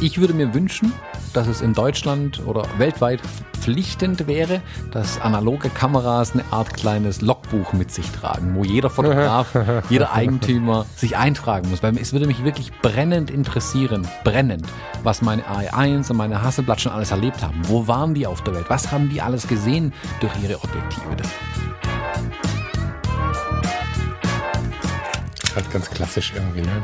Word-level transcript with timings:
Ich 0.00 0.20
würde 0.20 0.32
mir 0.32 0.54
wünschen, 0.54 0.92
dass 1.32 1.48
es 1.48 1.60
in 1.60 1.74
Deutschland 1.74 2.46
oder 2.46 2.64
weltweit 2.78 3.20
verpflichtend 3.20 4.26
wäre, 4.26 4.62
dass 4.92 5.20
analoge 5.20 5.68
Kameras 5.68 6.32
eine 6.32 6.44
Art 6.50 6.72
kleines 6.72 7.20
Logbuch 7.20 7.72
mit 7.72 7.90
sich 7.90 8.08
tragen, 8.10 8.54
wo 8.54 8.64
jeder 8.64 8.90
Fotograf, 8.90 9.48
jeder 9.90 10.12
Eigentümer 10.12 10.86
sich 10.96 11.16
eintragen 11.16 11.68
muss. 11.68 11.82
Weil 11.82 11.98
es 11.98 12.12
würde 12.12 12.26
mich 12.26 12.44
wirklich 12.44 12.72
brennend 12.80 13.30
interessieren, 13.30 14.06
brennend, 14.24 14.66
was 15.02 15.20
meine 15.20 15.42
AI1 15.42 16.10
und 16.10 16.16
meine 16.16 16.42
Hasselblatt 16.42 16.80
schon 16.80 16.92
alles 16.92 17.10
erlebt 17.10 17.42
haben. 17.42 17.60
Wo 17.64 17.86
waren 17.86 18.14
die 18.14 18.26
auf 18.26 18.42
der 18.42 18.54
Welt? 18.54 18.66
Was 18.68 18.90
haben 18.90 19.10
die 19.10 19.20
alles 19.20 19.46
gesehen 19.46 19.92
durch 20.20 20.32
ihre 20.42 20.56
Objektive? 20.62 21.16
Halt 25.58 25.72
ganz 25.72 25.90
klassisch 25.90 26.32
irgendwie. 26.34 26.60
Ne? 26.62 26.82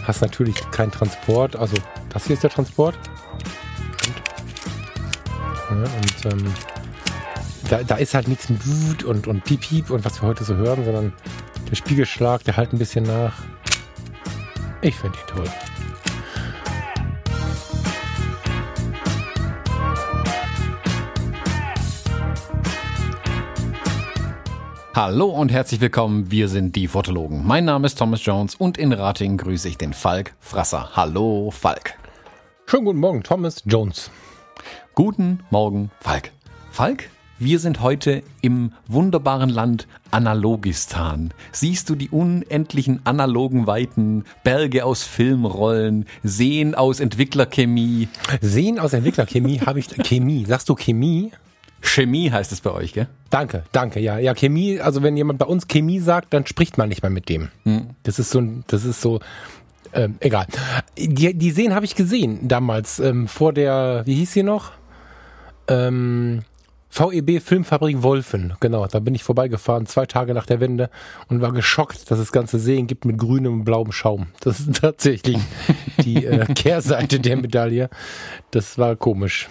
Du 0.00 0.06
hast 0.06 0.20
natürlich 0.20 0.56
keinen 0.70 0.90
Transport. 0.90 1.56
Also 1.56 1.76
das 2.10 2.26
hier 2.26 2.34
ist 2.34 2.42
der 2.42 2.50
Transport. 2.50 2.96
Und, 5.70 5.84
ja, 5.84 5.84
und 5.84 6.32
ähm, 6.32 6.54
da, 7.68 7.82
da 7.82 7.96
ist 7.96 8.14
halt 8.14 8.28
nichts 8.28 8.48
mit 8.48 8.66
Wut 8.66 9.04
und, 9.04 9.26
und 9.26 9.44
Piep, 9.44 9.60
Piep 9.60 9.90
und 9.90 10.04
was 10.04 10.20
wir 10.20 10.28
heute 10.28 10.44
so 10.44 10.56
hören, 10.56 10.84
sondern 10.84 11.12
der 11.70 11.76
Spiegelschlag, 11.76 12.44
der 12.44 12.56
halt 12.56 12.72
ein 12.72 12.78
bisschen 12.78 13.04
nach. 13.04 13.34
Ich 14.82 14.96
finde 14.96 15.16
die 15.18 15.32
toll. 15.32 15.48
Hallo 25.02 25.30
und 25.30 25.50
herzlich 25.50 25.80
willkommen, 25.80 26.30
wir 26.30 26.46
sind 26.50 26.76
die 26.76 26.86
Fotologen. 26.86 27.46
Mein 27.46 27.64
Name 27.64 27.86
ist 27.86 27.96
Thomas 27.96 28.22
Jones 28.22 28.54
und 28.54 28.76
in 28.76 28.92
Rating 28.92 29.38
grüße 29.38 29.66
ich 29.66 29.78
den 29.78 29.94
Falk 29.94 30.34
Frasser. 30.40 30.90
Hallo 30.92 31.50
Falk. 31.50 31.94
Schönen 32.66 32.84
guten 32.84 32.98
Morgen, 32.98 33.22
Thomas 33.22 33.62
Jones. 33.64 34.10
Guten 34.94 35.40
Morgen, 35.48 35.90
Falk. 36.00 36.32
Falk, 36.70 37.08
wir 37.38 37.60
sind 37.60 37.80
heute 37.80 38.22
im 38.42 38.74
wunderbaren 38.88 39.48
Land 39.48 39.88
Analogistan. 40.10 41.32
Siehst 41.50 41.88
du 41.88 41.94
die 41.94 42.10
unendlichen 42.10 43.00
analogen 43.04 43.66
Weiten, 43.66 44.24
Berge 44.44 44.84
aus 44.84 45.02
Filmrollen, 45.02 46.04
Seen 46.24 46.74
aus 46.74 47.00
Entwicklerchemie? 47.00 48.08
Seen 48.42 48.78
aus 48.78 48.92
Entwicklerchemie 48.92 49.60
habe 49.60 49.78
ich. 49.78 49.86
Chemie. 50.04 50.44
Sagst 50.44 50.68
du 50.68 50.74
Chemie? 50.74 51.32
Chemie 51.80 52.30
heißt 52.30 52.52
es 52.52 52.60
bei 52.60 52.70
euch, 52.70 52.92
gell? 52.92 53.08
Danke, 53.30 53.64
danke, 53.72 54.00
ja. 54.00 54.18
Ja, 54.18 54.34
Chemie, 54.34 54.80
also 54.80 55.02
wenn 55.02 55.16
jemand 55.16 55.38
bei 55.38 55.46
uns 55.46 55.66
Chemie 55.68 55.98
sagt, 55.98 56.32
dann 56.34 56.46
spricht 56.46 56.78
man 56.78 56.88
nicht 56.88 57.02
mehr 57.02 57.10
mit 57.10 57.28
dem. 57.28 57.48
Hm. 57.64 57.90
Das 58.02 58.18
ist 58.18 58.30
so, 58.30 58.42
das 58.66 58.84
ist 58.84 59.00
so, 59.00 59.20
ähm, 59.92 60.16
egal. 60.20 60.46
Die, 60.96 61.34
die 61.34 61.50
Seen 61.50 61.74
habe 61.74 61.84
ich 61.84 61.94
gesehen 61.94 62.48
damals, 62.48 63.00
ähm, 63.00 63.28
vor 63.28 63.52
der, 63.52 64.02
wie 64.04 64.14
hieß 64.14 64.32
sie 64.32 64.42
noch? 64.42 64.72
Ähm, 65.68 66.42
VEB 66.90 67.40
Filmfabrik 67.40 68.02
Wolfen, 68.02 68.54
genau, 68.58 68.84
da 68.86 68.98
bin 68.98 69.14
ich 69.14 69.22
vorbeigefahren, 69.22 69.86
zwei 69.86 70.06
Tage 70.06 70.34
nach 70.34 70.46
der 70.46 70.58
Wende 70.58 70.90
und 71.28 71.40
war 71.40 71.52
geschockt, 71.52 72.10
dass 72.10 72.18
es 72.18 72.32
ganze 72.32 72.58
Seen 72.58 72.88
gibt 72.88 73.04
mit 73.04 73.16
grünem 73.16 73.60
und 73.60 73.64
blauem 73.64 73.92
Schaum. 73.92 74.26
Das 74.40 74.58
ist 74.58 74.74
tatsächlich 74.80 75.38
die 76.04 76.26
äh, 76.26 76.46
Kehrseite 76.54 77.20
der 77.20 77.36
Medaille. 77.36 77.90
Das 78.50 78.76
war 78.76 78.96
komisch. 78.96 79.48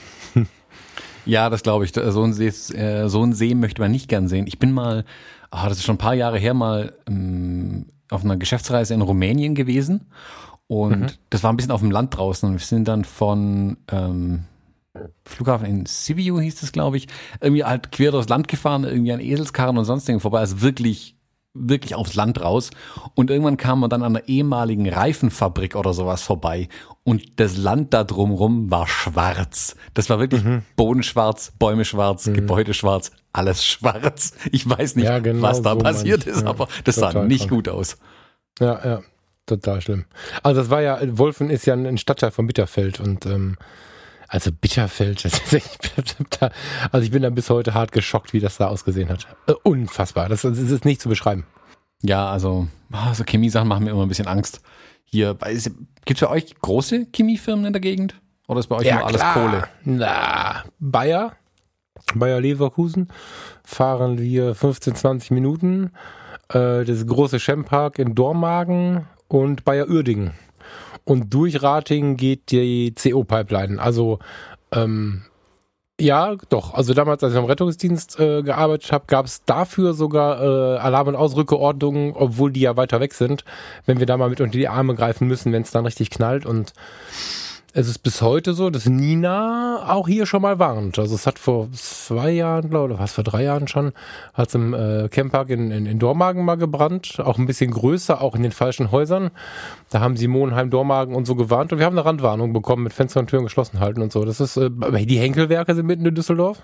Ja, 1.30 1.50
das 1.50 1.62
glaube 1.62 1.86
ich. 1.86 1.94
So 1.94 2.24
ein, 2.24 2.34
See, 2.34 2.48
äh, 2.48 3.08
so 3.08 3.24
ein 3.24 3.34
See 3.34 3.54
möchte 3.54 3.82
man 3.82 3.92
nicht 3.92 4.08
gern 4.08 4.28
sehen. 4.28 4.48
Ich 4.48 4.58
bin 4.58 4.72
mal, 4.72 5.06
oh, 5.52 5.66
das 5.68 5.78
ist 5.78 5.84
schon 5.84 5.96
ein 5.96 6.00
paar 6.00 6.16
Jahre 6.16 6.40
her, 6.40 6.56
mal 6.56 6.96
ähm, 7.08 7.86
auf 8.10 8.24
einer 8.24 8.36
Geschäftsreise 8.36 8.96
in 8.96 9.02
Rumänien 9.02 9.54
gewesen. 9.54 10.08
Und 10.66 11.00
mhm. 11.00 11.08
das 11.30 11.44
war 11.44 11.54
ein 11.54 11.58
bisschen 11.58 11.72
auf 11.72 11.82
dem 11.82 11.92
Land 11.92 12.18
draußen. 12.18 12.50
Und 12.50 12.56
wir 12.56 12.66
sind 12.66 12.88
dann 12.88 13.06
von 13.06 13.78
ähm, 13.92 14.46
Flughafen 15.24 15.68
in 15.68 15.86
Sibiu, 15.86 16.40
hieß 16.40 16.62
das, 16.62 16.72
glaube 16.72 16.98
ich, 16.98 17.08
irgendwie 17.42 17.64
halt 17.64 17.92
quer 17.92 18.12
durchs 18.12 18.30
Land 18.30 18.48
gefahren, 18.48 18.84
irgendwie 18.84 19.14
an 19.14 19.20
Eselskarren 19.20 19.78
und 19.78 19.86
sonstigen 19.86 20.20
vorbei. 20.20 20.40
Also 20.40 20.62
wirklich 20.62 21.16
wirklich 21.54 21.96
aufs 21.96 22.16
Land 22.16 22.42
raus. 22.42 22.70
Und 23.16 23.30
irgendwann 23.30 23.58
kam 23.58 23.80
man 23.80 23.90
dann 23.90 24.04
an 24.04 24.16
einer 24.16 24.28
ehemaligen 24.28 24.88
Reifenfabrik 24.88 25.76
oder 25.76 25.94
sowas 25.94 26.22
vorbei. 26.22 26.70
Und 27.04 27.40
das 27.40 27.58
Land 27.58 27.94
da 27.94 28.04
drumrum 28.04 28.70
war 28.70 28.88
schwarz. 28.88 29.76
Das 29.94 30.10
war 30.10 30.20
wirklich 30.20 30.44
mhm. 30.44 30.64
Bodenschwarz, 30.76 31.54
Bäume 31.58 31.86
schwarz, 31.86 32.28
mhm. 32.28 32.36
Gebäude 32.36 32.74
schwarz, 32.74 33.12
alles 33.34 33.66
schwarz. 33.66 34.34
Ich 34.52 34.70
weiß 34.70 34.96
nicht, 34.96 35.06
ja, 35.06 35.20
genau 35.20 35.42
was 35.42 35.62
da 35.62 35.74
so 35.74 35.80
passiert 35.80 36.26
ist, 36.26 36.42
ja, 36.42 36.48
aber 36.48 36.68
das 36.84 36.96
sah 36.96 37.24
nicht 37.24 37.48
krank. 37.48 37.52
gut 37.52 37.70
aus. 37.70 37.98
Ja, 38.60 38.80
ja, 38.86 39.02
total 39.46 39.82
schlimm. 39.82 40.06
Also 40.44 40.62
das 40.62 40.70
war 40.70 40.82
ja, 40.82 41.00
Wolfen 41.18 41.50
ist 41.50 41.66
ja 41.66 41.74
ein 41.74 41.98
Stadtteil 41.98 42.32
von 42.32 42.46
Bitterfeld 42.46 43.00
und 43.00 43.26
ähm, 43.26 43.58
also 44.30 44.52
Bitterfeld, 44.52 45.26
also 46.92 47.04
ich 47.04 47.12
bin 47.12 47.24
da 47.24 47.30
bis 47.32 47.50
heute 47.50 47.74
hart 47.74 47.92
geschockt, 47.92 48.32
wie 48.32 48.40
das 48.40 48.58
da 48.58 48.68
ausgesehen 48.68 49.10
hat. 49.10 49.28
Äh, 49.48 49.54
unfassbar. 49.64 50.30
Das, 50.30 50.44
das 50.44 50.58
ist 50.60 50.86
nicht 50.86 51.02
zu 51.02 51.10
beschreiben. 51.10 51.46
Ja, 52.04 52.30
also 52.30 52.68
ah, 52.92 53.14
so 53.14 53.24
Chemiesachen 53.24 53.68
machen 53.68 53.84
mir 53.84 53.92
immer 53.92 54.04
ein 54.04 54.08
bisschen 54.08 54.28
Angst. 54.28 54.62
Hier, 55.04 55.36
gibt 56.06 56.22
es 56.22 56.28
bei 56.28 56.30
euch 56.30 56.56
große 56.62 57.08
Chemiefirmen 57.14 57.66
in 57.66 57.74
der 57.74 57.82
Gegend? 57.82 58.16
Oder 58.48 58.60
ist 58.60 58.68
bei 58.68 58.76
euch 58.76 58.86
ja, 58.86 58.98
nur 58.98 59.08
alles 59.08 59.20
klar. 59.20 59.34
Kohle? 59.34 59.68
Na, 59.84 60.64
Bayer, 60.80 61.34
Bayer 62.14 62.40
Leverkusen, 62.40 63.10
fahren 63.64 64.20
wir 64.20 64.54
15, 64.54 64.96
20 64.96 65.32
Minuten. 65.32 65.92
Äh, 66.50 66.86
das 66.86 67.06
große 67.06 67.40
Chempark 67.40 67.98
in 67.98 68.14
Dormagen 68.14 69.08
und 69.28 69.66
Bayer 69.66 69.90
Uerdingen. 69.90 70.34
Und 71.10 71.34
durch 71.34 71.64
Rating 71.64 72.18
geht 72.18 72.52
die 72.52 72.94
CO-Pipeline. 72.94 73.82
Also 73.82 74.20
ähm, 74.72 75.24
ja, 76.00 76.36
doch. 76.50 76.76
Also 76.76 76.94
damals, 76.94 77.24
als 77.24 77.34
ich 77.34 77.40
am 77.40 77.46
Rettungsdienst 77.46 78.20
äh, 78.20 78.44
gearbeitet 78.44 78.92
habe, 78.92 79.06
gab 79.08 79.26
es 79.26 79.44
dafür 79.44 79.94
sogar 79.94 80.40
äh, 80.40 80.78
Alarm- 80.78 81.08
und 81.08 81.16
Ausrückeordnungen, 81.16 82.14
obwohl 82.14 82.52
die 82.52 82.60
ja 82.60 82.78
weiter 82.78 83.00
weg 83.00 83.16
sind, 83.16 83.44
wenn 83.88 83.98
wir 83.98 84.06
da 84.06 84.18
mal 84.18 84.30
mit 84.30 84.40
unter 84.40 84.58
die 84.58 84.68
Arme 84.68 84.94
greifen 84.94 85.28
müssen, 85.28 85.52
wenn 85.52 85.64
es 85.64 85.72
dann 85.72 85.84
richtig 85.84 86.12
knallt. 86.12 86.46
Und 86.46 86.74
es 87.74 87.88
ist 87.88 88.00
bis 88.00 88.22
heute 88.22 88.54
so, 88.54 88.70
dass 88.70 88.88
Nina 88.88 89.86
auch 89.88 90.08
hier 90.08 90.26
schon 90.26 90.42
mal 90.42 90.58
warnt. 90.58 90.98
Also 90.98 91.14
es 91.14 91.28
hat 91.28 91.38
vor 91.38 91.72
zwei 91.74 92.32
Jahren, 92.32 92.70
glaube 92.70 92.88
ich, 92.88 92.94
oder 92.96 93.04
was 93.04 93.14
vor 93.14 93.24
drei 93.24 93.44
Jahren 93.44 93.68
schon, 93.68 93.94
hat 94.34 94.50
es 94.50 94.56
im 94.56 94.74
äh, 94.74 95.08
Camppark 95.10 95.50
in, 95.50 95.70
in, 95.70 95.86
in 95.86 96.00
Dormagen 96.00 96.44
mal 96.44 96.56
gebrannt, 96.56 97.20
auch 97.20 97.38
ein 97.38 97.46
bisschen 97.46 97.72
größer, 97.72 98.22
auch 98.22 98.36
in 98.36 98.42
den 98.42 98.52
falschen 98.52 98.92
Häusern. 98.92 99.30
Da 99.92 100.00
haben 100.00 100.18
sie 100.18 100.28
Monheim, 100.28 100.72
Dormagen 100.72 101.16
und 101.16 101.26
so 101.26 101.36
gewarnt 101.36 101.72
und 101.72 101.78
wir 101.78 101.86
haben 101.86 101.98
eine 101.98 102.06
Randwarnung 102.06 102.54
bekommen 102.54 102.84
mit 102.84 102.94
Fenster 102.94 103.20
und 103.20 103.28
Türen 103.28 103.44
geschlossen 103.44 103.80
halten 103.80 104.02
und 104.02 104.12
so. 104.12 104.26
Das 104.26 104.40
ist, 104.40 104.58
äh, 104.58 104.70
die 105.06 105.20
Henkelwerke 105.20 105.76
sind 105.76 105.86
mitten 105.86 106.06
in 106.06 106.16
Düsseldorf. 106.16 106.64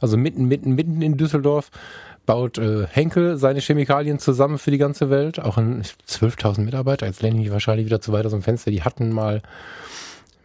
Also 0.00 0.16
mitten, 0.16 0.46
mitten, 0.46 0.74
mitten 0.74 1.02
in 1.02 1.16
Düsseldorf 1.16 1.70
baut 2.24 2.58
äh, 2.58 2.86
Henkel 2.86 3.36
seine 3.36 3.60
Chemikalien 3.60 4.20
zusammen 4.20 4.58
für 4.58 4.70
die 4.70 4.78
ganze 4.78 5.10
Welt. 5.10 5.40
Auch 5.40 5.58
in 5.58 5.82
12.000 5.82 6.60
Mitarbeiter. 6.60 7.06
Jetzt 7.06 7.22
lehne 7.22 7.42
ich 7.42 7.50
wahrscheinlich 7.50 7.86
wieder 7.86 8.00
zu 8.00 8.12
weit 8.12 8.24
aus 8.24 8.32
dem 8.32 8.42
Fenster. 8.42 8.70
Die 8.70 8.82
hatten 8.82 9.10
mal 9.10 9.42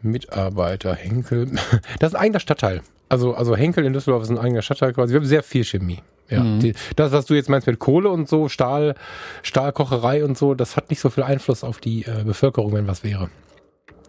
Mitarbeiter, 0.06 0.96
Henkel. 0.96 1.52
Das 2.00 2.12
ist 2.12 2.16
ein 2.16 2.22
eigener 2.22 2.40
Stadtteil. 2.40 2.82
Also, 3.10 3.34
also 3.34 3.56
Henkel 3.56 3.86
in 3.86 3.94
Düsseldorf 3.94 4.24
ist 4.24 4.30
ein 4.30 4.38
eigener 4.38 4.62
Stadtteil 4.62 4.94
quasi. 4.94 5.14
Wir 5.14 5.20
haben 5.20 5.28
sehr 5.28 5.44
viel 5.44 5.64
Chemie. 5.64 6.00
Ja, 6.30 6.44
mhm. 6.44 6.60
die, 6.60 6.74
das, 6.96 7.12
was 7.12 7.26
du 7.26 7.36
jetzt 7.36 7.50
meinst 7.50 7.68
mit 7.68 7.78
Kohle 7.78 8.10
und 8.10 8.28
so, 8.28 8.50
Stahl, 8.50 8.96
Stahlkocherei 9.44 10.24
und 10.24 10.38
so, 10.38 10.56
das 10.56 10.76
hat 10.76 10.90
nicht 10.90 11.00
so 11.00 11.10
viel 11.10 11.24
Einfluss 11.24 11.64
auf 11.64 11.80
die 11.80 12.04
äh, 12.04 12.24
Bevölkerung, 12.24 12.74
wenn 12.74 12.88
was 12.88 13.04
wäre. 13.04 13.30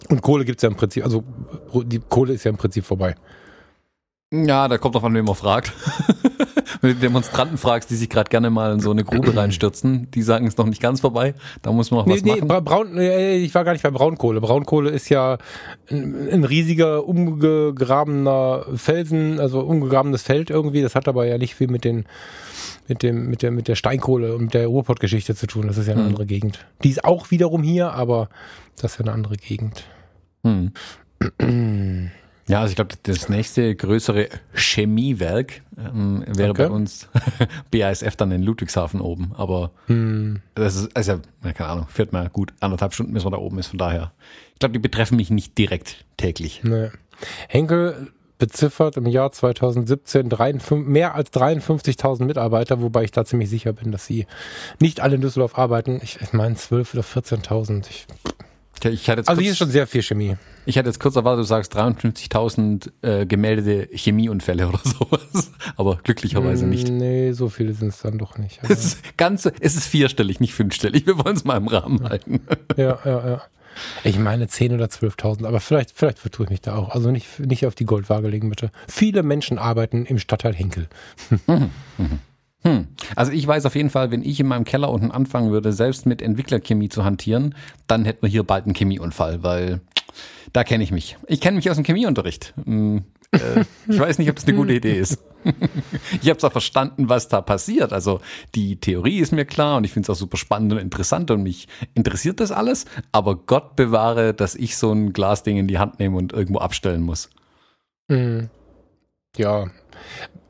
Und 0.08 0.22
Kohle 0.22 0.44
gibt's 0.44 0.62
ja 0.62 0.68
im 0.68 0.76
Prinzip, 0.76 1.04
also 1.04 1.24
die 1.74 1.98
Kohle 1.98 2.32
ist 2.32 2.44
ja 2.44 2.50
im 2.50 2.56
Prinzip 2.56 2.84
vorbei. 2.84 3.16
Ja, 4.32 4.66
da 4.66 4.76
kommt 4.78 4.94
drauf 4.94 5.04
an, 5.04 5.14
wen 5.14 5.24
man 5.24 5.34
fragt. 5.36 5.72
Wenn 6.80 6.94
du 6.94 6.96
Demonstranten 6.96 7.58
fragst, 7.58 7.90
die 7.90 7.94
sich 7.94 8.10
gerade 8.10 8.28
gerne 8.28 8.50
mal 8.50 8.72
in 8.72 8.80
so 8.80 8.90
eine 8.90 9.04
Grube 9.04 9.34
reinstürzen, 9.36 10.10
die 10.10 10.22
sagen, 10.22 10.46
es 10.46 10.54
ist 10.54 10.58
noch 10.58 10.66
nicht 10.66 10.82
ganz 10.82 11.00
vorbei, 11.00 11.34
da 11.62 11.72
muss 11.72 11.90
man 11.90 12.00
noch 12.00 12.06
nee, 12.06 12.14
was 12.14 12.22
nee, 12.22 12.40
machen. 12.40 12.64
Braun, 12.64 12.98
ich 12.98 13.54
war 13.54 13.64
gar 13.64 13.72
nicht 13.72 13.82
bei 13.82 13.90
Braunkohle. 13.90 14.40
Braunkohle 14.40 14.90
ist 14.90 15.08
ja 15.08 15.38
ein, 15.90 16.28
ein 16.28 16.44
riesiger, 16.44 17.06
umgegrabener 17.06 18.66
Felsen, 18.74 19.38
also 19.38 19.60
umgegrabenes 19.60 20.22
Feld 20.22 20.50
irgendwie. 20.50 20.82
Das 20.82 20.94
hat 20.96 21.08
aber 21.08 21.26
ja 21.26 21.38
nicht 21.38 21.54
viel 21.54 21.68
mit 21.68 21.84
den 21.84 22.04
mit 22.88 23.02
dem 23.02 23.30
mit 23.30 23.42
der 23.42 23.50
mit 23.52 23.68
der 23.68 23.74
Steinkohle 23.74 24.34
und 24.34 24.54
der 24.54 24.66
Ruhrpott-Geschichte 24.66 25.34
zu 25.34 25.46
tun. 25.46 25.68
Das 25.68 25.78
ist 25.78 25.86
ja 25.86 25.94
eine 25.94 26.02
hm. 26.02 26.08
andere 26.08 26.26
Gegend. 26.26 26.66
Die 26.82 26.90
ist 26.90 27.04
auch 27.04 27.30
wiederum 27.30 27.62
hier, 27.62 27.92
aber 27.92 28.28
das 28.80 28.92
ist 28.92 28.98
ja 28.98 29.04
eine 29.04 29.12
andere 29.12 29.36
Gegend. 29.36 29.84
Hm. 30.44 30.72
Ja, 32.48 32.60
also 32.60 32.70
ich 32.70 32.76
glaube, 32.76 32.94
das 33.02 33.28
nächste 33.28 33.74
größere 33.74 34.28
Chemiewerk 34.54 35.62
ähm, 35.76 36.24
wäre 36.28 36.50
okay. 36.50 36.66
bei 36.66 36.70
uns 36.70 37.08
BASF 37.72 38.14
dann 38.16 38.30
in 38.30 38.42
Ludwigshafen 38.42 39.00
oben. 39.00 39.32
Aber 39.36 39.72
hm. 39.86 40.42
das 40.54 40.76
ist, 40.76 40.96
also, 40.96 41.20
keine 41.42 41.68
Ahnung, 41.68 41.86
fährt 41.88 42.12
mal 42.12 42.28
gut 42.28 42.52
anderthalb 42.60 42.94
Stunden, 42.94 43.12
bis 43.12 43.24
man 43.24 43.32
da 43.32 43.38
oben 43.38 43.58
ist. 43.58 43.68
Von 43.68 43.78
daher, 43.78 44.12
ich 44.52 44.60
glaube, 44.60 44.74
die 44.74 44.78
betreffen 44.78 45.16
mich 45.16 45.30
nicht 45.30 45.58
direkt 45.58 46.04
täglich. 46.16 46.60
Nee. 46.62 46.90
Henkel 47.48 48.12
beziffert 48.38 48.96
im 48.96 49.06
Jahr 49.06 49.32
2017 49.32 50.28
53, 50.28 50.86
mehr 50.86 51.14
als 51.14 51.32
53.000 51.32 52.24
Mitarbeiter, 52.24 52.80
wobei 52.82 53.04
ich 53.04 53.10
da 53.10 53.24
ziemlich 53.24 53.48
sicher 53.48 53.72
bin, 53.72 53.92
dass 53.92 54.06
sie 54.06 54.26
nicht 54.80 55.00
alle 55.00 55.16
in 55.16 55.20
Düsseldorf 55.20 55.58
arbeiten. 55.58 56.00
Ich, 56.02 56.20
ich 56.20 56.32
meine 56.32 56.54
12.000 56.54 56.92
oder 56.92 57.02
14.000. 57.02 57.86
Ich, 57.88 58.06
ich 58.84 59.08
hatte 59.08 59.20
jetzt 59.20 59.28
also 59.28 59.38
kurz, 59.38 59.42
hier 59.42 59.52
ist 59.52 59.58
schon 59.58 59.70
sehr 59.70 59.86
viel 59.86 60.02
Chemie. 60.02 60.36
Ich 60.64 60.78
hatte 60.78 60.88
jetzt 60.88 61.00
kurz 61.00 61.16
erwartet, 61.16 61.42
du 61.42 61.46
sagst 61.46 61.76
53.000 61.76 62.90
äh, 63.02 63.26
gemeldete 63.26 63.88
Chemieunfälle 63.96 64.68
oder 64.68 64.80
sowas. 64.84 65.52
Aber 65.76 65.98
glücklicherweise 66.02 66.66
nicht. 66.66 66.88
Nee, 66.88 67.32
so 67.32 67.48
viele 67.48 67.72
sind 67.72 67.88
es 67.88 68.00
dann 68.00 68.18
doch 68.18 68.38
nicht. 68.38 68.60
Es 68.62 68.84
ist, 68.84 69.16
ganze, 69.16 69.52
es 69.60 69.76
ist 69.76 69.86
vierstellig, 69.86 70.40
nicht 70.40 70.54
fünfstellig. 70.54 71.06
Wir 71.06 71.18
wollen 71.24 71.36
es 71.36 71.44
mal 71.44 71.56
im 71.56 71.68
Rahmen 71.68 72.08
halten. 72.08 72.40
Ja, 72.76 72.98
ja, 73.04 73.28
ja. 73.28 73.42
Ich 74.04 74.18
meine 74.18 74.46
10.000 74.46 74.74
oder 74.74 74.86
12.000, 74.86 75.46
aber 75.46 75.60
vielleicht, 75.60 75.92
vielleicht 75.94 76.18
vertue 76.18 76.46
ich 76.46 76.50
mich 76.50 76.60
da 76.62 76.76
auch. 76.76 76.90
Also 76.90 77.10
nicht, 77.10 77.38
nicht 77.40 77.66
auf 77.66 77.74
die 77.74 77.84
Goldwaage 77.84 78.28
legen, 78.28 78.48
bitte. 78.48 78.70
Viele 78.88 79.22
Menschen 79.22 79.58
arbeiten 79.58 80.06
im 80.06 80.18
Stadtteil 80.18 80.54
Henkel. 80.54 80.88
Mhm. 81.46 81.70
Mhm. 81.98 82.18
Hm. 82.66 82.88
Also 83.14 83.30
ich 83.30 83.46
weiß 83.46 83.64
auf 83.64 83.76
jeden 83.76 83.90
Fall, 83.90 84.10
wenn 84.10 84.24
ich 84.24 84.40
in 84.40 84.48
meinem 84.48 84.64
Keller 84.64 84.90
unten 84.90 85.12
anfangen 85.12 85.52
würde, 85.52 85.72
selbst 85.72 86.04
mit 86.04 86.20
Entwicklerchemie 86.20 86.88
zu 86.88 87.04
hantieren, 87.04 87.54
dann 87.86 88.04
hätten 88.04 88.22
wir 88.22 88.28
hier 88.28 88.42
bald 88.42 88.64
einen 88.64 88.74
Chemieunfall, 88.74 89.44
weil 89.44 89.80
da 90.52 90.64
kenne 90.64 90.82
ich 90.82 90.90
mich. 90.90 91.16
Ich 91.28 91.40
kenne 91.40 91.56
mich 91.56 91.70
aus 91.70 91.76
dem 91.76 91.84
Chemieunterricht. 91.84 92.54
Hm, 92.64 93.04
äh, 93.30 93.64
ich 93.88 93.98
weiß 94.00 94.18
nicht, 94.18 94.28
ob 94.30 94.36
das 94.36 94.46
eine 94.46 94.56
gute 94.56 94.72
Idee 94.72 94.98
ist. 94.98 95.22
ich 96.20 96.28
habe 96.28 96.38
zwar 96.38 96.50
verstanden, 96.50 97.08
was 97.08 97.28
da 97.28 97.40
passiert. 97.40 97.92
Also 97.92 98.20
die 98.56 98.80
Theorie 98.80 99.18
ist 99.18 99.30
mir 99.30 99.44
klar 99.44 99.76
und 99.76 99.84
ich 99.84 99.92
finde 99.92 100.06
es 100.06 100.10
auch 100.10 100.18
super 100.18 100.36
spannend 100.36 100.72
und 100.72 100.78
interessant 100.78 101.30
und 101.30 101.44
mich 101.44 101.68
interessiert 101.94 102.40
das 102.40 102.50
alles. 102.50 102.84
Aber 103.12 103.36
Gott 103.36 103.76
bewahre, 103.76 104.34
dass 104.34 104.56
ich 104.56 104.76
so 104.76 104.92
ein 104.92 105.12
Glasding 105.12 105.56
in 105.56 105.68
die 105.68 105.78
Hand 105.78 106.00
nehme 106.00 106.16
und 106.16 106.32
irgendwo 106.32 106.58
abstellen 106.58 107.02
muss. 107.02 107.30
Mhm. 108.08 108.50
Ja. 109.38 109.64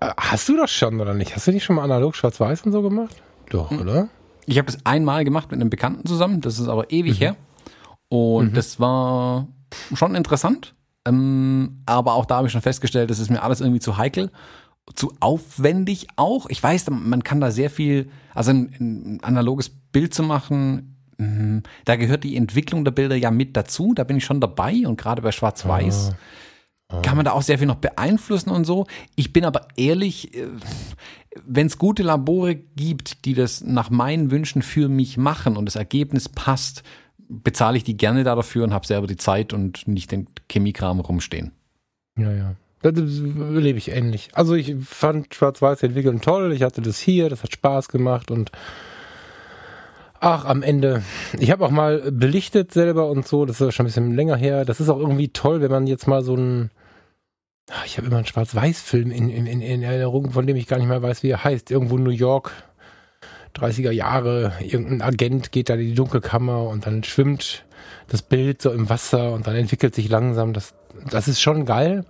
Äh, 0.00 0.10
hast 0.16 0.48
du 0.48 0.56
das 0.56 0.70
schon 0.70 1.00
oder 1.00 1.14
nicht? 1.14 1.34
Hast 1.34 1.46
du 1.46 1.52
nicht 1.52 1.64
schon 1.64 1.76
mal 1.76 1.84
analog 1.84 2.16
schwarz-weiß 2.16 2.62
und 2.62 2.72
so 2.72 2.82
gemacht? 2.82 3.22
Doch, 3.50 3.70
mhm. 3.70 3.80
oder? 3.80 4.08
Ich 4.46 4.58
habe 4.58 4.66
das 4.66 4.78
einmal 4.84 5.24
gemacht 5.24 5.50
mit 5.50 5.60
einem 5.60 5.70
Bekannten 5.70 6.06
zusammen. 6.06 6.40
Das 6.40 6.58
ist 6.58 6.68
aber 6.68 6.90
ewig 6.92 7.14
mhm. 7.14 7.24
her. 7.24 7.36
Und 8.08 8.52
mhm. 8.52 8.54
das 8.54 8.78
war 8.78 9.48
schon 9.94 10.14
interessant. 10.14 10.74
Ähm, 11.06 11.82
aber 11.86 12.14
auch 12.14 12.26
da 12.26 12.36
habe 12.36 12.46
ich 12.46 12.52
schon 12.52 12.62
festgestellt, 12.62 13.10
das 13.10 13.18
ist 13.18 13.30
mir 13.30 13.42
alles 13.42 13.60
irgendwie 13.60 13.80
zu 13.80 13.96
heikel, 13.96 14.30
zu 14.94 15.12
aufwendig 15.20 16.08
auch. 16.16 16.46
Ich 16.48 16.62
weiß, 16.62 16.90
man 16.90 17.22
kann 17.24 17.40
da 17.40 17.50
sehr 17.50 17.70
viel, 17.70 18.08
also 18.34 18.50
ein, 18.50 18.74
ein 18.80 19.20
analoges 19.22 19.68
Bild 19.68 20.14
zu 20.14 20.22
machen, 20.22 20.96
mh, 21.18 21.62
da 21.84 21.96
gehört 21.96 22.24
die 22.24 22.36
Entwicklung 22.36 22.84
der 22.84 22.92
Bilder 22.92 23.16
ja 23.16 23.30
mit 23.30 23.56
dazu. 23.56 23.94
Da 23.94 24.04
bin 24.04 24.16
ich 24.16 24.24
schon 24.24 24.40
dabei 24.40 24.86
und 24.86 24.96
gerade 25.00 25.22
bei 25.22 25.32
Schwarz-Weiß. 25.32 26.10
Ah 26.12 26.16
kann 26.88 27.16
man 27.16 27.24
da 27.24 27.32
auch 27.32 27.42
sehr 27.42 27.58
viel 27.58 27.66
noch 27.66 27.76
beeinflussen 27.76 28.50
und 28.50 28.64
so. 28.64 28.86
Ich 29.16 29.32
bin 29.32 29.44
aber 29.44 29.66
ehrlich, 29.76 30.34
äh, 30.36 30.46
wenn 31.44 31.66
es 31.66 31.78
gute 31.78 32.02
Labore 32.02 32.54
gibt, 32.54 33.24
die 33.24 33.34
das 33.34 33.62
nach 33.62 33.90
meinen 33.90 34.30
Wünschen 34.30 34.62
für 34.62 34.88
mich 34.88 35.16
machen 35.16 35.56
und 35.56 35.66
das 35.66 35.76
Ergebnis 35.76 36.28
passt, 36.28 36.82
bezahle 37.28 37.76
ich 37.76 37.84
die 37.84 37.96
gerne 37.96 38.24
da 38.24 38.34
dafür 38.34 38.64
und 38.64 38.72
habe 38.72 38.86
selber 38.86 39.06
die 39.06 39.16
Zeit 39.16 39.52
und 39.52 39.88
nicht 39.88 40.12
den 40.12 40.28
Chemiekram 40.50 41.00
rumstehen. 41.00 41.52
Ja, 42.16 42.32
ja. 42.32 42.54
Das 42.82 42.94
lebe 42.94 43.78
ich 43.78 43.90
ähnlich. 43.90 44.30
Also 44.34 44.54
ich 44.54 44.76
fand 44.84 45.34
Schwarz-Weiß 45.34 45.82
entwickeln 45.82 46.20
toll. 46.20 46.52
Ich 46.52 46.62
hatte 46.62 46.82
das 46.82 47.00
hier, 47.00 47.28
das 47.28 47.42
hat 47.42 47.52
Spaß 47.52 47.88
gemacht 47.88 48.30
und 48.30 48.52
ach, 50.20 50.44
am 50.44 50.62
Ende. 50.62 51.02
Ich 51.38 51.50
habe 51.50 51.64
auch 51.64 51.70
mal 51.70 52.12
belichtet 52.12 52.72
selber 52.72 53.10
und 53.10 53.26
so. 53.26 53.44
Das 53.44 53.60
ist 53.60 53.74
schon 53.74 53.84
ein 53.84 53.88
bisschen 53.88 54.14
länger 54.14 54.36
her. 54.36 54.64
Das 54.64 54.80
ist 54.80 54.88
auch 54.88 55.00
irgendwie 55.00 55.28
toll, 55.28 55.60
wenn 55.62 55.70
man 55.70 55.86
jetzt 55.88 56.06
mal 56.06 56.22
so 56.22 56.36
ein 56.36 56.70
ich 57.84 57.96
habe 57.96 58.06
immer 58.06 58.18
einen 58.18 58.26
Schwarz-Weiß-Film 58.26 59.10
in, 59.10 59.28
in, 59.28 59.46
in 59.46 59.82
Erinnerung, 59.82 60.30
von 60.30 60.46
dem 60.46 60.56
ich 60.56 60.66
gar 60.66 60.78
nicht 60.78 60.88
mehr 60.88 61.02
weiß, 61.02 61.22
wie 61.22 61.30
er 61.30 61.42
heißt. 61.42 61.70
Irgendwo 61.70 61.96
in 61.96 62.04
New 62.04 62.10
York 62.10 62.52
30er 63.56 63.90
Jahre, 63.90 64.52
irgendein 64.60 65.02
Agent 65.02 65.50
geht 65.50 65.68
da 65.68 65.74
in 65.74 65.80
die 65.80 65.94
Dunkelkammer 65.94 66.68
und 66.68 66.86
dann 66.86 67.02
schwimmt 67.02 67.64
das 68.08 68.22
Bild 68.22 68.62
so 68.62 68.70
im 68.70 68.88
Wasser 68.88 69.32
und 69.32 69.46
dann 69.46 69.56
entwickelt 69.56 69.94
sich 69.94 70.08
langsam. 70.08 70.52
Das, 70.52 70.74
das 71.10 71.26
ist 71.28 71.40
schon 71.40 71.64
geil. 71.64 72.04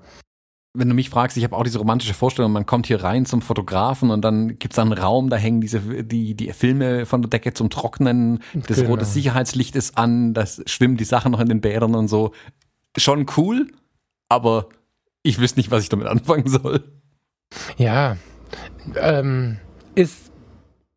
Wenn 0.74 0.90
du 0.90 0.94
mich 0.94 1.08
fragst, 1.08 1.38
ich 1.38 1.44
habe 1.44 1.56
auch 1.56 1.64
diese 1.64 1.78
romantische 1.78 2.12
Vorstellung, 2.12 2.52
man 2.52 2.66
kommt 2.66 2.86
hier 2.86 3.02
rein 3.02 3.24
zum 3.24 3.40
Fotografen 3.40 4.10
und 4.10 4.22
dann 4.22 4.58
gibt 4.58 4.74
es 4.74 4.78
einen 4.78 4.92
Raum, 4.92 5.30
da 5.30 5.36
hängen 5.36 5.62
diese 5.62 5.80
die, 6.04 6.34
die 6.34 6.52
Filme 6.52 7.06
von 7.06 7.22
der 7.22 7.30
Decke 7.30 7.54
zum 7.54 7.70
Trocknen, 7.70 8.42
das 8.52 8.78
genau. 8.78 8.90
rote 8.90 9.06
Sicherheitslicht 9.06 9.74
ist 9.74 9.96
an, 9.96 10.34
das 10.34 10.62
schwimmen 10.66 10.98
die 10.98 11.04
Sachen 11.04 11.32
noch 11.32 11.40
in 11.40 11.48
den 11.48 11.62
Bädern 11.62 11.94
und 11.94 12.08
so. 12.08 12.32
Schon 12.98 13.24
cool, 13.38 13.68
aber 14.28 14.68
ich 15.26 15.38
wüsste 15.38 15.58
nicht, 15.58 15.70
was 15.70 15.82
ich 15.82 15.88
damit 15.88 16.06
anfangen 16.06 16.48
soll. 16.48 16.82
Ja, 17.76 18.16
ähm, 18.96 19.58
ist 19.94 20.26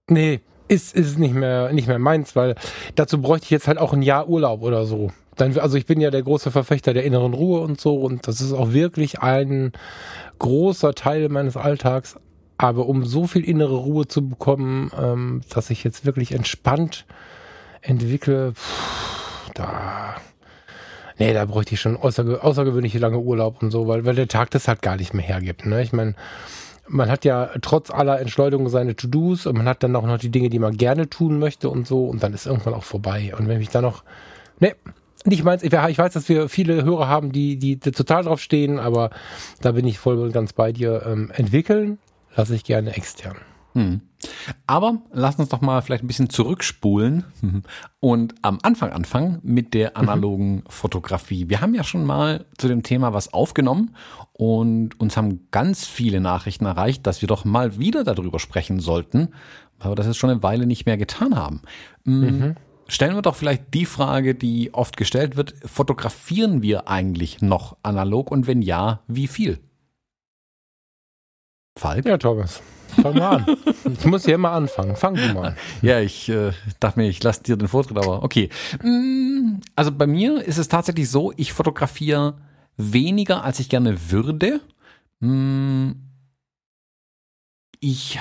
Nee, 0.09 0.41
ist, 0.67 0.95
ist 0.95 1.19
nicht 1.19 1.33
mehr, 1.33 1.71
nicht 1.71 1.87
mehr 1.87 1.99
meins, 1.99 2.35
weil 2.35 2.55
dazu 2.95 3.21
bräuchte 3.21 3.45
ich 3.45 3.51
jetzt 3.51 3.67
halt 3.67 3.77
auch 3.77 3.93
ein 3.93 4.01
Jahr 4.01 4.27
Urlaub 4.27 4.61
oder 4.61 4.85
so. 4.85 5.11
Dann, 5.35 5.57
also 5.57 5.77
ich 5.77 5.85
bin 5.85 6.01
ja 6.01 6.11
der 6.11 6.23
große 6.23 6.51
Verfechter 6.51 6.93
der 6.93 7.03
inneren 7.05 7.33
Ruhe 7.33 7.61
und 7.61 7.79
so 7.79 7.95
und 7.95 8.27
das 8.27 8.41
ist 8.41 8.53
auch 8.53 8.73
wirklich 8.73 9.21
ein 9.21 9.71
großer 10.39 10.93
Teil 10.95 11.29
meines 11.29 11.55
Alltags. 11.57 12.17
Aber 12.57 12.87
um 12.87 13.05
so 13.05 13.25
viel 13.25 13.45
innere 13.45 13.77
Ruhe 13.77 14.07
zu 14.07 14.27
bekommen, 14.27 14.91
ähm, 14.99 15.41
dass 15.49 15.69
ich 15.69 15.83
jetzt 15.83 16.05
wirklich 16.05 16.33
entspannt 16.33 17.05
entwickle, 17.81 18.51
pff, 18.53 19.51
da, 19.53 20.15
nee, 21.19 21.33
da 21.33 21.45
bräuchte 21.45 21.75
ich 21.75 21.81
schon 21.81 21.97
außerge 21.97 22.43
außergewöhnliche 22.43 22.99
lange 22.99 23.19
Urlaub 23.19 23.61
und 23.61 23.71
so, 23.71 23.87
weil, 23.87 24.05
weil 24.05 24.15
der 24.15 24.27
Tag 24.27 24.51
das 24.51 24.67
halt 24.67 24.81
gar 24.81 24.95
nicht 24.95 25.13
mehr 25.13 25.25
hergibt. 25.25 25.65
Ne? 25.65 25.81
Ich 25.83 25.93
meine, 25.93 26.15
man 26.87 27.11
hat 27.11 27.23
ja 27.23 27.51
trotz 27.61 27.91
aller 27.91 28.19
Entschleunigung 28.19 28.69
seine 28.69 28.95
To-Dos 28.95 29.45
und 29.45 29.57
man 29.57 29.67
hat 29.67 29.83
dann 29.83 29.95
auch 29.95 30.05
noch 30.05 30.17
die 30.17 30.29
Dinge, 30.29 30.49
die 30.49 30.59
man 30.59 30.75
gerne 30.75 31.09
tun 31.09 31.37
möchte 31.37 31.69
und 31.69 31.87
so 31.87 32.05
und 32.05 32.23
dann 32.23 32.33
ist 32.33 32.47
irgendwann 32.47 32.73
auch 32.73 32.83
vorbei. 32.83 33.33
Und 33.37 33.47
wenn 33.47 33.61
ich 33.61 33.69
da 33.69 33.81
noch, 33.81 34.03
ne, 34.59 34.75
nicht 35.25 35.43
meins, 35.43 35.63
ich 35.63 35.71
weiß, 35.71 36.13
dass 36.13 36.29
wir 36.29 36.49
viele 36.49 36.83
Hörer 36.83 37.07
haben, 37.07 37.31
die, 37.31 37.57
die 37.57 37.77
total 37.79 38.23
drauf 38.23 38.39
stehen, 38.39 38.79
aber 38.79 39.11
da 39.61 39.73
bin 39.73 39.85
ich 39.85 39.99
voll 39.99 40.17
und 40.17 40.31
ganz 40.31 40.53
bei 40.53 40.71
dir. 40.71 41.03
Ähm, 41.05 41.31
entwickeln 41.35 41.99
lasse 42.35 42.55
ich 42.55 42.63
gerne 42.63 42.95
extern. 42.95 43.35
Hm. 43.73 44.01
Aber 44.67 45.01
lass 45.11 45.35
uns 45.37 45.49
doch 45.49 45.61
mal 45.61 45.81
vielleicht 45.81 46.03
ein 46.03 46.07
bisschen 46.07 46.29
zurückspulen 46.29 47.23
und 47.99 48.35
am 48.41 48.59
Anfang 48.63 48.91
anfangen 48.91 49.39
mit 49.43 49.73
der 49.73 49.97
analogen 49.97 50.55
mhm. 50.55 50.63
Fotografie. 50.67 51.49
Wir 51.49 51.61
haben 51.61 51.75
ja 51.75 51.83
schon 51.83 52.05
mal 52.05 52.45
zu 52.57 52.67
dem 52.67 52.83
Thema 52.83 53.13
was 53.13 53.33
aufgenommen 53.33 53.95
und 54.33 54.99
uns 54.99 55.17
haben 55.17 55.47
ganz 55.51 55.85
viele 55.85 56.19
Nachrichten 56.21 56.65
erreicht, 56.65 57.05
dass 57.05 57.21
wir 57.21 57.27
doch 57.27 57.45
mal 57.45 57.77
wieder 57.77 58.03
darüber 58.03 58.39
sprechen 58.39 58.79
sollten, 58.79 59.29
weil 59.79 59.91
wir 59.91 59.95
das 59.95 60.07
jetzt 60.07 60.17
schon 60.17 60.29
eine 60.29 60.43
Weile 60.43 60.65
nicht 60.65 60.85
mehr 60.85 60.97
getan 60.97 61.35
haben. 61.35 61.61
Hm, 62.05 62.21
mhm. 62.21 62.55
Stellen 62.87 63.15
wir 63.15 63.21
doch 63.21 63.35
vielleicht 63.35 63.73
die 63.73 63.85
Frage, 63.85 64.33
die 64.33 64.73
oft 64.73 64.97
gestellt 64.97 65.37
wird, 65.37 65.53
fotografieren 65.63 66.63
wir 66.63 66.87
eigentlich 66.87 67.41
noch 67.41 67.77
analog 67.83 68.31
und 68.31 68.47
wenn 68.47 68.63
ja, 68.63 69.01
wie 69.07 69.27
viel? 69.27 69.59
Falk? 71.77 72.05
Ja, 72.05 72.17
Thomas. 72.17 72.61
Fang 73.01 73.15
mal 73.15 73.37
an. 73.37 73.57
Ich 73.99 74.05
muss 74.05 74.25
hier 74.25 74.35
immer 74.35 74.51
anfangen. 74.51 74.95
Fang 74.95 75.15
du 75.15 75.33
mal 75.33 75.49
an. 75.49 75.55
Ja, 75.81 75.99
ich 75.99 76.29
äh, 76.29 76.51
dachte 76.79 76.99
mir, 76.99 77.09
ich 77.09 77.23
lasse 77.23 77.43
dir 77.43 77.57
den 77.57 77.67
Vortritt, 77.67 77.97
aber 77.97 78.23
okay. 78.23 78.49
Mm, 78.83 79.59
also 79.75 79.91
bei 79.91 80.07
mir 80.07 80.43
ist 80.43 80.57
es 80.57 80.67
tatsächlich 80.67 81.09
so, 81.09 81.33
ich 81.37 81.53
fotografiere 81.53 82.35
weniger, 82.77 83.43
als 83.43 83.59
ich 83.59 83.69
gerne 83.69 84.11
würde. 84.11 84.61
Mm, 85.19 85.91
ich, 87.79 88.19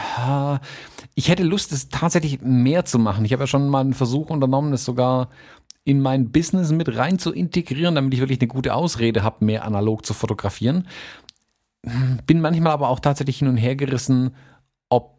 ich 1.15 1.29
hätte 1.29 1.43
Lust, 1.43 1.73
es 1.73 1.89
tatsächlich 1.89 2.41
mehr 2.43 2.85
zu 2.85 2.99
machen. 2.99 3.25
Ich 3.25 3.33
habe 3.33 3.43
ja 3.43 3.47
schon 3.47 3.69
mal 3.69 3.81
einen 3.81 3.95
Versuch 3.95 4.31
unternommen, 4.31 4.73
es 4.73 4.85
sogar 4.85 5.29
in 5.85 6.01
mein 6.01 6.31
Business 6.31 6.71
mit 6.71 6.97
rein 6.97 7.19
zu 7.19 7.33
integrieren, 7.33 7.95
damit 7.95 8.15
ich 8.15 8.21
wirklich 8.21 8.41
eine 8.41 8.49
gute 8.49 8.75
Ausrede 8.75 9.23
habe, 9.23 9.45
mehr 9.45 9.65
analog 9.65 10.05
zu 10.05 10.15
fotografieren. 10.15 10.87
Bin 12.27 12.41
manchmal 12.41 12.73
aber 12.73 12.89
auch 12.89 13.01
tatsächlich 13.01 13.39
hin 13.39 13.49
und 13.49 13.57
her 13.57 13.75
gerissen, 13.75 14.35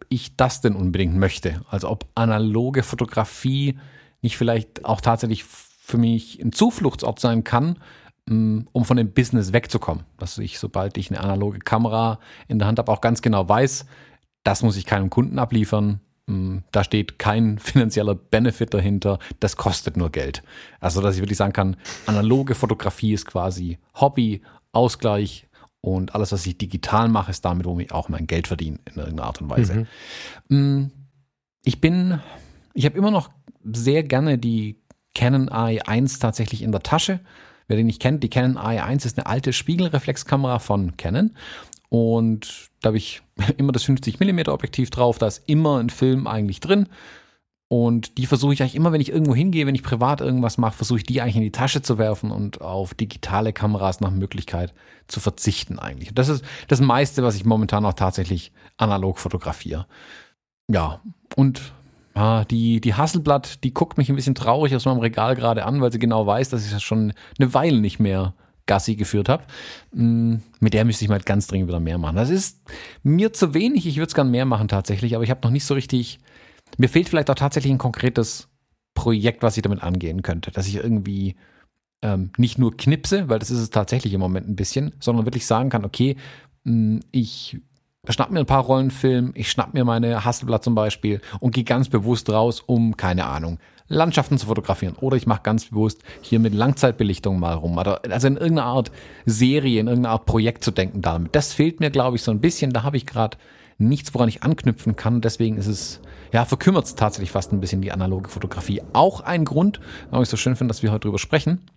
ich 0.09 0.35
das 0.35 0.61
denn 0.61 0.75
unbedingt 0.75 1.15
möchte. 1.15 1.61
Also 1.69 1.89
ob 1.89 2.05
analoge 2.15 2.83
Fotografie 2.83 3.77
nicht 4.21 4.37
vielleicht 4.37 4.85
auch 4.85 5.01
tatsächlich 5.01 5.43
für 5.43 5.97
mich 5.97 6.39
ein 6.41 6.51
Zufluchtsort 6.51 7.19
sein 7.19 7.43
kann, 7.43 7.77
mm, 8.25 8.61
um 8.71 8.85
von 8.85 8.97
dem 8.97 9.13
Business 9.13 9.53
wegzukommen. 9.53 10.03
Dass 10.17 10.37
ich, 10.37 10.59
sobald 10.59 10.97
ich 10.97 11.09
eine 11.09 11.21
analoge 11.21 11.59
Kamera 11.59 12.19
in 12.47 12.59
der 12.59 12.67
Hand 12.67 12.79
habe, 12.79 12.91
auch 12.91 13.01
ganz 13.01 13.21
genau 13.21 13.47
weiß, 13.47 13.85
das 14.43 14.63
muss 14.63 14.77
ich 14.77 14.85
keinem 14.85 15.09
Kunden 15.09 15.39
abliefern. 15.39 16.01
Mm, 16.25 16.59
da 16.71 16.83
steht 16.83 17.19
kein 17.19 17.59
finanzieller 17.59 18.15
Benefit 18.15 18.73
dahinter. 18.73 19.19
Das 19.39 19.55
kostet 19.55 19.97
nur 19.97 20.11
Geld. 20.11 20.43
Also, 20.79 21.01
dass 21.01 21.15
ich 21.15 21.21
wirklich 21.21 21.37
sagen 21.37 21.53
kann, 21.53 21.77
analoge 22.05 22.55
Fotografie 22.55 23.13
ist 23.13 23.25
quasi 23.25 23.79
Hobby, 23.95 24.41
Ausgleich, 24.71 25.47
und 25.81 26.15
alles, 26.15 26.31
was 26.31 26.45
ich 26.45 26.57
digital 26.57 27.07
mache, 27.07 27.31
ist 27.31 27.45
damit, 27.45 27.65
wo 27.65 27.79
ich 27.79 27.91
auch 27.91 28.09
mein 28.09 28.27
Geld 28.27 28.47
verdiene, 28.47 28.79
in 28.85 28.99
irgendeiner 28.99 29.27
Art 29.27 29.41
und 29.41 29.49
Weise. 29.49 29.87
Mhm. 30.49 30.57
Mm, 30.57 30.91
ich 31.63 31.79
bin, 31.81 32.19
ich 32.73 32.85
habe 32.85 32.97
immer 32.97 33.11
noch 33.11 33.29
sehr 33.63 34.03
gerne 34.03 34.37
die 34.37 34.81
Canon 35.15 35.49
i1 35.49 36.19
tatsächlich 36.19 36.61
in 36.61 36.71
der 36.71 36.83
Tasche. 36.83 37.19
Wer 37.67 37.77
den 37.77 37.85
nicht 37.85 38.01
kennt, 38.01 38.23
die 38.23 38.29
Canon 38.29 38.57
AE1 38.57 39.05
ist 39.05 39.17
eine 39.17 39.27
alte 39.27 39.53
Spiegelreflexkamera 39.53 40.57
von 40.57 40.97
Canon. 40.97 41.35
Und 41.89 42.69
da 42.81 42.87
habe 42.87 42.97
ich 42.97 43.21
immer 43.57 43.71
das 43.71 43.83
50 43.83 44.19
mm 44.19 44.39
Objektiv 44.47 44.89
drauf, 44.89 45.17
da 45.17 45.27
ist 45.27 45.43
immer 45.45 45.79
ein 45.79 45.89
Film 45.89 46.27
eigentlich 46.27 46.59
drin. 46.59 46.87
Und 47.71 48.17
die 48.17 48.25
versuche 48.25 48.51
ich 48.51 48.61
eigentlich 48.61 48.75
immer, 48.75 48.91
wenn 48.91 48.99
ich 48.99 49.11
irgendwo 49.11 49.35
hingehe, 49.35 49.67
wenn 49.67 49.75
ich 49.75 49.83
privat 49.83 50.21
irgendwas 50.21 50.57
mache, 50.57 50.75
versuche 50.75 50.97
ich 50.97 51.03
die 51.05 51.21
eigentlich 51.21 51.35
in 51.35 51.43
die 51.43 51.51
Tasche 51.51 51.83
zu 51.83 51.99
werfen 51.99 52.31
und 52.31 52.61
auf 52.61 52.95
digitale 52.95 53.53
Kameras 53.53 54.01
nach 54.01 54.09
Möglichkeit 54.09 54.73
zu 55.07 55.19
verzichten 55.19 55.77
eigentlich. 55.77 56.09
Und 56.09 56.17
das 56.17 56.29
ist 56.29 56.43
das 56.67 56.81
meiste, 56.81 57.21
was 57.21 57.35
ich 57.35 57.45
momentan 57.45 57.85
auch 57.85 57.93
tatsächlich 57.93 58.51
analog 58.77 59.19
fotografiere. 59.19 59.85
Ja, 60.67 60.99
und 61.35 61.61
ah, 62.15 62.43
die, 62.45 62.81
die 62.81 62.95
Hasselblatt, 62.95 63.63
die 63.63 63.71
guckt 63.71 63.99
mich 63.99 64.09
ein 64.09 64.15
bisschen 64.15 64.35
traurig 64.35 64.75
aus 64.75 64.85
meinem 64.85 64.97
Regal 64.97 65.35
gerade 65.35 65.63
an, 65.63 65.79
weil 65.79 65.91
sie 65.91 65.99
genau 65.99 66.25
weiß, 66.25 66.49
dass 66.49 66.65
ich 66.65 66.71
das 66.71 66.81
schon 66.81 67.13
eine 67.37 67.53
Weile 67.53 67.79
nicht 67.79 67.99
mehr 67.99 68.33
Gassi 68.65 68.95
geführt 68.95 69.29
habe. 69.29 69.43
Mm, 69.91 70.37
mit 70.59 70.73
der 70.73 70.85
müsste 70.85 71.05
ich 71.05 71.09
mal 71.09 71.19
ganz 71.19 71.45
dringend 71.45 71.67
wieder 71.67 71.79
mehr 71.79 71.99
machen. 71.99 72.15
Das 72.15 72.31
ist 72.31 72.61
mir 73.03 73.31
zu 73.31 73.53
wenig. 73.53 73.85
Ich 73.85 73.97
würde 73.97 74.07
es 74.07 74.15
gern 74.15 74.31
mehr 74.31 74.45
machen 74.45 74.67
tatsächlich, 74.67 75.13
aber 75.13 75.23
ich 75.23 75.29
habe 75.29 75.41
noch 75.43 75.51
nicht 75.51 75.65
so 75.65 75.75
richtig 75.75 76.19
mir 76.77 76.89
fehlt 76.89 77.09
vielleicht 77.09 77.29
auch 77.29 77.35
tatsächlich 77.35 77.71
ein 77.71 77.77
konkretes 77.77 78.47
Projekt, 78.93 79.43
was 79.43 79.57
ich 79.57 79.63
damit 79.63 79.83
angehen 79.83 80.23
könnte, 80.23 80.51
dass 80.51 80.67
ich 80.67 80.75
irgendwie 80.75 81.35
ähm, 82.01 82.31
nicht 82.37 82.57
nur 82.57 82.75
knipse, 82.75 83.29
weil 83.29 83.39
das 83.39 83.51
ist 83.51 83.59
es 83.59 83.69
tatsächlich 83.69 84.13
im 84.13 84.19
Moment 84.19 84.47
ein 84.47 84.55
bisschen, 84.55 84.93
sondern 84.99 85.25
wirklich 85.25 85.45
sagen 85.45 85.69
kann, 85.69 85.85
okay, 85.85 86.15
mh, 86.63 86.73
mm, 86.73 86.99
ich 87.11 87.57
schnapp 88.07 88.31
mir 88.31 88.39
ein 88.39 88.45
paar 88.45 88.63
Rollenfilme, 88.63 89.31
ich 89.35 89.51
schnapp 89.51 89.73
mir 89.73 89.83
meine 89.83 90.23
Hasselblatt 90.25 90.63
zum 90.63 90.75
Beispiel 90.75 91.21
und 91.39 91.53
gehe 91.53 91.63
ganz 91.63 91.89
bewusst 91.89 92.29
raus, 92.29 92.61
um, 92.61 92.97
keine 92.97 93.25
Ahnung, 93.25 93.59
Landschaften 93.87 94.37
zu 94.37 94.47
fotografieren. 94.47 94.95
Oder 94.95 95.17
ich 95.17 95.27
mache 95.27 95.41
ganz 95.43 95.65
bewusst 95.65 96.01
hier 96.21 96.39
mit 96.39 96.53
Langzeitbelichtung 96.53 97.39
mal 97.39 97.53
rum. 97.55 97.77
Also 97.77 98.27
in 98.27 98.37
irgendeiner 98.37 98.65
Art 98.67 98.91
Serie, 99.25 99.79
in 99.79 99.87
irgendeiner 99.87 100.13
Art 100.13 100.25
Projekt 100.25 100.63
zu 100.63 100.71
denken 100.71 101.01
damit. 101.01 101.35
Das 101.35 101.53
fehlt 101.53 101.79
mir, 101.79 101.89
glaube 101.89 102.15
ich, 102.15 102.23
so 102.23 102.31
ein 102.31 102.39
bisschen. 102.39 102.71
Da 102.71 102.83
habe 102.83 102.97
ich 102.97 103.05
gerade 103.05 103.37
nichts, 103.77 104.13
woran 104.13 104.29
ich 104.29 104.43
anknüpfen 104.43 104.95
kann. 104.95 105.21
Deswegen 105.21 105.57
ist 105.57 105.67
es, 105.67 106.01
ja, 106.31 106.45
verkümmert 106.45 106.85
es 106.85 106.95
tatsächlich 106.95 107.31
fast 107.31 107.51
ein 107.51 107.59
bisschen 107.59 107.81
die 107.81 107.91
analoge 107.91 108.29
Fotografie. 108.29 108.81
Auch 108.93 109.21
ein 109.21 109.45
Grund, 109.45 109.79
warum 110.09 110.23
ich 110.23 110.29
so 110.29 110.37
schön 110.37 110.55
finde, 110.55 110.73
dass 110.73 110.83
wir 110.83 110.91
heute 110.91 111.01
drüber 111.01 111.19
sprechen. 111.19 111.69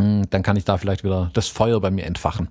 Hm, 0.00 0.28
dann 0.30 0.42
kann 0.42 0.56
ich 0.56 0.64
da 0.64 0.78
vielleicht 0.78 1.04
wieder 1.04 1.30
das 1.34 1.48
Feuer 1.48 1.80
bei 1.80 1.90
mir 1.90 2.04
entfachen. 2.04 2.48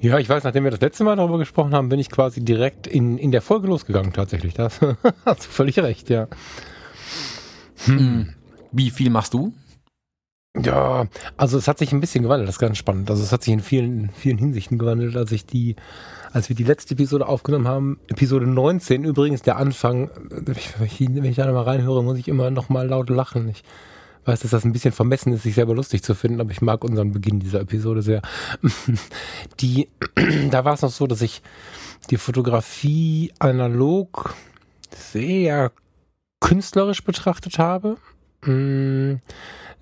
Ja, 0.00 0.18
ich 0.18 0.28
weiß, 0.28 0.44
nachdem 0.44 0.64
wir 0.64 0.70
das 0.70 0.80
letzte 0.80 1.04
Mal 1.04 1.16
darüber 1.16 1.38
gesprochen 1.38 1.74
haben, 1.74 1.88
bin 1.88 2.00
ich 2.00 2.10
quasi 2.10 2.44
direkt 2.44 2.86
in, 2.86 3.18
in 3.18 3.30
der 3.30 3.42
Folge 3.42 3.68
losgegangen, 3.68 4.12
tatsächlich. 4.12 4.54
Das 4.54 4.80
hast 5.24 5.46
du 5.46 5.48
völlig 5.48 5.78
recht, 5.78 6.10
ja. 6.10 6.28
Hm. 7.84 8.34
Wie 8.72 8.90
viel 8.90 9.10
machst 9.10 9.34
du? 9.34 9.52
Ja, 10.56 11.06
also 11.36 11.58
es 11.58 11.68
hat 11.68 11.78
sich 11.78 11.92
ein 11.92 12.00
bisschen 12.00 12.24
gewandelt, 12.24 12.48
das 12.48 12.56
ist 12.56 12.60
ganz 12.60 12.76
spannend. 12.76 13.10
Also 13.10 13.22
es 13.22 13.30
hat 13.30 13.44
sich 13.44 13.52
in 13.52 13.60
vielen, 13.60 14.10
vielen 14.10 14.38
Hinsichten 14.38 14.78
gewandelt, 14.78 15.16
als 15.16 15.30
ich 15.30 15.46
die 15.46 15.76
als 16.32 16.48
wir 16.48 16.56
die 16.56 16.64
letzte 16.64 16.94
Episode 16.94 17.26
aufgenommen 17.26 17.66
haben, 17.66 17.98
Episode 18.08 18.46
19 18.46 19.04
übrigens, 19.04 19.42
der 19.42 19.56
Anfang, 19.56 20.10
wenn 20.30 21.24
ich, 21.24 21.36
da 21.36 21.46
nochmal 21.46 21.64
reinhöre, 21.64 22.04
muss 22.04 22.18
ich 22.18 22.28
immer 22.28 22.50
nochmal 22.50 22.88
laut 22.88 23.10
lachen. 23.10 23.48
Ich 23.48 23.64
weiß, 24.24 24.40
dass 24.40 24.50
das 24.50 24.64
ein 24.64 24.72
bisschen 24.72 24.92
vermessen 24.92 25.32
ist, 25.32 25.42
sich 25.42 25.54
selber 25.54 25.74
lustig 25.74 26.02
zu 26.02 26.14
finden, 26.14 26.40
aber 26.40 26.50
ich 26.50 26.60
mag 26.60 26.84
unseren 26.84 27.12
Beginn 27.12 27.40
dieser 27.40 27.60
Episode 27.60 28.02
sehr. 28.02 28.22
Die, 29.60 29.88
da 30.50 30.64
war 30.64 30.74
es 30.74 30.82
noch 30.82 30.90
so, 30.90 31.06
dass 31.06 31.22
ich 31.22 31.42
die 32.10 32.16
Fotografie 32.16 33.32
analog 33.38 34.34
sehr 34.94 35.72
künstlerisch 36.40 37.04
betrachtet 37.04 37.58
habe. 37.58 37.96
Mm, 38.44 39.16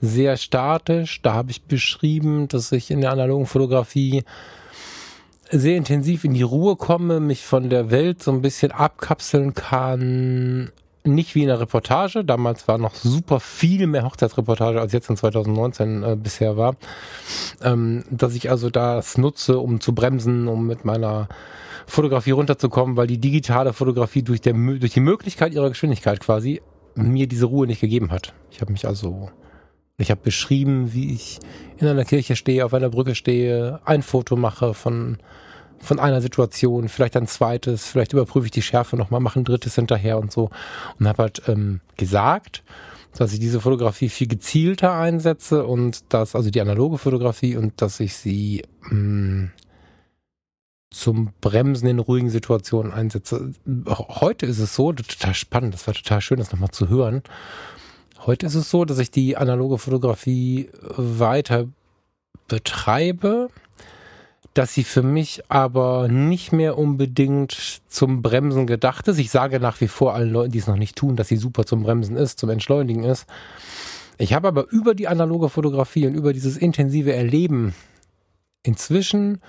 sehr 0.00 0.36
statisch. 0.36 1.22
Da 1.22 1.34
habe 1.34 1.50
ich 1.50 1.62
beschrieben, 1.62 2.48
dass 2.48 2.72
ich 2.72 2.90
in 2.90 3.00
der 3.00 3.12
analogen 3.12 3.46
Fotografie 3.46 4.24
sehr 5.50 5.76
intensiv 5.76 6.24
in 6.24 6.34
die 6.34 6.42
Ruhe 6.42 6.76
komme, 6.76 7.20
mich 7.20 7.44
von 7.44 7.70
der 7.70 7.90
Welt 7.90 8.22
so 8.22 8.32
ein 8.32 8.42
bisschen 8.42 8.72
abkapseln 8.72 9.54
kann. 9.54 10.70
Nicht 11.04 11.34
wie 11.34 11.42
in 11.42 11.48
der 11.48 11.60
Reportage. 11.60 12.24
Damals 12.24 12.68
war 12.68 12.76
noch 12.76 12.94
super 12.94 13.40
viel 13.40 13.86
mehr 13.86 14.04
Hochzeitsreportage, 14.04 14.80
als 14.80 14.92
jetzt 14.92 15.08
in 15.08 15.16
2019 15.16 16.02
äh, 16.02 16.16
bisher 16.16 16.56
war. 16.56 16.76
Ähm, 17.62 18.04
dass 18.10 18.34
ich 18.34 18.50
also 18.50 18.68
das 18.68 19.16
nutze, 19.16 19.58
um 19.58 19.80
zu 19.80 19.94
bremsen, 19.94 20.48
um 20.48 20.66
mit 20.66 20.84
meiner 20.84 21.28
Fotografie 21.86 22.32
runterzukommen, 22.32 22.96
weil 22.96 23.06
die 23.06 23.18
digitale 23.18 23.72
Fotografie 23.72 24.22
durch, 24.22 24.42
der, 24.42 24.52
durch 24.52 24.92
die 24.92 25.00
Möglichkeit 25.00 25.54
ihrer 25.54 25.70
Geschwindigkeit 25.70 26.20
quasi 26.20 26.60
mir 26.94 27.26
diese 27.26 27.46
Ruhe 27.46 27.66
nicht 27.66 27.80
gegeben 27.80 28.10
hat. 28.10 28.34
Ich 28.50 28.60
habe 28.60 28.72
mich 28.72 28.86
also 28.86 29.30
ich 29.98 30.10
habe 30.10 30.20
beschrieben, 30.22 30.92
wie 30.94 31.12
ich 31.12 31.40
in 31.76 31.88
einer 31.88 32.04
Kirche 32.04 32.36
stehe, 32.36 32.64
auf 32.64 32.72
einer 32.72 32.88
Brücke 32.88 33.16
stehe, 33.16 33.80
ein 33.84 34.02
Foto 34.02 34.36
mache 34.36 34.72
von, 34.72 35.18
von 35.80 35.98
einer 35.98 36.20
Situation, 36.20 36.88
vielleicht 36.88 37.16
ein 37.16 37.26
zweites, 37.26 37.86
vielleicht 37.86 38.12
überprüfe 38.12 38.46
ich 38.46 38.52
die 38.52 38.62
Schärfe 38.62 38.96
nochmal, 38.96 39.20
mache 39.20 39.40
ein 39.40 39.44
drittes 39.44 39.74
hinterher 39.74 40.18
und 40.18 40.30
so. 40.30 40.50
Und 40.98 41.08
habe 41.08 41.24
halt 41.24 41.42
ähm, 41.48 41.80
gesagt, 41.96 42.62
dass 43.16 43.32
ich 43.32 43.40
diese 43.40 43.60
Fotografie 43.60 44.08
viel 44.08 44.28
gezielter 44.28 44.94
einsetze 44.94 45.66
und 45.66 46.12
dass, 46.12 46.36
also 46.36 46.50
die 46.50 46.60
analoge 46.60 46.98
Fotografie 46.98 47.56
und 47.56 47.82
dass 47.82 47.98
ich 47.98 48.14
sie 48.14 48.62
mh, 48.82 48.94
mm, 48.94 49.52
zum 50.90 51.32
Bremsen 51.40 51.88
in 51.88 51.98
ruhigen 51.98 52.30
Situationen 52.30 52.92
einsetze. 52.92 53.52
Heute 53.86 54.46
ist 54.46 54.58
es 54.58 54.74
so, 54.74 54.92
total 54.92 55.34
spannend, 55.34 55.74
das 55.74 55.86
war 55.86 55.94
total 55.94 56.20
schön, 56.20 56.38
das 56.38 56.52
nochmal 56.52 56.70
zu 56.70 56.88
hören. 56.88 57.22
Heute 58.28 58.44
ist 58.44 58.56
es 58.56 58.68
so, 58.68 58.84
dass 58.84 58.98
ich 58.98 59.10
die 59.10 59.38
analoge 59.38 59.78
Fotografie 59.78 60.68
weiter 60.82 61.66
betreibe, 62.46 63.48
dass 64.52 64.74
sie 64.74 64.84
für 64.84 65.02
mich 65.02 65.44
aber 65.48 66.08
nicht 66.08 66.52
mehr 66.52 66.76
unbedingt 66.76 67.80
zum 67.88 68.20
Bremsen 68.20 68.66
gedacht 68.66 69.08
ist. 69.08 69.18
Ich 69.18 69.30
sage 69.30 69.60
nach 69.60 69.80
wie 69.80 69.88
vor 69.88 70.12
allen 70.12 70.30
Leuten, 70.30 70.52
die 70.52 70.58
es 70.58 70.66
noch 70.66 70.76
nicht 70.76 70.94
tun, 70.94 71.16
dass 71.16 71.28
sie 71.28 71.38
super 71.38 71.64
zum 71.64 71.84
Bremsen 71.84 72.16
ist, 72.16 72.38
zum 72.38 72.50
Entschleunigen 72.50 73.02
ist. 73.02 73.24
Ich 74.18 74.34
habe 74.34 74.48
aber 74.48 74.70
über 74.70 74.94
die 74.94 75.08
analoge 75.08 75.48
Fotografie 75.48 76.06
und 76.06 76.12
über 76.12 76.34
dieses 76.34 76.58
intensive 76.58 77.14
Erleben 77.14 77.74
inzwischen 78.62 79.40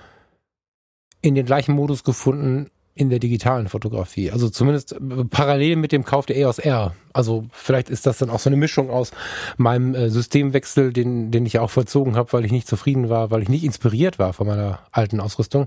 in 1.20 1.34
den 1.34 1.44
gleichen 1.44 1.74
Modus 1.74 2.02
gefunden, 2.02 2.70
in 3.00 3.08
der 3.08 3.18
digitalen 3.18 3.68
Fotografie. 3.68 4.30
Also 4.30 4.50
zumindest 4.50 4.92
äh, 4.92 4.98
parallel 5.30 5.76
mit 5.76 5.90
dem 5.90 6.04
Kauf 6.04 6.26
der 6.26 6.36
EOS 6.36 6.58
R. 6.58 6.94
Also 7.14 7.46
vielleicht 7.50 7.88
ist 7.88 8.06
das 8.06 8.18
dann 8.18 8.28
auch 8.28 8.38
so 8.38 8.50
eine 8.50 8.58
Mischung 8.58 8.90
aus 8.90 9.10
meinem 9.56 9.94
äh, 9.94 10.10
Systemwechsel, 10.10 10.92
den, 10.92 11.30
den 11.30 11.46
ich 11.46 11.54
ja 11.54 11.62
auch 11.62 11.70
vollzogen 11.70 12.14
habe, 12.14 12.32
weil 12.34 12.44
ich 12.44 12.52
nicht 12.52 12.68
zufrieden 12.68 13.08
war, 13.08 13.30
weil 13.30 13.42
ich 13.42 13.48
nicht 13.48 13.64
inspiriert 13.64 14.18
war 14.18 14.34
von 14.34 14.46
meiner 14.46 14.80
alten 14.92 15.18
Ausrüstung. 15.18 15.66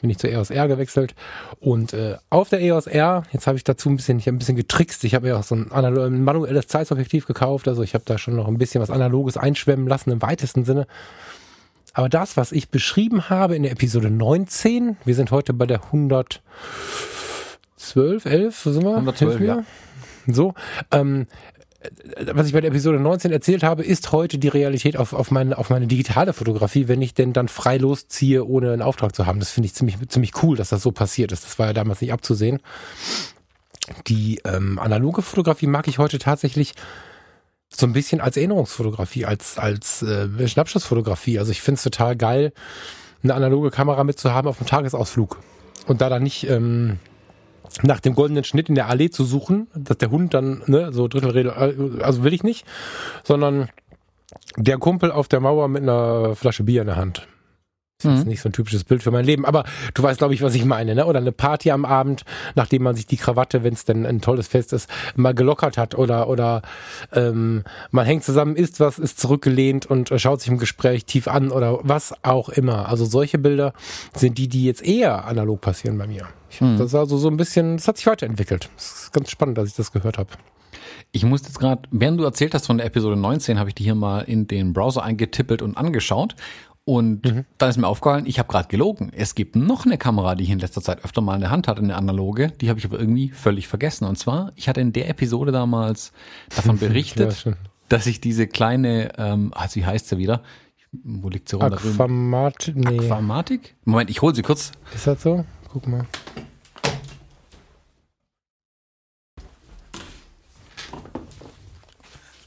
Bin 0.00 0.10
ich 0.10 0.18
zur 0.18 0.30
EOS 0.30 0.50
R 0.50 0.66
gewechselt. 0.66 1.14
Und 1.60 1.92
äh, 1.92 2.16
auf 2.30 2.48
der 2.48 2.60
EOS 2.60 2.88
R, 2.88 3.22
jetzt 3.30 3.46
habe 3.46 3.56
ich 3.56 3.62
dazu 3.62 3.88
ein 3.88 3.96
bisschen, 3.96 4.18
ich 4.18 4.28
ein 4.28 4.38
bisschen 4.38 4.56
getrickst. 4.56 5.04
Ich 5.04 5.14
habe 5.14 5.28
ja 5.28 5.38
auch 5.38 5.44
so 5.44 5.54
ein, 5.54 5.70
ein 5.70 6.24
manuelles 6.24 6.66
Zeitobjektiv 6.66 7.26
gekauft. 7.26 7.68
Also 7.68 7.84
ich 7.84 7.94
habe 7.94 8.04
da 8.04 8.18
schon 8.18 8.34
noch 8.34 8.48
ein 8.48 8.58
bisschen 8.58 8.82
was 8.82 8.90
Analoges 8.90 9.36
einschwemmen 9.36 9.86
lassen 9.86 10.10
im 10.10 10.20
weitesten 10.20 10.64
Sinne. 10.64 10.88
Aber 11.96 12.10
das, 12.10 12.36
was 12.36 12.52
ich 12.52 12.68
beschrieben 12.68 13.30
habe 13.30 13.56
in 13.56 13.62
der 13.62 13.72
Episode 13.72 14.10
19, 14.10 14.98
wir 15.06 15.14
sind 15.14 15.30
heute 15.30 15.54
bei 15.54 15.64
der 15.64 15.82
112, 15.84 16.42
11, 18.26 18.66
wo 18.66 18.70
sind 18.70 18.84
wir? 18.84 18.96
112, 18.96 19.40
ja. 19.40 19.64
So, 20.26 20.52
ähm, 20.90 21.26
was 22.30 22.48
ich 22.48 22.52
bei 22.52 22.60
der 22.60 22.68
Episode 22.70 23.00
19 23.00 23.32
erzählt 23.32 23.62
habe, 23.62 23.82
ist 23.82 24.12
heute 24.12 24.36
die 24.36 24.48
Realität 24.48 24.98
auf, 24.98 25.14
auf, 25.14 25.30
meine, 25.30 25.56
auf 25.56 25.70
meine 25.70 25.86
digitale 25.86 26.34
Fotografie, 26.34 26.86
wenn 26.86 27.00
ich 27.00 27.14
denn 27.14 27.32
dann 27.32 27.48
frei 27.48 27.78
losziehe, 27.78 28.44
ohne 28.44 28.74
einen 28.74 28.82
Auftrag 28.82 29.14
zu 29.14 29.24
haben. 29.24 29.38
Das 29.38 29.52
finde 29.52 29.68
ich 29.68 29.74
ziemlich, 29.74 29.96
ziemlich 30.08 30.42
cool, 30.42 30.54
dass 30.58 30.68
das 30.68 30.82
so 30.82 30.92
passiert 30.92 31.32
ist. 31.32 31.46
Das 31.46 31.58
war 31.58 31.68
ja 31.68 31.72
damals 31.72 32.02
nicht 32.02 32.12
abzusehen. 32.12 32.60
Die 34.06 34.42
ähm, 34.44 34.78
analoge 34.78 35.22
Fotografie 35.22 35.66
mag 35.66 35.88
ich 35.88 35.96
heute 35.96 36.18
tatsächlich 36.18 36.74
so 37.68 37.86
ein 37.86 37.92
bisschen 37.92 38.20
als 38.20 38.36
Erinnerungsfotografie, 38.36 39.26
als, 39.26 39.58
als 39.58 40.02
äh, 40.02 40.48
Schnappschussfotografie. 40.48 41.38
Also 41.38 41.52
ich 41.52 41.62
finde 41.62 41.76
es 41.76 41.82
total 41.82 42.16
geil, 42.16 42.52
eine 43.22 43.34
analoge 43.34 43.70
Kamera 43.70 44.04
mitzuhaben 44.04 44.48
auf 44.48 44.58
einem 44.58 44.68
Tagesausflug. 44.68 45.38
Und 45.86 46.00
da 46.00 46.08
dann 46.08 46.22
nicht 46.22 46.48
ähm, 46.48 46.98
nach 47.82 48.00
dem 48.00 48.14
goldenen 48.14 48.44
Schnitt 48.44 48.68
in 48.68 48.74
der 48.74 48.88
Allee 48.88 49.10
zu 49.10 49.24
suchen, 49.24 49.68
dass 49.74 49.98
der 49.98 50.10
Hund 50.10 50.34
dann, 50.34 50.62
ne, 50.66 50.92
so 50.92 51.08
Drittelrede, 51.08 51.50
äh, 51.50 52.02
also 52.02 52.24
will 52.24 52.32
ich 52.32 52.42
nicht, 52.42 52.66
sondern 53.24 53.68
der 54.56 54.78
Kumpel 54.78 55.10
auf 55.12 55.28
der 55.28 55.40
Mauer 55.40 55.68
mit 55.68 55.82
einer 55.82 56.34
Flasche 56.34 56.64
Bier 56.64 56.82
in 56.82 56.88
der 56.88 56.96
Hand. 56.96 57.26
Das 58.02 58.12
ist 58.12 58.24
mhm. 58.24 58.30
nicht 58.30 58.42
so 58.42 58.50
ein 58.50 58.52
typisches 58.52 58.84
Bild 58.84 59.02
für 59.02 59.10
mein 59.10 59.24
Leben, 59.24 59.46
aber 59.46 59.64
du 59.94 60.02
weißt, 60.02 60.18
glaube 60.18 60.34
ich, 60.34 60.42
was 60.42 60.54
ich 60.54 60.66
meine, 60.66 60.94
ne? 60.94 61.06
Oder 61.06 61.18
eine 61.18 61.32
Party 61.32 61.70
am 61.70 61.86
Abend, 61.86 62.24
nachdem 62.54 62.82
man 62.82 62.94
sich 62.94 63.06
die 63.06 63.16
Krawatte, 63.16 63.64
wenn 63.64 63.72
es 63.72 63.86
denn 63.86 64.04
ein 64.04 64.20
tolles 64.20 64.48
Fest 64.48 64.74
ist, 64.74 64.90
mal 65.14 65.32
gelockert 65.32 65.78
hat 65.78 65.94
oder 65.94 66.28
oder 66.28 66.60
ähm, 67.12 67.64
man 67.90 68.04
hängt 68.04 68.22
zusammen, 68.22 68.54
isst 68.54 68.80
was, 68.80 68.98
ist 68.98 69.18
zurückgelehnt 69.18 69.86
und 69.86 70.10
äh, 70.10 70.18
schaut 70.18 70.40
sich 70.40 70.50
im 70.50 70.58
Gespräch 70.58 71.06
tief 71.06 71.26
an 71.26 71.50
oder 71.50 71.78
was 71.84 72.12
auch 72.22 72.50
immer. 72.50 72.88
Also 72.90 73.06
solche 73.06 73.38
Bilder 73.38 73.72
sind 74.14 74.36
die, 74.36 74.48
die 74.48 74.64
jetzt 74.64 74.84
eher 74.84 75.24
analog 75.24 75.62
passieren 75.62 75.96
bei 75.96 76.06
mir. 76.06 76.26
Mhm. 76.60 76.76
Das 76.76 76.88
ist 76.88 76.94
also 76.94 77.16
so 77.16 77.28
ein 77.28 77.38
bisschen, 77.38 77.78
das 77.78 77.88
hat 77.88 77.96
sich 77.96 78.06
weiterentwickelt. 78.06 78.68
Das 78.76 79.04
ist 79.04 79.12
ganz 79.14 79.30
spannend, 79.30 79.56
dass 79.56 79.70
ich 79.70 79.74
das 79.74 79.90
gehört 79.90 80.18
habe. 80.18 80.30
Ich 81.12 81.24
musste 81.24 81.48
jetzt 81.48 81.58
gerade, 81.58 81.82
während 81.90 82.20
du 82.20 82.24
erzählt 82.24 82.52
hast 82.52 82.66
von 82.66 82.76
der 82.76 82.86
Episode 82.86 83.16
19, 83.16 83.58
habe 83.58 83.70
ich 83.70 83.74
die 83.74 83.84
hier 83.84 83.94
mal 83.94 84.20
in 84.20 84.46
den 84.46 84.74
Browser 84.74 85.02
eingetippelt 85.02 85.62
und 85.62 85.78
angeschaut. 85.78 86.34
Und 86.88 87.24
mhm. 87.24 87.44
dann 87.58 87.68
ist 87.68 87.78
mir 87.78 87.88
aufgefallen, 87.88 88.26
ich 88.26 88.38
habe 88.38 88.48
gerade 88.48 88.68
gelogen. 88.68 89.10
Es 89.12 89.34
gibt 89.34 89.56
noch 89.56 89.86
eine 89.86 89.98
Kamera, 89.98 90.36
die 90.36 90.44
ich 90.44 90.50
in 90.50 90.60
letzter 90.60 90.80
Zeit 90.80 91.04
öfter 91.04 91.20
mal 91.20 91.34
in 91.34 91.40
der 91.40 91.50
Hand 91.50 91.66
hatte, 91.66 91.82
eine 91.82 91.96
analoge. 91.96 92.52
Die 92.60 92.68
habe 92.68 92.78
ich 92.78 92.84
aber 92.84 93.00
irgendwie 93.00 93.30
völlig 93.30 93.66
vergessen. 93.66 94.04
Und 94.04 94.16
zwar, 94.20 94.52
ich 94.54 94.68
hatte 94.68 94.80
in 94.80 94.92
der 94.92 95.08
Episode 95.08 95.50
damals 95.50 96.12
davon 96.54 96.78
berichtet, 96.78 97.44
ja, 97.44 97.54
dass 97.88 98.06
ich 98.06 98.20
diese 98.20 98.46
kleine, 98.46 99.18
ähm, 99.18 99.52
also 99.52 99.80
wie 99.80 99.84
heißt 99.84 100.06
sie 100.06 100.18
wieder? 100.18 100.42
Wo 100.92 101.28
liegt 101.28 101.48
sie 101.48 101.56
rum? 101.56 101.72
Aquamatik? 101.72 102.76
Nee. 102.76 103.00
Aquamatik? 103.00 103.74
Moment, 103.84 104.08
ich 104.08 104.22
hole 104.22 104.36
sie 104.36 104.42
kurz. 104.42 104.70
Ist 104.94 105.08
das 105.08 105.20
so? 105.20 105.44
Guck 105.72 105.88
mal. 105.88 106.06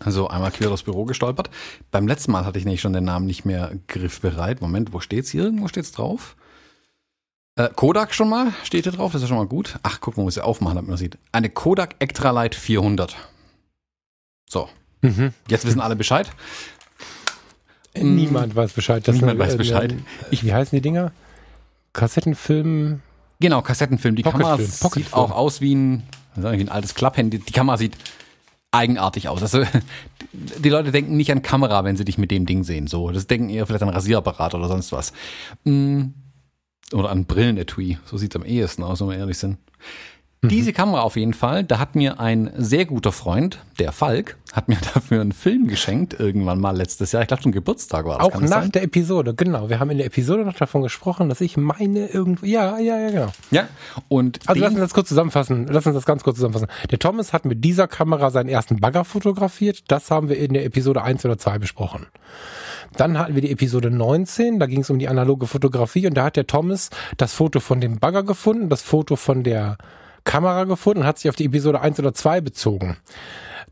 Also 0.09 0.27
einmal 0.27 0.49
quer 0.49 0.69
durchs 0.69 0.81
Büro 0.81 1.05
gestolpert. 1.05 1.51
Beim 1.91 2.07
letzten 2.07 2.31
Mal 2.31 2.43
hatte 2.43 2.57
ich 2.57 2.65
nämlich 2.65 2.81
schon 2.81 2.93
den 2.93 3.03
Namen 3.03 3.27
nicht 3.27 3.45
mehr 3.45 3.73
griffbereit. 3.85 4.59
Moment, 4.59 4.91
wo 4.91 5.01
steht's 5.01 5.29
hier? 5.29 5.43
Irgendwo 5.43 5.67
steht's 5.67 5.91
drauf? 5.91 6.35
Äh, 7.57 7.69
Kodak 7.75 8.15
schon 8.15 8.27
mal, 8.27 8.51
steht 8.63 8.85
hier 8.85 8.91
drauf, 8.91 9.11
das 9.11 9.21
ist 9.21 9.25
ja 9.25 9.27
schon 9.27 9.37
mal 9.37 9.45
gut. 9.45 9.77
Ach, 9.83 10.01
guck, 10.01 10.17
man 10.17 10.23
muss 10.23 10.33
sie 10.33 10.43
aufmachen, 10.43 10.77
damit 10.77 10.89
man 10.89 10.97
sieht. 10.97 11.19
Eine 11.31 11.51
Kodak 11.51 11.95
Extralight 11.99 12.55
400. 12.55 13.15
So. 14.47 14.67
Mhm. 15.01 15.31
Jetzt 15.47 15.67
wissen 15.67 15.79
alle 15.79 15.95
Bescheid. 15.95 16.31
Niemand 17.93 18.55
weiß 18.55 18.73
Bescheid. 18.73 19.07
Das 19.07 19.15
Niemand 19.15 19.37
weiß 19.37 19.57
Bescheid. 19.57 19.93
Ich, 20.31 20.43
wie 20.43 20.55
heißen 20.55 20.75
die 20.75 20.81
Dinger? 20.81 21.11
Kassettenfilm? 21.93 23.01
Genau, 23.39 23.61
Kassettenfilm. 23.61 24.15
Die 24.15 24.23
Kamera 24.23 24.57
sieht 24.57 25.13
auch 25.13 25.29
aus 25.29 25.61
wie 25.61 25.75
ein, 25.75 26.03
wie 26.35 26.47
ein 26.47 26.69
altes 26.69 26.95
Klapphandy. 26.95 27.37
Die 27.37 27.53
Kamera 27.53 27.77
sieht 27.77 27.95
eigenartig 28.71 29.27
aus. 29.29 29.41
Also 29.41 29.63
die 30.33 30.69
Leute 30.69 30.91
denken 30.91 31.17
nicht 31.17 31.31
an 31.31 31.41
Kamera, 31.41 31.83
wenn 31.83 31.97
sie 31.97 32.05
dich 32.05 32.17
mit 32.17 32.31
dem 32.31 32.45
Ding 32.45 32.63
sehen. 32.63 32.87
So, 32.87 33.11
das 33.11 33.27
denken 33.27 33.49
eher 33.49 33.65
vielleicht 33.65 33.83
an 33.83 33.89
Rasierapparat 33.89 34.55
oder 34.55 34.67
sonst 34.67 34.91
was. 34.91 35.13
Mm. 35.63 36.07
Oder 36.91 37.11
an 37.11 37.25
Brillenetui. 37.25 37.99
So 38.05 38.17
sieht 38.17 38.33
es 38.33 38.41
am 38.41 38.47
ehesten 38.47 38.83
aus, 38.83 38.99
wenn 39.01 39.09
wir 39.09 39.17
ehrlich 39.17 39.37
sind. 39.37 39.59
Mhm. 40.41 40.49
Diese 40.49 40.71
Kamera 40.71 41.01
auf 41.01 41.17
jeden 41.17 41.33
Fall, 41.33 41.65
da 41.65 41.79
hat 41.79 41.95
mir 41.95 42.21
ein 42.21 42.49
sehr 42.55 42.85
guter 42.85 43.11
Freund, 43.11 43.59
der 43.77 43.91
Falk, 43.91 44.37
hat 44.53 44.69
mir 44.69 44.77
dafür 44.93 45.19
einen 45.19 45.33
Film 45.33 45.67
geschenkt, 45.67 46.17
irgendwann 46.17 46.61
mal 46.61 46.75
letztes 46.77 47.11
Jahr. 47.11 47.21
Ich 47.21 47.27
glaube, 47.27 47.43
zum 47.43 47.51
Geburtstag 47.51 48.05
war 48.05 48.19
das. 48.19 48.27
Auch 48.27 48.39
nach 48.39 48.61
sein? 48.61 48.71
der 48.71 48.83
Episode, 48.83 49.33
genau. 49.33 49.69
Wir 49.69 49.81
haben 49.81 49.89
in 49.89 49.97
der 49.97 50.07
Episode 50.07 50.45
noch 50.45 50.55
davon 50.55 50.81
gesprochen, 50.81 51.27
dass 51.27 51.41
ich 51.41 51.57
meine 51.57 52.07
irgendwo. 52.07 52.45
Ja, 52.45 52.79
ja, 52.79 52.97
ja, 52.97 53.09
genau. 53.09 53.31
Ja, 53.51 53.67
und. 54.07 54.39
Also 54.45 54.61
lass 54.61 54.71
uns 54.71 54.79
das 54.79 54.93
kurz 54.93 55.09
zusammenfassen. 55.09 55.67
Lass 55.69 55.85
uns 55.85 55.95
das 55.95 56.05
ganz 56.05 56.23
kurz 56.23 56.37
zusammenfassen. 56.37 56.69
Der 56.89 56.99
Thomas 56.99 57.33
hat 57.33 57.43
mit 57.43 57.65
dieser 57.65 57.89
Kamera 57.89 58.31
seinen 58.31 58.47
ersten 58.47 58.79
Bagger 58.79 59.03
fotografiert. 59.03 59.83
Das 59.89 60.09
haben 60.09 60.29
wir 60.29 60.37
in 60.37 60.53
der 60.53 60.63
Episode 60.63 61.03
1 61.03 61.25
oder 61.25 61.37
2 61.37 61.59
besprochen. 61.59 62.07
Dann 62.95 63.19
hatten 63.19 63.35
wir 63.35 63.41
die 63.41 63.51
Episode 63.51 63.91
19, 63.91 64.59
da 64.59 64.65
ging 64.65 64.81
es 64.81 64.89
um 64.89 64.99
die 64.99 65.09
analoge 65.09 65.47
Fotografie 65.47 66.07
und 66.07 66.15
da 66.15 66.23
hat 66.23 66.37
der 66.37 66.47
Thomas 66.47 66.89
das 67.17 67.33
Foto 67.33 67.59
von 67.59 67.81
dem 67.81 67.99
Bagger 67.99 68.23
gefunden, 68.23 68.69
das 68.69 68.81
Foto 68.81 69.15
von 69.15 69.43
der 69.43 69.77
Kamera 70.29 70.65
gefunden 70.65 71.01
und 71.01 71.07
hat 71.07 71.17
sich 71.17 71.29
auf 71.29 71.35
die 71.35 71.45
Episode 71.45 71.81
1 71.81 71.99
oder 71.99 72.13
2 72.13 72.41
bezogen. 72.41 72.97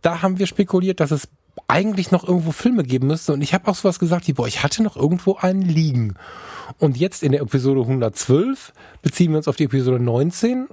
Da 0.01 0.21
haben 0.21 0.39
wir 0.39 0.47
spekuliert, 0.47 0.99
dass 0.99 1.11
es 1.11 1.27
eigentlich 1.67 2.11
noch 2.11 2.27
irgendwo 2.27 2.51
Filme 2.51 2.83
geben 2.83 3.07
müsste 3.07 3.33
und 3.33 3.41
ich 3.41 3.53
habe 3.53 3.67
auch 3.67 3.75
sowas 3.75 3.99
gesagt, 3.99 4.27
wie, 4.27 4.33
boah, 4.33 4.47
ich 4.47 4.63
hatte 4.63 4.81
noch 4.81 4.95
irgendwo 4.95 5.35
einen 5.35 5.61
liegen. 5.61 6.15
Und 6.79 6.97
jetzt 6.97 7.23
in 7.23 7.31
der 7.31 7.41
Episode 7.41 7.81
112 7.81 8.73
beziehen 9.01 9.31
wir 9.31 9.37
uns 9.37 9.47
auf 9.47 9.55
die 9.55 9.65
Episode 9.65 9.99
19 9.99 10.67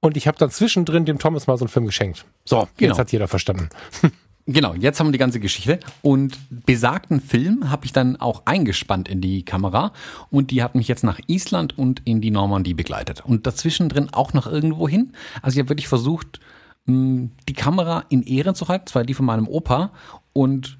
und 0.00 0.16
ich 0.16 0.26
habe 0.26 0.38
dann 0.38 0.50
zwischendrin 0.50 1.04
dem 1.04 1.18
Thomas 1.18 1.46
mal 1.46 1.56
so 1.56 1.64
einen 1.64 1.70
Film 1.70 1.86
geschenkt. 1.86 2.24
So, 2.44 2.68
genau. 2.76 2.90
jetzt 2.90 2.98
hat 2.98 3.12
jeder 3.12 3.28
verstanden. 3.28 3.68
Genau, 4.52 4.74
jetzt 4.74 4.98
haben 4.98 5.06
wir 5.06 5.12
die 5.12 5.18
ganze 5.18 5.38
Geschichte. 5.38 5.78
Und 6.02 6.36
besagten 6.66 7.20
Film 7.20 7.70
habe 7.70 7.86
ich 7.86 7.92
dann 7.92 8.16
auch 8.16 8.42
eingespannt 8.46 9.08
in 9.08 9.20
die 9.20 9.44
Kamera 9.44 9.92
und 10.28 10.50
die 10.50 10.64
hat 10.64 10.74
mich 10.74 10.88
jetzt 10.88 11.04
nach 11.04 11.20
Island 11.28 11.78
und 11.78 12.02
in 12.04 12.20
die 12.20 12.32
Normandie 12.32 12.74
begleitet. 12.74 13.24
Und 13.24 13.46
dazwischen 13.46 13.88
drin 13.88 14.08
auch 14.10 14.32
noch 14.32 14.48
irgendwo 14.48 14.88
hin. 14.88 15.12
Also 15.40 15.54
ich 15.54 15.60
habe 15.60 15.68
wirklich 15.68 15.86
versucht, 15.86 16.40
die 16.86 17.54
Kamera 17.54 18.04
in 18.08 18.24
Ehren 18.24 18.56
zu 18.56 18.66
halten, 18.66 18.88
zwar 18.88 19.04
die 19.04 19.14
von 19.14 19.26
meinem 19.26 19.46
Opa 19.46 19.92
und 20.32 20.79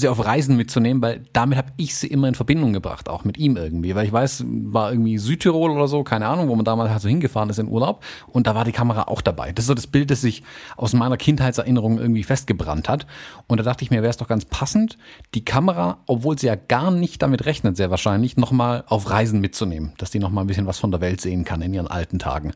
sie 0.00 0.08
auf 0.08 0.24
Reisen 0.24 0.56
mitzunehmen, 0.56 1.02
weil 1.02 1.22
damit 1.32 1.56
habe 1.56 1.72
ich 1.76 1.94
sie 1.94 2.08
immer 2.08 2.26
in 2.26 2.34
Verbindung 2.34 2.72
gebracht, 2.72 3.08
auch 3.08 3.24
mit 3.24 3.38
ihm 3.38 3.56
irgendwie. 3.56 3.94
Weil 3.94 4.06
ich 4.06 4.12
weiß, 4.12 4.44
war 4.46 4.90
irgendwie 4.90 5.18
Südtirol 5.18 5.70
oder 5.70 5.86
so, 5.86 6.02
keine 6.02 6.26
Ahnung, 6.26 6.48
wo 6.48 6.56
man 6.56 6.64
damals 6.64 6.90
halt 6.90 7.00
so 7.00 7.08
hingefahren 7.08 7.48
ist 7.48 7.58
in 7.58 7.68
Urlaub. 7.68 8.02
Und 8.26 8.46
da 8.46 8.54
war 8.54 8.64
die 8.64 8.72
Kamera 8.72 9.04
auch 9.04 9.20
dabei. 9.20 9.52
Das 9.52 9.64
ist 9.64 9.68
so 9.68 9.74
das 9.74 9.86
Bild, 9.86 10.10
das 10.10 10.20
sich 10.20 10.42
aus 10.76 10.94
meiner 10.94 11.16
Kindheitserinnerung 11.16 11.98
irgendwie 11.98 12.24
festgebrannt 12.24 12.88
hat. 12.88 13.06
Und 13.46 13.58
da 13.58 13.64
dachte 13.64 13.84
ich 13.84 13.90
mir, 13.90 14.02
wäre 14.02 14.10
es 14.10 14.16
doch 14.16 14.26
ganz 14.26 14.44
passend, 14.44 14.98
die 15.34 15.44
Kamera, 15.44 15.98
obwohl 16.06 16.38
sie 16.38 16.48
ja 16.48 16.56
gar 16.56 16.90
nicht 16.90 17.22
damit 17.22 17.46
rechnet, 17.46 17.76
sehr 17.76 17.90
wahrscheinlich, 17.90 18.36
nochmal 18.36 18.84
auf 18.88 19.10
Reisen 19.10 19.40
mitzunehmen. 19.40 19.92
Dass 19.98 20.10
die 20.10 20.18
nochmal 20.18 20.44
ein 20.44 20.48
bisschen 20.48 20.66
was 20.66 20.78
von 20.80 20.90
der 20.90 21.00
Welt 21.00 21.20
sehen 21.20 21.44
kann 21.44 21.62
in 21.62 21.72
ihren 21.72 21.86
alten 21.86 22.18
Tagen. 22.18 22.52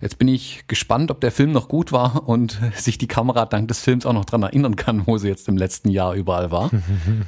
Jetzt 0.00 0.18
bin 0.18 0.28
ich 0.28 0.64
gespannt, 0.68 1.10
ob 1.10 1.20
der 1.20 1.32
Film 1.32 1.52
noch 1.52 1.68
gut 1.68 1.92
war 1.92 2.26
und 2.26 2.58
sich 2.74 2.96
die 2.96 3.08
Kamera 3.08 3.44
dank 3.44 3.68
des 3.68 3.80
Films 3.80 4.06
auch 4.06 4.14
noch 4.14 4.24
dran 4.24 4.42
erinnern 4.42 4.76
kann, 4.76 5.06
wo 5.06 5.18
sie 5.18 5.28
jetzt 5.28 5.48
im 5.48 5.58
letzten 5.58 5.90
Jahr 5.90 6.14
überall 6.14 6.50
war. 6.50 6.70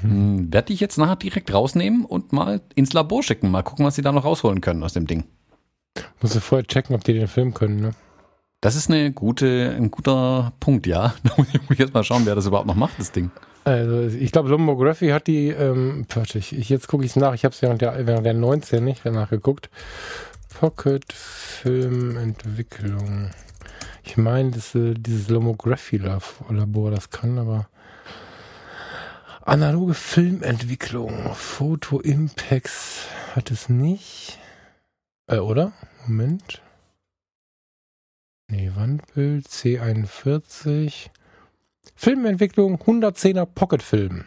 Hm, 0.03 0.53
Werde 0.53 0.73
ich 0.73 0.81
jetzt 0.81 0.99
nachher 0.99 1.17
direkt 1.17 1.53
rausnehmen 1.53 2.05
und 2.05 2.33
mal 2.33 2.61
ins 2.75 2.93
Labor 2.93 3.23
schicken. 3.23 3.51
Mal 3.51 3.63
gucken, 3.63 3.85
was 3.85 3.97
sie 3.97 4.03
da 4.03 4.13
noch 4.13 4.25
rausholen 4.25 4.61
können 4.61 4.83
aus 4.83 4.93
dem 4.93 5.07
Ding. 5.07 5.25
Muss 6.21 6.33
du 6.33 6.41
vorher 6.41 6.67
checken, 6.67 6.95
ob 6.95 7.05
die 7.05 7.15
den 7.15 7.29
Film 7.29 7.55
können, 7.55 7.81
ne? 7.81 7.91
Das 8.61 8.77
ist 8.77 8.91
eine 8.91 9.11
gute, 9.11 9.75
ein 9.77 9.91
guter 9.91 10.53
Punkt, 10.61 10.87
ja. 10.87 11.15
Da 11.25 11.33
muss 11.37 11.49
ich 11.53 11.79
jetzt 11.79 11.95
mal 11.95 12.05
schauen, 12.05 12.27
wer 12.27 12.35
das 12.35 12.47
überhaupt 12.47 12.67
noch 12.67 12.75
macht, 12.75 12.99
das 12.99 13.13
Ding. 13.13 13.31
Also 13.65 14.17
ich 14.17 14.33
glaube, 14.33 14.49
Lomography 14.49 15.09
hat 15.09 15.27
die, 15.27 15.49
ähm, 15.49 16.07
ich, 16.35 16.69
jetzt 16.69 16.89
gucke 16.89 17.05
ich 17.05 17.11
es 17.11 17.17
nach, 17.17 17.35
ich 17.35 17.45
habe 17.45 17.55
es 17.55 17.63
während 17.63 17.83
der, 17.83 18.07
während 18.07 18.27
der 18.27 18.35
19 18.35 18.85
nicht 18.85 19.05
nachgeguckt. 19.05 19.71
Pocket 20.59 21.05
Filmentwicklung. 21.13 23.31
Ich 24.03 24.17
meine, 24.17 24.51
das, 24.51 24.75
äh, 24.75 24.95
dieses 24.95 25.29
Lomography-Labor, 25.29 26.91
das 26.91 27.11
kann 27.11 27.39
aber. 27.39 27.69
Analoge 29.51 29.95
Filmentwicklung. 29.95 31.35
Foto 31.35 31.99
Impacts 31.99 33.09
hat 33.35 33.51
es 33.51 33.69
nicht. 33.69 34.39
Äh, 35.27 35.39
oder? 35.39 35.73
Moment. 36.07 36.63
Nee, 38.47 38.71
Wandbild 38.77 39.49
C41. 39.49 41.09
Filmentwicklung 41.97 42.77
110er 42.77 43.45
Pocketfilm. 43.45 44.25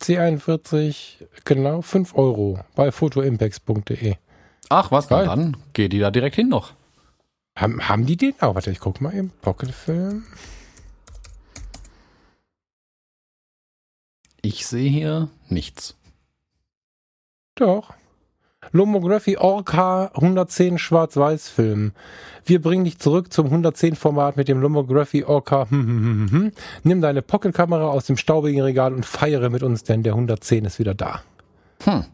C41, 0.00 1.26
genau 1.44 1.82
5 1.82 2.14
Euro 2.14 2.58
bei 2.74 2.90
photoimpacts.de. 2.90 4.14
Ach 4.70 4.90
was, 4.90 5.08
Geil. 5.08 5.26
dann 5.26 5.58
geht 5.74 5.92
die 5.92 5.98
da 5.98 6.10
direkt 6.10 6.36
hin 6.36 6.48
noch. 6.48 6.72
Haben, 7.54 7.86
haben 7.86 8.06
die 8.06 8.16
den? 8.16 8.32
Oh, 8.40 8.54
warte, 8.54 8.70
ich 8.70 8.80
guck 8.80 9.02
mal 9.02 9.14
eben. 9.14 9.30
Pocketfilm. 9.42 10.24
Ich 14.44 14.66
sehe 14.66 14.90
hier 14.90 15.28
nichts. 15.48 15.96
Doch. 17.54 17.94
Lomography 18.72 19.38
Orca 19.38 20.10
110 20.14 20.78
Schwarz-Weiß-Film. 20.78 21.92
Wir 22.44 22.60
bringen 22.60 22.84
dich 22.84 22.98
zurück 22.98 23.32
zum 23.32 23.48
110-Format 23.48 24.36
mit 24.36 24.48
dem 24.48 24.60
Lomography 24.60 25.24
Orca. 25.24 25.70
Hm, 25.70 25.86
hm, 25.86 26.30
hm, 26.30 26.52
Nimm 26.82 27.00
deine 27.00 27.22
Pocketkamera 27.22 27.88
aus 27.88 28.06
dem 28.06 28.18
staubigen 28.18 28.60
Regal 28.60 28.92
und 28.92 29.06
feiere 29.06 29.48
mit 29.48 29.62
uns, 29.62 29.82
denn 29.82 30.02
der 30.02 30.12
110 30.12 30.66
ist 30.66 30.78
wieder 30.78 30.94
da. 30.94 31.22
Hm. 31.84 32.04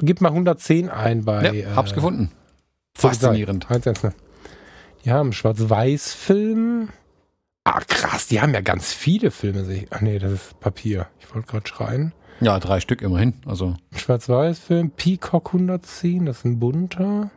Gib 0.00 0.20
mal 0.20 0.28
110 0.28 0.88
ein 0.88 1.24
bei. 1.24 1.52
Ja, 1.52 1.74
hab's 1.74 1.92
äh, 1.92 1.94
gefunden. 1.96 2.30
Faszinierend. 2.94 3.66
Die 5.04 5.10
haben 5.10 5.32
Schwarz-Weiß-Film. 5.32 6.90
Ah, 7.70 7.82
krass, 7.86 8.28
die 8.28 8.40
haben 8.40 8.54
ja 8.54 8.62
ganz 8.62 8.94
viele 8.94 9.30
Filme. 9.30 9.86
Ach 9.90 10.00
nee, 10.00 10.18
das 10.18 10.32
ist 10.32 10.58
Papier. 10.58 11.06
Ich 11.20 11.34
wollte 11.34 11.48
gerade 11.48 11.68
schreien. 11.68 12.14
Ja, 12.40 12.58
drei 12.60 12.80
Stück 12.80 13.02
immerhin. 13.02 13.34
Also. 13.44 13.76
Schwarz-Weiß-Film, 13.94 14.92
Peacock 14.92 15.48
110, 15.48 16.24
das 16.24 16.38
ist 16.38 16.44
ein 16.46 16.58
bunter. 16.58 17.30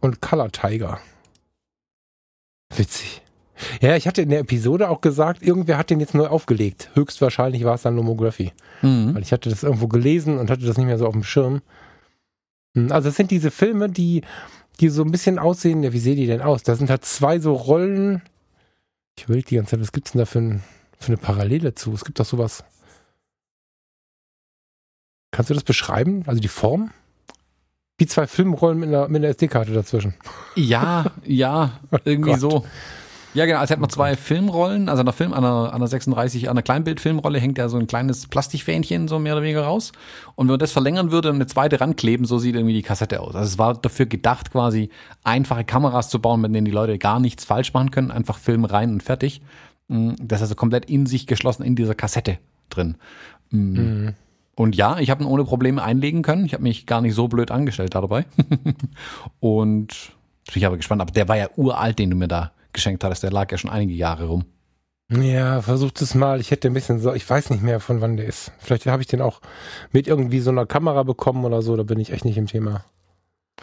Und 0.00 0.20
Color 0.20 0.50
Tiger. 0.50 0.98
Witzig. 2.74 3.22
Ja, 3.80 3.94
ich 3.94 4.08
hatte 4.08 4.22
in 4.22 4.30
der 4.30 4.40
Episode 4.40 4.90
auch 4.90 5.00
gesagt, 5.00 5.40
irgendwer 5.40 5.78
hat 5.78 5.90
den 5.90 6.00
jetzt 6.00 6.16
neu 6.16 6.26
aufgelegt. 6.26 6.90
Höchstwahrscheinlich 6.94 7.62
war 7.62 7.76
es 7.76 7.82
dann 7.82 7.94
Lomography. 7.94 8.52
Mhm. 8.82 9.14
Weil 9.14 9.22
ich 9.22 9.32
hatte 9.32 9.48
das 9.48 9.62
irgendwo 9.62 9.86
gelesen 9.86 10.38
und 10.38 10.50
hatte 10.50 10.66
das 10.66 10.76
nicht 10.76 10.86
mehr 10.86 10.98
so 10.98 11.06
auf 11.06 11.12
dem 11.12 11.22
Schirm. 11.22 11.62
Hm, 12.74 12.92
also 12.92 13.08
es 13.08 13.16
sind 13.16 13.30
diese 13.30 13.50
Filme, 13.50 13.88
die 13.88 14.22
die 14.80 14.88
so 14.88 15.02
ein 15.02 15.10
bisschen 15.10 15.38
aussehen, 15.38 15.82
ja, 15.82 15.92
wie 15.92 15.98
sehen 15.98 16.16
die 16.16 16.26
denn 16.26 16.42
aus? 16.42 16.62
Da 16.62 16.74
sind 16.74 16.90
halt 16.90 17.04
zwei 17.04 17.38
so 17.38 17.54
Rollen. 17.54 18.22
Ich 19.16 19.24
überlege 19.24 19.48
die 19.48 19.56
ganze 19.56 19.72
Zeit, 19.72 19.80
was 19.80 19.92
gibt 19.92 20.08
es 20.08 20.12
denn 20.12 20.18
da 20.18 20.26
für, 20.26 20.40
ein, 20.40 20.62
für 20.98 21.08
eine 21.08 21.16
Parallele 21.16 21.74
zu? 21.74 21.92
Es 21.92 22.04
gibt 22.04 22.18
doch 22.18 22.24
sowas. 22.24 22.64
Kannst 25.30 25.50
du 25.50 25.54
das 25.54 25.64
beschreiben? 25.64 26.24
Also 26.26 26.40
die 26.40 26.48
Form? 26.48 26.90
Wie 27.98 28.06
zwei 28.06 28.26
Filmrollen 28.26 28.78
mit 28.78 28.88
einer, 28.88 29.08
mit 29.08 29.20
einer 29.20 29.28
SD-Karte 29.28 29.72
dazwischen. 29.72 30.14
Ja, 30.56 31.12
ja, 31.24 31.80
irgendwie 32.04 32.32
oh 32.32 32.36
so. 32.36 32.66
Ja, 33.34 33.46
genau, 33.46 33.58
als 33.58 33.70
hätten 33.70 33.82
wir 33.82 33.88
zwei 33.88 34.14
Filmrollen, 34.14 34.88
also 34.88 35.00
an 35.00 35.06
der 35.06 35.12
Film, 35.12 35.32
an 35.32 35.42
der, 35.42 35.72
an 35.74 35.80
der 35.80 35.88
36, 35.88 36.48
an 36.48 36.54
der 36.54 36.62
Kleinbildfilmrolle 36.62 37.40
hängt 37.40 37.58
ja 37.58 37.68
so 37.68 37.76
ein 37.76 37.88
kleines 37.88 38.28
Plastikfähnchen 38.28 39.08
so 39.08 39.18
mehr 39.18 39.34
oder 39.34 39.42
weniger 39.42 39.62
raus. 39.64 39.90
Und 40.36 40.46
wenn 40.46 40.52
man 40.52 40.60
das 40.60 40.70
verlängern 40.70 41.10
würde 41.10 41.30
und 41.30 41.36
eine 41.36 41.46
zweite 41.46 41.80
rankleben, 41.80 42.26
so 42.26 42.38
sieht 42.38 42.54
irgendwie 42.54 42.74
die 42.74 42.82
Kassette 42.82 43.20
aus. 43.20 43.34
Also 43.34 43.48
es 43.48 43.58
war 43.58 43.74
dafür 43.74 44.06
gedacht, 44.06 44.52
quasi 44.52 44.88
einfache 45.24 45.64
Kameras 45.64 46.10
zu 46.10 46.20
bauen, 46.20 46.40
mit 46.42 46.54
denen 46.54 46.64
die 46.64 46.70
Leute 46.70 46.96
gar 46.96 47.18
nichts 47.18 47.44
falsch 47.44 47.74
machen 47.74 47.90
können, 47.90 48.12
einfach 48.12 48.38
Film 48.38 48.64
rein 48.64 48.90
und 48.92 49.02
fertig. 49.02 49.42
Mm, 49.88 50.12
Das 50.20 50.38
ist 50.38 50.42
also 50.44 50.54
komplett 50.54 50.88
in 50.88 51.06
sich 51.06 51.26
geschlossen 51.26 51.64
in 51.64 51.74
dieser 51.74 51.96
Kassette 51.96 52.38
drin. 52.70 52.96
Mm. 53.50 53.58
Mhm. 53.58 54.14
Und 54.54 54.76
ja, 54.76 54.98
ich 55.00 55.10
habe 55.10 55.24
ihn 55.24 55.26
ohne 55.26 55.42
Probleme 55.44 55.82
einlegen 55.82 56.22
können. 56.22 56.44
Ich 56.44 56.54
habe 56.54 56.62
mich 56.62 56.86
gar 56.86 57.00
nicht 57.00 57.14
so 57.14 57.26
blöd 57.26 57.50
angestellt 57.50 57.96
da 57.96 58.00
dabei. 58.00 58.26
und 59.40 59.88
bin 60.46 60.54
ich 60.54 60.66
aber 60.66 60.76
gespannt. 60.76 61.02
Aber 61.02 61.10
der 61.10 61.26
war 61.26 61.36
ja 61.36 61.48
uralt, 61.56 61.98
den 61.98 62.10
du 62.10 62.16
mir 62.16 62.28
da 62.28 62.52
geschenkt 62.74 63.02
hattest. 63.04 63.22
Der 63.22 63.32
lag 63.32 63.50
ja 63.50 63.58
schon 63.58 63.70
einige 63.70 63.94
Jahre 63.94 64.26
rum. 64.26 64.44
Ja, 65.10 65.60
versucht 65.60 66.00
es 66.00 66.14
mal. 66.14 66.40
Ich 66.40 66.50
hätte 66.50 66.68
ein 66.68 66.74
bisschen 66.74 66.98
so, 66.98 67.12
ich 67.12 67.28
weiß 67.28 67.50
nicht 67.50 67.62
mehr, 67.62 67.80
von 67.80 68.00
wann 68.00 68.16
der 68.16 68.26
ist. 68.26 68.52
Vielleicht 68.58 68.86
habe 68.86 69.02
ich 69.02 69.08
den 69.08 69.20
auch 69.20 69.40
mit 69.92 70.06
irgendwie 70.06 70.40
so 70.40 70.50
einer 70.50 70.66
Kamera 70.66 71.02
bekommen 71.02 71.44
oder 71.44 71.62
so, 71.62 71.76
da 71.76 71.82
bin 71.82 72.00
ich 72.00 72.10
echt 72.10 72.24
nicht 72.24 72.38
im 72.38 72.46
Thema. 72.46 72.84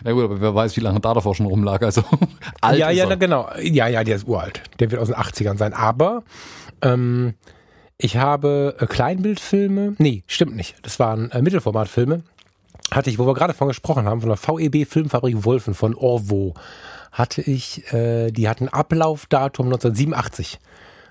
Na 0.03 0.13
gut, 0.13 0.23
aber 0.23 0.39
wer 0.39 0.55
weiß, 0.55 0.77
wie 0.77 0.81
lange 0.81 0.99
da 0.99 1.13
davor 1.13 1.35
schon 1.35 1.47
rumlag. 1.47 1.81
Also 1.81 2.03
alt 2.61 2.79
ja, 2.79 2.89
ja, 2.89 3.05
na, 3.07 3.15
genau. 3.15 3.49
Ja, 3.61 3.87
ja, 3.87 4.03
der 4.03 4.15
ist 4.15 4.27
uralt. 4.27 4.61
Der 4.79 4.89
wird 4.91 5.01
aus 5.01 5.09
den 5.09 5.17
80ern 5.17 5.57
sein. 5.57 5.73
Aber 5.73 6.23
ähm, 6.81 7.33
ich 7.97 8.17
habe 8.17 8.75
äh, 8.79 8.85
Kleinbildfilme. 8.85 9.95
Nee, 9.97 10.23
stimmt 10.27 10.55
nicht. 10.55 10.75
Das 10.83 10.99
waren 10.99 11.29
äh, 11.31 11.41
Mittelformatfilme. 11.41 12.23
Hatte 12.91 13.09
ich, 13.09 13.19
wo 13.19 13.25
wir 13.25 13.33
gerade 13.33 13.53
von 13.53 13.67
gesprochen 13.67 14.05
haben, 14.05 14.21
von 14.21 14.29
der 14.29 14.37
VEB 14.37 14.87
Filmfabrik 14.87 15.45
Wolfen 15.45 15.73
von 15.73 15.95
Orwo, 15.95 16.53
hatte 17.11 17.41
ich, 17.41 17.91
äh, 17.93 18.31
die 18.31 18.47
hatten 18.49 18.69
Ablaufdatum 18.69 19.67
1987. 19.67 20.59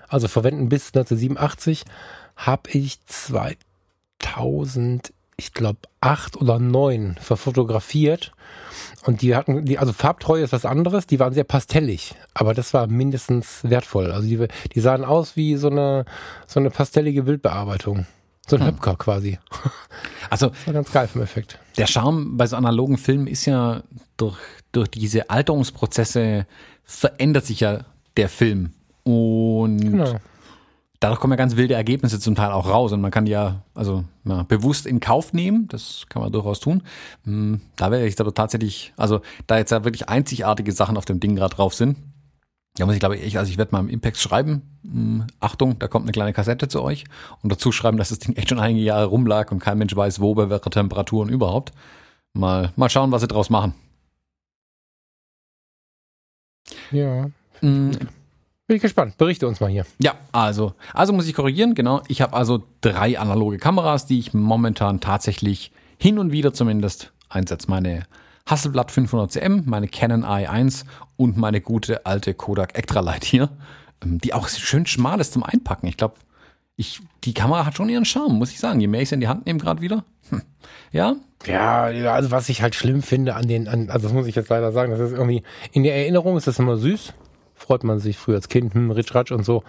Also 0.07 0.27
verwenden 0.27 0.69
bis 0.69 0.87
1987 0.87 1.83
habe 2.35 2.69
ich 2.71 2.99
2000, 3.05 5.13
ich 5.37 5.53
glaube, 5.53 5.79
acht 6.01 6.35
oder 6.37 6.59
neun 6.59 7.15
verfotografiert. 7.21 8.31
Und 9.05 9.21
die 9.21 9.35
hatten, 9.35 9.65
die, 9.65 9.79
also 9.79 9.93
Farbtreue 9.93 10.43
ist 10.43 10.53
was 10.53 10.65
anderes, 10.65 11.07
die 11.07 11.19
waren 11.19 11.33
sehr 11.33 11.43
pastellig, 11.43 12.15
aber 12.33 12.53
das 12.53 12.73
war 12.73 12.87
mindestens 12.87 13.59
wertvoll. 13.63 14.11
Also 14.11 14.27
die, 14.27 14.47
die 14.73 14.79
sahen 14.79 15.03
aus 15.05 15.35
wie 15.35 15.55
so 15.55 15.69
eine, 15.69 16.05
so 16.45 16.59
eine 16.59 16.69
pastellige 16.69 17.23
Bildbearbeitung. 17.23 18.05
So 18.47 18.57
ein 18.57 18.61
Hm. 18.63 18.67
Höpker 18.69 18.95
quasi. 18.97 19.39
Also 20.29 20.49
Das 20.65 20.67
war 20.67 20.73
ganz 20.73 20.91
geil 20.91 21.07
vom 21.07 21.21
Effekt. 21.21 21.57
der 21.77 21.87
Charme 21.87 22.37
bei 22.37 22.45
so 22.47 22.55
analogen 22.57 22.97
Filmen 22.97 23.27
ist 23.27 23.45
ja 23.45 23.81
durch, 24.17 24.37
durch 24.71 24.89
diese 24.89 25.29
Alterungsprozesse 25.29 26.45
verändert 26.83 27.45
sich 27.45 27.59
ja 27.61 27.81
der 28.17 28.29
Film. 28.29 28.71
Und 29.03 29.77
Genau. 29.79 30.15
dadurch 30.99 31.19
kommen 31.19 31.31
ja 31.31 31.37
ganz 31.37 31.55
wilde 31.55 31.73
Ergebnisse 31.73 32.19
zum 32.19 32.35
Teil 32.35 32.51
auch 32.51 32.67
raus. 32.69 32.91
Und 32.91 33.01
man 33.01 33.11
kann 33.11 33.25
die 33.25 33.31
ja, 33.31 33.63
also 33.73 34.03
ja, 34.25 34.43
bewusst 34.43 34.85
in 34.85 34.99
Kauf 34.99 35.33
nehmen, 35.33 35.67
das 35.69 36.05
kann 36.09 36.21
man 36.21 36.31
durchaus 36.31 36.59
tun. 36.59 36.83
Hm, 37.25 37.61
Da 37.75 37.91
wäre 37.91 38.05
ich 38.05 38.19
aber 38.19 38.33
tatsächlich, 38.33 38.93
also 38.97 39.21
da 39.47 39.57
jetzt 39.57 39.71
ja 39.71 39.83
wirklich 39.83 40.09
einzigartige 40.09 40.71
Sachen 40.71 40.97
auf 40.97 41.05
dem 41.05 41.19
Ding 41.19 41.35
gerade 41.35 41.55
drauf 41.55 41.73
sind, 41.73 41.97
da 42.75 42.85
muss 42.85 42.93
ich 42.95 43.01
glaube 43.01 43.17
ich, 43.17 43.37
also 43.37 43.51
ich 43.51 43.57
werde 43.57 43.73
mal 43.73 43.79
im 43.81 43.89
Impex 43.89 44.21
schreiben, 44.21 44.61
hm, 44.83 45.25
Achtung, 45.41 45.77
da 45.79 45.87
kommt 45.89 46.05
eine 46.05 46.13
kleine 46.13 46.31
Kassette 46.33 46.67
zu 46.69 46.81
euch 46.81 47.03
und 47.41 47.51
dazu 47.51 47.71
schreiben, 47.73 47.97
dass 47.97 48.09
das 48.09 48.19
Ding 48.19 48.35
echt 48.37 48.47
schon 48.49 48.59
einige 48.59 48.79
Jahre 48.81 49.05
rumlag 49.07 49.51
und 49.51 49.59
kein 49.59 49.77
Mensch 49.77 49.93
weiß, 49.95 50.21
wo, 50.21 50.35
bei 50.35 50.49
welcher 50.49 50.69
Temperatur 50.69 51.23
und 51.23 51.29
überhaupt. 51.29 51.71
Mal, 52.33 52.71
mal 52.77 52.89
schauen, 52.89 53.11
was 53.11 53.21
sie 53.21 53.27
draus 53.27 53.49
machen. 53.49 53.73
Ja. 56.91 57.29
Hm, 57.59 57.91
Bin 58.67 58.75
ich 58.75 58.81
gespannt. 58.81 59.17
Berichte 59.17 59.47
uns 59.47 59.59
mal 59.59 59.69
hier. 59.69 59.85
Ja, 59.99 60.15
also, 60.31 60.73
also 60.93 61.13
muss 61.13 61.27
ich 61.27 61.33
korrigieren, 61.33 61.75
genau. 61.75 62.01
Ich 62.07 62.21
habe 62.21 62.33
also 62.33 62.63
drei 62.81 63.19
analoge 63.19 63.57
Kameras, 63.57 64.05
die 64.05 64.19
ich 64.19 64.33
momentan 64.33 64.99
tatsächlich 64.99 65.71
hin 65.97 66.17
und 66.19 66.31
wieder 66.31 66.53
zumindest 66.53 67.11
einsetze. 67.29 67.69
Meine 67.69 68.03
Hasselblad 68.45 68.91
500cm, 68.91 69.63
meine 69.65 69.87
Canon 69.87 70.23
i1 70.25 70.85
und 71.17 71.37
meine 71.37 71.61
gute 71.61 72.05
alte 72.05 72.33
Kodak 72.33 72.77
Extralight 72.77 73.23
hier, 73.23 73.49
ähm, 74.03 74.19
die 74.19 74.33
auch 74.33 74.47
schön 74.47 74.85
schmal 74.85 75.19
ist 75.19 75.33
zum 75.33 75.43
Einpacken. 75.43 75.87
Ich 75.87 75.97
glaube, 75.97 76.15
ich, 76.75 77.01
die 77.23 77.33
Kamera 77.33 77.65
hat 77.65 77.77
schon 77.77 77.89
ihren 77.89 78.05
Charme, 78.05 78.33
muss 78.37 78.51
ich 78.51 78.59
sagen. 78.59 78.79
Je 78.79 78.87
mehr 78.87 79.01
ich 79.01 79.09
sie 79.09 79.15
in 79.15 79.21
die 79.21 79.27
Hand 79.27 79.45
nehme 79.45 79.59
gerade 79.59 79.81
wieder. 79.81 80.03
Hm. 80.29 80.41
Ja, 80.91 81.15
Ja, 81.45 81.83
also 82.13 82.31
was 82.31 82.49
ich 82.49 82.61
halt 82.61 82.75
schlimm 82.75 83.01
finde 83.01 83.35
an 83.35 83.47
den, 83.47 83.67
an, 83.67 83.89
also 83.89 84.07
das 84.07 84.13
muss 84.13 84.27
ich 84.27 84.35
jetzt 84.35 84.49
leider 84.49 84.71
sagen, 84.71 84.91
das 84.91 84.99
ist 84.99 85.11
irgendwie, 85.13 85.43
in 85.71 85.83
der 85.83 85.95
Erinnerung 85.95 86.37
ist 86.37 86.47
das 86.47 86.59
immer 86.59 86.77
süß. 86.77 87.13
Freut 87.55 87.83
man 87.83 87.99
sich 87.99 88.17
früher 88.17 88.35
als 88.35 88.47
Kind, 88.49 88.73
hm, 88.73 88.91
Ritsch 88.91 89.13
Ratsch 89.15 89.31
und 89.31 89.43
so. 89.43 89.63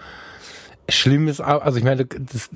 Schlimm 0.89 1.29
ist, 1.29 1.39
also 1.39 1.77
ich 1.77 1.83
meine, 1.85 2.05
das, 2.05 2.49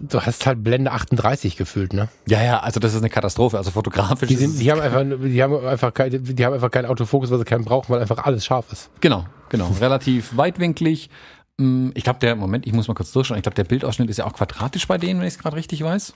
du 0.00 0.20
hast 0.22 0.46
halt 0.46 0.64
Blende 0.64 0.92
38 0.92 1.56
gefühlt, 1.56 1.92
ne? 1.92 2.08
ja, 2.26 2.42
ja, 2.42 2.60
also 2.60 2.80
das 2.80 2.94
ist 2.94 3.00
eine 3.00 3.10
Katastrophe. 3.10 3.58
Also 3.58 3.70
fotografisch 3.70 4.28
Die, 4.28 4.36
sind, 4.36 4.58
die 4.58 4.72
haben 4.72 4.80
einfach, 4.80 5.04
die 5.04 5.42
haben 5.42 5.66
einfach, 5.66 5.92
kein, 5.92 6.24
die 6.24 6.44
haben 6.44 6.54
einfach 6.54 6.70
keinen 6.70 6.86
Autofokus, 6.86 7.30
weil 7.30 7.38
sie 7.38 7.44
keinen 7.44 7.64
brauchen, 7.64 7.92
weil 7.92 8.00
einfach 8.00 8.24
alles 8.24 8.46
scharf 8.46 8.72
ist. 8.72 8.88
Genau, 9.00 9.26
genau. 9.50 9.70
Relativ 9.78 10.36
weitwinklig. 10.38 11.10
Mm, 11.58 11.90
Ich 11.92 12.04
glaube, 12.04 12.18
der, 12.20 12.34
Moment, 12.34 12.66
ich 12.66 12.72
muss 12.72 12.88
mal 12.88 12.94
kurz 12.94 13.12
durchschauen. 13.12 13.36
Ich 13.36 13.42
glaube, 13.42 13.56
der 13.56 13.64
Bildausschnitt 13.64 14.08
ist 14.08 14.16
ja 14.16 14.24
auch 14.24 14.32
quadratisch 14.32 14.86
bei 14.88 14.96
denen, 14.96 15.20
wenn 15.20 15.26
ich 15.28 15.34
es 15.34 15.38
gerade 15.38 15.56
richtig 15.56 15.82
weiß. 15.84 16.14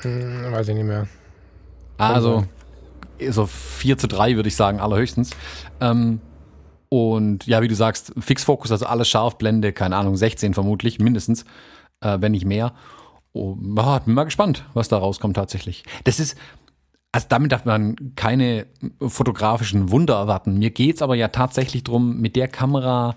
Hm, 0.00 0.50
weiß 0.52 0.68
ich 0.68 0.74
nicht 0.76 0.86
mehr. 0.86 1.08
Also, 2.00 2.44
so 3.28 3.46
4 3.46 3.98
zu 3.98 4.08
3 4.08 4.36
würde 4.36 4.48
ich 4.48 4.56
sagen, 4.56 4.80
allerhöchstens. 4.80 5.30
Ähm, 5.80 6.20
und 6.88 7.46
ja, 7.46 7.62
wie 7.62 7.68
du 7.68 7.74
sagst, 7.74 8.12
Fixfokus, 8.18 8.72
also 8.72 8.86
alles 8.86 9.08
scharf, 9.08 9.38
Blende, 9.38 9.72
keine 9.72 9.96
Ahnung, 9.96 10.16
16 10.16 10.54
vermutlich, 10.54 10.98
mindestens, 10.98 11.44
äh, 12.00 12.18
wenn 12.20 12.32
nicht 12.32 12.44
mehr. 12.44 12.74
Oh, 13.32 13.56
ah, 13.76 14.00
bin 14.00 14.14
mal 14.14 14.24
gespannt, 14.24 14.64
was 14.74 14.88
da 14.88 14.98
rauskommt 14.98 15.36
tatsächlich. 15.36 15.84
Das 16.02 16.18
ist, 16.18 16.36
also 17.12 17.26
damit 17.28 17.52
darf 17.52 17.64
man 17.64 18.14
keine 18.16 18.66
fotografischen 19.00 19.90
Wunder 19.90 20.14
erwarten. 20.14 20.58
Mir 20.58 20.70
geht's 20.70 21.00
aber 21.00 21.14
ja 21.14 21.28
tatsächlich 21.28 21.84
drum, 21.84 22.20
mit 22.20 22.34
der 22.34 22.48
Kamera 22.48 23.16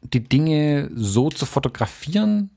die 0.00 0.26
Dinge 0.26 0.90
so 0.94 1.28
zu 1.28 1.44
fotografieren, 1.46 2.50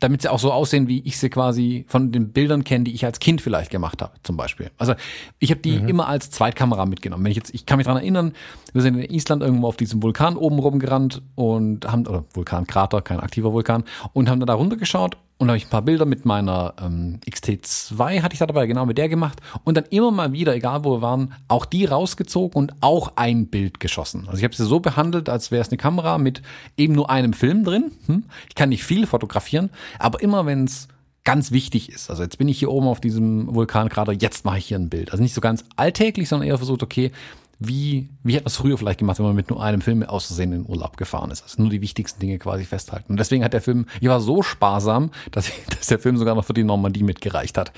damit 0.00 0.22
sie 0.22 0.30
auch 0.30 0.38
so 0.40 0.52
aussehen, 0.52 0.88
wie 0.88 1.00
ich 1.00 1.18
sie 1.18 1.30
quasi 1.30 1.84
von 1.88 2.10
den 2.10 2.32
Bildern 2.32 2.64
kenne, 2.64 2.84
die 2.84 2.92
ich 2.92 3.04
als 3.04 3.20
Kind 3.20 3.40
vielleicht 3.40 3.70
gemacht 3.70 4.02
habe, 4.02 4.12
zum 4.24 4.36
Beispiel. 4.36 4.70
Also 4.76 4.94
ich 5.38 5.50
habe 5.50 5.60
die 5.60 5.76
immer 5.76 6.08
als 6.08 6.30
Zweitkamera 6.30 6.84
mitgenommen. 6.84 7.24
Wenn 7.24 7.30
ich 7.30 7.36
jetzt, 7.36 7.54
ich 7.54 7.64
kann 7.64 7.76
mich 7.76 7.86
daran 7.86 8.02
erinnern, 8.02 8.32
wir 8.72 8.82
sind 8.82 8.98
in 8.98 9.10
Island 9.10 9.42
irgendwo 9.42 9.68
auf 9.68 9.76
diesem 9.76 10.02
Vulkan 10.02 10.36
oben 10.36 10.58
rumgerannt 10.58 11.22
und 11.36 11.90
haben, 11.90 12.06
oder 12.06 12.24
Vulkankrater, 12.34 13.02
kein 13.02 13.20
aktiver 13.20 13.52
Vulkan, 13.52 13.84
und 14.12 14.28
haben 14.28 14.40
dann 14.40 14.48
da 14.48 14.54
runtergeschaut 14.54 15.16
und 15.40 15.48
habe 15.48 15.56
ich 15.56 15.66
ein 15.66 15.70
paar 15.70 15.80
Bilder 15.80 16.04
mit 16.04 16.26
meiner 16.26 16.74
ähm, 16.82 17.18
XT2 17.26 18.20
hatte 18.20 18.34
ich 18.34 18.38
da 18.38 18.46
dabei, 18.46 18.66
genau 18.66 18.84
mit 18.84 18.98
der 18.98 19.08
gemacht 19.08 19.40
und 19.64 19.74
dann 19.74 19.86
immer 19.88 20.10
mal 20.10 20.32
wieder, 20.32 20.54
egal 20.54 20.84
wo 20.84 20.98
wir 20.98 21.00
waren, 21.00 21.32
auch 21.48 21.64
die 21.64 21.86
rausgezogen 21.86 22.54
und 22.54 22.74
auch 22.82 23.12
ein 23.16 23.46
Bild 23.46 23.80
geschossen. 23.80 24.24
Also 24.26 24.36
ich 24.36 24.44
habe 24.44 24.54
sie 24.54 24.66
so 24.66 24.80
behandelt, 24.80 25.30
als 25.30 25.50
wäre 25.50 25.62
es 25.62 25.70
eine 25.70 25.78
Kamera 25.78 26.18
mit 26.18 26.42
eben 26.76 26.92
nur 26.92 27.08
einem 27.08 27.32
Film 27.32 27.64
drin. 27.64 27.90
Hm? 28.04 28.24
Ich 28.50 28.54
kann 28.54 28.68
nicht 28.68 28.84
viel 28.84 29.06
fotografieren, 29.06 29.70
aber 29.98 30.20
immer 30.20 30.44
wenn 30.44 30.64
es 30.64 30.88
ganz 31.24 31.52
wichtig 31.52 31.90
ist. 31.90 32.10
Also 32.10 32.22
jetzt 32.22 32.36
bin 32.36 32.48
ich 32.48 32.58
hier 32.58 32.70
oben 32.70 32.86
auf 32.86 33.00
diesem 33.00 33.54
Vulkankrater, 33.54 34.12
jetzt 34.12 34.44
mache 34.44 34.58
ich 34.58 34.66
hier 34.66 34.78
ein 34.78 34.90
Bild. 34.90 35.10
Also 35.10 35.22
nicht 35.22 35.34
so 35.34 35.40
ganz 35.40 35.64
alltäglich, 35.76 36.28
sondern 36.28 36.48
eher 36.48 36.58
versucht, 36.58 36.82
okay, 36.82 37.12
wie, 37.62 38.08
wie 38.22 38.32
hätte 38.32 38.44
man 38.44 38.48
es 38.48 38.56
früher 38.56 38.78
vielleicht 38.78 38.98
gemacht, 38.98 39.18
wenn 39.18 39.26
man 39.26 39.36
mit 39.36 39.50
nur 39.50 39.62
einem 39.62 39.82
Film 39.82 40.02
aus 40.02 40.26
Versehen 40.26 40.52
in 40.52 40.62
den 40.62 40.70
Urlaub 40.70 40.96
gefahren 40.96 41.30
ist. 41.30 41.42
Also 41.42 41.60
nur 41.60 41.70
die 41.70 41.82
wichtigsten 41.82 42.18
Dinge 42.18 42.38
quasi 42.38 42.64
festhalten. 42.64 43.12
Und 43.12 43.20
deswegen 43.20 43.44
hat 43.44 43.52
der 43.52 43.60
Film, 43.60 43.84
ich 44.00 44.08
war 44.08 44.22
so 44.22 44.42
sparsam, 44.42 45.10
dass, 45.30 45.48
ich, 45.48 45.54
dass 45.68 45.86
der 45.86 45.98
Film 45.98 46.16
sogar 46.16 46.34
noch 46.34 46.44
für 46.44 46.54
die 46.54 46.64
Normandie 46.64 47.02
mitgereicht 47.02 47.58
hat. 47.58 47.72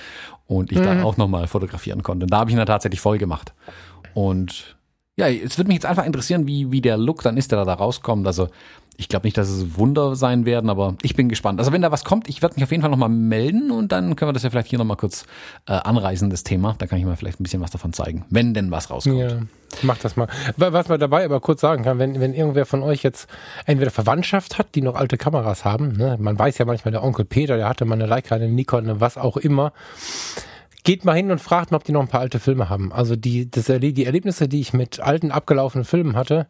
Und 0.46 0.70
ich 0.70 0.80
da 0.80 1.02
auch 1.02 1.16
nochmal 1.16 1.48
fotografieren 1.48 2.02
konnte. 2.02 2.26
Und 2.26 2.30
da 2.32 2.38
habe 2.38 2.50
ich 2.50 2.54
ihn 2.54 2.58
dann 2.58 2.66
tatsächlich 2.66 3.00
voll 3.00 3.18
gemacht. 3.18 3.52
Und 4.14 4.76
ja, 5.16 5.29
es 5.29 5.59
würde 5.59 5.68
mich 5.68 5.77
jetzt 5.77 5.87
einfach 5.87 6.07
interessieren, 6.07 6.46
wie, 6.46 6.70
wie 6.72 6.81
der 6.81 6.96
Look 6.96 7.22
dann 7.22 7.37
ist, 7.37 7.53
der 7.53 7.64
da, 7.64 7.75
rauskommt. 7.75 8.27
Also 8.27 8.48
ich 8.98 9.09
glaube 9.09 9.27
nicht, 9.27 9.37
dass 9.38 9.48
es 9.48 9.77
Wunder 9.79 10.14
sein 10.16 10.44
werden, 10.44 10.68
aber 10.70 10.96
ich 11.03 11.16
bin 11.16 11.29
gespannt. 11.31 11.59
Also 11.59 11.72
wenn 11.72 11.81
da 11.83 11.90
was 11.90 12.05
kommt, 12.05 12.29
ich 12.29 12.40
werde 12.42 12.55
mich 12.57 12.64
auf 12.64 12.70
jeden 12.70 12.83
Fall 12.83 12.90
nochmal 12.90 13.09
melden 13.09 13.70
und 13.70 13.90
dann 13.90 14.16
können 14.16 14.29
wir 14.29 14.33
das 14.35 14.42
ja 14.42 14.51
vielleicht 14.51 14.68
hier 14.68 14.79
nochmal 14.79 14.98
kurz 14.98 15.25
äh, 15.66 15.72
anreißen, 15.72 16.29
das 16.31 16.44
Thema. 16.44 16.75
Da 16.79 16.87
kann 16.87 16.98
ich 16.98 17.05
mal 17.05 17.16
vielleicht 17.16 17.40
ein 17.40 17.42
bisschen 17.42 17.62
was 17.62 17.70
davon 17.70 17.92
zeigen, 17.94 18.27
wenn 18.31 18.53
denn 18.55 18.70
was 18.70 18.90
rauskommt. 18.90 19.18
Ja, 19.18 19.38
mach 19.83 19.96
das 19.98 20.16
mal. 20.16 20.29
Wa- 20.59 20.72
Was 20.75 20.88
man 20.88 21.01
dabei 21.01 21.25
aber 21.25 21.40
kurz 21.40 21.62
sagen 21.62 21.85
kann, 21.85 21.98
wenn, 21.98 22.20
wenn 22.20 22.35
irgendwer 22.35 22.66
von 22.66 22.83
euch 22.83 23.03
jetzt 23.03 23.29
entweder 23.64 23.90
Verwandtschaft 23.90 24.59
hat, 24.59 24.75
die 24.75 24.83
noch 24.83 24.94
alte 24.94 25.16
Kameras 25.16 25.64
haben, 25.64 25.92
ne? 25.94 26.16
man 26.20 26.38
weiß 26.38 26.59
ja 26.59 26.66
manchmal, 26.66 26.92
der 26.92 27.03
Onkel 27.03 27.25
Peter, 27.25 27.57
der 27.57 27.68
hatte 27.68 27.87
mal 27.87 27.94
eine 27.94 28.07
Leica, 28.07 28.35
eine 28.35 28.48
Nikon, 28.48 28.85
eine 28.85 29.01
was 29.01 29.16
auch 29.16 29.37
immer, 29.38 29.72
geht 30.84 31.04
mal 31.04 31.14
hin 31.14 31.30
und 31.30 31.40
fragt 31.40 31.70
mal, 31.70 31.76
ob 31.76 31.84
die 31.84 31.92
noch 31.92 32.00
ein 32.00 32.08
paar 32.08 32.20
alte 32.20 32.40
Filme 32.40 32.68
haben. 32.68 32.92
Also 32.92 33.16
die, 33.16 33.50
das, 33.50 33.66
die 33.66 34.04
Erlebnisse, 34.04 34.48
die 34.48 34.60
ich 34.60 34.72
mit 34.72 35.00
alten, 35.00 35.30
abgelaufenen 35.30 35.84
Filmen 35.84 36.16
hatte, 36.16 36.46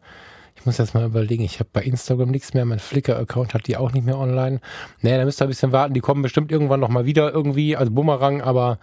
ich 0.55 0.65
muss 0.65 0.77
jetzt 0.77 0.93
mal 0.93 1.05
überlegen, 1.05 1.43
ich 1.43 1.59
habe 1.59 1.69
bei 1.73 1.81
Instagram 1.81 2.29
nichts 2.29 2.53
mehr, 2.53 2.63
mein 2.65 2.79
Flickr-Account 2.79 3.53
hat 3.53 3.67
die 3.67 3.75
auch 3.75 3.91
nicht 3.91 4.05
mehr 4.05 4.17
online. 4.17 4.61
Naja, 5.01 5.17
da 5.17 5.25
müsst 5.25 5.41
ihr 5.41 5.45
ein 5.45 5.49
bisschen 5.49 5.71
warten, 5.71 5.93
die 5.93 5.99
kommen 5.99 6.21
bestimmt 6.21 6.51
irgendwann 6.51 6.79
noch 6.79 6.89
mal 6.89 7.05
wieder 7.05 7.33
irgendwie 7.33 7.75
als 7.75 7.89
Bumerang, 7.89 8.41
aber 8.41 8.79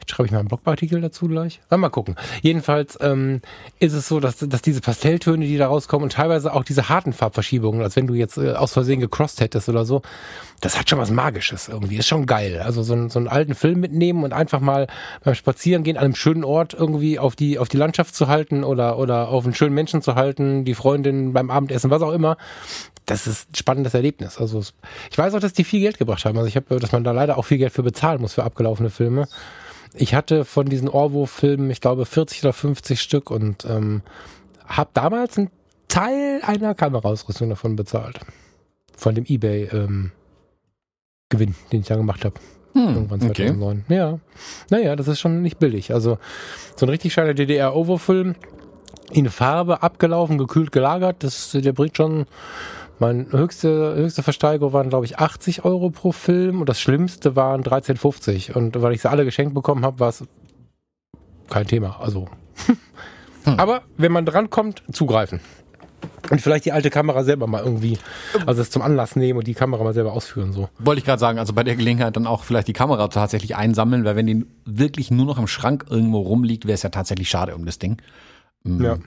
Jetzt 0.00 0.10
schreibe 0.10 0.26
ich 0.26 0.32
mal 0.32 0.40
einen 0.40 0.48
Blogartikel 0.48 1.00
dazu 1.00 1.28
gleich. 1.28 1.60
Mal 1.70 1.88
gucken. 1.90 2.16
Jedenfalls 2.42 2.98
ähm, 3.00 3.40
ist 3.78 3.92
es 3.92 4.08
so, 4.08 4.18
dass, 4.18 4.38
dass 4.38 4.62
diese 4.62 4.80
Pastelltöne, 4.80 5.46
die 5.46 5.56
da 5.56 5.68
rauskommen 5.68 6.04
und 6.04 6.12
teilweise 6.12 6.52
auch 6.52 6.64
diese 6.64 6.88
harten 6.88 7.12
Farbverschiebungen, 7.12 7.82
als 7.82 7.96
wenn 7.96 8.06
du 8.06 8.14
jetzt 8.14 8.38
äh, 8.38 8.52
aus 8.52 8.72
Versehen 8.72 9.00
gecrossed 9.00 9.40
hättest 9.40 9.68
oder 9.68 9.84
so, 9.84 10.02
das 10.60 10.78
hat 10.78 10.90
schon 10.90 10.98
was 10.98 11.10
Magisches 11.10 11.68
irgendwie. 11.68 11.96
Ist 11.96 12.08
schon 12.08 12.26
geil. 12.26 12.60
Also 12.64 12.82
so, 12.82 12.94
ein, 12.94 13.10
so 13.10 13.18
einen 13.18 13.28
alten 13.28 13.54
Film 13.54 13.80
mitnehmen 13.80 14.24
und 14.24 14.32
einfach 14.32 14.60
mal 14.60 14.88
beim 15.22 15.34
Spazierengehen 15.34 15.96
an 15.96 16.04
einem 16.04 16.14
schönen 16.14 16.44
Ort 16.44 16.74
irgendwie 16.74 17.18
auf 17.18 17.36
die, 17.36 17.58
auf 17.58 17.68
die 17.68 17.76
Landschaft 17.76 18.14
zu 18.14 18.28
halten 18.28 18.64
oder, 18.64 18.98
oder 18.98 19.28
auf 19.28 19.44
einen 19.44 19.54
schönen 19.54 19.74
Menschen 19.74 20.02
zu 20.02 20.14
halten, 20.14 20.64
die 20.64 20.74
Freundin 20.74 21.32
beim 21.32 21.50
Abendessen, 21.50 21.90
was 21.90 22.02
auch 22.02 22.12
immer 22.12 22.36
das 23.10 23.26
ist 23.26 23.50
ein 23.50 23.54
spannendes 23.56 23.94
Erlebnis. 23.94 24.38
Also 24.38 24.62
ich 25.10 25.18
weiß 25.18 25.34
auch, 25.34 25.40
dass 25.40 25.52
die 25.52 25.64
viel 25.64 25.80
Geld 25.80 25.98
gebracht 25.98 26.24
haben. 26.24 26.38
Also 26.38 26.48
ich 26.48 26.56
habe, 26.56 26.78
dass 26.78 26.92
man 26.92 27.04
da 27.04 27.10
leider 27.10 27.38
auch 27.38 27.44
viel 27.44 27.58
Geld 27.58 27.72
für 27.72 27.82
bezahlen 27.82 28.20
muss 28.20 28.34
für 28.34 28.44
abgelaufene 28.44 28.90
Filme. 28.90 29.26
Ich 29.94 30.14
hatte 30.14 30.44
von 30.44 30.66
diesen 30.66 30.88
Orwo-Filmen, 30.88 31.70
ich 31.70 31.80
glaube, 31.80 32.06
40 32.06 32.44
oder 32.44 32.52
50 32.52 33.00
Stück 33.00 33.30
und 33.30 33.64
ähm, 33.64 34.02
habe 34.66 34.90
damals 34.94 35.36
einen 35.36 35.50
Teil 35.88 36.40
einer 36.42 36.74
Kameraausrüstung 36.74 37.48
davon 37.48 37.76
bezahlt. 37.76 38.20
Von 38.96 39.14
dem 39.14 39.24
Ebay-Gewinn, 39.24 40.12
ähm, 41.32 41.54
den 41.72 41.80
ich 41.80 41.86
da 41.86 41.96
gemacht 41.96 42.24
habe. 42.24 42.34
Hm, 42.74 42.94
Irgendwann 42.94 43.20
2009. 43.20 43.84
Okay. 43.84 43.96
Ja. 43.96 44.18
Naja, 44.70 44.94
das 44.94 45.08
ist 45.08 45.18
schon 45.18 45.42
nicht 45.42 45.58
billig. 45.58 45.92
Also 45.92 46.18
so 46.76 46.86
ein 46.86 46.90
richtig 46.90 47.12
schöner 47.12 47.34
DDR-Ovo-Film 47.34 48.36
in 49.10 49.28
Farbe 49.28 49.82
abgelaufen, 49.82 50.38
gekühlt 50.38 50.70
gelagert, 50.70 51.24
das, 51.24 51.50
der 51.50 51.72
bringt 51.72 51.96
schon 51.96 52.26
mein 53.00 53.32
höchste, 53.32 53.94
höchste 53.94 54.22
Versteigerung 54.22 54.72
waren, 54.72 54.90
glaube 54.90 55.06
ich, 55.06 55.18
80 55.18 55.64
Euro 55.64 55.90
pro 55.90 56.12
Film 56.12 56.60
und 56.60 56.68
das 56.68 56.80
Schlimmste 56.80 57.34
waren 57.34 57.62
13,50. 57.62 58.52
Und 58.52 58.80
weil 58.80 58.92
ich 58.92 59.02
sie 59.02 59.10
alle 59.10 59.24
geschenkt 59.24 59.54
bekommen 59.54 59.84
habe, 59.84 60.00
war 60.00 60.10
es 60.10 60.24
kein 61.48 61.66
Thema. 61.66 61.98
Also. 62.00 62.28
hm. 63.44 63.58
Aber 63.58 63.82
wenn 63.96 64.12
man 64.12 64.26
drankommt, 64.26 64.82
zugreifen. 64.92 65.40
Und 66.30 66.40
vielleicht 66.40 66.64
die 66.64 66.72
alte 66.72 66.90
Kamera 66.90 67.24
selber 67.24 67.46
mal 67.46 67.62
irgendwie, 67.64 67.98
also 68.46 68.62
es 68.62 68.70
zum 68.70 68.82
Anlass 68.82 69.16
nehmen 69.16 69.38
und 69.38 69.46
die 69.46 69.54
Kamera 69.54 69.82
mal 69.82 69.94
selber 69.94 70.12
ausführen. 70.12 70.52
so. 70.52 70.68
Wollte 70.78 71.00
ich 71.00 71.04
gerade 71.04 71.18
sagen, 71.18 71.38
also 71.38 71.52
bei 71.52 71.64
der 71.64 71.76
Gelegenheit 71.76 72.16
dann 72.16 72.26
auch 72.26 72.44
vielleicht 72.44 72.68
die 72.68 72.72
Kamera 72.72 73.08
tatsächlich 73.08 73.56
einsammeln, 73.56 74.04
weil 74.04 74.16
wenn 74.16 74.26
die 74.26 74.46
wirklich 74.64 75.10
nur 75.10 75.26
noch 75.26 75.38
im 75.38 75.46
Schrank 75.46 75.86
irgendwo 75.90 76.20
rumliegt, 76.20 76.66
wäre 76.66 76.74
es 76.74 76.82
ja 76.82 76.90
tatsächlich 76.90 77.28
schade 77.28 77.54
um 77.54 77.66
das 77.66 77.78
Ding. 77.78 78.00
Mm, 78.62 78.84
ja. 78.84 78.98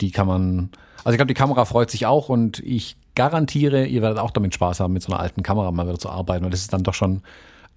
Die 0.00 0.10
kann 0.10 0.26
man, 0.26 0.70
also 0.98 1.10
ich 1.10 1.16
glaube, 1.16 1.28
die 1.28 1.34
Kamera 1.34 1.64
freut 1.64 1.90
sich 1.90 2.06
auch 2.06 2.28
und 2.28 2.58
ich 2.60 2.96
garantiere, 3.14 3.86
ihr 3.86 4.02
werdet 4.02 4.18
auch 4.18 4.30
damit 4.30 4.54
Spaß 4.54 4.80
haben, 4.80 4.92
mit 4.92 5.02
so 5.02 5.12
einer 5.12 5.20
alten 5.20 5.42
Kamera 5.42 5.70
mal 5.70 5.86
wieder 5.86 5.98
zu 5.98 6.10
arbeiten. 6.10 6.44
Und 6.44 6.52
das 6.52 6.60
ist 6.60 6.72
dann 6.72 6.82
doch 6.82 6.94
schon 6.94 7.22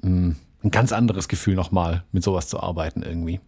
mh, 0.02 0.10
mm, 0.10 0.36
ein 0.64 0.72
ganz 0.72 0.92
anderes 0.92 1.28
Gefühl 1.28 1.56
nochmal, 1.56 2.04
mit 2.12 2.24
sowas 2.24 2.48
zu 2.48 2.60
arbeiten 2.60 3.04
irgendwie. 3.04 3.40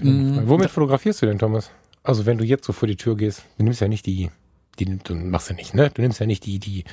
Mhm. 0.00 0.42
Womit 0.46 0.70
fotografierst 0.70 1.22
du 1.22 1.26
denn, 1.26 1.38
Thomas? 1.38 1.70
Also 2.02 2.26
wenn 2.26 2.38
du 2.38 2.44
jetzt 2.44 2.64
so 2.64 2.72
vor 2.72 2.88
die 2.88 2.96
Tür 2.96 3.16
gehst, 3.16 3.44
du 3.58 3.64
nimmst 3.64 3.80
ja 3.80 3.88
nicht 3.88 4.06
die, 4.06 4.30
die 4.78 4.98
du 4.98 5.14
machst 5.14 5.50
ja 5.50 5.56
nicht, 5.56 5.74
ne? 5.74 5.90
Du 5.92 6.02
nimmst 6.02 6.20
ja 6.20 6.26
nicht 6.26 6.44
die, 6.46 6.58
die 6.58 6.84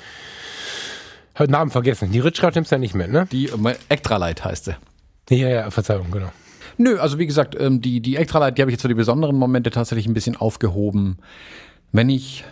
Namen 1.39 1.71
vergessen. 1.71 2.11
Die 2.11 2.19
Ritschrad 2.19 2.55
nimmst 2.55 2.71
du 2.71 2.75
ja 2.75 2.79
nicht 2.79 2.93
mit, 2.93 3.11
ne? 3.11 3.27
Die 3.31 3.47
äh, 3.47 3.75
Ektralight 3.89 4.43
heißt 4.43 4.65
sie. 4.65 4.75
Ja, 5.29 5.47
ja, 5.47 5.71
Verzeihung, 5.71 6.11
genau. 6.11 6.31
Nö, 6.77 6.97
also 6.99 7.19
wie 7.19 7.27
gesagt, 7.27 7.55
ähm, 7.59 7.81
die, 7.81 8.01
die 8.01 8.15
Extralight, 8.15 8.57
die 8.57 8.61
habe 8.61 8.71
ich 8.71 8.75
jetzt 8.75 8.81
für 8.81 8.87
die 8.87 8.93
besonderen 8.93 9.35
Momente 9.35 9.71
tatsächlich 9.71 10.07
ein 10.07 10.13
bisschen 10.13 10.35
aufgehoben. 10.35 11.17
Wenn 11.91 12.09
ich 12.09 12.43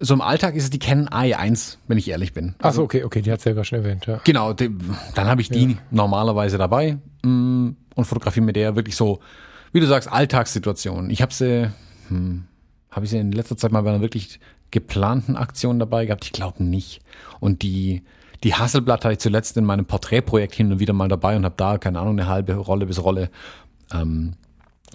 so 0.00 0.14
im 0.14 0.22
Alltag 0.22 0.54
ist 0.54 0.64
es 0.64 0.70
die 0.70 0.78
Canon 0.78 1.08
i1, 1.08 1.76
wenn 1.86 1.98
ich 1.98 2.08
ehrlich 2.08 2.32
bin. 2.32 2.54
Also, 2.58 2.68
Achso, 2.80 2.82
okay, 2.84 3.04
okay, 3.04 3.20
die 3.20 3.30
hat 3.30 3.42
selber 3.42 3.64
schon 3.64 3.80
erwähnt, 3.80 4.06
ja. 4.06 4.20
Genau, 4.24 4.54
die, 4.54 4.70
dann 5.14 5.28
habe 5.28 5.42
ich 5.42 5.50
die 5.50 5.72
ja. 5.72 5.78
normalerweise 5.90 6.56
dabei 6.56 6.96
mm, 7.22 7.68
und 7.94 8.04
fotografiere 8.04 8.44
mit 8.44 8.56
der 8.56 8.76
wirklich 8.76 8.96
so, 8.96 9.20
wie 9.72 9.80
du 9.80 9.86
sagst, 9.86 10.10
Alltagssituationen. 10.10 11.10
Ich 11.10 11.20
habe 11.20 11.34
sie, 11.34 11.70
hm, 12.08 12.44
habe 12.90 13.04
ich 13.04 13.10
sie 13.10 13.18
in 13.18 13.32
letzter 13.32 13.58
Zeit 13.58 13.72
mal 13.72 13.82
bei 13.82 13.90
einer 13.90 14.00
wirklich 14.00 14.40
geplanten 14.70 15.36
Aktion 15.36 15.78
dabei 15.78 16.06
gehabt? 16.06 16.24
Ich 16.24 16.32
glaube 16.32 16.64
nicht. 16.64 17.00
Und 17.38 17.62
die, 17.62 18.02
die 18.44 18.54
Hasselblatt 18.54 19.04
hatte 19.04 19.12
ich 19.12 19.18
zuletzt 19.18 19.56
in 19.56 19.64
meinem 19.64 19.86
Porträtprojekt 19.86 20.54
hin 20.54 20.72
und 20.72 20.78
wieder 20.78 20.92
mal 20.92 21.08
dabei 21.08 21.36
und 21.36 21.44
habe 21.44 21.54
da, 21.56 21.78
keine 21.78 22.00
Ahnung, 22.00 22.18
eine 22.18 22.28
halbe 22.28 22.54
Rolle 22.54 22.86
bis 22.86 23.02
Rolle 23.02 23.30
ähm, 23.92 24.34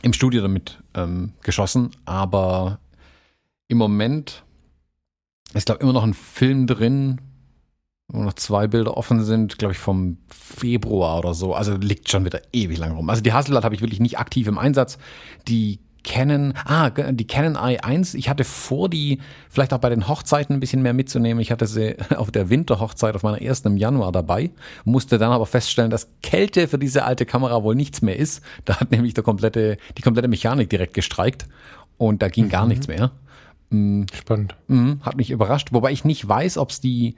im 0.02 0.14
Studio 0.14 0.42
damit 0.42 0.80
ähm, 0.94 1.34
geschossen. 1.42 1.92
Aber 2.06 2.80
im 3.68 3.78
Moment 3.78 4.44
ist, 5.54 5.68
glaube 5.68 5.82
immer 5.82 5.94
noch 5.94 6.04
ein 6.04 6.14
Film 6.14 6.68
drin, 6.68 7.22
wo 8.08 8.22
noch 8.22 8.34
zwei 8.34 8.68
Bilder 8.68 8.98
offen 8.98 9.24
sind, 9.24 9.58
glaube 9.58 9.74
ich, 9.74 9.80
vom 9.80 10.18
Februar 10.28 11.20
oder 11.20 11.34
so. 11.34 11.54
Also 11.54 11.76
liegt 11.76 12.10
schon 12.10 12.26
wieder 12.26 12.42
ewig 12.54 12.78
lang 12.78 12.92
rum. 12.92 13.10
Also 13.10 13.22
die 13.22 13.34
Hasselblatt 13.34 13.64
habe 13.64 13.76
ich 13.76 13.82
wirklich 13.82 14.00
nicht 14.00 14.20
aktiv 14.20 14.48
im 14.48 14.58
Einsatz. 14.58 14.98
Die 15.48 15.80
Canon, 16.06 16.54
ah, 16.66 16.90
die 16.90 17.28
Canon 17.28 17.58
i1, 17.58 18.16
ich 18.16 18.30
hatte 18.30 18.44
vor, 18.44 18.90
die 18.90 19.20
vielleicht 19.50 19.74
auch 19.74 19.80
bei 19.80 19.90
den 19.90 20.08
Hochzeiten 20.08 20.56
ein 20.56 20.60
bisschen 20.60 20.82
mehr 20.82 20.94
mitzunehmen. 20.94 21.42
Ich 21.42 21.52
hatte 21.52 21.68
sie 21.68 21.98
auf 22.16 22.32
der 22.32 22.50
Winterhochzeit 22.50 23.16
auf 23.16 23.24
meiner 23.24 23.42
ersten 23.42 23.70
im 23.70 23.78
Januar 23.78 24.12
dabei, 24.12 24.52
musste 24.86 25.18
dann 25.18 25.32
aber 25.32 25.46
feststellen, 25.46 25.92
dass 25.92 26.10
Kälte 26.22 26.68
für 26.68 26.78
diese 26.78 27.04
alte 27.04 27.26
Kamera 27.26 27.64
wohl 27.64 27.76
nichts 27.76 28.02
mehr 28.02 28.18
ist. 28.18 28.42
Da 28.64 28.80
hat 28.80 28.92
nämlich 28.92 29.14
der 29.14 29.24
komplette, 29.24 29.78
die 29.98 30.02
komplette 30.02 30.28
Mechanik 30.28 30.70
direkt 30.70 30.94
gestreikt 30.94 31.48
und 31.98 32.22
da 32.22 32.30
ging 32.30 32.46
mhm. 32.46 32.50
gar 32.50 32.68
nichts 32.68 32.88
mehr. 32.88 33.12
Mhm. 33.72 34.06
Spannend. 34.14 34.56
Mhm, 34.68 35.00
hat 35.02 35.18
mich 35.18 35.32
überrascht, 35.32 35.70
wobei 35.72 35.92
ich 35.92 36.06
nicht 36.06 36.28
weiß, 36.28 36.58
ob 36.58 36.70
es 36.70 36.80
die 36.80 37.16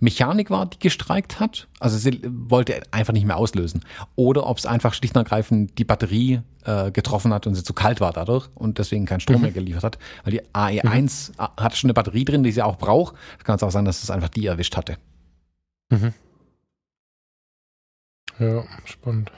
Mechanik 0.00 0.50
war, 0.50 0.66
die 0.66 0.78
gestreikt 0.78 1.40
hat. 1.40 1.68
Also 1.78 1.98
sie 1.98 2.20
wollte 2.24 2.82
einfach 2.90 3.12
nicht 3.12 3.26
mehr 3.26 3.36
auslösen. 3.36 3.84
Oder 4.16 4.46
ob 4.46 4.58
es 4.58 4.66
einfach 4.66 4.94
schlicht 4.94 5.14
und 5.14 5.22
ergreifend 5.22 5.78
die 5.78 5.84
Batterie 5.84 6.40
äh, 6.64 6.90
getroffen 6.90 7.32
hat 7.32 7.46
und 7.46 7.54
sie 7.54 7.62
zu 7.62 7.74
kalt 7.74 8.00
war 8.00 8.12
dadurch 8.12 8.48
und 8.54 8.78
deswegen 8.78 9.06
keinen 9.06 9.20
Strom 9.20 9.36
mhm. 9.36 9.42
mehr 9.42 9.52
geliefert 9.52 9.84
hat. 9.84 9.98
Weil 10.24 10.32
die 10.32 10.42
AE1 10.42 11.32
mhm. 11.32 11.48
hat 11.62 11.76
schon 11.76 11.88
eine 11.88 11.94
Batterie 11.94 12.24
drin, 12.24 12.42
die 12.42 12.52
sie 12.52 12.62
auch 12.62 12.76
braucht. 12.76 13.14
Kann 13.44 13.56
es 13.56 13.62
auch 13.62 13.70
sein, 13.70 13.84
dass 13.84 14.02
es 14.02 14.10
einfach 14.10 14.30
die 14.30 14.46
erwischt 14.46 14.76
hatte. 14.76 14.96
Mhm. 15.90 16.14
Ja, 18.38 18.64
spannend. 18.86 19.30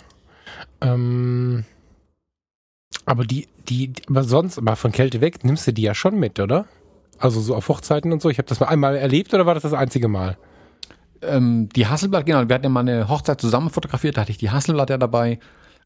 Ähm, 0.80 1.64
aber 3.04 3.24
die, 3.24 3.48
die, 3.68 3.92
aber 4.08 4.22
sonst, 4.22 4.60
mal 4.60 4.76
von 4.76 4.92
Kälte 4.92 5.20
weg, 5.20 5.44
nimmst 5.44 5.66
du 5.66 5.72
die 5.72 5.82
ja 5.82 5.94
schon 5.94 6.18
mit, 6.20 6.38
oder? 6.38 6.66
Also 7.18 7.40
so 7.40 7.54
auf 7.56 7.68
Hochzeiten 7.68 8.12
und 8.12 8.22
so. 8.22 8.30
Ich 8.30 8.38
habe 8.38 8.48
das 8.48 8.60
mal 8.60 8.66
einmal 8.66 8.96
erlebt 8.96 9.34
oder 9.34 9.46
war 9.46 9.54
das 9.54 9.64
das 9.64 9.72
einzige 9.72 10.08
Mal? 10.08 10.36
Ähm, 11.22 11.68
die 11.70 11.86
Hasselblatt, 11.86 12.26
genau. 12.26 12.48
Wir 12.48 12.54
hatten 12.54 12.64
ja 12.64 12.70
mal 12.70 12.80
eine 12.80 13.08
Hochzeit 13.08 13.40
zusammen 13.40 13.70
fotografiert, 13.70 14.16
da 14.16 14.22
hatte 14.22 14.32
ich 14.32 14.38
die 14.38 14.50
Hasselblatt 14.50 14.90
ja 14.90 14.98
dabei. 14.98 15.38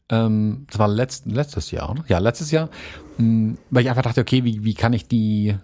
Ähm, 0.09 0.65
das 0.69 0.79
war 0.79 0.87
letzt, 0.87 1.25
letztes 1.25 1.71
Jahr, 1.71 1.91
oder? 1.91 2.03
Ja, 2.07 2.19
letztes 2.19 2.51
Jahr. 2.51 2.69
Ähm, 3.19 3.57
weil 3.69 3.83
ich 3.83 3.89
einfach 3.89 4.03
dachte, 4.03 4.21
okay, 4.21 4.43
wie, 4.43 4.63
wie 4.63 4.73
kann 4.73 4.93
ich 4.93 5.07
die. 5.07 5.55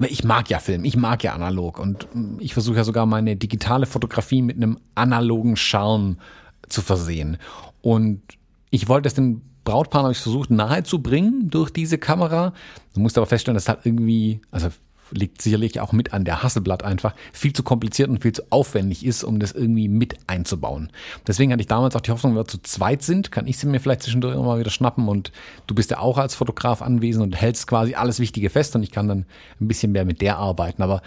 Ich 0.00 0.22
mag 0.22 0.48
ja 0.48 0.60
Film, 0.60 0.84
ich 0.84 0.96
mag 0.96 1.24
ja 1.24 1.32
analog 1.34 1.80
und 1.80 2.06
mm, 2.14 2.36
ich 2.38 2.52
versuche 2.52 2.76
ja 2.76 2.84
sogar 2.84 3.04
meine 3.06 3.34
digitale 3.34 3.86
Fotografie 3.86 4.42
mit 4.42 4.56
einem 4.56 4.78
analogen 4.94 5.56
Charme 5.56 6.18
zu 6.68 6.82
versehen. 6.82 7.38
Und 7.82 8.22
ich 8.70 8.88
wollte 8.88 9.08
es 9.08 9.14
den 9.14 9.42
Brautpaar 9.64 10.04
habe 10.04 10.12
ich 10.12 10.18
versucht 10.18 10.50
nahezubringen 10.50 11.50
durch 11.50 11.70
diese 11.70 11.98
Kamera. 11.98 12.54
Du 12.94 13.00
musst 13.00 13.18
aber 13.18 13.26
feststellen, 13.26 13.54
dass 13.54 13.68
halt 13.68 13.80
irgendwie, 13.84 14.40
also 14.50 14.68
liegt 15.10 15.42
sicherlich 15.42 15.80
auch 15.80 15.92
mit 15.92 16.12
an 16.12 16.24
der 16.24 16.42
Hasselblatt 16.42 16.82
einfach, 16.82 17.14
viel 17.32 17.52
zu 17.52 17.62
kompliziert 17.62 18.08
und 18.08 18.22
viel 18.22 18.32
zu 18.32 18.42
aufwendig 18.50 19.04
ist, 19.04 19.24
um 19.24 19.40
das 19.40 19.52
irgendwie 19.52 19.88
mit 19.88 20.16
einzubauen. 20.26 20.90
Deswegen 21.26 21.52
hatte 21.52 21.60
ich 21.60 21.66
damals 21.66 21.96
auch 21.96 22.00
die 22.00 22.10
Hoffnung, 22.10 22.32
wenn 22.32 22.40
wir 22.40 22.46
zu 22.46 22.62
zweit 22.62 23.02
sind, 23.02 23.30
kann 23.32 23.46
ich 23.46 23.58
sie 23.58 23.66
mir 23.66 23.80
vielleicht 23.80 24.02
zwischendurch 24.02 24.34
immer 24.34 24.44
mal 24.44 24.60
wieder 24.60 24.70
schnappen 24.70 25.08
und 25.08 25.32
du 25.66 25.74
bist 25.74 25.90
ja 25.90 25.98
auch 25.98 26.18
als 26.18 26.34
Fotograf 26.34 26.82
anwesend 26.82 27.24
und 27.24 27.36
hältst 27.36 27.66
quasi 27.66 27.94
alles 27.94 28.20
Wichtige 28.20 28.50
fest 28.50 28.74
und 28.76 28.82
ich 28.82 28.90
kann 28.90 29.08
dann 29.08 29.26
ein 29.60 29.68
bisschen 29.68 29.92
mehr 29.92 30.04
mit 30.04 30.20
der 30.20 30.38
arbeiten. 30.38 30.82
Aber 30.82 31.02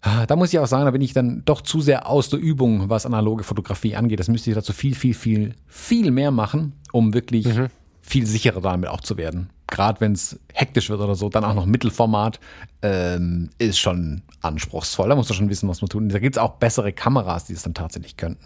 ah, 0.00 0.26
da 0.26 0.36
muss 0.36 0.52
ich 0.52 0.58
auch 0.58 0.66
sagen, 0.66 0.84
da 0.84 0.90
bin 0.90 1.02
ich 1.02 1.12
dann 1.12 1.42
doch 1.44 1.60
zu 1.60 1.80
sehr 1.80 2.08
aus 2.08 2.28
der 2.28 2.40
Übung, 2.40 2.88
was 2.88 3.06
analoge 3.06 3.44
Fotografie 3.44 3.96
angeht. 3.96 4.20
Das 4.20 4.28
müsste 4.28 4.50
ich 4.50 4.56
dazu 4.56 4.72
viel, 4.72 4.94
viel, 4.94 5.14
viel, 5.14 5.54
viel 5.66 6.10
mehr 6.10 6.30
machen 6.30 6.74
um 6.92 7.14
wirklich 7.14 7.46
mhm. 7.46 7.68
viel 8.00 8.26
sicherer 8.26 8.60
damit 8.60 8.90
auch 8.90 9.00
zu 9.00 9.16
werden. 9.16 9.50
Gerade 9.72 10.02
wenn 10.02 10.12
es 10.12 10.38
hektisch 10.52 10.90
wird 10.90 11.00
oder 11.00 11.14
so, 11.14 11.30
dann 11.30 11.46
auch 11.46 11.54
noch 11.54 11.64
Mittelformat, 11.64 12.38
ähm, 12.82 13.48
ist 13.56 13.78
schon 13.78 14.20
anspruchsvoll. 14.42 15.08
Da 15.08 15.14
musst 15.14 15.30
du 15.30 15.34
schon 15.34 15.48
wissen, 15.48 15.66
was 15.66 15.80
man 15.80 15.88
tut. 15.88 16.12
da 16.12 16.18
gibt 16.18 16.36
es 16.36 16.42
auch 16.42 16.56
bessere 16.56 16.92
Kameras, 16.92 17.46
die 17.46 17.54
es 17.54 17.62
dann 17.62 17.72
tatsächlich 17.72 18.18
könnten. 18.18 18.44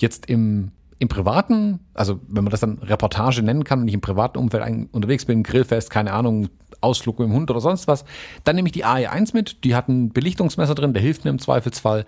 Jetzt 0.00 0.26
im, 0.26 0.72
im 0.98 1.06
privaten, 1.06 1.78
also 1.94 2.18
wenn 2.26 2.42
man 2.42 2.50
das 2.50 2.58
dann 2.58 2.78
Reportage 2.78 3.44
nennen 3.44 3.62
kann 3.62 3.82
und 3.82 3.88
ich 3.88 3.94
im 3.94 4.00
privaten 4.00 4.36
Umfeld 4.36 4.88
unterwegs 4.90 5.26
bin, 5.26 5.44
Grillfest, 5.44 5.90
keine 5.90 6.12
Ahnung, 6.12 6.48
Ausflug 6.80 7.20
mit 7.20 7.28
dem 7.28 7.34
Hund 7.34 7.52
oder 7.52 7.60
sonst 7.60 7.86
was, 7.86 8.04
dann 8.42 8.56
nehme 8.56 8.66
ich 8.66 8.72
die 8.72 8.84
AE1 8.84 9.32
mit. 9.32 9.62
Die 9.62 9.76
hat 9.76 9.88
ein 9.88 10.12
Belichtungsmesser 10.12 10.74
drin, 10.74 10.92
der 10.92 11.02
hilft 11.02 11.24
mir 11.24 11.30
im 11.30 11.38
Zweifelsfall. 11.38 12.04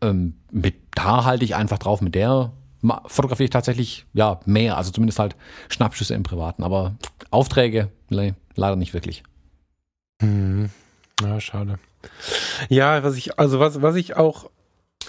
Ähm, 0.00 0.34
mit 0.50 0.74
da 0.96 1.24
halte 1.24 1.44
ich 1.44 1.54
einfach 1.54 1.78
drauf, 1.78 2.00
mit 2.00 2.16
der 2.16 2.50
fotografiere 3.06 3.44
ich 3.44 3.50
tatsächlich 3.50 4.06
ja 4.12 4.40
mehr, 4.44 4.76
also 4.76 4.90
zumindest 4.90 5.18
halt 5.18 5.36
Schnappschüsse 5.68 6.14
im 6.14 6.22
Privaten, 6.22 6.62
aber 6.62 6.96
Aufträge 7.30 7.90
nee, 8.08 8.34
leider 8.54 8.76
nicht 8.76 8.94
wirklich. 8.94 9.22
Hm. 10.20 10.70
Ja, 11.20 11.40
schade. 11.40 11.78
Ja, 12.68 13.02
was 13.02 13.16
ich, 13.16 13.38
also 13.38 13.58
was, 13.58 13.82
was 13.82 13.96
ich 13.96 14.16
auch, 14.16 14.50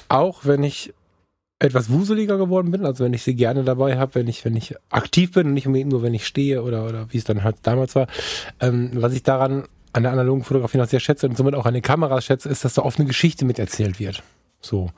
auch 0.08 0.46
wenn 0.46 0.64
ich 0.64 0.94
etwas 1.60 1.90
wuseliger 1.90 2.38
geworden 2.38 2.72
bin, 2.72 2.86
also 2.86 3.04
wenn 3.04 3.14
ich 3.14 3.24
sie 3.24 3.36
gerne 3.36 3.64
dabei 3.64 3.98
habe, 3.98 4.16
wenn 4.16 4.28
ich, 4.28 4.46
wenn 4.46 4.56
ich 4.56 4.76
aktiv 4.90 5.34
bin 5.34 5.48
und 5.48 5.54
nicht 5.54 5.68
unbedingt 5.68 5.92
nur, 5.92 6.02
wenn 6.02 6.14
ich 6.14 6.26
stehe 6.26 6.64
oder, 6.64 6.86
oder 6.86 7.12
wie 7.12 7.18
es 7.18 7.26
dann 7.26 7.44
halt 7.44 7.58
damals 7.64 7.96
war. 7.96 8.08
Ähm, 8.62 8.92
was 8.94 9.14
ich 9.14 9.24
daran 9.24 9.68
an 9.92 10.04
der 10.04 10.14
analogen 10.14 10.44
Fotografie 10.44 10.78
noch 10.78 10.88
sehr 10.88 11.00
schätze 11.00 11.28
und 11.28 11.36
somit 11.36 11.56
auch 11.56 11.66
an 11.66 11.74
den 11.74 11.84
Kameras 11.84 12.24
schätze, 12.24 12.48
ist, 12.48 12.64
dass 12.64 12.76
da 12.76 12.84
oft 12.84 12.98
eine 12.98 13.08
Geschichte 13.08 13.44
miterzählt 13.44 14.00
wird. 14.00 14.24
So. 14.62 14.90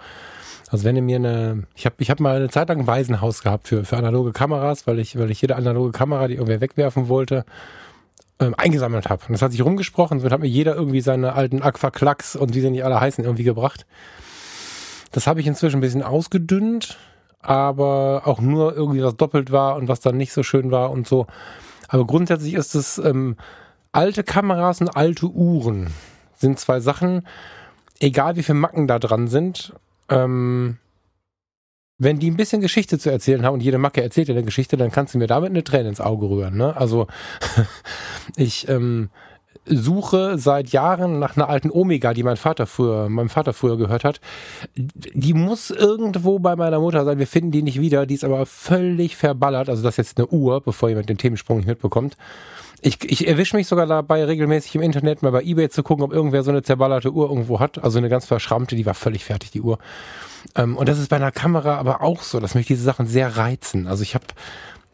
Also 0.71 0.85
wenn 0.85 0.95
ihr 0.95 1.01
mir 1.01 1.17
eine, 1.17 1.63
ich 1.75 1.85
habe 1.85 1.95
ich 1.99 2.09
hab 2.09 2.21
mal 2.21 2.37
eine 2.37 2.49
Zeit 2.49 2.69
lang 2.69 2.79
ein 2.79 2.87
Waisenhaus 2.87 3.43
gehabt 3.43 3.67
für, 3.67 3.83
für 3.83 3.97
analoge 3.97 4.31
Kameras, 4.31 4.87
weil 4.87 4.99
ich, 4.99 5.19
weil 5.19 5.29
ich 5.29 5.41
jede 5.41 5.57
analoge 5.57 5.91
Kamera, 5.91 6.29
die 6.29 6.35
irgendwer 6.35 6.61
wegwerfen 6.61 7.09
wollte, 7.09 7.43
ähm, 8.39 8.55
eingesammelt 8.57 9.09
habe. 9.09 9.21
Und 9.27 9.33
das 9.33 9.41
hat 9.41 9.51
sich 9.51 9.65
rumgesprochen, 9.65 10.19
somit 10.19 10.31
hat 10.31 10.39
mir 10.39 10.47
jeder 10.47 10.73
irgendwie 10.75 11.01
seine 11.01 11.33
alten 11.33 11.61
Aquaklacks 11.61 12.37
und 12.37 12.55
wie 12.55 12.61
sie 12.61 12.69
nicht 12.69 12.85
alle 12.85 13.01
heißen, 13.01 13.21
irgendwie 13.21 13.43
gebracht. 13.43 13.85
Das 15.11 15.27
habe 15.27 15.41
ich 15.41 15.47
inzwischen 15.47 15.79
ein 15.79 15.81
bisschen 15.81 16.03
ausgedünnt, 16.03 16.97
aber 17.41 18.21
auch 18.23 18.39
nur 18.39 18.73
irgendwie 18.73 19.03
was 19.03 19.17
doppelt 19.17 19.51
war 19.51 19.75
und 19.75 19.89
was 19.89 19.99
dann 19.99 20.15
nicht 20.15 20.31
so 20.31 20.41
schön 20.41 20.71
war 20.71 20.91
und 20.91 21.05
so. 21.05 21.27
Aber 21.89 22.07
grundsätzlich 22.07 22.53
ist 22.53 22.75
es 22.75 22.97
ähm, 22.97 23.35
alte 23.91 24.23
Kameras 24.23 24.79
und 24.79 24.95
alte 24.95 25.25
Uhren 25.25 25.87
sind 26.37 26.59
zwei 26.59 26.79
Sachen, 26.79 27.27
egal 27.99 28.37
wie 28.37 28.43
viele 28.43 28.57
Macken 28.57 28.87
da 28.87 28.99
dran 28.99 29.27
sind, 29.27 29.73
ähm, 30.11 30.77
wenn 31.97 32.17
die 32.17 32.31
ein 32.31 32.37
bisschen 32.37 32.61
Geschichte 32.61 32.97
zu 32.97 33.11
erzählen 33.11 33.45
haben 33.45 33.53
und 33.53 33.63
jede 33.63 33.77
Macke 33.77 34.01
erzählt 34.01 34.27
dir 34.27 34.33
eine 34.33 34.43
Geschichte, 34.43 34.75
dann 34.75 34.91
kannst 34.91 35.13
du 35.13 35.19
mir 35.19 35.27
damit 35.27 35.51
eine 35.51 35.63
Träne 35.63 35.89
ins 35.89 36.01
Auge 36.01 36.29
rühren. 36.29 36.57
Ne? 36.57 36.75
Also 36.75 37.07
ich 38.35 38.67
ähm, 38.69 39.09
suche 39.65 40.39
seit 40.39 40.69
Jahren 40.69 41.19
nach 41.19 41.35
einer 41.35 41.47
alten 41.47 41.69
Omega, 41.69 42.13
die 42.13 42.23
mein 42.23 42.37
Vater 42.37 42.65
früher, 42.65 43.07
meinem 43.07 43.29
Vater 43.29 43.53
früher 43.53 43.77
gehört 43.77 44.03
hat. 44.03 44.19
Die 44.75 45.33
muss 45.33 45.69
irgendwo 45.69 46.39
bei 46.39 46.55
meiner 46.55 46.79
Mutter 46.79 47.05
sein. 47.05 47.19
Wir 47.19 47.27
finden 47.27 47.51
die 47.51 47.61
nicht 47.61 47.79
wieder. 47.79 48.07
Die 48.07 48.15
ist 48.15 48.23
aber 48.23 48.47
völlig 48.47 49.15
verballert. 49.15 49.69
Also 49.69 49.83
das 49.83 49.93
ist 49.93 49.97
jetzt 49.97 50.17
eine 50.17 50.27
Uhr, 50.27 50.61
bevor 50.61 50.89
jemand 50.89 51.09
den 51.09 51.19
Themensprung 51.19 51.57
nicht 51.57 51.67
mitbekommt. 51.67 52.17
Ich, 52.81 53.03
ich 53.03 53.27
erwische 53.27 53.55
mich 53.55 53.67
sogar 53.67 53.85
dabei, 53.85 54.25
regelmäßig 54.25 54.75
im 54.75 54.81
Internet 54.81 55.21
mal 55.21 55.31
bei 55.31 55.43
Ebay 55.43 55.69
zu 55.69 55.83
gucken, 55.83 56.03
ob 56.03 56.11
irgendwer 56.11 56.43
so 56.43 56.49
eine 56.49 56.63
zerballerte 56.63 57.11
Uhr 57.11 57.29
irgendwo 57.29 57.59
hat. 57.59 57.83
Also 57.83 57.99
eine 57.99 58.09
ganz 58.09 58.25
verschrammte, 58.25 58.75
die 58.75 58.85
war 58.85 58.95
völlig 58.95 59.23
fertig, 59.23 59.51
die 59.51 59.61
Uhr. 59.61 59.77
Ähm, 60.55 60.75
und 60.77 60.89
das 60.89 60.97
ist 60.97 61.09
bei 61.09 61.17
einer 61.17 61.31
Kamera 61.31 61.77
aber 61.77 62.01
auch 62.01 62.23
so, 62.23 62.39
dass 62.39 62.55
mich 62.55 62.65
diese 62.65 62.83
Sachen 62.83 63.05
sehr 63.05 63.37
reizen. 63.37 63.87
Also 63.87 64.01
ich 64.01 64.15
habe 64.15 64.25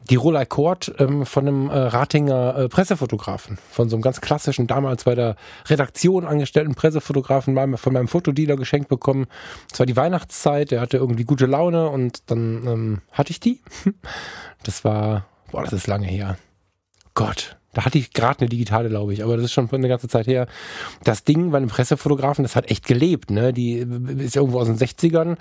die 0.10 0.16
Rolei 0.16 0.46
Kord 0.46 0.94
ähm, 1.00 1.26
von 1.26 1.48
einem 1.48 1.70
äh, 1.70 1.78
Ratinger 1.78 2.58
äh, 2.58 2.70
Pressefotografen, 2.70 3.58
von 3.72 3.90
so 3.90 3.96
einem 3.96 4.02
ganz 4.02 4.22
klassischen, 4.22 4.68
damals 4.68 5.04
bei 5.04 5.16
der 5.16 5.36
Redaktion 5.68 6.26
angestellten 6.26 6.76
Pressefotografen 6.76 7.54
mal 7.54 7.78
von 7.78 7.94
meinem 7.94 8.08
Fotodealer 8.08 8.56
geschenkt 8.56 8.90
bekommen. 8.90 9.28
Es 9.72 9.80
war 9.80 9.86
die 9.86 9.96
Weihnachtszeit, 9.96 10.72
der 10.72 10.82
hatte 10.82 10.98
irgendwie 10.98 11.26
gute 11.26 11.46
Laune 11.46 11.90
und 11.90 12.30
dann 12.30 12.68
ähm, 12.68 13.02
hatte 13.12 13.32
ich 13.32 13.40
die. 13.40 13.62
Das 14.64 14.84
war, 14.84 15.26
boah, 15.52 15.64
das 15.64 15.72
ist 15.72 15.88
lange 15.88 16.08
her. 16.08 16.38
Gott, 17.14 17.57
da 17.78 17.86
hatte 17.86 18.00
ich 18.00 18.12
gerade 18.12 18.40
eine 18.40 18.50
digitale, 18.50 18.90
glaube 18.90 19.14
ich, 19.14 19.24
aber 19.24 19.36
das 19.36 19.46
ist 19.46 19.54
schon 19.54 19.70
eine 19.72 19.88
ganze 19.88 20.08
Zeit 20.08 20.26
her. 20.26 20.48
Das 21.04 21.24
Ding 21.24 21.52
bei 21.52 21.58
einem 21.58 21.68
Pressefotografen, 21.68 22.42
das 22.42 22.56
hat 22.56 22.72
echt 22.72 22.88
gelebt, 22.88 23.30
ne? 23.30 23.54
Die 23.54 23.86
ist 24.18 24.36
irgendwo 24.36 24.60
aus 24.60 24.66
den 24.66 24.80
60ern, 24.80 25.38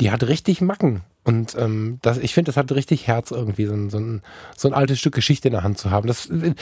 die 0.00 0.12
hat 0.12 0.22
richtig 0.22 0.60
Macken. 0.60 1.00
Und 1.24 1.56
ähm, 1.58 1.98
das, 2.00 2.18
ich 2.18 2.32
finde, 2.32 2.50
das 2.50 2.56
hat 2.56 2.70
richtig 2.70 3.08
Herz 3.08 3.32
irgendwie, 3.32 3.66
so 3.66 3.74
ein, 3.74 3.90
so, 3.90 3.98
ein, 3.98 4.22
so 4.56 4.68
ein 4.68 4.74
altes 4.74 5.00
Stück 5.00 5.16
Geschichte 5.16 5.48
in 5.48 5.52
der 5.52 5.64
Hand 5.64 5.78
zu 5.78 5.90
haben. 5.90 6.06
Das, 6.06 6.26
äh, 6.26 6.54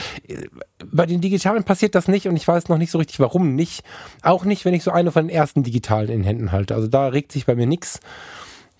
bei 0.83 1.05
den 1.05 1.21
Digitalen 1.21 1.63
passiert 1.63 1.93
das 1.93 2.07
nicht 2.07 2.27
und 2.27 2.35
ich 2.35 2.47
weiß 2.47 2.67
noch 2.69 2.79
nicht 2.79 2.89
so 2.89 2.97
richtig, 2.97 3.19
warum 3.19 3.53
nicht. 3.53 3.83
Auch 4.23 4.45
nicht, 4.45 4.65
wenn 4.65 4.73
ich 4.73 4.81
so 4.81 4.89
eine 4.89 5.11
von 5.11 5.27
den 5.27 5.35
ersten 5.35 5.61
Digitalen 5.61 6.09
in 6.09 6.23
Händen 6.23 6.51
halte. 6.51 6.73
Also 6.73 6.87
da 6.87 7.09
regt 7.09 7.31
sich 7.31 7.45
bei 7.45 7.53
mir 7.53 7.67
nichts. 7.67 7.99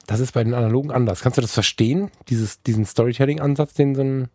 Das 0.08 0.20
ist 0.20 0.32
bei 0.32 0.44
den 0.44 0.56
Analogen 0.56 0.90
anders. 0.90 1.22
Kannst 1.22 1.38
du 1.38 1.44
das 1.44 1.54
verstehen? 1.54 2.10
Dieses, 2.30 2.64
diesen 2.64 2.86
Storytelling-Ansatz, 2.86 3.76
den 3.76 3.94
so 3.94 4.02
ein 4.02 4.30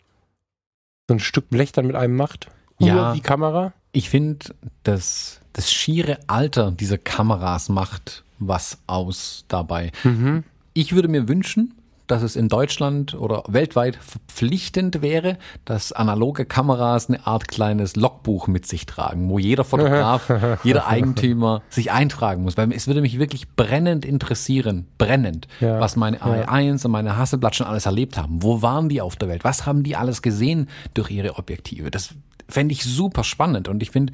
so 1.09 1.15
ein 1.15 1.21
Stück 1.21 1.51
Blech 1.51 1.73
dann 1.73 1.87
mit 1.87 1.97
einem 1.97 2.17
macht? 2.17 2.49
Ja. 2.79 3.15
wie 3.15 3.21
Kamera? 3.21 3.73
Ich 3.93 4.11
finde, 4.11 4.55
das, 4.85 5.41
das 5.55 5.73
schiere 5.73 6.19
Alter 6.29 6.71
dieser 6.71 6.99
Kameras 6.99 7.69
macht 7.69 8.23
was 8.39 8.79
aus 8.87 9.45
dabei. 9.49 9.91
Mhm. 10.05 10.45
Ich 10.75 10.95
würde 10.95 11.09
mir 11.09 11.27
wünschen, 11.27 11.75
dass 12.09 12.23
es 12.23 12.37
in 12.37 12.49
Deutschland 12.49 13.15
oder 13.15 13.45
weltweit 13.47 13.97
verpflichtend 13.97 15.03
wäre, 15.03 15.39
dass 15.65 15.93
analoge 15.93 16.45
Kameras 16.45 17.09
eine 17.09 17.27
Art 17.27 17.49
kleines 17.49 17.97
Logbuch 17.97 18.49
mit 18.49 18.67
sich 18.67 18.87
tragen, 18.87 19.29
wo 19.31 19.39
jeder 19.39 19.65
Fotograf, 19.65 20.33
jeder 20.65 20.89
Eigentümer 20.89 21.63
sich 21.69 21.93
eintragen 21.93 22.43
muss. 22.43 22.57
Weil 22.57 22.73
es 22.73 22.87
würde 22.87 23.01
mich 23.01 23.19
wirklich 23.19 23.49
brennend 23.55 24.05
interessieren, 24.05 24.87
brennend, 24.99 25.47
ja, 25.61 25.79
was 25.81 25.97
meine 25.97 26.19
AI1 26.19 26.85
und 26.85 26.91
meine 26.91 27.17
Hasselblatt 27.17 27.55
schon 27.55 27.67
alles 27.67 27.87
erlebt 27.87 28.19
haben. 28.19 28.43
Wo 28.43 28.63
waren 28.63 28.89
die 28.89 29.01
auf 29.01 29.17
der 29.17 29.29
Welt? 29.29 29.45
Was 29.45 29.67
haben 29.67 29.83
die 29.83 29.97
alles 29.97 30.23
gesehen 30.23 30.69
durch 30.95 31.11
ihre 31.11 31.37
Objektive? 31.37 31.91
Das 31.91 32.15
fände 32.49 32.73
ich 32.73 32.85
super 32.85 33.25
spannend. 33.25 33.69
Und 33.69 33.83
ich 33.83 33.91
finde, 33.91 34.13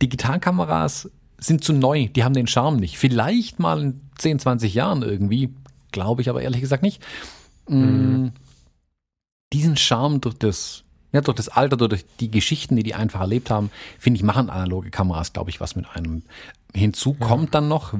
Digitalkameras 0.00 1.10
sind 1.38 1.62
zu 1.62 1.72
neu, 1.72 2.08
die 2.08 2.24
haben 2.24 2.34
den 2.34 2.46
Charme 2.46 2.76
nicht. 2.76 2.98
Vielleicht 2.98 3.58
mal 3.58 3.80
in 3.80 4.00
10, 4.18 4.38
20 4.38 4.74
Jahren 4.74 5.02
irgendwie, 5.02 5.54
glaube 5.94 6.20
ich 6.20 6.28
aber 6.28 6.42
ehrlich 6.42 6.60
gesagt 6.60 6.82
nicht. 6.82 7.02
Mm, 7.68 7.76
mhm. 7.76 8.32
Diesen 9.52 9.78
Charme 9.78 10.20
durch 10.20 10.34
das, 10.34 10.84
ja, 11.12 11.22
durch 11.22 11.36
das 11.36 11.48
Alter, 11.48 11.76
durch 11.76 12.04
die 12.20 12.30
Geschichten, 12.30 12.76
die 12.76 12.82
die 12.82 12.94
einfach 12.94 13.20
erlebt 13.20 13.48
haben, 13.50 13.70
finde 13.98 14.18
ich, 14.18 14.22
machen 14.22 14.50
analoge 14.50 14.90
Kameras, 14.90 15.32
glaube 15.32 15.48
ich, 15.48 15.60
was 15.60 15.76
mit 15.76 15.86
einem. 15.94 16.22
Hinzu 16.74 17.14
kommt 17.14 17.54
dann 17.54 17.68
noch, 17.68 17.94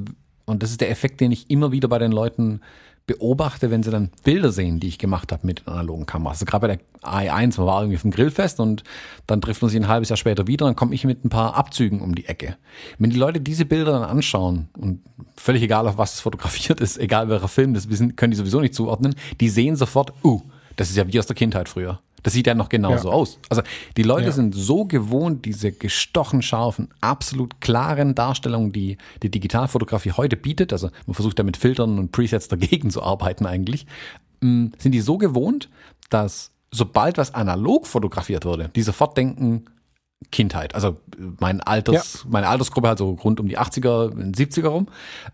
und 0.44 0.62
das 0.62 0.72
ist 0.72 0.80
der 0.80 0.90
Effekt, 0.90 1.20
den 1.20 1.30
ich 1.30 1.48
immer 1.48 1.70
wieder 1.70 1.88
bei 1.88 2.00
den 2.00 2.11
Leuten 2.11 2.61
beobachte, 3.07 3.71
wenn 3.71 3.83
sie 3.83 3.90
dann 3.90 4.11
Bilder 4.23 4.51
sehen, 4.51 4.81
die 4.81 4.88
ich 4.88 4.99
gemacht 4.99 5.31
habe 5.31 5.47
mit 5.47 5.69
analogen 5.69 6.07
Kameras. 6.07 6.37
Also 6.37 6.47
gerade 6.47 6.67
bei 6.67 6.77
der 6.77 6.81
AI1, 7.03 7.59
man 7.59 7.67
war 7.67 7.83
irgendwie 7.83 8.01
dem 8.01 8.11
Grillfest 8.11 8.61
und 8.61 8.83
dann 9.27 9.40
trifft 9.40 9.61
man 9.61 9.71
sich 9.71 9.79
ein 9.79 9.88
halbes 9.88 10.09
Jahr 10.09 10.17
später 10.17 10.47
wieder, 10.47 10.64
dann 10.67 10.77
komme 10.77 10.95
ich 10.95 11.05
mit 11.05 11.25
ein 11.25 11.29
paar 11.29 11.55
Abzügen 11.55 12.01
um 12.01 12.14
die 12.14 12.27
Ecke. 12.27 12.57
Wenn 12.99 13.11
die 13.11 13.19
Leute 13.19 13.40
diese 13.40 13.67
Bilder 13.67 13.93
dann 13.93 14.05
anschauen 14.05 14.69
und 14.79 15.03
völlig 15.37 15.62
egal, 15.62 15.87
auf 15.87 15.99
was 15.99 16.14
es 16.14 16.21
fotografiert 16.21 16.81
ist, 16.81 16.99
egal 16.99 17.29
welcher 17.29 17.49
Film, 17.49 17.75
das 17.75 17.88
können 17.88 18.31
die 18.31 18.37
sowieso 18.37 18.61
nicht 18.61 18.75
zuordnen, 18.75 19.14
die 19.40 19.51
sehen 19.51 19.77
sofort, 19.77 20.14
uh, 20.25 20.40
das 20.77 20.88
ist 20.88 20.97
ja 20.97 21.07
wie 21.07 21.19
aus 21.19 21.27
der 21.27 21.37
Kindheit 21.37 21.69
früher. 21.69 22.01
Das 22.24 22.32
sieht 22.32 22.46
ja 22.46 22.54
noch 22.54 22.70
genauso 22.70 23.10
ja. 23.10 23.14
aus. 23.14 23.38
Also 23.50 23.62
die 23.96 24.02
Leute 24.02 24.26
ja. 24.26 24.32
sind 24.32 24.54
so 24.54 24.87
gewohnt, 24.87 25.44
diese 25.44 25.70
gestochen 25.70 26.42
scharfen, 26.42 26.88
absolut 27.00 27.60
klaren 27.60 28.14
Darstellungen, 28.14 28.72
die 28.72 28.96
die 29.22 29.30
Digitalfotografie 29.30 30.12
heute 30.12 30.37
bietet. 30.37 30.72
Also 30.72 30.88
man 31.06 31.14
versucht 31.14 31.38
da 31.38 31.42
mit 31.42 31.58
Filtern 31.58 31.98
und 31.98 32.10
Presets 32.12 32.48
dagegen 32.48 32.90
zu 32.90 33.02
arbeiten 33.02 33.46
eigentlich. 33.46 33.87
Mm, 34.40 34.68
sind 34.78 34.92
die 34.92 35.02
so 35.02 35.18
gewohnt, 35.18 35.68
dass 36.08 36.50
sobald 36.70 37.18
was 37.18 37.34
analog 37.34 37.87
fotografiert 37.87 38.46
wurde, 38.46 38.70
die 38.74 38.82
sofort 38.82 39.16
denken, 39.16 39.66
Kindheit. 40.32 40.74
Also 40.74 40.96
mein 41.38 41.60
Alters, 41.60 42.22
ja. 42.24 42.30
meine 42.30 42.48
Altersgruppe 42.48 42.88
halt 42.88 42.98
so 42.98 43.10
rund 43.10 43.38
um 43.38 43.48
die 43.48 43.58
80er, 43.58 44.14
70er 44.34 44.68
rum. 44.68 44.88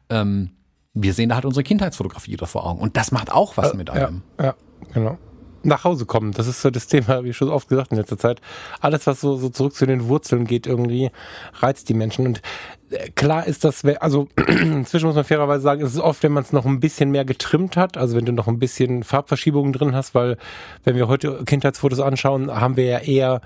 Ähm, 0.09 0.51
wir 0.93 1.15
sehen 1.15 1.29
da 1.29 1.37
halt 1.37 1.45
unsere 1.45 1.63
Kindheitsfotografie 1.63 2.37
da 2.37 2.47
vor 2.47 2.67
Augen. 2.67 2.81
Und 2.81 2.97
das 2.97 3.13
macht 3.13 3.31
auch 3.31 3.57
was 3.57 3.75
äh, 3.75 3.77
mit 3.77 3.91
einem. 3.91 4.23
Ja, 4.39 4.47
ja, 4.47 4.55
genau 4.93 5.19
nach 5.63 5.85
Hause 5.85 6.07
kommen. 6.07 6.33
Das 6.33 6.47
ist 6.47 6.63
so 6.63 6.71
das 6.71 6.87
Thema, 6.87 7.25
wie 7.25 7.33
schon 7.33 7.49
oft 7.49 7.69
gesagt 7.69 7.93
in 7.93 7.99
letzter 7.99 8.19
Zeit. 8.19 8.41
Alles, 8.81 9.07
was 9.07 9.21
so, 9.21 9.37
so 9.37 9.49
zurück 9.49 9.75
zu 9.75 9.87
den 9.87 10.09
Wurzeln 10.09 10.47
geht, 10.47 10.67
irgendwie 10.67 11.11
reizt 11.55 11.89
die 11.89 11.95
Menschen. 11.95 12.27
Und 12.27 12.43
äh, 12.91 13.11
klar 13.11 13.47
ist 13.47 13.65
das, 13.65 13.85
also 13.85 14.29
inzwischen 14.37 15.07
muss 15.07 15.17
man 15.17 15.25
fairerweise 15.25 15.63
sagen, 15.63 15.83
es 15.83 15.95
ist 15.95 16.01
oft, 16.01 16.23
wenn 16.23 16.33
man 16.33 16.43
es 16.43 16.53
noch 16.53 16.67
ein 16.67 16.81
bisschen 16.81 17.11
mehr 17.11 17.25
getrimmt 17.25 17.77
hat, 17.77 17.97
also 17.97 18.17
wenn 18.17 18.25
du 18.25 18.33
noch 18.33 18.49
ein 18.49 18.59
bisschen 18.59 19.03
Farbverschiebungen 19.03 19.73
drin 19.73 19.95
hast, 19.95 20.15
weil 20.15 20.37
wenn 20.85 20.97
wir 20.97 21.09
heute 21.09 21.45
Kindheitsfotos 21.45 22.01
anschauen, 22.01 22.51
haben 22.51 22.77
wir 22.77 22.85
ja 22.85 22.99
eher 22.99 23.41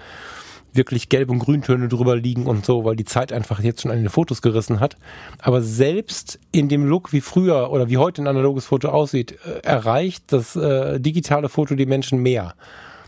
wirklich 0.74 1.08
Gelb- 1.08 1.30
und 1.30 1.38
Grüntöne 1.38 1.88
drüber 1.88 2.16
liegen 2.16 2.46
und 2.46 2.64
so, 2.64 2.84
weil 2.84 2.96
die 2.96 3.04
Zeit 3.04 3.32
einfach 3.32 3.60
jetzt 3.60 3.82
schon 3.82 3.90
an 3.90 3.98
den 3.98 4.08
Fotos 4.08 4.42
gerissen 4.42 4.80
hat. 4.80 4.96
Aber 5.40 5.62
selbst 5.62 6.38
in 6.52 6.68
dem 6.68 6.86
Look, 6.86 7.12
wie 7.12 7.20
früher 7.20 7.70
oder 7.70 7.88
wie 7.88 7.98
heute 7.98 8.22
ein 8.22 8.26
analoges 8.26 8.66
Foto 8.66 8.88
aussieht, 8.88 9.38
äh, 9.44 9.60
erreicht 9.62 10.32
das 10.32 10.56
äh, 10.56 11.00
digitale 11.00 11.48
Foto 11.48 11.74
die 11.74 11.86
Menschen 11.86 12.18
mehr. 12.18 12.54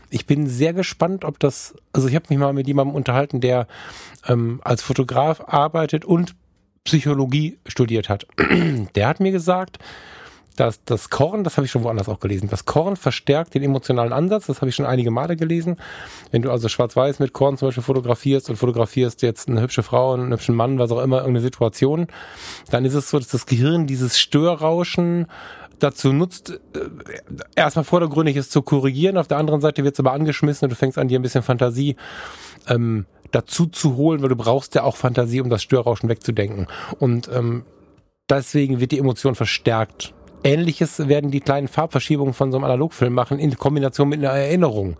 Ich 0.09 0.25
bin 0.25 0.47
sehr 0.47 0.73
gespannt, 0.73 1.25
ob 1.25 1.39
das, 1.39 1.75
also 1.91 2.07
ich 2.07 2.15
habe 2.15 2.25
mich 2.29 2.37
mal 2.37 2.53
mit 2.53 2.67
jemandem 2.67 2.95
unterhalten, 2.95 3.41
der 3.41 3.67
ähm, 4.27 4.61
als 4.63 4.81
Fotograf 4.81 5.43
arbeitet 5.47 6.05
und 6.05 6.35
Psychologie 6.85 7.57
studiert 7.67 8.07
hat. 8.07 8.25
der 8.95 9.07
hat 9.07 9.19
mir 9.19 9.31
gesagt, 9.31 9.79
dass 10.57 10.83
das 10.83 11.09
Korn, 11.09 11.43
das 11.43 11.55
habe 11.55 11.65
ich 11.65 11.71
schon 11.71 11.83
woanders 11.83 12.09
auch 12.09 12.19
gelesen, 12.19 12.49
das 12.49 12.65
Korn 12.65 12.95
verstärkt 12.95 13.53
den 13.53 13.63
emotionalen 13.63 14.11
Ansatz, 14.11 14.47
das 14.47 14.61
habe 14.61 14.69
ich 14.69 14.75
schon 14.75 14.85
einige 14.85 15.11
Male 15.11 15.37
gelesen. 15.37 15.77
Wenn 16.31 16.41
du 16.41 16.51
also 16.51 16.67
schwarz-weiß 16.67 17.19
mit 17.19 17.31
Korn 17.31 17.57
zum 17.57 17.69
Beispiel 17.69 17.83
fotografierst 17.83 18.49
und 18.49 18.57
fotografierst 18.57 19.21
jetzt 19.21 19.47
eine 19.47 19.61
hübsche 19.61 19.83
Frau, 19.83 20.13
einen 20.13 20.31
hübschen 20.31 20.55
Mann, 20.55 20.79
was 20.79 20.91
auch 20.91 21.01
immer, 21.01 21.17
irgendeine 21.17 21.41
Situation, 21.41 22.07
dann 22.71 22.85
ist 22.85 22.95
es 22.95 23.09
so, 23.09 23.19
dass 23.19 23.29
das 23.29 23.45
Gehirn 23.45 23.87
dieses 23.87 24.19
Störrauschen 24.19 25.27
dazu 25.79 26.11
nutzt, 26.11 26.49
äh, 26.49 26.79
erstmal 27.55 27.85
vordergründig 27.85 28.35
es 28.35 28.49
zu 28.49 28.63
korrigieren, 28.63 29.17
auf 29.17 29.27
der 29.27 29.37
anderen 29.37 29.61
Seite 29.61 29.83
wird 29.83 29.93
es 29.93 29.99
aber 29.99 30.13
angeschmissen 30.13 30.65
und 30.65 30.71
du 30.71 30.75
fängst 30.75 30.97
an, 30.97 31.07
dir 31.07 31.19
ein 31.19 31.21
bisschen 31.21 31.43
Fantasie 31.43 31.95
ähm, 32.67 33.05
dazu 33.29 33.67
zu 33.67 33.95
holen, 33.95 34.23
weil 34.23 34.29
du 34.29 34.35
brauchst 34.35 34.73
ja 34.73 34.83
auch 34.83 34.97
Fantasie, 34.97 35.39
um 35.41 35.51
das 35.51 35.61
Störrauschen 35.61 36.09
wegzudenken. 36.09 36.65
Und 36.97 37.29
ähm, 37.31 37.63
deswegen 38.27 38.79
wird 38.79 38.91
die 38.91 38.97
Emotion 38.97 39.35
verstärkt 39.35 40.15
Ähnliches 40.43 41.07
werden 41.07 41.31
die 41.31 41.39
kleinen 41.39 41.67
Farbverschiebungen 41.67 42.33
von 42.33 42.51
so 42.51 42.57
einem 42.57 42.65
Analogfilm 42.65 43.13
machen 43.13 43.39
in 43.39 43.57
Kombination 43.57 44.09
mit 44.09 44.19
einer 44.19 44.29
Erinnerung. 44.29 44.97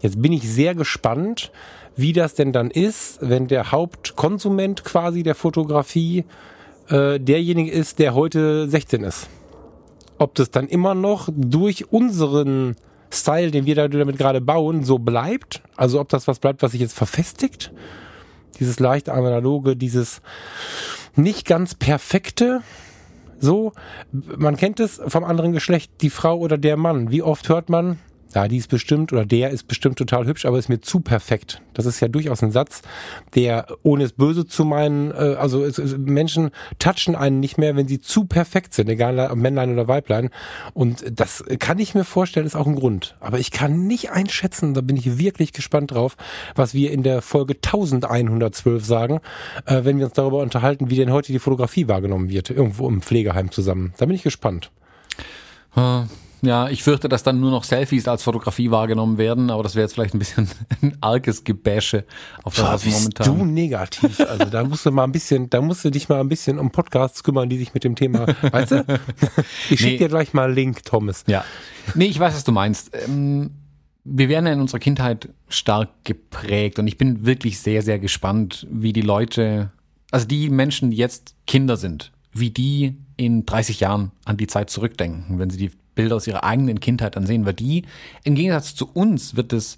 Jetzt 0.00 0.20
bin 0.22 0.32
ich 0.32 0.48
sehr 0.48 0.74
gespannt, 0.74 1.50
wie 1.96 2.12
das 2.12 2.34
denn 2.34 2.52
dann 2.52 2.70
ist, 2.70 3.18
wenn 3.20 3.48
der 3.48 3.72
Hauptkonsument 3.72 4.84
quasi 4.84 5.24
der 5.24 5.34
Fotografie 5.34 6.24
äh, 6.88 7.18
derjenige 7.18 7.70
ist, 7.70 7.98
der 7.98 8.14
heute 8.14 8.68
16 8.68 9.02
ist. 9.02 9.28
Ob 10.18 10.34
das 10.34 10.50
dann 10.50 10.68
immer 10.68 10.94
noch 10.94 11.28
durch 11.32 11.92
unseren 11.92 12.76
Style, 13.12 13.50
den 13.50 13.66
wir 13.66 13.74
damit 13.74 14.18
gerade 14.18 14.40
bauen, 14.40 14.84
so 14.84 14.98
bleibt. 14.98 15.62
Also 15.76 16.00
ob 16.00 16.08
das 16.08 16.28
was 16.28 16.38
bleibt, 16.38 16.62
was 16.62 16.72
sich 16.72 16.80
jetzt 16.80 16.96
verfestigt. 16.96 17.72
Dieses 18.60 18.80
leicht 18.80 19.08
analoge, 19.08 19.76
dieses 19.76 20.20
nicht 21.16 21.46
ganz 21.46 21.74
perfekte. 21.74 22.62
So, 23.40 23.72
man 24.12 24.56
kennt 24.56 24.80
es 24.80 25.00
vom 25.06 25.24
anderen 25.24 25.52
Geschlecht, 25.52 25.92
die 26.00 26.10
Frau 26.10 26.38
oder 26.38 26.58
der 26.58 26.76
Mann. 26.76 27.10
Wie 27.10 27.22
oft 27.22 27.48
hört 27.48 27.68
man, 27.68 27.98
ja, 28.34 28.46
die 28.46 28.58
ist 28.58 28.68
bestimmt 28.68 29.12
oder 29.12 29.24
der 29.24 29.50
ist 29.50 29.68
bestimmt 29.68 29.96
total 29.96 30.26
hübsch, 30.26 30.44
aber 30.44 30.58
ist 30.58 30.68
mir 30.68 30.80
zu 30.80 31.00
perfekt. 31.00 31.62
Das 31.72 31.86
ist 31.86 32.00
ja 32.00 32.08
durchaus 32.08 32.42
ein 32.42 32.50
Satz, 32.50 32.82
der, 33.34 33.66
ohne 33.82 34.04
es 34.04 34.12
böse 34.12 34.46
zu 34.46 34.64
meinen, 34.64 35.10
äh, 35.12 35.36
also 35.38 35.64
es, 35.64 35.78
es, 35.78 35.96
Menschen 35.96 36.50
touchen 36.78 37.16
einen 37.16 37.40
nicht 37.40 37.56
mehr, 37.56 37.76
wenn 37.76 37.88
sie 37.88 38.00
zu 38.00 38.26
perfekt 38.26 38.74
sind, 38.74 38.88
egal 38.90 39.18
ob 39.18 39.36
Männlein 39.36 39.72
oder 39.72 39.88
Weiblein. 39.88 40.30
Und 40.74 41.04
das 41.10 41.42
kann 41.58 41.78
ich 41.78 41.94
mir 41.94 42.04
vorstellen, 42.04 42.46
ist 42.46 42.56
auch 42.56 42.66
ein 42.66 42.76
Grund. 42.76 43.16
Aber 43.20 43.38
ich 43.38 43.50
kann 43.50 43.86
nicht 43.86 44.10
einschätzen, 44.10 44.74
da 44.74 44.82
bin 44.82 44.96
ich 44.96 45.18
wirklich 45.18 45.52
gespannt 45.52 45.92
drauf, 45.92 46.16
was 46.54 46.74
wir 46.74 46.92
in 46.92 47.02
der 47.02 47.22
Folge 47.22 47.54
1112 47.54 48.84
sagen, 48.84 49.20
äh, 49.64 49.84
wenn 49.84 49.98
wir 49.98 50.04
uns 50.04 50.14
darüber 50.14 50.42
unterhalten, 50.42 50.90
wie 50.90 50.96
denn 50.96 51.12
heute 51.12 51.32
die 51.32 51.38
Fotografie 51.38 51.88
wahrgenommen 51.88 52.28
wird, 52.28 52.50
irgendwo 52.50 52.88
im 52.88 53.00
Pflegeheim 53.00 53.50
zusammen. 53.50 53.94
Da 53.96 54.06
bin 54.06 54.14
ich 54.14 54.22
gespannt. 54.22 54.70
Hm. 55.72 56.08
Ja, 56.40 56.68
ich 56.68 56.82
fürchte, 56.82 57.08
dass 57.08 57.22
dann 57.22 57.40
nur 57.40 57.50
noch 57.50 57.64
Selfies 57.64 58.06
als 58.06 58.22
Fotografie 58.22 58.70
wahrgenommen 58.70 59.18
werden, 59.18 59.50
aber 59.50 59.62
das 59.62 59.74
wäre 59.74 59.84
jetzt 59.84 59.94
vielleicht 59.94 60.14
ein 60.14 60.18
bisschen 60.18 60.48
ein 60.82 60.96
arges 61.00 61.44
Gebäsche 61.44 62.04
auf 62.44 62.54
das, 62.54 62.86
was 62.86 62.86
momentan. 62.86 63.38
Du 63.38 63.44
negativ. 63.44 64.20
Also 64.20 64.44
da 64.44 64.64
musst 64.64 64.86
du 64.86 64.90
mal 64.90 65.04
ein 65.04 65.12
bisschen, 65.12 65.50
da 65.50 65.60
musst 65.60 65.84
du 65.84 65.90
dich 65.90 66.08
mal 66.08 66.20
ein 66.20 66.28
bisschen 66.28 66.58
um 66.58 66.70
Podcasts 66.70 67.24
kümmern, 67.24 67.48
die 67.48 67.58
sich 67.58 67.74
mit 67.74 67.84
dem 67.84 67.96
Thema, 67.96 68.26
weißt 68.52 68.72
du? 68.72 68.84
Ich 69.70 69.80
schicke 69.80 69.92
nee. 69.92 69.98
dir 69.98 70.08
gleich 70.08 70.32
mal 70.32 70.46
einen 70.46 70.54
Link, 70.54 70.84
Thomas. 70.84 71.24
Ja. 71.26 71.44
Nee, 71.94 72.06
ich 72.06 72.18
weiß, 72.18 72.34
was 72.34 72.44
du 72.44 72.52
meinst. 72.52 72.90
Ähm, 73.06 73.50
wir 74.04 74.28
werden 74.28 74.46
ja 74.46 74.52
in 74.52 74.60
unserer 74.60 74.78
Kindheit 74.78 75.28
stark 75.48 75.90
geprägt 76.04 76.78
und 76.78 76.86
ich 76.86 76.96
bin 76.96 77.26
wirklich 77.26 77.60
sehr, 77.60 77.82
sehr 77.82 77.98
gespannt, 77.98 78.66
wie 78.70 78.92
die 78.92 79.02
Leute, 79.02 79.70
also 80.10 80.26
die 80.26 80.48
Menschen, 80.48 80.90
die 80.90 80.96
jetzt 80.96 81.34
Kinder 81.46 81.76
sind, 81.76 82.12
wie 82.32 82.50
die 82.50 82.96
in 83.16 83.44
30 83.44 83.80
Jahren 83.80 84.12
an 84.24 84.36
die 84.36 84.46
Zeit 84.46 84.70
zurückdenken, 84.70 85.38
wenn 85.38 85.50
sie 85.50 85.58
die 85.58 85.70
Bilder 85.98 86.14
aus 86.14 86.28
ihrer 86.28 86.44
eigenen 86.44 86.78
Kindheit 86.78 87.16
ansehen, 87.16 87.44
weil 87.44 87.54
die, 87.54 87.82
im 88.22 88.36
Gegensatz 88.36 88.76
zu 88.76 88.88
uns, 88.88 89.34
wird 89.34 89.52
es 89.52 89.76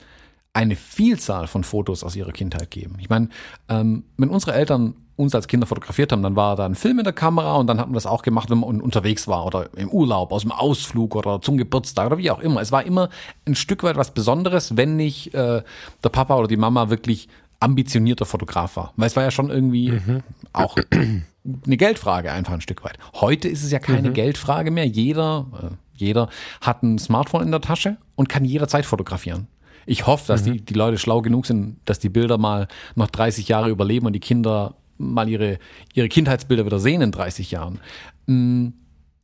eine 0.53 0.77
Vielzahl 0.77 1.47
von 1.47 1.65
Fotos 1.65 2.05
aus 2.05 2.15
ihrer 2.15 2.33
Kindheit 2.33 2.71
geben. 2.71 2.97
Ich 3.01 3.09
meine, 3.09 3.31
ähm, 3.71 4.05
wenn 4.19 4.29
unsere 4.29 4.53
Eltern 4.53 4.95
uns 5.17 5.35
als 5.35 5.49
Kinder 5.49 5.67
fotografiert 5.67 6.13
haben, 6.13 6.23
dann 6.23 6.37
war 6.37 6.57
da 6.57 6.67
ein 6.67 6.75
Film 6.75 6.99
in 6.99 7.05
der 7.05 7.15
Kamera 7.15 7.57
und 7.57 7.69
dann 7.69 7.81
hat 7.81 7.87
man 7.87 7.95
das 7.95 8.05
auch 8.05 8.21
gemacht, 8.21 8.51
wenn 8.51 8.59
man 8.59 8.83
unterwegs 8.83 9.29
war 9.29 9.47
oder 9.47 9.71
im 9.77 9.89
Urlaub, 9.89 10.31
aus 10.31 10.43
dem 10.43 10.53
Ausflug 10.53 11.17
oder 11.17 11.41
zum 11.41 11.57
Geburtstag 11.57 12.07
oder 12.07 12.19
wie 12.19 12.31
auch 12.31 12.41
immer. 12.41 12.61
Es 12.61 12.71
war 12.71 12.85
immer 12.85 13.09
ein 13.47 13.55
Stück 13.55 13.83
weit 13.83 13.97
was 13.97 14.13
Besonderes, 14.13 14.77
wenn 14.77 14.97
nicht 14.97 15.33
äh, 15.33 15.63
der 16.05 16.09
Papa 16.11 16.37
oder 16.37 16.49
die 16.49 16.59
Mama 16.59 16.91
wirklich 16.91 17.29
ambitionierter 17.61 18.27
Fotograf 18.27 18.77
war. 18.77 18.93
Weil 18.97 19.07
es 19.07 19.17
war 19.17 19.23
ja 19.23 19.31
schon 19.31 19.51
irgendwie 19.51 19.93
mhm. 19.93 20.23
auch 20.53 20.77
eine 20.93 21.77
Geldfrage 21.77 22.33
einfach 22.33 22.53
ein 22.53 22.61
Stück 22.61 22.85
weit. 22.85 22.99
Heute 23.15 23.49
ist 23.49 23.65
es 23.65 23.71
ja 23.71 23.79
keine 23.79 24.11
mhm. 24.11 24.15
Geldfrage 24.15 24.71
mehr. 24.71 24.87
Jeder, 24.87 25.47
äh, 25.63 25.77
jeder 26.01 26.29
hat 26.61 26.83
ein 26.83 26.99
Smartphone 26.99 27.43
in 27.43 27.51
der 27.51 27.61
Tasche 27.61 27.97
und 28.17 28.29
kann 28.29 28.45
jederzeit 28.45 28.87
fotografieren. 28.87 29.47
Ich 29.87 30.07
hoffe, 30.07 30.27
dass 30.29 30.45
mhm. 30.45 30.53
die, 30.53 30.61
die 30.63 30.75
Leute 30.75 30.99
schlau 30.99 31.23
genug 31.23 31.47
sind, 31.47 31.79
dass 31.85 31.99
die 31.99 32.09
Bilder 32.09 32.39
mal 32.39 32.69
noch 32.95 33.09
30 33.09 33.49
Jahre 33.49 33.71
überleben 33.71 34.07
und 34.07 34.13
die 34.13 34.21
Kinder 34.21 34.75
mal 34.99 35.29
ihre, 35.29 35.59
ihre 35.95 36.09
Kindheitsbilder 36.09 36.67
wieder 36.67 36.79
sehen 36.79 37.01
in 37.01 37.11
30 37.11 37.51
Jahren. 37.51 37.81
Mm, 38.27 38.69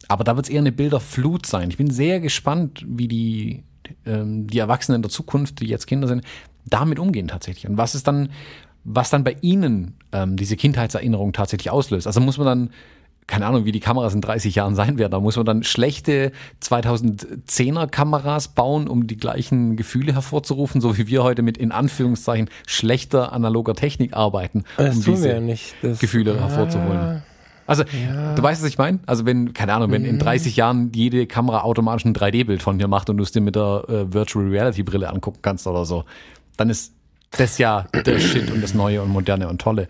aber 0.08 0.24
da 0.24 0.36
wird 0.36 0.46
es 0.46 0.52
eher 0.52 0.60
eine 0.60 0.72
Bilderflut 0.72 1.46
sein. 1.46 1.70
Ich 1.70 1.76
bin 1.76 1.90
sehr 1.90 2.20
gespannt, 2.20 2.84
wie 2.86 3.08
die, 3.08 3.64
ähm, 4.04 4.46
die 4.46 4.58
Erwachsenen 4.58 5.02
der 5.02 5.10
Zukunft, 5.10 5.60
die 5.60 5.66
jetzt 5.66 5.86
Kinder 5.86 6.08
sind, 6.08 6.22
damit 6.64 6.98
umgehen 6.98 7.28
tatsächlich. 7.28 7.68
Und 7.68 7.76
was 7.76 7.94
ist 7.94 8.06
dann, 8.06 8.30
was 8.84 9.10
dann 9.10 9.24
bei 9.24 9.36
ihnen 9.40 9.94
ähm, 10.12 10.36
diese 10.36 10.56
Kindheitserinnerung 10.56 11.32
tatsächlich 11.32 11.70
auslöst. 11.70 12.06
Also 12.06 12.20
muss 12.20 12.38
man 12.38 12.46
dann 12.46 12.70
keine 13.26 13.46
Ahnung, 13.46 13.64
wie 13.64 13.72
die 13.72 13.80
Kameras 13.80 14.14
in 14.14 14.20
30 14.20 14.54
Jahren 14.54 14.74
sein 14.74 14.98
werden. 14.98 15.12
Da 15.12 15.20
muss 15.20 15.36
man 15.36 15.44
dann 15.44 15.64
schlechte 15.64 16.32
2010er 16.62 17.88
Kameras 17.88 18.48
bauen, 18.48 18.86
um 18.88 19.06
die 19.06 19.16
gleichen 19.16 19.76
Gefühle 19.76 20.14
hervorzurufen, 20.14 20.80
so 20.80 20.96
wie 20.96 21.08
wir 21.08 21.24
heute 21.24 21.42
mit 21.42 21.58
in 21.58 21.72
Anführungszeichen 21.72 22.48
schlechter 22.66 23.32
analoger 23.32 23.74
Technik 23.74 24.14
arbeiten, 24.14 24.64
das 24.76 24.96
um 24.96 25.04
diese 25.04 25.28
ja 25.30 25.56
das, 25.82 25.98
Gefühle 25.98 26.34
ja, 26.34 26.40
hervorzuholen. 26.40 27.22
Also, 27.66 27.82
ja. 27.82 28.34
du 28.34 28.42
weißt, 28.42 28.62
was 28.62 28.68
ich 28.68 28.78
meine? 28.78 29.00
Also, 29.06 29.26
wenn, 29.26 29.52
keine 29.52 29.74
Ahnung, 29.74 29.90
wenn 29.90 30.04
in 30.04 30.20
30 30.20 30.52
mhm. 30.52 30.56
Jahren 30.56 30.92
jede 30.94 31.26
Kamera 31.26 31.62
automatisch 31.62 32.04
ein 32.04 32.14
3D-Bild 32.14 32.62
von 32.62 32.78
dir 32.78 32.86
macht 32.86 33.10
und 33.10 33.16
du 33.16 33.24
es 33.24 33.32
dir 33.32 33.40
mit 33.40 33.56
der 33.56 33.84
äh, 33.88 34.12
Virtual 34.12 34.46
Reality 34.46 34.84
Brille 34.84 35.10
angucken 35.10 35.40
kannst 35.42 35.66
oder 35.66 35.84
so, 35.84 36.04
dann 36.56 36.70
ist 36.70 36.92
das 37.32 37.58
ja 37.58 37.86
der 37.92 38.20
Shit 38.20 38.52
und 38.52 38.62
das 38.62 38.74
Neue 38.74 39.02
und 39.02 39.08
Moderne 39.08 39.48
und 39.48 39.60
Tolle. 39.60 39.88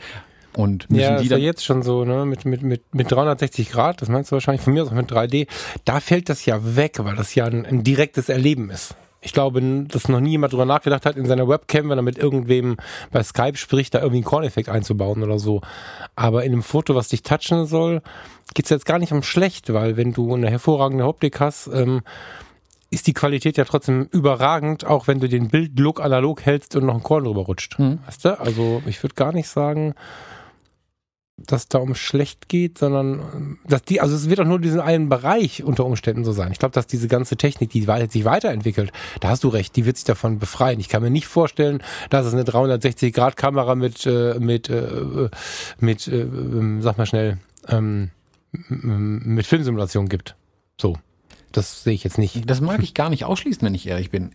Und 0.56 0.90
müssen 0.90 1.02
ja, 1.02 1.18
die 1.18 1.24
ist 1.24 1.30
ja 1.30 1.36
jetzt 1.36 1.64
schon 1.64 1.82
so, 1.82 2.04
ne, 2.04 2.24
mit, 2.24 2.46
mit, 2.46 2.62
mit, 2.62 2.94
mit 2.94 3.10
360 3.10 3.70
Grad, 3.70 4.00
das 4.00 4.08
meinst 4.08 4.30
du 4.30 4.36
wahrscheinlich 4.36 4.62
von 4.62 4.72
mir 4.72 4.82
aus 4.82 4.88
auch 4.88 4.94
mit 4.94 5.10
3D, 5.10 5.48
da 5.84 6.00
fällt 6.00 6.30
das 6.30 6.46
ja 6.46 6.76
weg, 6.76 6.94
weil 6.98 7.14
das 7.14 7.34
ja 7.34 7.44
ein, 7.44 7.66
ein 7.66 7.84
direktes 7.84 8.30
Erleben 8.30 8.70
ist. 8.70 8.94
Ich 9.20 9.32
glaube, 9.32 9.60
dass 9.88 10.08
noch 10.08 10.20
nie 10.20 10.30
jemand 10.30 10.52
drüber 10.52 10.64
nachgedacht 10.64 11.04
hat, 11.04 11.16
in 11.16 11.26
seiner 11.26 11.48
Webcam, 11.48 11.90
wenn 11.90 11.98
er 11.98 12.02
mit 12.02 12.16
irgendwem 12.16 12.76
bei 13.10 13.22
Skype 13.22 13.56
spricht, 13.56 13.92
da 13.92 13.98
irgendwie 13.98 14.18
einen 14.18 14.24
Korneffekt 14.24 14.68
einzubauen 14.68 15.22
oder 15.22 15.38
so. 15.38 15.60
Aber 16.14 16.44
in 16.44 16.52
einem 16.52 16.62
Foto, 16.62 16.94
was 16.94 17.08
dich 17.08 17.22
touchen 17.22 17.66
soll, 17.66 18.02
geht's 18.54 18.70
jetzt 18.70 18.86
gar 18.86 18.98
nicht 18.98 19.12
um 19.12 19.22
schlecht, 19.22 19.72
weil 19.72 19.96
wenn 19.96 20.12
du 20.12 20.32
eine 20.32 20.48
hervorragende 20.48 21.04
Optik 21.04 21.40
hast, 21.40 21.66
ähm, 21.66 22.02
ist 22.90 23.06
die 23.08 23.14
Qualität 23.14 23.56
ja 23.56 23.64
trotzdem 23.64 24.08
überragend, 24.12 24.86
auch 24.86 25.08
wenn 25.08 25.18
du 25.18 25.28
den 25.28 25.48
Bildlook 25.48 26.00
analog 26.00 26.46
hältst 26.46 26.76
und 26.76 26.86
noch 26.86 26.94
ein 26.94 27.02
Korn 27.02 27.24
drüber 27.24 27.42
rutscht. 27.42 27.78
Hm. 27.78 27.98
Weißt 28.06 28.24
du? 28.24 28.40
Also 28.40 28.82
ich 28.86 29.02
würde 29.02 29.16
gar 29.16 29.32
nicht 29.32 29.48
sagen, 29.48 29.94
dass 31.38 31.68
da 31.68 31.78
um 31.78 31.94
schlecht 31.94 32.48
geht, 32.48 32.78
sondern 32.78 33.58
dass 33.68 33.82
die, 33.82 34.00
also 34.00 34.16
es 34.16 34.28
wird 34.28 34.38
doch 34.38 34.46
nur 34.46 34.58
diesen 34.58 34.80
einen 34.80 35.10
Bereich 35.10 35.62
unter 35.62 35.84
Umständen 35.84 36.24
so 36.24 36.32
sein. 36.32 36.50
Ich 36.50 36.58
glaube, 36.58 36.72
dass 36.72 36.86
diese 36.86 37.08
ganze 37.08 37.36
Technik, 37.36 37.70
die 37.70 37.80
sich 37.82 38.24
weiterentwickelt, 38.24 38.90
da 39.20 39.28
hast 39.28 39.44
du 39.44 39.48
recht, 39.48 39.76
die 39.76 39.84
wird 39.84 39.96
sich 39.96 40.06
davon 40.06 40.38
befreien. 40.38 40.80
Ich 40.80 40.88
kann 40.88 41.02
mir 41.02 41.10
nicht 41.10 41.26
vorstellen, 41.26 41.82
dass 42.08 42.26
es 42.26 42.32
eine 42.32 42.44
360-Grad-Kamera 42.44 43.74
mit, 43.74 44.06
äh, 44.06 44.38
mit, 44.38 44.70
äh, 44.70 45.28
mit, 45.78 46.08
äh, 46.08 46.26
sag 46.80 46.96
mal 46.96 47.06
schnell, 47.06 47.38
ähm, 47.68 48.10
mit 48.68 49.46
Filmsimulation 49.46 50.08
gibt. 50.08 50.36
So. 50.80 50.96
Das 51.52 51.84
sehe 51.84 51.94
ich 51.94 52.04
jetzt 52.04 52.18
nicht. 52.18 52.48
Das 52.48 52.60
mag 52.60 52.82
ich 52.82 52.92
gar 52.92 53.08
nicht 53.08 53.24
ausschließen, 53.24 53.62
wenn 53.62 53.74
ich 53.74 53.86
ehrlich 53.86 54.10
bin. 54.10 54.32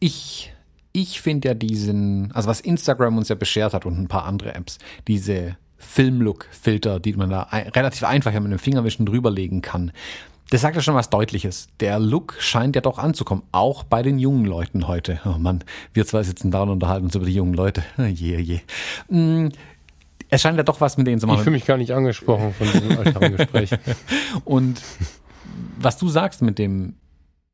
Ich, 0.00 0.52
ich 0.92 1.20
finde 1.20 1.48
ja 1.48 1.54
diesen, 1.54 2.32
also 2.32 2.48
was 2.48 2.60
Instagram 2.60 3.16
uns 3.16 3.28
ja 3.28 3.34
beschert 3.34 3.74
hat 3.74 3.86
und 3.86 3.98
ein 3.98 4.08
paar 4.08 4.24
andere 4.24 4.54
Apps, 4.54 4.78
diese 5.08 5.56
Filmlook-Filter, 5.78 7.00
die 7.00 7.12
man 7.14 7.30
da 7.30 7.48
ein, 7.50 7.68
relativ 7.68 8.04
einfach 8.04 8.32
mit 8.32 8.52
dem 8.52 8.58
Fingerwischen 8.58 9.06
drüberlegen 9.06 9.62
kann. 9.62 9.92
Das 10.50 10.60
sagt 10.60 10.76
ja 10.76 10.82
schon 10.82 10.94
was 10.94 11.10
Deutliches. 11.10 11.68
Der 11.80 11.98
Look 11.98 12.36
scheint 12.38 12.76
ja 12.76 12.80
doch 12.80 12.98
anzukommen, 12.98 13.42
auch 13.50 13.82
bei 13.82 14.02
den 14.02 14.18
jungen 14.18 14.44
Leuten 14.44 14.86
heute. 14.86 15.20
Oh 15.24 15.38
Mann, 15.38 15.64
wir 15.92 16.06
zwei 16.06 16.22
sitzen 16.22 16.50
da 16.50 16.62
und 16.62 16.70
unterhalten 16.70 17.06
uns 17.06 17.14
über 17.16 17.26
die 17.26 17.34
jungen 17.34 17.54
Leute. 17.54 17.82
Je, 17.98 18.38
je. 18.38 18.60
Mm, 19.08 19.48
es 20.28 20.42
scheint 20.42 20.56
ja 20.56 20.62
doch 20.62 20.80
was 20.80 20.96
mit 20.96 21.06
denen 21.06 21.20
zu 21.20 21.26
machen. 21.26 21.38
Ich 21.38 21.44
fühle 21.44 21.56
mich 21.56 21.66
gar 21.66 21.76
nicht 21.76 21.92
angesprochen 21.92 22.54
von 22.54 22.66
diesem 22.70 23.30
Gespräch. 23.36 23.70
und 24.44 24.80
was 25.78 25.98
du 25.98 26.08
sagst 26.08 26.42
mit 26.42 26.58
dem, 26.58 26.94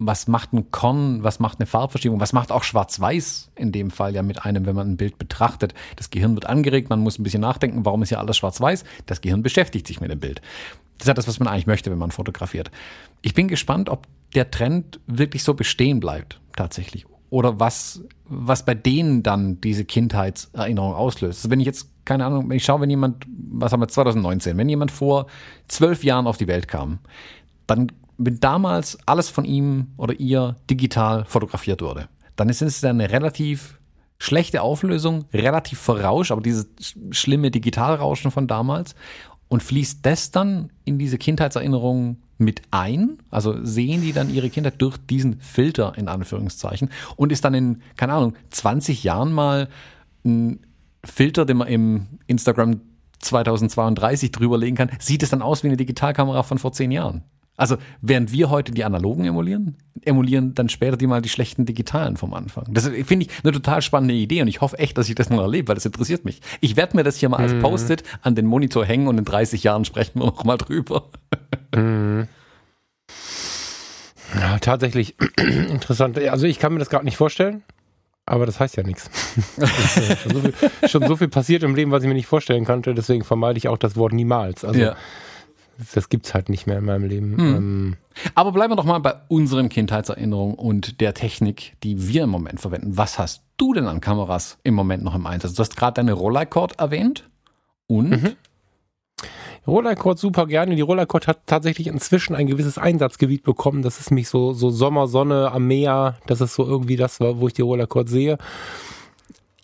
was 0.07 0.28
macht 0.28 0.53
ein 0.53 0.70
Korn, 0.70 1.22
was 1.22 1.38
macht 1.40 1.61
eine 1.61 1.66
Farbverschiebung, 1.66 2.20
was 2.20 2.32
macht 2.32 2.53
auch 2.53 2.62
Schwarz-Weiß 2.62 3.50
in 3.55 3.72
dem 3.72 3.90
Fall 3.90 4.14
ja 4.14 4.22
mit 4.22 4.44
einem, 4.44 4.66
wenn 4.66 4.74
man 4.74 4.90
ein 4.92 4.96
Bild 4.96 5.18
betrachtet. 5.18 5.74
Das 5.96 6.11
Gehirn 6.11 6.34
wird 6.34 6.46
angeregt, 6.46 6.90
man 6.90 7.00
muss 7.00 7.18
ein 7.18 7.22
bisschen 7.22 7.40
nachdenken, 7.40 7.84
warum 7.84 8.03
ist 8.03 8.11
ja 8.11 8.18
alles 8.18 8.36
Schwarz-Weiß? 8.36 8.84
Das 9.07 9.20
Gehirn 9.20 9.42
beschäftigt 9.42 9.86
sich 9.86 10.00
mit 10.00 10.11
dem 10.11 10.20
Bild. 10.20 10.40
Das 10.98 11.05
ist 11.05 11.09
ja 11.09 11.14
das, 11.14 11.28
was 11.28 11.38
man 11.38 11.48
eigentlich 11.48 11.66
möchte, 11.66 11.90
wenn 11.90 11.98
man 11.98 12.11
fotografiert. 12.11 12.70
Ich 13.22 13.34
bin 13.34 13.48
gespannt, 13.48 13.88
ob 13.88 14.07
der 14.34 14.50
Trend 14.50 15.00
wirklich 15.07 15.42
so 15.42 15.55
bestehen 15.55 16.00
bleibt, 16.00 16.40
tatsächlich. 16.57 17.07
Oder 17.30 17.59
was, 17.59 18.03
was 18.24 18.64
bei 18.64 18.74
denen 18.74 19.22
dann 19.22 19.61
diese 19.61 19.84
Kindheitserinnerung 19.84 20.94
auslöst. 20.94 21.40
Also 21.40 21.50
wenn 21.50 21.61
ich 21.61 21.66
jetzt, 21.66 21.88
keine 22.05 22.26
Ahnung, 22.26 22.48
wenn 22.48 22.57
ich 22.57 22.64
schaue, 22.64 22.82
wenn 22.82 22.90
jemand, 22.90 23.24
was 23.50 23.72
haben 23.72 23.80
wir 23.80 23.88
2019, 23.88 24.57
wenn 24.59 24.68
jemand 24.68 24.90
vor 24.90 25.26
zwölf 25.66 26.05
Jahren 26.05 26.26
auf 26.26 26.36
die 26.36 26.46
Welt 26.46 26.68
kam, 26.68 26.98
dann 27.66 27.90
wenn 28.27 28.41
damals 28.41 28.99
alles 29.07 29.29
von 29.29 29.45
ihm 29.45 29.89
oder 29.97 30.18
ihr 30.18 30.57
digital 30.70 31.25
fotografiert 31.25 31.83
wurde, 31.83 32.09
dann 32.37 32.49
ist 32.49 32.62
es 32.62 32.83
eine 32.85 33.11
relativ 33.11 33.79
schlechte 34.18 34.62
Auflösung, 34.62 35.25
relativ 35.33 35.81
verrauscht, 35.81 36.31
aber 36.31 36.43
dieses 36.43 36.68
schlimme 37.11 37.51
Digitalrauschen 37.51 38.31
von 38.31 38.47
damals. 38.47 38.95
Und 39.49 39.62
fließt 39.62 39.99
das 40.07 40.31
dann 40.31 40.70
in 40.85 40.99
diese 40.99 41.18
Kindheitserinnerung 41.18 42.16
mit 42.39 42.62
ein? 42.70 43.18
Also 43.31 43.64
sehen 43.64 44.01
die 44.01 44.12
dann 44.12 44.33
ihre 44.33 44.49
Kindheit 44.49 44.81
durch 44.81 44.97
diesen 44.97 45.41
Filter 45.41 45.93
in 45.97 46.09
Anführungszeichen 46.09 46.89
und 47.16 47.33
ist 47.33 47.45
dann 47.45 47.53
in, 47.53 47.83
keine 47.97 48.14
Ahnung, 48.14 48.35
20 48.51 49.05
Jahren 49.05 49.33
mal 49.33 49.68
ein 50.25 50.61
Filter, 51.05 51.45
den 51.45 51.59
man 51.59 51.68
im 51.68 52.07
Instagram 52.27 52.81
2032 53.18 54.33
drüberlegen 54.33 54.77
kann, 54.77 54.91
sieht 54.99 55.23
es 55.23 55.31
dann 55.31 55.43
aus 55.43 55.62
wie 55.62 55.68
eine 55.68 55.77
Digitalkamera 55.77 56.43
von 56.43 56.59
vor 56.59 56.73
zehn 56.73 56.91
Jahren. 56.91 57.23
Also 57.57 57.76
während 58.00 58.32
wir 58.32 58.50
heute 58.50 58.72
die 58.72 58.82
analogen 58.82 59.24
emulieren, 59.24 59.76
emulieren 60.05 60.55
dann 60.55 60.68
später 60.68 60.96
die 60.96 61.07
mal 61.07 61.20
die 61.20 61.28
schlechten 61.28 61.66
digitalen 61.66 62.16
vom 62.16 62.32
Anfang. 62.32 62.64
Das 62.70 62.88
finde 62.88 63.26
ich 63.26 63.28
eine 63.42 63.53
total 63.53 63.82
spannende 63.82 64.14
Idee 64.14 64.40
und 64.42 64.48
ich 64.48 64.61
hoffe 64.61 64.78
echt, 64.78 64.96
dass 64.96 65.09
ich 65.09 65.14
das 65.14 65.28
noch 65.28 65.40
erlebe, 65.40 65.68
weil 65.68 65.74
das 65.74 65.84
interessiert 65.84 66.24
mich. 66.24 66.40
Ich 66.61 66.76
werde 66.76 66.96
mir 66.96 67.05
das 67.05 67.16
hier 67.16 67.28
mal 67.28 67.38
als 67.38 67.53
mhm. 67.53 67.61
Post-it 67.61 68.03
an 68.22 68.34
den 68.34 68.46
Monitor 68.46 68.84
hängen 68.84 69.07
und 69.07 69.18
in 69.18 69.24
30 69.24 69.62
Jahren 69.62 69.84
sprechen 69.84 70.20
wir 70.20 70.26
noch 70.26 70.44
mal 70.44 70.57
drüber. 70.57 71.11
Mhm. 71.74 72.26
Ja, 74.34 74.59
tatsächlich 74.59 75.16
interessant. 75.36 76.18
Also 76.18 76.46
ich 76.46 76.59
kann 76.59 76.72
mir 76.72 76.78
das 76.78 76.88
gerade 76.88 77.05
nicht 77.05 77.16
vorstellen. 77.16 77.62
Aber 78.24 78.46
das 78.46 78.61
heißt 78.61 78.76
ja 78.76 78.84
nichts. 78.84 79.11
schon, 80.22 80.32
so 80.32 80.40
viel, 80.40 80.55
schon 80.88 81.07
so 81.09 81.16
viel 81.16 81.28
passiert 81.28 81.64
im 81.64 81.74
Leben, 81.74 81.90
was 81.90 82.05
ich 82.05 82.09
mir 82.09 82.14
nicht 82.14 82.28
vorstellen 82.28 82.64
konnte. 82.64 82.94
Deswegen 82.94 83.24
vermeide 83.24 83.59
ich 83.59 83.66
auch 83.66 83.76
das 83.76 83.96
Wort 83.96 84.12
niemals. 84.12 84.64
Also 84.64 84.80
ja 84.80 84.96
das 85.95 86.09
gibt's 86.09 86.35
halt 86.35 86.49
nicht 86.49 86.66
mehr 86.66 86.78
in 86.78 86.85
meinem 86.85 87.05
Leben. 87.05 87.37
Hm. 87.37 87.57
Ähm, 87.57 87.97
Aber 88.35 88.53
bleiben 88.53 88.72
wir 88.72 88.76
doch 88.76 88.85
mal 88.85 88.99
bei 88.99 89.14
unseren 89.28 89.68
Kindheitserinnerungen 89.68 90.57
und 90.57 91.01
der 91.01 91.14
Technik, 91.14 91.74
die 91.83 92.09
wir 92.09 92.24
im 92.24 92.30
Moment 92.30 92.61
verwenden. 92.61 92.97
Was 92.97 93.18
hast 93.18 93.43
du 93.57 93.72
denn 93.72 93.87
an 93.87 94.01
Kameras 94.01 94.59
im 94.64 94.74
Moment 94.74 95.03
noch 95.03 95.14
im 95.14 95.26
Einsatz? 95.26 95.55
Du 95.55 95.61
hast 95.61 95.76
gerade 95.76 95.95
deine 95.95 96.12
Rolleicord 96.12 96.78
erwähnt. 96.78 97.24
Und? 97.87 98.11
Mhm. 98.11 98.37
Rolleicord 99.66 100.18
super 100.18 100.47
gerne. 100.47 100.74
Die 100.74 100.80
Rolleicord 100.80 101.28
hat 101.28 101.47
tatsächlich 101.47 101.87
inzwischen 101.87 102.35
ein 102.35 102.49
gewisses 102.49 102.78
Einsatzgebiet 102.78 103.45
bekommen. 103.45 103.83
Das 103.83 104.01
ist 104.01 104.11
mich 104.11 104.28
so, 104.28 104.53
so 104.53 104.70
Sommersonne 104.70 105.53
am 105.53 105.66
Meer. 105.68 106.18
Das 106.26 106.41
ist 106.41 106.55
so 106.55 106.66
irgendwie 106.66 106.97
das, 106.97 107.20
wo 107.20 107.47
ich 107.47 107.55
die 107.55 107.62
Rolleicord 107.62 108.09
sehe. 108.09 108.39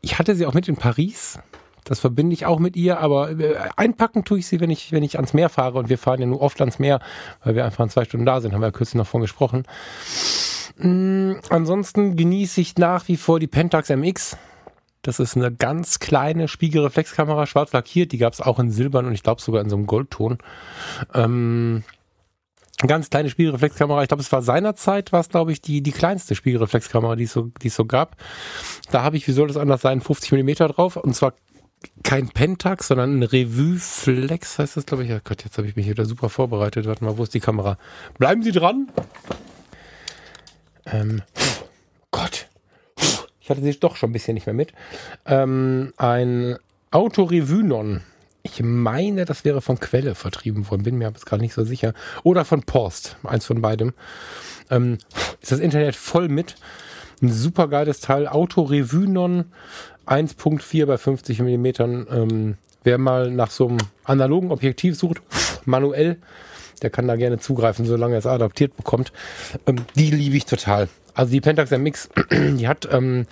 Ich 0.00 0.18
hatte 0.18 0.36
sie 0.36 0.46
auch 0.46 0.54
mit 0.54 0.68
in 0.68 0.76
Paris. 0.76 1.40
Das 1.88 2.00
verbinde 2.00 2.34
ich 2.34 2.44
auch 2.44 2.58
mit 2.58 2.76
ihr, 2.76 3.00
aber 3.00 3.30
äh, 3.30 3.56
einpacken 3.76 4.24
tue 4.24 4.40
ich 4.40 4.46
sie, 4.46 4.60
wenn 4.60 4.68
ich, 4.68 4.92
wenn 4.92 5.02
ich 5.02 5.16
ans 5.16 5.32
Meer 5.32 5.48
fahre. 5.48 5.78
Und 5.78 5.88
wir 5.88 5.96
fahren 5.96 6.20
ja 6.20 6.26
nur 6.26 6.42
oft 6.42 6.60
ans 6.60 6.78
Meer, 6.78 7.00
weil 7.42 7.54
wir 7.54 7.64
einfach 7.64 7.82
in 7.82 7.90
zwei 7.90 8.04
Stunden 8.04 8.26
da 8.26 8.40
sind, 8.40 8.52
haben 8.52 8.60
wir 8.60 8.66
ja 8.66 8.72
kürzlich 8.72 8.98
noch 8.98 9.06
von 9.06 9.22
gesprochen. 9.22 9.64
Mhm, 10.76 11.40
ansonsten 11.48 12.14
genieße 12.14 12.60
ich 12.60 12.76
nach 12.76 13.08
wie 13.08 13.16
vor 13.16 13.40
die 13.40 13.46
Pentax 13.46 13.88
MX. 13.88 14.36
Das 15.00 15.18
ist 15.18 15.36
eine 15.36 15.50
ganz 15.50 15.98
kleine 15.98 16.46
Spiegelreflexkamera, 16.46 17.46
schwarz 17.46 17.72
lackiert. 17.72 18.12
Die 18.12 18.18
gab 18.18 18.34
es 18.34 18.42
auch 18.42 18.58
in 18.58 18.70
Silbern 18.70 19.06
und 19.06 19.14
ich 19.14 19.22
glaube 19.22 19.40
sogar 19.40 19.62
in 19.62 19.70
so 19.70 19.76
einem 19.76 19.86
Goldton. 19.86 20.38
Ähm, 21.14 21.84
ganz 22.86 23.08
kleine 23.08 23.30
Spiegelreflexkamera. 23.30 24.02
Ich 24.02 24.08
glaube, 24.08 24.22
es 24.22 24.30
war 24.30 24.42
seinerzeit, 24.42 25.12
war 25.12 25.20
es, 25.20 25.30
glaube 25.30 25.52
ich, 25.52 25.62
die, 25.62 25.82
die 25.82 25.92
kleinste 25.92 26.34
Spiegelreflexkamera, 26.34 27.16
die 27.16 27.24
es 27.24 27.32
so, 27.32 27.50
die 27.62 27.68
es 27.68 27.74
so 27.76 27.86
gab. 27.86 28.16
Da 28.90 29.02
habe 29.02 29.16
ich, 29.16 29.26
wie 29.26 29.32
soll 29.32 29.48
das 29.48 29.56
anders 29.56 29.80
sein, 29.80 30.02
50 30.02 30.32
Millimeter 30.32 30.68
drauf. 30.68 30.96
Und 30.96 31.14
zwar 31.14 31.32
kein 32.02 32.28
Pentax, 32.28 32.88
sondern 32.88 33.18
ein 33.18 33.22
Revue 33.22 33.78
Flex 33.78 34.58
heißt 34.58 34.76
das, 34.76 34.86
glaube 34.86 35.04
ich. 35.04 35.10
Ja 35.10 35.20
Gott, 35.22 35.44
jetzt 35.44 35.58
habe 35.58 35.68
ich 35.68 35.76
mich 35.76 35.88
wieder 35.88 36.04
super 36.04 36.28
vorbereitet. 36.28 36.86
Warte 36.86 37.04
mal, 37.04 37.18
wo 37.18 37.22
ist 37.22 37.34
die 37.34 37.40
Kamera? 37.40 37.78
Bleiben 38.18 38.42
Sie 38.42 38.52
dran. 38.52 38.88
Ähm, 40.86 41.22
Gott. 42.10 42.48
Ich 43.40 43.50
hatte 43.50 43.62
sie 43.62 43.78
doch 43.78 43.96
schon 43.96 44.10
ein 44.10 44.12
bisschen 44.12 44.34
nicht 44.34 44.46
mehr 44.46 44.54
mit. 44.54 44.72
Ähm, 45.24 45.92
ein 45.96 46.58
Auto 46.90 47.24
Revuenon. 47.24 48.02
Ich 48.42 48.62
meine, 48.62 49.24
das 49.24 49.44
wäre 49.44 49.60
von 49.60 49.80
Quelle 49.80 50.14
vertrieben 50.14 50.70
worden. 50.70 50.82
Bin 50.82 50.98
mir 50.98 51.06
aber 51.06 51.16
jetzt 51.16 51.26
gerade 51.26 51.42
nicht 51.42 51.54
so 51.54 51.64
sicher. 51.64 51.94
Oder 52.24 52.44
von 52.44 52.62
Post. 52.62 53.16
Eins 53.24 53.46
von 53.46 53.60
beidem. 53.60 53.94
Ähm, 54.70 54.98
ist 55.40 55.52
das 55.52 55.60
Internet 55.60 55.96
voll 55.96 56.28
mit. 56.28 56.56
Ein 57.20 57.32
super 57.32 57.68
geiles 57.68 58.00
Teil. 58.00 58.28
Auto 58.28 58.62
Revuenon 58.62 59.52
1.4 60.08 60.86
bei 60.86 60.98
50 60.98 61.40
mm. 61.40 61.66
Ähm, 62.10 62.56
wer 62.84 62.98
mal 62.98 63.30
nach 63.30 63.50
so 63.50 63.68
einem 63.68 63.78
analogen 64.04 64.50
Objektiv 64.50 64.96
sucht, 64.96 65.22
manuell, 65.64 66.18
der 66.82 66.90
kann 66.90 67.08
da 67.08 67.16
gerne 67.16 67.38
zugreifen, 67.38 67.84
solange 67.84 68.14
er 68.14 68.20
es 68.20 68.26
adaptiert 68.26 68.76
bekommt. 68.76 69.12
Ähm, 69.66 69.76
die 69.96 70.10
liebe 70.10 70.36
ich 70.36 70.46
total. 70.46 70.88
Also 71.14 71.32
die 71.32 71.40
Pentax 71.40 71.70
MX, 71.70 72.08
die 72.30 72.68
hat 72.68 72.88
ähm, 72.92 73.26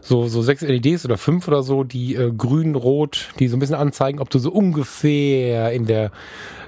so, 0.00 0.26
so 0.28 0.42
sechs 0.42 0.62
LEDs 0.62 1.04
oder 1.04 1.18
fünf 1.18 1.48
oder 1.48 1.62
so, 1.62 1.84
die 1.84 2.14
äh, 2.14 2.32
grün, 2.32 2.74
rot, 2.74 3.28
die 3.38 3.48
so 3.48 3.56
ein 3.56 3.60
bisschen 3.60 3.76
anzeigen, 3.76 4.20
ob 4.20 4.30
du 4.30 4.38
so 4.38 4.50
ungefähr 4.50 5.72
in 5.72 5.86
der 5.86 6.10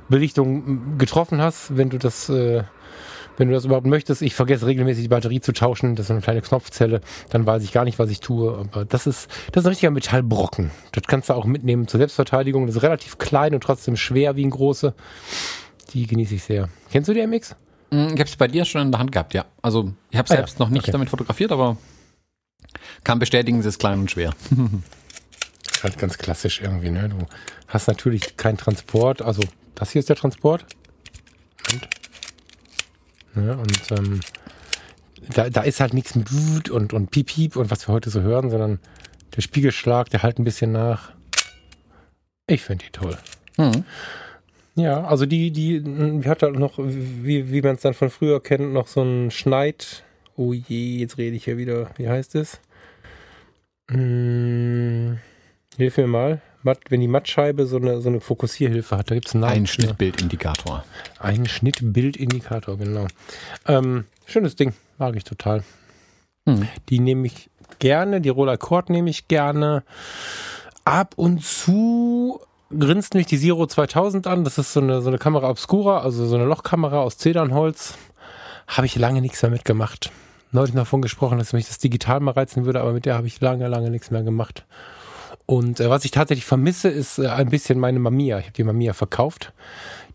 Belichtung 0.09 0.99
getroffen 0.99 1.41
hast, 1.41 1.77
wenn 1.77 1.91
du 1.91 1.99
das 1.99 2.29
äh, 2.29 2.65
wenn 3.39 3.49
du 3.49 3.55
das 3.55 3.64
überhaupt 3.64 3.86
möchtest. 3.86 4.20
Ich 4.20 4.34
vergesse 4.34 4.66
regelmäßig 4.66 5.05
die 5.05 5.09
Batterie 5.09 5.41
zu 5.41 5.53
tauschen. 5.53 5.95
Das 5.95 6.07
ist 6.07 6.11
eine 6.11 6.20
kleine 6.20 6.43
Knopfzelle. 6.43 7.01
Dann 7.30 7.47
weiß 7.47 7.62
ich 7.62 7.72
gar 7.72 7.84
nicht, 7.84 7.99
was 7.99 8.11
ich 8.11 8.20
tue. 8.20 8.59
Aber 8.59 8.84
das 8.84 9.07
ist, 9.07 9.30
das 9.53 9.62
ist 9.62 9.66
ein 9.66 9.70
richtiger 9.70 9.91
Metallbrocken. 9.91 10.70
Das 10.93 11.05
kannst 11.07 11.30
du 11.30 11.34
auch 11.34 11.45
mitnehmen 11.45 11.89
zur 11.89 11.99
Selbstverteidigung. 11.99 12.66
Das 12.66 12.76
ist 12.76 12.82
relativ 12.82 13.18
klein 13.18 13.55
und 13.55 13.62
trotzdem 13.62 13.97
schwer 13.97 14.36
wie 14.36 14.45
ein 14.45 14.51
große. 14.51 14.95
Die 15.93 16.07
genieße 16.07 16.34
ich 16.34 16.43
sehr. 16.43 16.68
Kennst 16.91 17.09
du 17.09 17.14
die 17.14 17.26
MX? 17.26 17.57
Mm, 17.91 18.09
ich 18.09 18.11
habe 18.12 18.24
es 18.24 18.36
bei 18.36 18.49
dir 18.49 18.64
schon 18.64 18.82
in 18.82 18.91
der 18.91 19.01
Hand 19.01 19.12
gehabt, 19.12 19.32
ja. 19.34 19.47
Also 19.62 19.93
ich 20.11 20.18
habe 20.18 20.28
selbst 20.28 20.57
ah, 20.57 20.59
ja. 20.59 20.64
noch 20.64 20.70
nicht 20.70 20.82
okay. 20.82 20.93
damit 20.93 21.09
fotografiert, 21.09 21.53
aber 21.53 21.78
kann 23.05 23.18
bestätigen, 23.18 23.61
es 23.61 23.66
ist 23.66 23.78
klein 23.78 24.01
und 24.01 24.11
schwer. 24.11 24.34
halt 25.82 25.99
ganz 25.99 26.18
klassisch 26.18 26.61
irgendwie, 26.61 26.91
ne? 26.91 27.09
Du 27.09 27.18
hast 27.68 27.86
natürlich 27.86 28.36
keinen 28.36 28.57
Transport. 28.57 29.22
Also 29.22 29.43
das 29.74 29.93
hier 29.93 30.01
ist 30.01 30.09
der 30.09 30.16
Transport. 30.16 30.66
Und 31.72 31.89
Ne? 33.45 33.57
Und 33.57 33.91
ähm, 33.91 34.20
da, 35.34 35.51
da 35.51 35.62
ist 35.62 35.80
halt 35.80 35.95
nichts 35.95 36.14
mit 36.14 36.32
Wut 36.32 36.70
und, 36.70 36.93
und 36.93 37.11
Piep, 37.11 37.26
Piep 37.26 37.57
und 37.57 37.70
was 37.70 37.86
wir 37.89 37.95
heute 37.95 38.11
so 38.11 38.20
hören, 38.20 38.51
sondern 38.51 38.78
der 39.36 39.43
Spiegelschlag, 39.43 40.11
der 40.11 40.22
halt 40.22 40.39
ein 40.39 40.45
bisschen 40.45 40.72
nach. 40.72 41.12
Ich 42.47 42.62
finde 42.62 42.84
die 42.84 42.93
toll. 42.93 43.16
Mhm. 43.57 43.84
Ja, 44.74 45.05
also 45.05 45.26
die, 45.26 45.51
die, 45.51 45.82
die 45.82 46.28
hat 46.28 46.43
halt 46.43 46.55
noch, 46.55 46.78
wie, 46.78 47.51
wie 47.51 47.62
man 47.62 47.74
es 47.74 47.82
dann 47.82 47.95
von 47.95 48.11
früher 48.11 48.41
kennt, 48.41 48.72
noch 48.72 48.86
so 48.86 49.03
ein 49.03 49.30
Schneid. 49.30 50.05
Oh 50.36 50.53
je, 50.53 50.99
jetzt 50.99 51.18
rede 51.18 51.36
ich 51.36 51.47
ja 51.47 51.57
wieder. 51.57 51.91
Wie 51.97 52.09
heißt 52.09 52.36
es? 52.36 52.61
Hm, 53.91 55.18
hilf 55.76 55.97
mir 55.97 56.07
mal 56.07 56.43
wenn 56.89 57.01
die 57.01 57.09
Mattscheibe 57.09 57.66
so 57.66 57.77
eine, 57.77 58.01
so 58.01 58.09
eine 58.09 58.21
Fokussierhilfe 58.21 58.97
hat, 58.97 59.11
da 59.11 59.14
gibt 59.14 59.29
es 59.29 59.35
einen 59.35 59.43
Namen. 59.43 59.55
Ein 59.55 59.66
Schnittbildindikator. 59.66 60.85
Ein 61.19 61.47
Schnittbildindikator, 61.47 62.79
genau. 62.79 63.07
Ähm, 63.66 64.05
schönes 64.27 64.57
Ding, 64.57 64.75
mag 64.99 65.16
ich 65.16 65.25
total. 65.25 65.64
Hm. 66.47 66.69
Die 66.89 67.01
nehme 67.01 67.27
ich 67.27 67.51
gerne, 67.79 68.21
die 68.21 68.29
Roller 68.29 68.57
Cord 68.57 68.91
nehme 68.91 69.11
ich 69.11 69.29
gerne. 69.29 69.83
Ab 70.85 71.14
und 71.16 71.45
zu 71.45 72.41
grinst 72.77 73.14
mich 73.14 73.27
die 73.27 73.39
Zero 73.39 73.66
2000 73.66 74.27
an. 74.27 74.45
Das 74.45 74.59
ist 74.59 74.73
so 74.73 74.81
eine, 74.81 75.01
so 75.03 75.09
eine 75.09 75.19
Kamera 75.19 75.49
Obscura, 75.49 76.01
also 76.01 76.27
so 76.27 76.37
eine 76.37 76.45
Lochkamera 76.45 77.01
aus 77.01 77.19
Zedernholz. 77.19 77.95
Habe 78.66 78.87
ich 78.87 78.97
lange 78.97 79.21
nichts 79.21 79.43
mehr 79.43 79.51
mitgemacht. 79.51 80.11
Neulich 80.51 80.75
davon 80.75 81.03
gesprochen, 81.03 81.39
dass 81.39 81.53
mich 81.53 81.66
das 81.66 81.79
digital 81.79 82.21
mal 82.21 82.33
reizen 82.33 82.64
würde, 82.64 82.81
aber 82.81 82.93
mit 82.93 83.05
der 83.05 83.14
habe 83.16 83.27
ich 83.27 83.41
lange, 83.41 83.69
lange 83.69 83.91
nichts 83.91 84.11
mehr 84.11 84.23
gemacht. 84.23 84.64
Und 85.51 85.80
äh, 85.80 85.88
was 85.88 86.05
ich 86.05 86.11
tatsächlich 86.11 86.44
vermisse, 86.44 86.90
ist 86.90 87.18
äh, 87.18 87.26
ein 87.26 87.49
bisschen 87.49 87.78
meine 87.78 87.99
Mamiya. 87.99 88.38
Ich 88.38 88.44
habe 88.44 88.53
die 88.53 88.64
Mamiya 88.64 88.92
verkauft. 88.92 89.55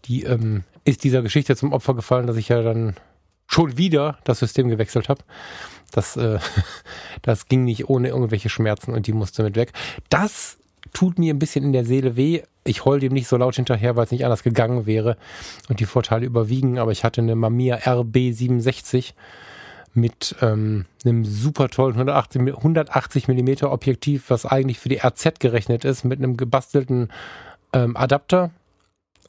Die 0.05 0.21
ähm, 0.23 0.63
ist 0.86 1.03
dieser 1.03 1.23
Geschichte 1.23 1.55
zum 1.55 1.73
Opfer 1.73 1.95
gefallen, 1.95 2.27
dass 2.27 2.38
ich 2.38 2.49
ja 2.49 2.61
dann 2.61 2.95
schon 3.47 3.75
wieder 3.75 4.19
das 4.25 4.38
System 4.38 4.69
gewechselt 4.69 5.09
habe. 5.09 5.23
Das, 5.91 6.17
äh, 6.17 6.38
das 7.23 7.47
ging 7.47 7.63
nicht 7.63 7.89
ohne 7.89 8.09
irgendwelche 8.09 8.49
Schmerzen 8.49 8.93
und 8.93 9.07
die 9.07 9.11
musste 9.11 9.41
mit 9.41 9.55
weg. 9.55 9.73
Das 10.09 10.59
tut 10.93 11.17
mir 11.17 11.34
ein 11.34 11.39
bisschen 11.39 11.65
in 11.65 11.73
der 11.73 11.86
Seele 11.86 12.15
weh. 12.15 12.43
Ich 12.63 12.86
heul 12.86 12.99
dem 12.99 13.13
nicht 13.13 13.27
so 13.27 13.36
laut 13.36 13.55
hinterher, 13.55 13.95
weil 13.95 14.05
es 14.05 14.11
nicht 14.11 14.25
anders 14.25 14.43
gegangen 14.43 14.86
wäre 14.86 15.17
und 15.67 15.79
die 15.79 15.86
Vorteile 15.86 16.27
überwiegen. 16.27 16.77
Aber 16.77 16.91
ich 16.91 17.03
hatte 17.03 17.21
eine 17.21 17.36
Mamiya 17.36 17.77
RB67 17.77 19.13
mit 19.94 20.36
ähm, 20.41 20.86
einem 21.06 21.26
super 21.26 21.70
tollen 21.70 21.94
180, 21.94 22.41
180 22.41 23.28
mm 23.28 23.66
Objektiv, 23.66 24.30
was 24.30 24.46
eigentlich 24.46 24.80
für 24.80 24.89
die 24.89 25.00
RZ 25.00 25.39
gerechnet 25.39 25.86
ist, 25.86 26.04
mit 26.04 26.20
einem 26.20 26.38
gebastelten 26.38 27.10
ähm, 27.74 27.96
Adapter. 27.96 28.52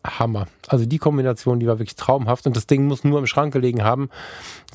Hammer. 0.06 0.48
Also 0.68 0.84
die 0.84 0.98
Kombination, 0.98 1.60
die 1.60 1.66
war 1.66 1.78
wirklich 1.78 1.96
traumhaft 1.96 2.46
und 2.46 2.56
das 2.56 2.66
Ding 2.66 2.84
muss 2.84 3.04
nur 3.04 3.18
im 3.18 3.26
Schrank 3.26 3.54
gelegen 3.54 3.84
haben. 3.84 4.10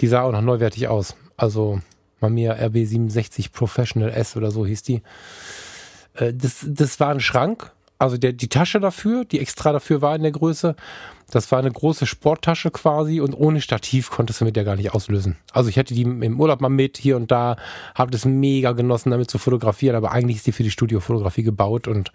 Die 0.02 0.08
sah 0.08 0.24
auch 0.24 0.32
noch 0.32 0.42
neuwertig 0.42 0.88
aus. 0.88 1.16
Also 1.38 1.82
Mamiya 2.20 2.54
RB67 2.54 3.52
Professional 3.52 4.10
S 4.10 4.36
oder 4.36 4.52
so 4.52 4.66
hieß 4.66 4.84
die. 4.84 5.02
Äh, 6.16 6.34
das, 6.34 6.66
das 6.68 7.00
war 7.00 7.10
ein 7.10 7.20
Schrank, 7.20 7.72
also 8.00 8.18
der, 8.18 8.34
die 8.34 8.50
Tasche 8.50 8.80
dafür, 8.80 9.26
die 9.26 9.40
extra 9.40 9.72
dafür 9.72 10.02
war 10.02 10.16
in 10.16 10.24
der 10.24 10.32
Größe 10.32 10.76
das 11.32 11.52
war 11.52 11.60
eine 11.60 11.72
große 11.72 12.06
Sporttasche 12.06 12.72
quasi 12.72 13.22
und 13.22 13.34
ohne 13.34 13.62
Stativ 13.62 14.10
konntest 14.10 14.42
du 14.42 14.46
mit 14.46 14.56
der 14.56 14.64
gar 14.64 14.76
nicht 14.76 14.94
auslösen. 14.94 15.38
Also 15.52 15.70
ich 15.70 15.78
hätte 15.78 15.94
die 15.94 16.02
im 16.02 16.40
Urlaub 16.40 16.62
mal 16.62 16.70
mit 16.70 16.98
hier 16.98 17.16
und 17.16 17.32
da, 17.32 17.58
habe 17.96 18.12
das 18.12 18.26
mega 18.26 18.72
genossen, 18.72 19.12
damit 19.12 19.30
zu 19.30 19.38
fotografieren, 19.38 19.96
aber 19.96 20.12
eigentlich 20.12 20.38
ist 20.38 20.48
die 20.48 20.52
für 20.52 20.64
die 20.64 20.72
Studiofotografie 20.72 21.44
gebaut 21.44 21.88
und 21.88 22.12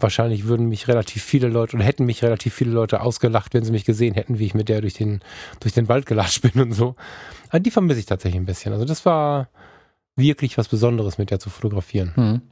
wahrscheinlich 0.00 0.46
würden 0.46 0.68
mich 0.68 0.88
relativ 0.88 1.22
viele 1.22 1.48
Leute 1.48 1.76
oder 1.76 1.84
hätten 1.84 2.04
mich 2.04 2.22
relativ 2.22 2.54
viele 2.54 2.72
Leute 2.72 3.00
ausgelacht, 3.00 3.54
wenn 3.54 3.64
sie 3.64 3.72
mich 3.72 3.84
gesehen 3.84 4.14
hätten, 4.14 4.38
wie 4.38 4.46
ich 4.46 4.54
mit 4.54 4.68
der 4.68 4.80
durch 4.80 4.94
den, 4.94 5.20
durch 5.60 5.74
den 5.74 5.88
Wald 5.88 6.06
gelatscht 6.06 6.42
bin 6.52 6.60
und 6.60 6.72
so. 6.72 6.96
Aber 7.48 7.60
die 7.60 7.70
vermisse 7.70 8.00
ich 8.00 8.06
tatsächlich 8.06 8.40
ein 8.40 8.46
bisschen. 8.46 8.72
Also 8.72 8.84
das 8.84 9.04
war 9.06 9.48
wirklich 10.16 10.56
was 10.58 10.68
Besonderes, 10.68 11.18
mit 11.18 11.30
der 11.30 11.40
zu 11.40 11.50
fotografieren. 11.50 12.12
Hm. 12.14 12.42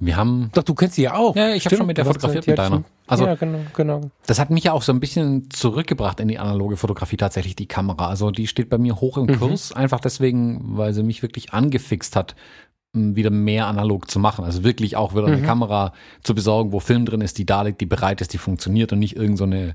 Wir 0.00 0.16
haben. 0.16 0.50
Doch, 0.54 0.62
du 0.62 0.74
kennst 0.74 0.96
sie 0.96 1.02
ja 1.02 1.14
auch. 1.14 1.36
Ja, 1.36 1.54
ich 1.54 1.64
habe 1.64 1.76
schon 1.76 1.86
mit 1.86 1.96
der 1.98 2.04
fotografiert 2.04 2.46
mit 2.46 2.58
deiner. 2.58 2.84
Also, 3.06 3.26
ja, 3.26 3.34
genau, 3.34 3.60
genau. 3.74 4.00
Das 4.26 4.38
hat 4.38 4.50
mich 4.50 4.64
ja 4.64 4.72
auch 4.72 4.82
so 4.82 4.92
ein 4.92 5.00
bisschen 5.00 5.50
zurückgebracht 5.50 6.18
in 6.20 6.28
die 6.28 6.38
analoge 6.38 6.76
Fotografie, 6.76 7.16
tatsächlich 7.16 7.56
die 7.56 7.66
Kamera. 7.66 8.08
Also 8.08 8.30
die 8.30 8.46
steht 8.46 8.70
bei 8.70 8.78
mir 8.78 8.96
hoch 9.00 9.18
im 9.18 9.26
mhm. 9.26 9.38
Kurs, 9.38 9.72
einfach 9.72 10.00
deswegen, 10.00 10.76
weil 10.76 10.94
sie 10.94 11.02
mich 11.02 11.22
wirklich 11.22 11.52
angefixt 11.52 12.16
hat, 12.16 12.34
wieder 12.94 13.30
mehr 13.30 13.66
analog 13.66 14.10
zu 14.10 14.18
machen. 14.18 14.44
Also 14.44 14.64
wirklich 14.64 14.96
auch 14.96 15.14
wieder 15.14 15.26
eine 15.26 15.38
mhm. 15.38 15.44
Kamera 15.44 15.92
zu 16.22 16.34
besorgen, 16.34 16.72
wo 16.72 16.80
Film 16.80 17.06
drin 17.06 17.20
ist, 17.20 17.38
die 17.38 17.46
da 17.46 17.62
liegt, 17.62 17.80
die 17.80 17.86
bereit 17.86 18.20
ist, 18.20 18.32
die 18.32 18.38
funktioniert 18.38 18.92
und 18.92 18.98
nicht 18.98 19.16
irgend 19.16 19.38
so 19.38 19.44
eine 19.44 19.74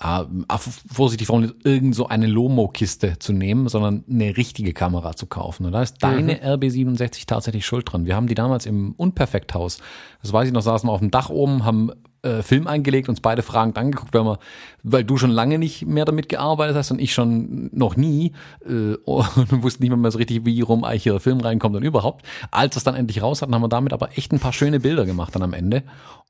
äh, 0.00 0.24
vorsichtig 0.58 1.26
formuliert, 1.26 1.56
irgend 1.64 1.94
so 1.94 2.06
eine 2.08 2.26
Lomo-Kiste 2.26 3.18
zu 3.18 3.32
nehmen, 3.32 3.68
sondern 3.68 4.04
eine 4.10 4.36
richtige 4.36 4.72
Kamera 4.72 5.16
zu 5.16 5.26
kaufen. 5.26 5.66
Und 5.66 5.72
da 5.72 5.82
ist 5.82 6.02
deine 6.02 6.34
mhm. 6.34 6.40
RB67 6.40 7.26
tatsächlich 7.26 7.64
schuld 7.64 7.90
dran. 7.90 8.04
Wir 8.04 8.14
haben 8.14 8.26
die 8.26 8.34
damals 8.34 8.66
im 8.66 8.92
Unperfekthaus, 8.92 9.78
das 10.22 10.32
weiß 10.32 10.48
ich 10.48 10.52
noch, 10.52 10.62
saßen 10.62 10.88
wir 10.88 10.92
auf 10.92 11.00
dem 11.00 11.10
Dach 11.10 11.30
oben, 11.30 11.64
haben 11.64 11.92
äh, 12.26 12.42
Film 12.42 12.66
eingelegt, 12.66 13.08
uns 13.08 13.20
beide 13.20 13.42
fragend 13.42 13.78
angeguckt, 13.78 14.12
weil, 14.12 14.24
wir, 14.24 14.38
weil 14.82 15.04
du 15.04 15.16
schon 15.16 15.30
lange 15.30 15.58
nicht 15.58 15.86
mehr 15.86 16.04
damit 16.04 16.28
gearbeitet 16.28 16.76
hast 16.76 16.90
und 16.90 17.00
ich 17.00 17.14
schon 17.14 17.70
noch 17.72 17.96
nie 17.96 18.32
äh, 18.66 18.94
und 19.04 19.62
wussten 19.62 19.82
nicht 19.82 19.96
mehr 19.96 20.10
so 20.10 20.18
richtig, 20.18 20.44
wie 20.44 20.60
rum 20.60 20.84
eigentlich 20.84 21.04
der 21.04 21.20
Film 21.20 21.40
reinkommt 21.40 21.76
und 21.76 21.84
überhaupt. 21.84 22.26
Als 22.50 22.76
es 22.76 22.84
dann 22.84 22.94
endlich 22.94 23.22
raus 23.22 23.42
hatten, 23.42 23.54
haben 23.54 23.62
wir 23.62 23.68
damit 23.68 23.92
aber 23.92 24.16
echt 24.18 24.32
ein 24.32 24.40
paar 24.40 24.52
schöne 24.52 24.80
Bilder 24.80 25.06
gemacht 25.06 25.34
dann 25.34 25.42
am 25.42 25.52
Ende. 25.52 25.84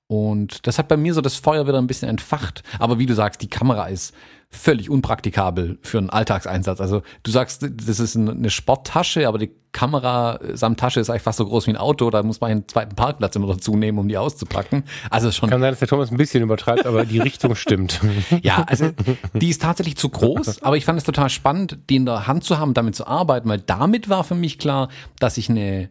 Und 0.09 0.67
das 0.67 0.79
hat 0.79 0.89
bei 0.89 0.97
mir 0.97 1.15
so 1.15 1.21
das 1.21 1.37
Feuer 1.37 1.67
wieder 1.67 1.79
ein 1.79 1.89
bisschen 1.89 2.09
entfacht. 2.09 2.63
Aber 2.79 2.99
wie 2.99 3.07
du 3.07 3.15
sagst, 3.15 3.43
die 3.43 3.49
Kamera 3.49 3.87
ist 3.87 4.15
völlig 4.49 4.89
unpraktikabel 4.89 5.79
für 5.83 5.99
einen 5.99 6.11
Alltagseinsatz. 6.11 6.81
Also 6.81 7.03
du 7.25 7.31
sagst, 7.31 7.69
das 7.69 7.99
ist 7.99 8.17
eine 8.17 8.49
Sporttasche, 8.51 9.27
aber 9.27 9.39
die 9.39 9.51
Kamera 9.73 10.39
samt 10.55 10.81
Tasche 10.81 11.01
ist 11.01 11.11
eigentlich 11.11 11.23
fast 11.23 11.39
so 11.39 11.45
groß 11.45 11.67
wie 11.67 11.73
ein 11.73 11.77
Auto. 11.77 12.09
Da 12.11 12.23
muss 12.23 12.41
man 12.41 12.51
einen 12.53 12.69
zweiten 12.69 12.95
Parkplatz 12.95 13.35
immer 13.37 13.49
dazu 13.49 13.77
nehmen, 13.77 13.99
um 13.99 14.09
die 14.09 14.17
auszupacken. 14.17 14.85
Also 15.11 15.33
schon. 15.33 15.51
Kann 15.51 15.61
sein, 15.61 15.73
dass 15.73 15.81
der 15.81 15.89
Thomas 15.89 16.11
ein 16.11 16.17
bisschen 16.17 16.43
übertreibt, 16.43 16.87
aber 16.87 17.05
die 17.05 17.19
Richtung 17.19 17.55
stimmt. 17.55 18.01
Ja, 18.43 18.65
also 18.69 18.91
die 19.35 19.49
ist 19.49 19.63
tatsächlich 19.63 19.97
zu 19.97 20.09
groß, 20.09 20.63
aber 20.63 20.77
ich 20.77 20.85
fand 20.85 20.99
es 20.99 21.05
total 21.05 21.31
spannend, 21.31 21.79
die 21.91 21.97
in 21.97 22.07
der 22.07 22.27
Hand 22.27 22.45
zu 22.45 22.59
haben, 22.59 22.75
damit 22.75 22.95
zu 22.95 23.07
arbeiten, 23.07 23.49
weil 23.49 23.61
damit 23.61 24.09
war 24.09 24.25
für 24.25 24.35
mich 24.35 24.59
klar, 24.59 24.89
dass 25.19 25.37
ich 25.37 25.49
eine 25.49 25.91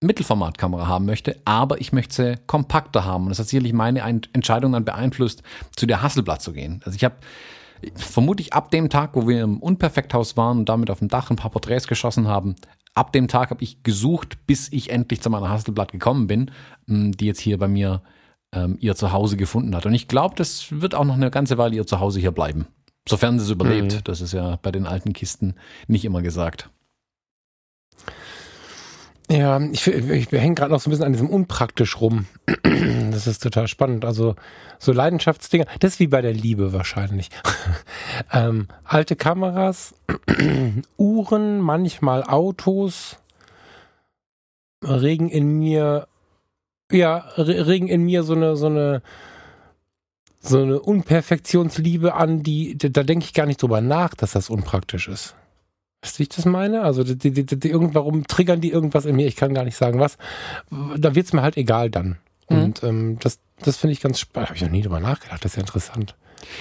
Mittelformatkamera 0.00 0.86
haben 0.86 1.06
möchte, 1.06 1.36
aber 1.44 1.80
ich 1.80 1.92
möchte 1.92 2.14
sie 2.14 2.34
kompakter 2.46 3.04
haben. 3.04 3.24
Und 3.24 3.30
das 3.30 3.38
hat 3.38 3.48
sicherlich 3.48 3.72
meine 3.72 4.00
Entscheidung 4.00 4.72
dann 4.72 4.84
beeinflusst, 4.84 5.42
zu 5.74 5.86
der 5.86 6.02
Hasselblatt 6.02 6.42
zu 6.42 6.52
gehen. 6.52 6.82
Also 6.84 6.96
ich 6.96 7.04
habe 7.04 7.16
vermutlich 7.94 8.52
ab 8.52 8.70
dem 8.70 8.90
Tag, 8.90 9.14
wo 9.14 9.26
wir 9.26 9.42
im 9.42 9.58
Unperfekthaus 9.58 10.36
waren 10.36 10.58
und 10.58 10.68
damit 10.68 10.90
auf 10.90 10.98
dem 10.98 11.08
Dach 11.08 11.30
ein 11.30 11.36
paar 11.36 11.50
Porträts 11.50 11.86
geschossen 11.86 12.28
haben, 12.28 12.56
ab 12.94 13.12
dem 13.12 13.28
Tag 13.28 13.50
habe 13.50 13.62
ich 13.62 13.82
gesucht, 13.82 14.46
bis 14.46 14.70
ich 14.72 14.90
endlich 14.90 15.20
zu 15.20 15.30
meiner 15.30 15.48
Hasselblatt 15.48 15.92
gekommen 15.92 16.26
bin, 16.26 16.50
hm, 16.86 17.12
die 17.12 17.26
jetzt 17.26 17.40
hier 17.40 17.58
bei 17.58 17.68
mir 17.68 18.02
ähm, 18.52 18.76
ihr 18.80 18.96
Zuhause 18.96 19.36
gefunden 19.36 19.74
hat. 19.74 19.86
Und 19.86 19.94
ich 19.94 20.08
glaube, 20.08 20.34
das 20.36 20.66
wird 20.70 20.94
auch 20.94 21.04
noch 21.04 21.14
eine 21.14 21.30
ganze 21.30 21.58
Weile 21.58 21.76
ihr 21.76 21.86
Zuhause 21.86 22.20
hier 22.20 22.32
bleiben. 22.32 22.66
Sofern 23.08 23.38
sie 23.38 23.44
es 23.44 23.50
überlebt. 23.50 23.94
Mhm. 23.94 24.04
Das 24.04 24.20
ist 24.20 24.32
ja 24.32 24.56
bei 24.62 24.72
den 24.72 24.86
alten 24.86 25.12
Kisten 25.12 25.54
nicht 25.86 26.04
immer 26.04 26.22
gesagt. 26.22 26.70
Ja, 29.28 29.60
ich, 29.60 29.86
ich 29.88 30.30
hänge 30.30 30.54
gerade 30.54 30.70
noch 30.70 30.80
so 30.80 30.88
ein 30.88 30.92
bisschen 30.92 31.06
an 31.06 31.12
diesem 31.12 31.30
unpraktisch 31.30 32.00
rum. 32.00 32.26
Das 33.10 33.26
ist 33.26 33.42
total 33.42 33.66
spannend. 33.66 34.04
Also 34.04 34.36
so 34.78 34.92
Leidenschaftsdinger, 34.92 35.64
das 35.80 35.94
ist 35.94 36.00
wie 36.00 36.06
bei 36.06 36.20
der 36.20 36.34
Liebe 36.34 36.74
wahrscheinlich. 36.74 37.30
ähm, 38.32 38.68
alte 38.84 39.16
Kameras, 39.16 39.94
Uhren, 40.98 41.60
manchmal 41.60 42.24
Autos, 42.24 43.16
regen 44.84 45.30
in 45.30 45.58
mir, 45.58 46.08
ja, 46.92 47.16
regen 47.38 47.88
in 47.88 48.04
mir 48.04 48.22
so 48.22 48.34
eine, 48.34 48.56
so 48.56 48.66
eine, 48.66 49.02
so 50.40 50.60
eine 50.60 50.78
Unperfektionsliebe 50.80 52.14
an, 52.14 52.42
die, 52.42 52.76
da 52.76 53.02
denke 53.02 53.24
ich 53.24 53.32
gar 53.32 53.46
nicht 53.46 53.62
drüber 53.62 53.80
nach, 53.80 54.14
dass 54.14 54.32
das 54.32 54.50
unpraktisch 54.50 55.08
ist. 55.08 55.34
Weißt 56.02 56.16
du, 56.16 56.18
wie 56.18 56.22
ich 56.24 56.28
das 56.28 56.44
meine? 56.44 56.82
Also 56.82 57.02
die, 57.02 57.16
die, 57.16 57.32
die, 57.32 57.58
die, 57.58 57.72
warum 57.74 58.26
triggern 58.26 58.60
die 58.60 58.70
irgendwas 58.70 59.06
in 59.06 59.16
mir? 59.16 59.26
Ich 59.26 59.36
kann 59.36 59.54
gar 59.54 59.64
nicht 59.64 59.76
sagen, 59.76 59.98
was. 59.98 60.18
Da 60.96 61.14
wird 61.14 61.26
es 61.26 61.32
mir 61.32 61.42
halt 61.42 61.56
egal 61.56 61.90
dann. 61.90 62.18
Mhm. 62.48 62.62
Und 62.62 62.82
ähm, 62.82 63.18
das, 63.20 63.40
das 63.60 63.76
finde 63.76 63.92
ich 63.92 64.00
ganz 64.00 64.20
spannend. 64.20 64.50
Habe 64.50 64.56
ich 64.56 64.62
noch 64.62 64.70
nie 64.70 64.82
drüber 64.82 65.00
nachgedacht. 65.00 65.44
Das 65.44 65.52
ist 65.52 65.56
ja 65.56 65.62
interessant. 65.62 66.14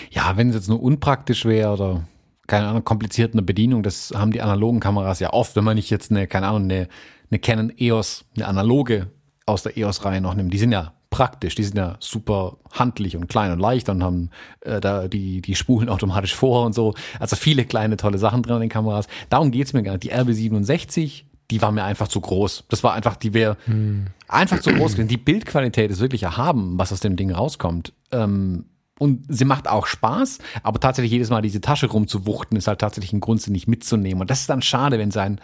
Ja, 0.10 0.38
wenn 0.38 0.50
es 0.50 0.56
jetzt 0.56 0.70
nur 0.70 0.82
unpraktisch 0.82 1.46
wäre 1.46 1.74
oder 1.74 2.08
keine 2.48 2.68
Ahnung, 2.68 2.84
kompliziert 2.84 3.34
eine 3.34 3.42
Bedienung, 3.42 3.82
das 3.82 4.14
haben 4.16 4.32
die 4.32 4.42
analogen 4.42 4.80
Kameras 4.80 5.20
ja 5.20 5.34
oft, 5.34 5.56
wenn 5.56 5.64
man 5.64 5.76
nicht 5.76 5.90
jetzt 5.90 6.12
eine, 6.12 6.28
keine 6.28 6.48
Ahnung, 6.48 6.64
eine, 6.64 6.88
eine 7.32 7.40
Canon 7.40 7.74
EOS, 7.76 8.26
eine 8.36 8.48
analoge 8.48 9.08
aus 9.46 9.64
der 9.64 9.78
EOS-Reihe 9.78 10.22
noch 10.22 10.36
nimmt. 10.36 10.54
Die 10.54 10.58
sind 10.58 10.72
ja 10.72 10.94
praktisch. 11.16 11.56
Die 11.56 11.64
sind 11.64 11.78
ja 11.78 11.96
super 12.02 12.58
handlich 12.72 13.16
und 13.16 13.30
klein 13.30 13.54
und 13.54 13.60
leicht 13.60 13.88
und 13.88 14.04
haben 14.04 14.32
äh, 14.60 14.82
da 14.82 15.08
die, 15.08 15.42
die 15.42 15.56
spulen 15.56 15.88
automatisch 15.88 16.36
vor 16.44 16.66
und 16.66 16.76
so. 16.76 16.94
Also 17.22 17.38
viele 17.38 17.64
kleine 17.64 17.96
tolle 17.96 18.18
Sachen 18.18 18.44
drin 18.44 18.58
in 18.58 18.62
den 18.64 18.70
Kameras. 18.70 19.08
Darum 19.30 19.52
geht's 19.52 19.72
mir 19.72 19.82
gar 19.82 19.94
nicht. 19.94 20.04
Die 20.04 20.14
RB67, 20.14 21.24
die 21.52 21.62
war 21.62 21.72
mir 21.72 21.86
einfach 21.86 22.10
zu 22.10 22.20
groß. 22.20 22.66
Das 22.68 22.84
war 22.84 22.94
einfach, 22.94 23.16
die 23.16 23.34
wäre 23.34 23.56
hm. 23.64 24.08
einfach 24.28 24.60
zu 24.60 24.74
groß 24.74 24.94
gewesen. 24.94 25.08
Die 25.08 25.16
Bildqualität 25.16 25.90
ist 25.90 26.02
wirklich 26.02 26.24
erhaben, 26.24 26.78
was 26.78 26.92
aus 26.92 27.00
dem 27.00 27.16
Ding 27.16 27.32
rauskommt. 27.32 27.94
Ähm, 28.12 28.66
und 29.00 29.26
sie 29.30 29.46
macht 29.46 29.70
auch 29.70 29.88
Spaß, 29.88 30.40
aber 30.64 30.82
tatsächlich 30.82 31.14
jedes 31.14 31.30
Mal 31.30 31.42
diese 31.42 31.62
Tasche 31.62 31.88
rumzuwuchten, 31.88 32.58
ist 32.58 32.68
halt 32.68 32.80
tatsächlich 32.80 33.14
ein 33.14 33.22
Grund, 33.22 33.42
sie 33.42 33.52
nicht 33.52 33.68
mitzunehmen. 33.68 34.22
Und 34.22 34.30
das 34.30 34.42
ist 34.42 34.50
dann 34.50 34.62
schade, 34.62 35.00
wenn 35.00 35.12
sein 35.12 35.40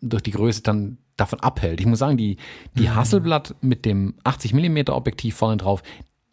durch 0.00 0.22
die 0.22 0.30
Größe 0.30 0.62
dann 0.62 0.98
davon 1.16 1.40
abhält. 1.40 1.80
Ich 1.80 1.86
muss 1.86 1.98
sagen, 1.98 2.16
die, 2.16 2.38
die 2.74 2.84
mhm. 2.84 2.94
Hasselblatt 2.94 3.54
mit 3.60 3.84
dem 3.84 4.14
80 4.24 4.54
mm 4.54 4.88
Objektiv 4.88 5.36
vorne 5.36 5.56
drauf, 5.56 5.82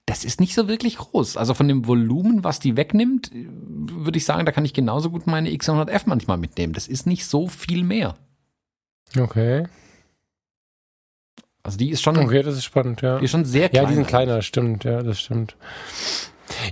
das 0.06 0.26
ist 0.26 0.40
nicht 0.40 0.56
so 0.56 0.68
wirklich 0.68 0.98
groß. 0.98 1.38
Also 1.38 1.54
von 1.54 1.68
dem 1.68 1.88
Volumen, 1.88 2.44
was 2.44 2.60
die 2.60 2.76
wegnimmt, 2.76 3.32
würde 3.34 4.18
ich 4.18 4.26
sagen, 4.26 4.46
da 4.46 4.52
kann 4.52 4.66
ich 4.66 4.74
genauso 4.74 5.10
gut 5.10 5.28
meine 5.28 5.50
X100F 5.50 6.04
manchmal 6.06 6.38
mitnehmen. 6.38 6.74
Das 6.74 6.88
ist 6.88 7.06
nicht 7.06 7.26
so 7.26 7.48
viel 7.48 7.84
mehr. 7.84 8.16
Okay. 9.18 9.68
Also 11.64 11.78
die 11.78 11.92
ist 11.92 12.02
schon. 12.02 12.18
Okay, 12.18 12.42
das 12.42 12.56
ist 12.56 12.64
spannend, 12.64 13.02
ja. 13.02 13.20
Die 13.20 13.26
ist 13.26 13.32
schon 13.32 13.46
sehr 13.46 13.70
klein. 13.70 13.84
Ja, 13.84 13.90
die 13.90 13.96
sind 13.96 14.08
kleiner, 14.08 14.42
stimmt, 14.42 14.84
ja, 14.84 15.04
das 15.04 15.20
stimmt. 15.20 15.56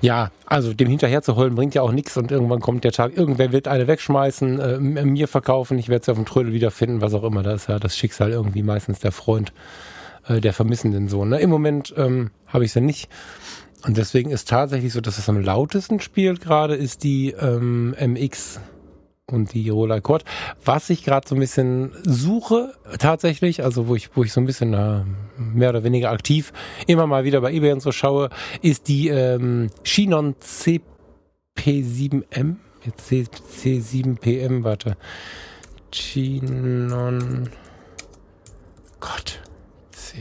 Ja, 0.02 0.32
also 0.46 0.74
dem 0.74 0.88
hinterher 0.88 1.22
zu 1.22 1.36
holen 1.36 1.56
bringt 1.56 1.76
ja 1.76 1.82
auch 1.82 1.92
nichts 1.92 2.18
und 2.18 2.32
irgendwann 2.32 2.60
kommt 2.60 2.84
der 2.84 2.92
Tag, 2.92 3.16
irgendwer 3.16 3.52
wird 3.52 3.68
eine 3.68 3.88
wegschmeißen, 3.88 4.60
äh, 4.60 4.80
mir 4.80 5.28
verkaufen, 5.28 5.78
ich 5.78 5.90
werde 5.90 6.06
sie 6.06 6.12
auf 6.12 6.18
dem 6.18 6.26
Trödel 6.26 6.54
wiederfinden, 6.54 7.02
was 7.02 7.14
auch 7.14 7.24
immer. 7.24 7.44
Da 7.44 7.54
ist 7.54 7.68
ja 7.68 7.80
das 7.80 7.98
Schicksal 7.98 8.32
irgendwie 8.32 8.64
meistens 8.64 9.00
der 9.00 9.12
Freund 9.12 9.54
äh, 10.28 10.42
der 10.42 10.54
vermissenden 10.54 11.08
Sohn. 11.08 11.30
Ne? 11.30 11.40
Im 11.40 11.50
Moment 11.50 11.94
ähm, 11.98 12.32
habe 12.48 12.66
ich 12.66 12.72
sie 12.72 12.82
nicht. 12.82 13.10
Und 13.86 13.98
deswegen 13.98 14.30
ist 14.32 14.50
tatsächlich 14.50 14.92
so, 14.92 15.02
dass 15.02 15.18
es 15.18 15.30
am 15.30 15.42
lautesten 15.42 16.00
spielt 16.02 16.42
gerade, 16.42 16.76
ist 16.76 17.04
die 17.04 17.32
ähm, 17.32 17.96
MX 17.98 18.60
und 19.32 19.54
die 19.54 19.70
Roller 19.70 20.02
Cord. 20.02 20.24
Was 20.64 20.90
ich 20.90 21.04
gerade 21.04 21.28
so 21.28 21.36
ein 21.36 21.40
bisschen 21.40 21.92
suche, 22.04 22.74
tatsächlich, 22.98 23.64
also 23.64 23.88
wo 23.88 23.96
ich, 23.96 24.16
wo 24.16 24.24
ich 24.24 24.34
so 24.34 24.42
ein 24.42 24.46
bisschen 24.46 24.74
äh, 24.74 25.04
mehr 25.38 25.70
oder 25.70 25.84
weniger 25.84 26.12
aktiv 26.12 26.54
immer 26.88 27.08
mal 27.08 27.24
wieder 27.24 27.42
bei 27.42 27.54
eBay 27.54 27.72
und 27.72 27.82
so 27.82 27.92
schaue, 27.92 28.30
ist 28.62 28.88
die 28.88 29.10
ähm, 29.10 29.70
Chinon 29.84 30.36
CP7M. 31.56 32.56
Jetzt 32.86 33.12
C7PM, 33.12 34.64
warte. 34.64 34.96
Chinon. 35.92 37.50
Gott. 39.00 39.42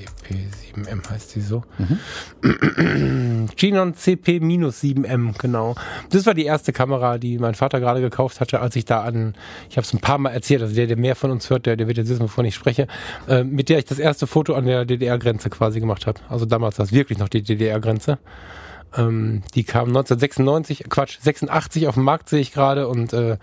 CP7M 0.07 1.11
heißt 1.11 1.35
die 1.35 1.41
so. 1.41 1.63
Mhm. 1.79 3.49
Genon 3.57 3.95
CP-7M, 3.95 5.39
genau. 5.39 5.75
Das 6.11 6.27
war 6.27 6.35
die 6.35 6.45
erste 6.45 6.73
Kamera, 6.73 7.19
die 7.19 7.39
mein 7.39 7.55
Vater 7.55 7.81
gerade 7.81 8.01
gekauft 8.01 8.41
hatte, 8.41 8.61
als 8.61 8.77
ich 8.77 8.85
da 8.85 9.03
an, 9.03 9.35
ich 9.69 9.77
habe 9.77 9.85
es 9.85 9.93
ein 9.93 10.01
paar 10.01 10.19
Mal 10.19 10.31
erzählt, 10.31 10.63
also 10.63 10.75
der, 10.75 10.87
der 10.87 10.97
mehr 10.97 11.17
von 11.17 11.31
uns 11.31 11.51
hört, 11.51 11.67
der, 11.67 11.77
der 11.77 11.87
wird 11.87 11.99
jetzt 11.99 12.09
wissen, 12.09 12.23
wovon 12.23 12.45
ich 12.45 12.55
spreche, 12.55 12.87
äh, 13.29 13.45
mit 13.45 13.69
der 13.69 13.79
ich 13.79 13.85
das 13.85 13.99
erste 13.99 14.27
Foto 14.27 14.55
an 14.55 14.67
der 14.67 14.85
DDR-Grenze 14.85 15.51
quasi 15.51 15.81
gemacht 15.81 16.07
habe. 16.07 16.21
Also 16.29 16.47
damals 16.47 16.79
war 16.79 16.85
es 16.85 16.93
wirklich 16.93 17.19
noch 17.19 17.29
die 17.29 17.43
DDR-Grenze. 17.43 18.19
Ähm, 18.97 19.43
die 19.55 19.65
kam 19.65 19.89
1996, 19.89 20.85
Quatsch, 20.89 21.19
86 21.21 21.89
auf 21.89 21.95
den 21.95 22.05
Markt 22.05 22.29
sehe 22.29 22.41
ich 22.41 22.53
gerade 22.53 22.89
und 22.89 23.13
äh, 23.13 23.37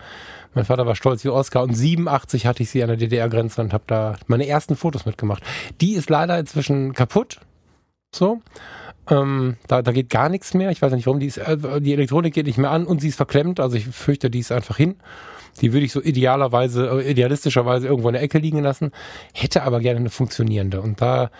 mein 0.56 0.64
Vater 0.64 0.86
war 0.86 0.96
stolz 0.96 1.22
wie 1.22 1.28
Oscar 1.28 1.62
und 1.62 1.74
87 1.74 2.46
hatte 2.46 2.62
ich 2.62 2.70
sie 2.70 2.82
an 2.82 2.88
der 2.88 2.96
DDR-Grenze 2.96 3.60
und 3.60 3.74
habe 3.74 3.84
da 3.86 4.16
meine 4.26 4.46
ersten 4.46 4.74
Fotos 4.74 5.04
mitgemacht. 5.04 5.42
Die 5.82 5.92
ist 5.92 6.08
leider 6.08 6.38
inzwischen 6.38 6.94
kaputt. 6.94 7.40
So. 8.10 8.40
Ähm, 9.10 9.58
da, 9.68 9.82
da 9.82 9.92
geht 9.92 10.08
gar 10.08 10.30
nichts 10.30 10.54
mehr. 10.54 10.70
Ich 10.70 10.80
weiß 10.80 10.94
nicht 10.94 11.06
warum. 11.06 11.20
Die, 11.20 11.26
ist, 11.26 11.36
äh, 11.36 11.80
die 11.82 11.92
Elektronik 11.92 12.32
geht 12.32 12.46
nicht 12.46 12.56
mehr 12.56 12.70
an 12.70 12.86
und 12.86 13.02
sie 13.02 13.08
ist 13.08 13.16
verklemmt. 13.16 13.60
Also 13.60 13.76
ich 13.76 13.86
fürchte, 13.86 14.30
die 14.30 14.38
ist 14.38 14.50
einfach 14.50 14.78
hin. 14.78 14.96
Die 15.60 15.74
würde 15.74 15.84
ich 15.84 15.92
so 15.92 16.02
idealerweise, 16.02 17.02
äh, 17.02 17.10
idealistischerweise 17.10 17.86
irgendwo 17.86 18.08
in 18.08 18.14
der 18.14 18.22
Ecke 18.22 18.38
liegen 18.38 18.62
lassen. 18.62 18.92
Hätte 19.34 19.62
aber 19.62 19.80
gerne 19.80 20.00
eine 20.00 20.10
funktionierende. 20.10 20.80
Und 20.80 21.02
da 21.02 21.30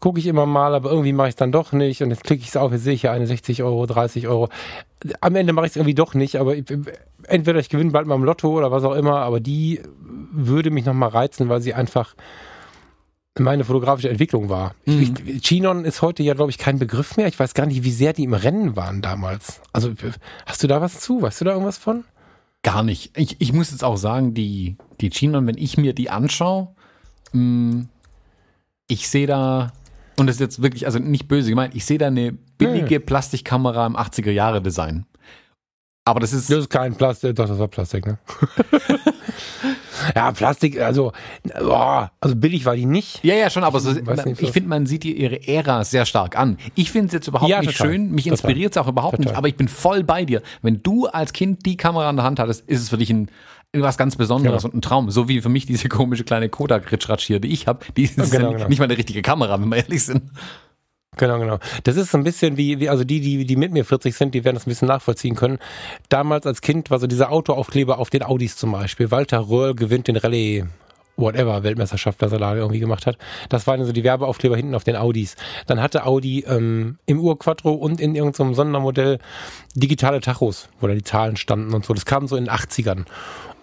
gucke 0.00 0.18
ich 0.18 0.26
immer 0.26 0.46
mal, 0.46 0.74
aber 0.74 0.90
irgendwie 0.90 1.12
mache 1.12 1.28
ich 1.28 1.32
es 1.32 1.36
dann 1.36 1.52
doch 1.52 1.72
nicht 1.72 2.02
und 2.02 2.10
jetzt 2.10 2.24
klicke 2.24 2.42
ich 2.42 2.48
es 2.48 2.56
auf, 2.56 2.72
jetzt 2.72 2.84
sehe 2.84 2.94
ich 2.94 3.02
ja 3.02 3.12
eine 3.12 3.26
60 3.26 3.62
Euro, 3.62 3.86
30 3.86 4.28
Euro. 4.28 4.48
Am 5.20 5.34
Ende 5.34 5.52
mache 5.52 5.66
ich 5.66 5.72
es 5.72 5.76
irgendwie 5.76 5.94
doch 5.94 6.14
nicht, 6.14 6.36
aber 6.36 6.56
ich, 6.56 6.64
entweder 7.24 7.58
ich 7.58 7.68
gewinne 7.68 7.90
bald 7.90 8.06
mal 8.06 8.14
im 8.14 8.24
Lotto 8.24 8.50
oder 8.50 8.70
was 8.70 8.84
auch 8.84 8.94
immer, 8.94 9.20
aber 9.20 9.40
die 9.40 9.80
würde 10.30 10.70
mich 10.70 10.84
nochmal 10.84 11.10
reizen, 11.10 11.48
weil 11.48 11.60
sie 11.60 11.74
einfach 11.74 12.14
meine 13.38 13.64
fotografische 13.64 14.08
Entwicklung 14.08 14.48
war. 14.48 14.74
Mhm. 14.86 15.14
Ich, 15.26 15.42
Chinon 15.42 15.84
ist 15.84 16.02
heute 16.02 16.22
ja, 16.22 16.34
glaube 16.34 16.50
ich, 16.50 16.58
kein 16.58 16.78
Begriff 16.78 17.16
mehr. 17.16 17.28
Ich 17.28 17.38
weiß 17.38 17.54
gar 17.54 17.66
nicht, 17.66 17.84
wie 17.84 17.92
sehr 17.92 18.12
die 18.12 18.24
im 18.24 18.34
Rennen 18.34 18.76
waren 18.76 19.02
damals. 19.02 19.60
Also 19.72 19.92
hast 20.46 20.62
du 20.62 20.66
da 20.66 20.80
was 20.80 21.00
zu? 21.00 21.22
Weißt 21.22 21.40
du 21.40 21.44
da 21.44 21.52
irgendwas 21.52 21.78
von? 21.78 22.04
Gar 22.62 22.82
nicht. 22.82 23.16
Ich, 23.16 23.36
ich 23.40 23.52
muss 23.52 23.70
jetzt 23.70 23.84
auch 23.84 23.96
sagen, 23.96 24.34
die, 24.34 24.76
die 25.00 25.10
Chinon, 25.10 25.46
wenn 25.46 25.58
ich 25.58 25.76
mir 25.76 25.92
die 25.92 26.10
anschaue, 26.10 26.68
mm, 27.32 27.82
ich 28.88 29.08
sehe 29.08 29.26
da, 29.26 29.72
und 30.18 30.26
das 30.26 30.36
ist 30.36 30.40
jetzt 30.40 30.62
wirklich, 30.62 30.86
also 30.86 30.98
nicht 30.98 31.28
böse 31.28 31.50
gemeint, 31.50 31.74
ich 31.74 31.84
sehe 31.84 31.98
da 31.98 32.06
eine 32.06 32.32
billige 32.58 33.00
Plastikkamera 33.00 33.86
im 33.86 33.96
80er 33.96 34.30
Jahre 34.30 34.62
Design. 34.62 35.06
Aber 36.06 36.20
das 36.20 36.32
ist. 36.32 36.48
Das 36.50 36.58
ist 36.58 36.70
kein 36.70 36.94
Plastik, 36.94 37.34
doch, 37.34 37.48
das 37.48 37.58
war 37.58 37.66
Plastik, 37.66 38.06
ne? 38.06 38.18
ja, 40.14 40.30
Plastik, 40.30 40.80
also, 40.80 41.12
boah, 41.58 42.12
also 42.20 42.36
billig 42.36 42.64
war 42.64 42.76
die 42.76 42.86
nicht. 42.86 43.24
Ja, 43.24 43.34
ja, 43.34 43.50
schon, 43.50 43.64
aber 43.64 43.80
so, 43.80 43.90
nicht, 43.90 44.40
ich 44.40 44.52
finde, 44.52 44.68
man 44.68 44.86
sieht 44.86 45.04
ihre 45.04 45.46
Ära 45.48 45.82
sehr 45.82 46.06
stark 46.06 46.38
an. 46.38 46.58
Ich 46.76 46.92
finde 46.92 47.08
es 47.08 47.12
jetzt 47.12 47.26
überhaupt 47.26 47.50
ja, 47.50 47.60
nicht 47.60 47.76
total. 47.76 47.92
schön, 47.92 48.12
mich 48.12 48.28
inspiriert 48.28 48.72
es 48.72 48.78
auch 48.78 48.86
überhaupt 48.86 49.16
total. 49.16 49.32
nicht, 49.32 49.36
aber 49.36 49.48
ich 49.48 49.56
bin 49.56 49.66
voll 49.66 50.04
bei 50.04 50.24
dir. 50.24 50.42
Wenn 50.62 50.80
du 50.80 51.06
als 51.06 51.32
Kind 51.32 51.66
die 51.66 51.76
Kamera 51.76 52.08
in 52.08 52.16
der 52.16 52.24
Hand 52.24 52.38
hattest, 52.38 52.68
ist 52.68 52.82
es 52.82 52.88
für 52.88 52.98
dich 52.98 53.10
ein 53.10 53.28
was 53.72 53.98
ganz 53.98 54.16
Besonderes 54.16 54.62
ja. 54.62 54.68
und 54.68 54.74
ein 54.74 54.82
Traum. 54.82 55.10
So 55.10 55.28
wie 55.28 55.40
für 55.40 55.48
mich 55.48 55.66
diese 55.66 55.88
komische 55.88 56.24
kleine 56.24 56.48
Kodak-Ritschratsch 56.48 57.26
hier, 57.26 57.40
die 57.40 57.52
ich 57.52 57.66
habe. 57.66 57.84
Die 57.96 58.04
ist 58.04 58.16
genau, 58.16 58.50
ja 58.50 58.56
genau. 58.56 58.68
nicht 58.68 58.78
mal 58.78 58.84
eine 58.84 58.96
richtige 58.96 59.22
Kamera, 59.22 59.60
wenn 59.60 59.68
wir 59.68 59.76
ehrlich 59.76 60.04
sind. 60.04 60.30
Genau, 61.16 61.38
genau. 61.38 61.58
Das 61.84 61.96
ist 61.96 62.10
so 62.10 62.18
ein 62.18 62.24
bisschen 62.24 62.56
wie, 62.56 62.78
wie 62.78 62.90
also 62.90 63.02
die, 63.04 63.20
die, 63.20 63.46
die 63.46 63.56
mit 63.56 63.72
mir 63.72 63.84
40 63.84 64.14
sind, 64.14 64.34
die 64.34 64.44
werden 64.44 64.56
das 64.56 64.66
ein 64.66 64.70
bisschen 64.70 64.88
nachvollziehen 64.88 65.34
können. 65.34 65.58
Damals 66.10 66.46
als 66.46 66.60
Kind 66.60 66.90
war 66.90 66.98
so 66.98 67.06
dieser 67.06 67.32
Autoaufkleber 67.32 67.98
auf 67.98 68.10
den 68.10 68.22
Audis 68.22 68.56
zum 68.56 68.72
Beispiel. 68.72 69.10
Walter 69.10 69.48
Röhrl 69.48 69.74
gewinnt 69.74 70.08
den 70.08 70.16
Rallye 70.16 70.66
whatever, 71.16 71.62
Weltmeisterschaft, 71.62 72.20
was 72.20 72.32
er 72.32 72.38
da 72.38 72.54
irgendwie 72.54 72.78
gemacht 72.78 73.06
hat. 73.06 73.16
Das 73.48 73.66
waren 73.66 73.84
so 73.84 73.92
die 73.92 74.04
Werbeaufkleber 74.04 74.56
hinten 74.56 74.74
auf 74.74 74.84
den 74.84 74.96
Audis. 74.96 75.36
Dann 75.66 75.80
hatte 75.80 76.04
Audi 76.04 76.40
ähm, 76.46 76.98
im 77.06 77.20
Urquattro 77.20 77.72
und 77.72 78.00
in 78.00 78.14
irgendeinem 78.14 78.54
Sondermodell 78.54 79.18
digitale 79.74 80.20
Tachos, 80.20 80.68
wo 80.80 80.86
da 80.86 80.94
die 80.94 81.02
Zahlen 81.02 81.36
standen 81.36 81.74
und 81.74 81.84
so. 81.84 81.94
Das 81.94 82.04
kam 82.04 82.28
so 82.28 82.36
in 82.36 82.44
den 82.44 82.54
80ern. 82.54 83.06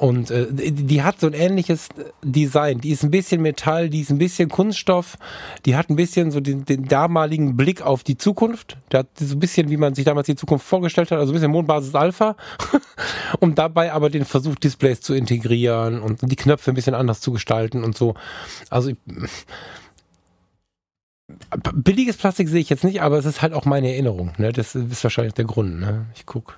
Und 0.03 0.31
äh, 0.31 0.47
die 0.51 1.01
hat 1.01 1.21
so 1.21 1.27
ein 1.27 1.33
ähnliches 1.33 1.87
Design. 2.21 2.81
Die 2.81 2.89
ist 2.89 3.05
ein 3.05 3.09
bisschen 3.09 3.41
Metall, 3.41 3.89
die 3.89 4.01
ist 4.01 4.09
ein 4.09 4.17
bisschen 4.17 4.49
Kunststoff, 4.49 5.17
die 5.65 5.77
hat 5.77 5.89
ein 5.89 5.95
bisschen 5.95 6.29
so 6.29 6.41
den, 6.41 6.65
den 6.65 6.89
damaligen 6.89 7.55
Blick 7.55 7.81
auf 7.81 8.03
die 8.03 8.17
Zukunft. 8.17 8.75
Der 8.91 8.99
hat 8.99 9.07
so 9.17 9.33
ein 9.33 9.39
bisschen, 9.39 9.69
wie 9.69 9.77
man 9.77 9.95
sich 9.95 10.03
damals 10.03 10.25
die 10.25 10.35
Zukunft 10.35 10.67
vorgestellt 10.67 11.09
hat, 11.09 11.19
also 11.19 11.31
ein 11.31 11.35
bisschen 11.35 11.51
Mondbasis 11.51 11.95
Alpha. 11.95 12.35
und 13.39 13.57
dabei 13.57 13.93
aber 13.93 14.09
den 14.09 14.25
Versuch, 14.25 14.55
Displays 14.55 14.99
zu 14.99 15.13
integrieren 15.13 16.01
und 16.01 16.19
die 16.21 16.35
Knöpfe 16.35 16.71
ein 16.71 16.75
bisschen 16.75 16.95
anders 16.95 17.21
zu 17.21 17.31
gestalten 17.31 17.85
und 17.85 17.95
so. 17.95 18.13
Also 18.69 18.89
ich, 18.89 18.97
billiges 21.75 22.17
Plastik 22.17 22.49
sehe 22.49 22.59
ich 22.59 22.69
jetzt 22.69 22.83
nicht, 22.83 23.01
aber 23.01 23.19
es 23.19 23.25
ist 23.25 23.41
halt 23.41 23.53
auch 23.53 23.63
meine 23.63 23.89
Erinnerung. 23.89 24.33
Ne? 24.37 24.51
Das 24.51 24.75
ist 24.75 25.01
wahrscheinlich 25.01 25.33
der 25.33 25.45
Grund. 25.45 25.79
Ne? 25.79 26.07
Ich 26.13 26.25
gucke 26.25 26.55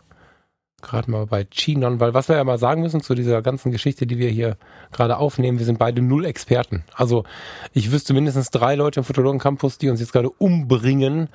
gerade 0.81 1.09
mal 1.09 1.25
bei 1.25 1.45
Chinon, 1.45 1.99
weil 1.99 2.13
was 2.13 2.29
wir 2.29 2.35
ja 2.35 2.43
mal 2.43 2.57
sagen 2.57 2.81
müssen 2.81 3.01
zu 3.01 3.15
dieser 3.15 3.41
ganzen 3.41 3.71
Geschichte, 3.71 4.05
die 4.05 4.17
wir 4.17 4.29
hier 4.29 4.57
gerade 4.91 5.17
aufnehmen, 5.17 5.57
wir 5.57 5.65
sind 5.65 5.79
beide 5.79 6.01
null 6.01 6.25
Experten. 6.25 6.83
Also 6.93 7.23
ich 7.73 7.91
wüsste 7.91 8.13
mindestens 8.13 8.51
drei 8.51 8.75
Leute 8.75 8.99
im 8.99 9.03
Fotologen 9.03 9.39
Campus, 9.39 9.77
die 9.77 9.89
uns 9.89 9.99
jetzt 9.99 10.13
gerade 10.13 10.29
umbringen, 10.29 11.29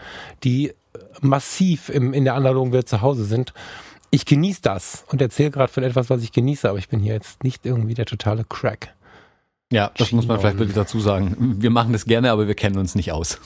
die 0.45 0.73
massiv 1.21 1.89
im, 1.89 2.13
in 2.13 2.25
der 2.25 2.35
analogen 2.35 2.73
Welt 2.73 2.89
zu 2.89 3.01
Hause 3.01 3.25
sind. 3.25 3.53
Ich 4.11 4.27
genieße 4.27 4.61
das 4.63 5.05
und 5.09 5.23
erzähle 5.23 5.51
gerade 5.51 5.73
von 5.73 5.85
etwas, 5.85 6.11
was 6.11 6.23
ich 6.23 6.33
genieße, 6.33 6.69
aber 6.69 6.79
ich 6.79 6.89
bin 6.89 7.01
hier 7.01 7.15
jetzt 7.15 7.45
nicht 7.45 7.65
irgendwie 7.65 7.95
der 7.95 8.07
totale 8.07 8.45
Crack. 8.45 8.95
Ja, 9.73 9.93
das 9.97 10.09
Chinon. 10.09 10.17
muss 10.17 10.29
man 10.29 10.41
vielleicht 10.41 10.59
wirklich 10.59 10.75
dazu 10.75 10.99
sagen. 10.99 11.57
Wir 11.61 11.71
machen 11.71 11.93
das 11.93 12.05
gerne, 12.05 12.33
aber 12.33 12.49
wir 12.49 12.57
kennen 12.57 12.77
uns 12.77 12.97
nicht 12.97 13.13
aus. 13.13 13.39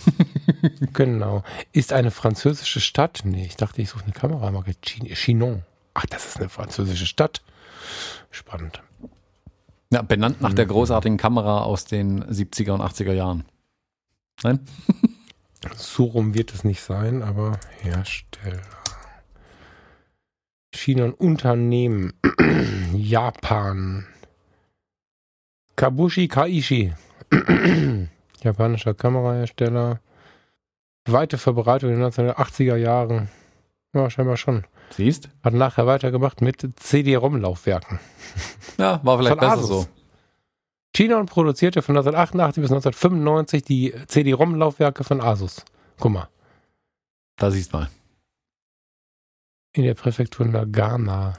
genau. 0.95 1.43
Ist 1.73 1.93
eine 1.93 2.11
französische 2.11 2.81
Stadt? 2.81 3.21
Nee, 3.25 3.45
ich 3.45 3.57
dachte, 3.57 3.83
ich 3.83 3.91
suche 3.91 4.05
eine 4.05 4.15
Kameramarke. 4.15 4.73
Chinon. 4.81 5.65
Ach, 5.95 6.07
das 6.07 6.27
ist 6.27 6.39
eine 6.39 6.49
französische 6.49 7.07
Stadt. 7.07 7.43
Spannend. 8.31 8.83
Ja, 9.91 10.03
benannt 10.03 10.41
nach 10.41 10.53
der 10.53 10.65
mhm. 10.67 10.71
großartigen 10.71 11.19
Kamera 11.19 11.63
aus 11.63 11.85
den 11.85 12.25
70er 12.25 12.73
und 12.73 12.81
80er 12.81 13.13
Jahren. 13.13 13.45
Nein? 14.43 14.61
so 15.77 16.05
rum 16.05 16.35
wird 16.35 16.53
es 16.53 16.65
nicht 16.65 16.83
sein, 16.83 17.23
aber 17.23 17.59
Hersteller. 17.81 18.61
China 20.75 21.05
und 21.05 21.15
Unternehmen. 21.15 22.13
Japan. 22.93 24.07
Kabushi 25.77 26.27
Kaishi. 26.27 26.93
Japanischer 28.43 28.95
Kamerahersteller. 28.95 30.01
Weite 31.07 31.39
Verbreitung 31.39 31.91
in 31.91 32.01
den 32.01 32.11
1980er 32.11 32.77
Jahren. 32.77 33.29
Ja, 33.95 34.11
scheinbar 34.11 34.37
schon. 34.37 34.65
Siehst? 34.97 35.29
Hat 35.43 35.55
nachher 35.55 35.87
weitergemacht 35.87 36.41
mit 36.41 36.69
CD-ROM-Laufwerken. 36.77 37.99
Ja, 38.79 39.01
war 39.05 39.19
vielleicht 39.19 39.39
von 39.39 39.41
besser 39.41 39.53
Asus. 39.53 39.69
so. 39.69 39.87
Chinon 40.97 41.27
produzierte 41.27 41.83
von 41.83 41.97
1988 41.97 42.63
bis 42.63 42.71
1995 42.71 43.63
die 43.65 43.95
CD-ROM-Laufwerke 44.07 45.05
von 45.05 45.21
Asus. 45.21 45.65
Guck 45.99 46.13
mal. 46.13 46.29
Da 47.37 47.51
siehst 47.51 47.73
du 47.73 47.79
mal. 47.79 47.89
In 49.73 49.83
der 49.83 49.95
Präfektur 49.95 50.47
Nagana. 50.47 51.35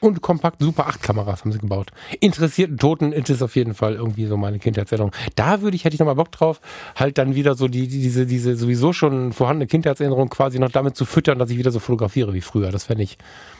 Und 0.00 0.22
kompakt 0.22 0.62
Super 0.62 0.86
8 0.86 1.02
Kameras 1.02 1.40
haben 1.40 1.52
sie 1.52 1.58
gebaut. 1.58 1.90
Interessierten 2.20 2.78
Toten 2.78 3.12
ist 3.12 3.30
es 3.30 3.42
auf 3.42 3.56
jeden 3.56 3.74
Fall 3.74 3.94
irgendwie 3.94 4.26
so 4.26 4.36
meine 4.36 4.58
Kindheitserinnerung. 4.60 5.12
Da 5.34 5.60
würde 5.60 5.74
ich, 5.76 5.84
hätte 5.84 5.94
ich 5.94 6.00
nochmal 6.00 6.14
Bock 6.14 6.30
drauf, 6.30 6.60
halt 6.94 7.18
dann 7.18 7.34
wieder 7.34 7.54
so 7.56 7.66
die, 7.66 7.88
diese, 7.88 8.24
diese 8.26 8.56
sowieso 8.56 8.92
schon 8.92 9.32
vorhandene 9.32 9.66
Kindheitserinnerung 9.66 10.28
quasi 10.28 10.60
noch 10.60 10.70
damit 10.70 10.96
zu 10.96 11.04
füttern, 11.04 11.38
dass 11.38 11.50
ich 11.50 11.58
wieder 11.58 11.72
so 11.72 11.80
fotografiere 11.80 12.32
wie 12.32 12.40
früher. 12.40 12.70
Das 12.70 12.84
fände 12.84 13.02
ich, 13.02 13.18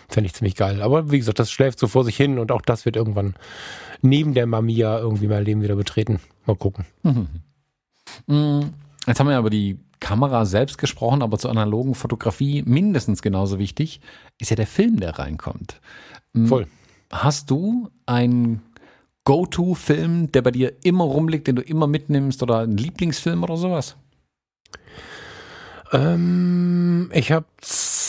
fände 0.09 0.27
ich 0.27 0.35
ziemlich 0.35 0.55
geil. 0.55 0.81
Aber 0.81 1.11
wie 1.11 1.19
gesagt, 1.19 1.41
das 1.41 1.51
schläft 1.51 1.81
so 1.81 1.89
vor 1.89 2.05
sich 2.05 2.17
hin 2.17 2.39
und 2.39 2.53
auch 2.53 2.63
das 2.63 2.85
wird 2.85 2.95
irgendwann 2.95 3.35
neben 4.01 4.35
der 4.35 4.47
Mamiya 4.47 4.99
irgendwie 4.99 5.27
mein 5.27 5.45
Leben 5.45 5.63
wieder 5.63 5.77
betreten. 5.77 6.21
Mal 6.47 6.57
gucken. 6.57 6.85
Mhm. 7.03 7.29
Mhm. 8.29 8.75
Jetzt 9.07 9.19
haben 9.19 9.27
wir 9.27 9.33
ja 9.33 9.41
über 9.41 9.51
die 9.51 9.79
Kamera 10.01 10.45
selbst 10.45 10.79
gesprochen, 10.79 11.23
aber 11.23 11.39
zur 11.39 11.51
analogen 11.51 11.95
Fotografie 11.95 12.63
mindestens 12.65 13.23
genauso 13.23 13.59
wichtig 13.59 14.01
ist 14.39 14.51
ja 14.51 14.57
der 14.57 14.67
Film, 14.67 15.01
der 15.01 15.19
reinkommt. 15.19 15.81
Hm, 16.43 16.47
Voll. 16.47 16.67
Hast 17.11 17.51
du 17.51 17.89
einen 18.07 18.63
Go-To-Film, 19.25 20.33
der 20.33 20.43
bei 20.43 20.51
dir 20.51 20.73
immer 20.85 21.05
rumliegt, 21.05 21.47
den 21.47 21.57
du 21.57 21.63
immer 21.63 21.87
mitnimmst 21.87 22.43
oder 22.43 22.61
einen 22.61 22.77
Lieblingsfilm 22.77 23.43
oder 23.43 23.57
sowas? 23.57 23.97
Ähm, 25.93 27.11
ich 27.13 27.33
habe, 27.33 27.47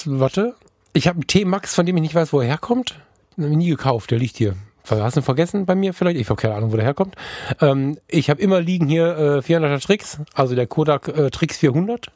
warte, 0.05 0.55
ich 0.93 1.07
habe 1.07 1.17
einen 1.17 1.27
T-Max, 1.27 1.75
von 1.75 1.86
dem 1.86 1.95
ich 1.97 2.01
nicht 2.01 2.15
weiß, 2.15 2.34
wo 2.34 2.41
er 2.41 2.47
herkommt. 2.47 2.99
Den 3.38 3.45
habe 3.45 3.53
ich 3.53 3.57
nie 3.57 3.69
gekauft, 3.69 4.11
der 4.11 4.19
liegt 4.19 4.38
hier. 4.38 4.55
Hast 4.89 5.15
du 5.15 5.19
ihn 5.19 5.23
vergessen 5.23 5.65
bei 5.65 5.75
mir 5.75 5.93
vielleicht? 5.93 6.19
Ich 6.19 6.30
habe 6.30 6.41
keine 6.41 6.55
Ahnung, 6.55 6.71
wo 6.71 6.75
der 6.75 6.86
herkommt. 6.86 7.15
Ähm, 7.61 7.99
ich 8.07 8.30
habe 8.30 8.41
immer 8.41 8.59
liegen 8.59 8.88
hier 8.88 9.17
äh, 9.17 9.39
400er 9.39 9.82
Tricks, 9.86 10.19
also 10.34 10.55
der 10.55 10.67
Kodak 10.67 11.07
äh, 11.09 11.30
Tricks 11.30 11.57
400. 11.57 12.07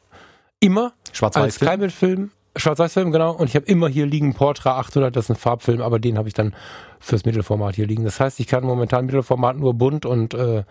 Immer. 0.60 0.92
Schwarz-Weiß-Film. 1.12 1.90
Film. 1.90 2.30
Schwarz-Weiß-Film, 2.56 3.10
genau. 3.10 3.32
Und 3.32 3.48
ich 3.48 3.56
habe 3.56 3.66
immer 3.66 3.88
hier 3.88 4.06
liegen 4.06 4.34
Portra 4.34 4.78
800, 4.78 5.14
das 5.14 5.26
ist 5.26 5.30
ein 5.30 5.36
Farbfilm, 5.36 5.80
aber 5.80 5.98
den 5.98 6.18
habe 6.18 6.28
ich 6.28 6.34
dann 6.34 6.54
fürs 7.00 7.24
Mittelformat 7.24 7.74
hier 7.74 7.86
liegen. 7.86 8.04
Das 8.04 8.20
heißt, 8.20 8.38
ich 8.40 8.46
kann 8.46 8.64
momentan 8.64 9.06
Mittelformat 9.06 9.56
nur 9.56 9.74
bunt 9.74 10.06
und 10.06 10.34
äh, 10.34 10.64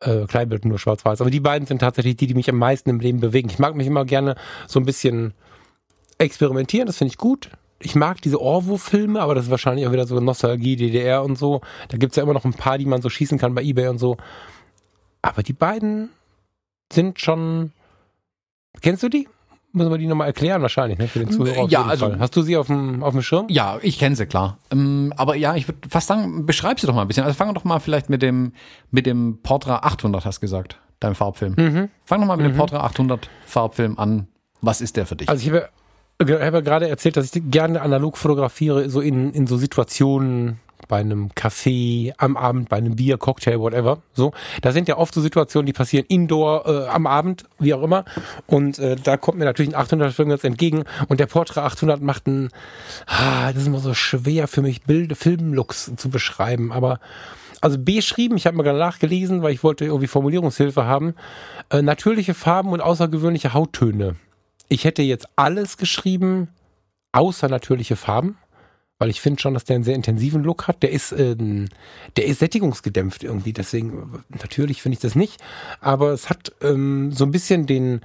äh, 0.00 0.26
Kleinbild 0.26 0.64
nur 0.64 0.78
schwarz-weiß. 0.78 1.20
Aber 1.20 1.30
die 1.30 1.40
beiden 1.40 1.66
sind 1.66 1.80
tatsächlich 1.80 2.16
die, 2.16 2.28
die 2.28 2.34
mich 2.34 2.48
am 2.48 2.56
meisten 2.56 2.90
im 2.90 3.00
Leben 3.00 3.20
bewegen. 3.20 3.48
Ich 3.50 3.58
mag 3.58 3.74
mich 3.74 3.86
immer 3.86 4.04
gerne 4.04 4.36
so 4.66 4.78
ein 4.78 4.86
bisschen 4.86 5.34
experimentieren, 6.18 6.86
das 6.86 6.98
finde 6.98 7.12
ich 7.12 7.18
gut. 7.18 7.50
Ich 7.80 7.94
mag 7.94 8.20
diese 8.22 8.40
Orwo-Filme, 8.40 9.20
aber 9.20 9.36
das 9.36 9.44
ist 9.44 9.50
wahrscheinlich 9.50 9.86
auch 9.86 9.92
wieder 9.92 10.06
so 10.06 10.18
Nostalgie, 10.18 10.74
DDR 10.76 11.22
und 11.22 11.38
so. 11.38 11.60
Da 11.88 11.96
gibt's 11.96 12.16
ja 12.16 12.24
immer 12.24 12.34
noch 12.34 12.44
ein 12.44 12.54
paar, 12.54 12.76
die 12.78 12.86
man 12.86 13.02
so 13.02 13.08
schießen 13.08 13.38
kann 13.38 13.54
bei 13.54 13.62
Ebay 13.62 13.88
und 13.88 13.98
so. 13.98 14.16
Aber 15.22 15.42
die 15.42 15.52
beiden 15.52 16.10
sind 16.92 17.20
schon. 17.20 17.72
Kennst 18.80 19.02
du 19.02 19.08
die? 19.08 19.28
Müssen 19.78 19.90
wir 19.90 19.98
die 19.98 20.06
nochmal 20.06 20.26
erklären 20.26 20.60
wahrscheinlich, 20.62 20.98
ne, 20.98 21.08
für 21.08 21.20
den 21.20 21.30
Zuhörer. 21.30 21.68
Ja, 21.68 21.84
also. 21.84 22.06
Fall. 22.06 22.18
Hast 22.18 22.36
du 22.36 22.42
sie 22.42 22.56
auf 22.56 22.66
dem, 22.66 23.02
auf 23.02 23.12
dem 23.12 23.22
Schirm? 23.22 23.46
Ja, 23.48 23.78
ich 23.82 23.98
kenne 23.98 24.16
sie, 24.16 24.26
klar. 24.26 24.58
Ähm, 24.70 25.12
aber 25.16 25.36
ja, 25.36 25.56
ich 25.56 25.66
würde 25.66 25.88
fast 25.88 26.08
sagen, 26.08 26.44
beschreib 26.44 26.80
sie 26.80 26.86
doch 26.86 26.94
mal 26.94 27.02
ein 27.02 27.08
bisschen. 27.08 27.24
Also 27.24 27.36
fangen 27.36 27.50
wir 27.50 27.54
doch 27.54 27.64
mal 27.64 27.80
vielleicht 27.80 28.10
mit 28.10 28.20
dem, 28.22 28.52
mit 28.90 29.06
dem 29.06 29.38
Portra 29.42 29.76
800, 29.78 30.24
hast 30.24 30.38
du 30.38 30.40
gesagt, 30.42 30.78
deinem 31.00 31.14
Farbfilm. 31.14 31.54
Mhm. 31.56 31.88
Fang 32.04 32.20
doch 32.20 32.26
mal 32.26 32.36
mit 32.36 32.46
mhm. 32.46 32.52
dem 32.52 32.58
Portra 32.58 32.80
800 32.80 33.30
Farbfilm 33.46 33.98
an. 33.98 34.28
Was 34.60 34.80
ist 34.80 34.96
der 34.96 35.06
für 35.06 35.16
dich? 35.16 35.28
Also 35.28 35.42
ich 35.42 35.52
habe, 35.52 35.68
ich 36.20 36.30
habe 36.30 36.62
gerade 36.62 36.88
erzählt, 36.88 37.16
dass 37.16 37.34
ich 37.34 37.42
gerne 37.50 37.80
analog 37.80 38.18
fotografiere, 38.18 38.90
so 38.90 39.00
in, 39.00 39.32
in 39.32 39.46
so 39.46 39.56
Situationen, 39.56 40.58
bei 40.88 40.98
einem 40.98 41.28
Café, 41.28 42.12
am 42.16 42.36
Abend 42.36 42.68
bei 42.68 42.78
einem 42.78 42.96
Bier, 42.96 43.18
Cocktail, 43.18 43.60
whatever. 43.60 43.98
So, 44.14 44.32
da 44.62 44.72
sind 44.72 44.88
ja 44.88 44.96
oft 44.96 45.14
so 45.14 45.20
Situationen, 45.20 45.66
die 45.66 45.72
passieren 45.72 46.06
indoor, 46.08 46.66
äh, 46.66 46.88
am 46.88 47.06
Abend, 47.06 47.44
wie 47.58 47.74
auch 47.74 47.82
immer. 47.82 48.04
Und 48.46 48.78
äh, 48.78 48.96
da 48.96 49.16
kommt 49.16 49.38
mir 49.38 49.44
natürlich 49.44 49.72
ein 49.72 49.80
800 49.80 50.12
Film 50.12 50.30
ganz 50.30 50.44
entgegen. 50.44 50.84
Und 51.08 51.20
der 51.20 51.26
Portra 51.26 51.64
800 51.64 52.00
macht 52.02 52.26
ein, 52.26 52.50
ah, 53.06 53.52
das 53.52 53.62
ist 53.62 53.68
immer 53.68 53.80
so 53.80 53.94
schwer 53.94 54.48
für 54.48 54.62
mich, 54.62 54.80
Filmlooks 54.86 55.92
zu 55.96 56.08
beschreiben. 56.08 56.72
Aber 56.72 56.98
also 57.60 57.78
beschrieben, 57.78 58.36
ich 58.36 58.46
habe 58.46 58.56
mal 58.56 58.72
nachgelesen, 58.72 59.42
weil 59.42 59.52
ich 59.52 59.62
wollte 59.62 59.84
irgendwie 59.84 60.06
Formulierungshilfe 60.06 60.84
haben. 60.84 61.14
Äh, 61.70 61.82
natürliche 61.82 62.34
Farben 62.34 62.70
und 62.70 62.80
außergewöhnliche 62.80 63.52
Hauttöne. 63.52 64.16
Ich 64.68 64.84
hätte 64.84 65.02
jetzt 65.02 65.28
alles 65.36 65.76
geschrieben, 65.76 66.48
außer 67.12 67.48
natürliche 67.48 67.96
Farben 67.96 68.36
weil 68.98 69.10
ich 69.10 69.20
finde 69.20 69.40
schon, 69.40 69.54
dass 69.54 69.64
der 69.64 69.76
einen 69.76 69.84
sehr 69.84 69.94
intensiven 69.94 70.42
Look 70.42 70.66
hat. 70.66 70.82
Der 70.82 70.90
ist, 70.90 71.12
ähm, 71.12 71.68
der 72.16 72.26
ist 72.26 72.40
sättigungsgedämpft 72.40 73.22
irgendwie, 73.22 73.52
deswegen 73.52 74.24
natürlich 74.28 74.82
finde 74.82 74.94
ich 74.94 75.00
das 75.00 75.14
nicht, 75.14 75.40
aber 75.80 76.12
es 76.12 76.28
hat 76.28 76.52
ähm, 76.62 77.12
so 77.12 77.24
ein 77.24 77.30
bisschen 77.30 77.66
den 77.66 78.00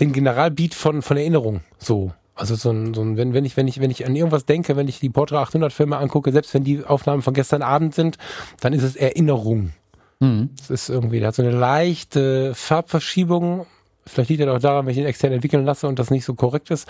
den 0.00 0.12
Generalbeat 0.12 0.74
von 0.74 1.02
von 1.02 1.16
Erinnerung 1.16 1.60
so. 1.78 2.12
Also 2.36 2.56
so 2.56 2.72
ein, 2.72 2.94
so 2.94 3.02
ein 3.02 3.16
wenn, 3.16 3.32
wenn 3.32 3.44
ich 3.44 3.56
wenn 3.56 3.68
ich 3.68 3.80
wenn 3.80 3.92
ich 3.92 4.04
an 4.04 4.16
irgendwas 4.16 4.44
denke, 4.44 4.76
wenn 4.76 4.88
ich 4.88 4.98
die 4.98 5.08
Portra 5.08 5.40
800 5.42 5.72
Filme 5.72 5.98
angucke, 5.98 6.32
selbst 6.32 6.52
wenn 6.52 6.64
die 6.64 6.84
Aufnahmen 6.84 7.22
von 7.22 7.32
gestern 7.32 7.62
Abend 7.62 7.94
sind, 7.94 8.18
dann 8.60 8.72
ist 8.72 8.82
es 8.82 8.96
Erinnerung. 8.96 9.72
Mhm. 10.18 10.50
Es 10.60 10.68
ist 10.68 10.88
irgendwie, 10.88 11.20
der 11.20 11.28
hat 11.28 11.36
so 11.36 11.42
eine 11.42 11.52
leichte 11.52 12.54
Farbverschiebung. 12.54 13.66
Vielleicht 14.06 14.30
liegt 14.30 14.42
er 14.42 14.52
auch 14.52 14.58
daran, 14.58 14.84
wenn 14.84 14.92
ich 14.92 14.98
ihn 14.98 15.06
extern 15.06 15.32
entwickeln 15.32 15.64
lasse 15.64 15.86
und 15.86 15.98
das 15.98 16.10
nicht 16.10 16.24
so 16.24 16.34
korrekt 16.34 16.70
ist. 16.70 16.88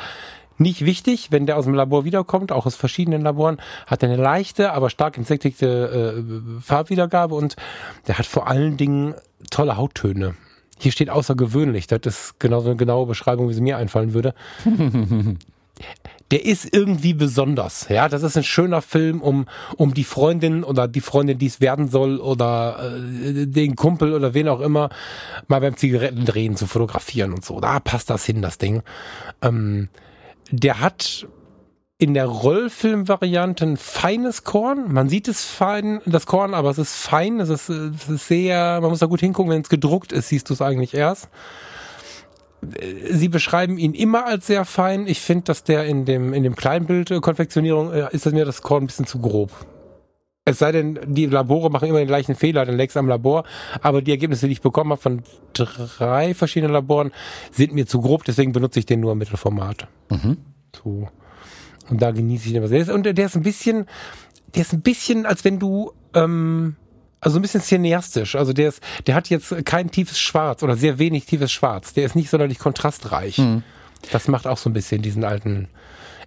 Nicht 0.59 0.85
wichtig, 0.85 1.29
wenn 1.31 1.47
der 1.47 1.57
aus 1.57 1.65
dem 1.65 1.75
Labor 1.75 2.05
wiederkommt, 2.05 2.53
auch 2.53 2.67
aus 2.67 2.77
verschiedenen 2.77 3.23
Laboren, 3.23 3.59
hat 3.87 4.03
er 4.03 4.11
eine 4.11 4.23
leichte, 4.23 4.73
aber 4.73 4.91
stark 4.91 5.17
insektigte 5.19 6.25
äh, 6.25 6.61
Farbwiedergabe 6.61 7.35
und 7.35 7.57
der 8.07 8.19
hat 8.19 8.27
vor 8.27 8.47
allen 8.47 8.77
Dingen 8.77 9.15
tolle 9.51 9.77
Hauttöne. 9.77 10.35
Hier 10.79 10.93
steht 10.93 11.11
außergewöhnlich, 11.11 11.87
das 11.87 12.01
ist 12.05 12.41
genau 12.41 12.61
so 12.61 12.69
eine 12.69 12.77
genaue 12.77 13.07
Beschreibung, 13.07 13.49
wie 13.49 13.55
sie 13.55 13.61
mir 13.61 13.77
einfallen 13.77 14.15
würde. 14.15 14.35
der 16.31 16.45
ist 16.45 16.75
irgendwie 16.75 17.15
besonders. 17.15 17.89
Ja, 17.89 18.09
das 18.09 18.23
ist 18.23 18.37
ein 18.37 18.45
schöner 18.45 18.83
Film, 18.83 19.21
um, 19.21 19.47
um 19.77 19.95
die 19.95 20.05
Freundin 20.05 20.65
oder 20.65 20.89
die 20.89 21.01
Freundin, 21.01 21.39
die 21.39 21.47
es 21.47 21.61
werden 21.61 21.89
soll 21.89 22.19
oder 22.19 22.93
äh, 22.97 23.47
den 23.47 23.77
Kumpel 23.77 24.15
oder 24.15 24.35
wen 24.35 24.49
auch 24.49 24.61
immer 24.61 24.89
mal 25.49 25.61
beim 25.61 25.77
Zigarettendrehen 25.77 26.57
zu 26.57 26.67
fotografieren 26.67 27.33
und 27.33 27.45
so. 27.45 27.61
Da 27.61 27.79
passt 27.81 28.11
das 28.11 28.25
hin, 28.25 28.43
das 28.43 28.59
Ding. 28.59 28.83
Ähm, 29.43 29.89
der 30.51 30.81
hat 30.81 31.27
in 31.99 32.13
der 32.15 32.27
Rollfilm-Variante 32.27 33.65
ein 33.65 33.77
feines 33.77 34.45
Korn. 34.45 34.93
Man 34.93 35.09
sieht 35.09 35.29
es 35.29 35.45
fein, 35.45 36.01
das 36.07 36.27
Korn, 36.27 36.53
aber 36.53 36.71
es 36.71 36.79
ist 36.79 36.95
fein. 36.95 37.41
Es 37.41 37.49
ist, 37.49 37.69
es 37.69 38.09
ist 38.09 38.29
sehr, 38.29 38.81
man 38.81 38.91
muss 38.91 38.99
da 38.99 39.07
gut 39.07 39.21
hingucken, 39.21 39.53
wenn 39.53 39.63
es 39.63 39.69
gedruckt 39.69 40.13
ist, 40.13 40.29
siehst 40.29 40.51
du 40.51 40.55
es 40.55 40.61
eigentlich 40.61 40.95
erst. 40.95 41.29
Sie 43.11 43.29
beschreiben 43.29 43.79
ihn 43.79 43.95
immer 43.95 44.27
als 44.27 44.47
sehr 44.47 44.65
fein. 44.65 45.07
Ich 45.07 45.21
finde, 45.21 45.45
dass 45.45 45.65
der 45.65 45.85
in 45.85 46.05
dem, 46.05 46.33
in 46.33 46.43
dem 46.43 46.57
Kleinbild-Konfektionierung 46.57 47.93
äh, 47.93 48.09
ist 48.11 48.31
mir 48.33 48.45
das 48.45 48.63
Korn 48.63 48.85
ein 48.85 48.87
bisschen 48.87 49.07
zu 49.07 49.21
grob. 49.21 49.51
Es 50.47 50.59
sei 50.59 50.73
denn, 50.73 50.99
die 51.07 51.25
Labore 51.25 51.71
machen 51.71 51.89
immer 51.89 52.01
den 52.01 52.07
gleichen 52.07 52.35
Fehler, 52.35 52.67
dann 52.67 52.77
legst 52.77 52.99
am 52.99 53.09
Labor. 53.09 53.45
Aber 53.81 54.03
die 54.03 54.11
Ergebnisse, 54.11 54.47
die 54.47 54.53
ich 54.53 54.61
bekommen 54.61 54.91
habe 54.91 55.01
von 55.01 55.23
drei 55.55 56.35
verschiedenen 56.35 56.73
Laboren, 56.73 57.13
sind 57.51 57.73
mir 57.73 57.87
zu 57.87 58.03
grob, 58.03 58.25
deswegen 58.25 58.53
benutze 58.53 58.79
ich 58.79 58.85
den 58.85 59.01
nur 59.01 59.13
im 59.13 59.19
Mittelformat. 59.19 59.89
Mhm. 60.11 60.37
So. 60.77 61.09
Und 61.89 62.03
da 62.03 62.11
genieße 62.11 62.47
ich 62.47 62.53
den 62.53 62.63
was. 62.63 62.89
Und 62.91 63.05
der 63.05 63.25
ist 63.25 63.37
ein 63.37 63.43
bisschen, 63.43 63.87
der 64.55 64.63
ist 64.63 64.75
ein 64.75 64.83
bisschen, 64.83 65.25
als 65.25 65.47
wenn 65.47 65.59
du, 65.59 65.93
ähm, 66.13 66.77
also 67.21 67.39
ein 67.39 67.43
bisschen 67.43 67.63
cineastisch. 67.63 68.37
Also 68.37 68.53
der 68.53 68.69
ist, 68.69 68.83
der 69.07 69.15
hat 69.15 69.31
jetzt 69.31 69.65
kein 69.65 69.91
tiefes 69.91 70.19
Schwarz 70.21 70.63
oder 70.63 70.77
sehr 70.77 70.99
wenig 70.99 71.25
tiefes 71.25 71.53
Schwarz. 71.53 71.95
Der 71.95 72.05
ist 72.05 72.17
nicht 72.17 72.29
sonderlich 72.29 72.59
kontrastreich. 72.59 73.39
Mhm. 73.39 73.63
Das 74.13 74.29
macht 74.29 74.47
auch 74.47 74.59
so 74.59 74.69
ein 74.69 74.75
bisschen 74.75 75.01
diesen 75.01 75.25
alten 75.25 75.69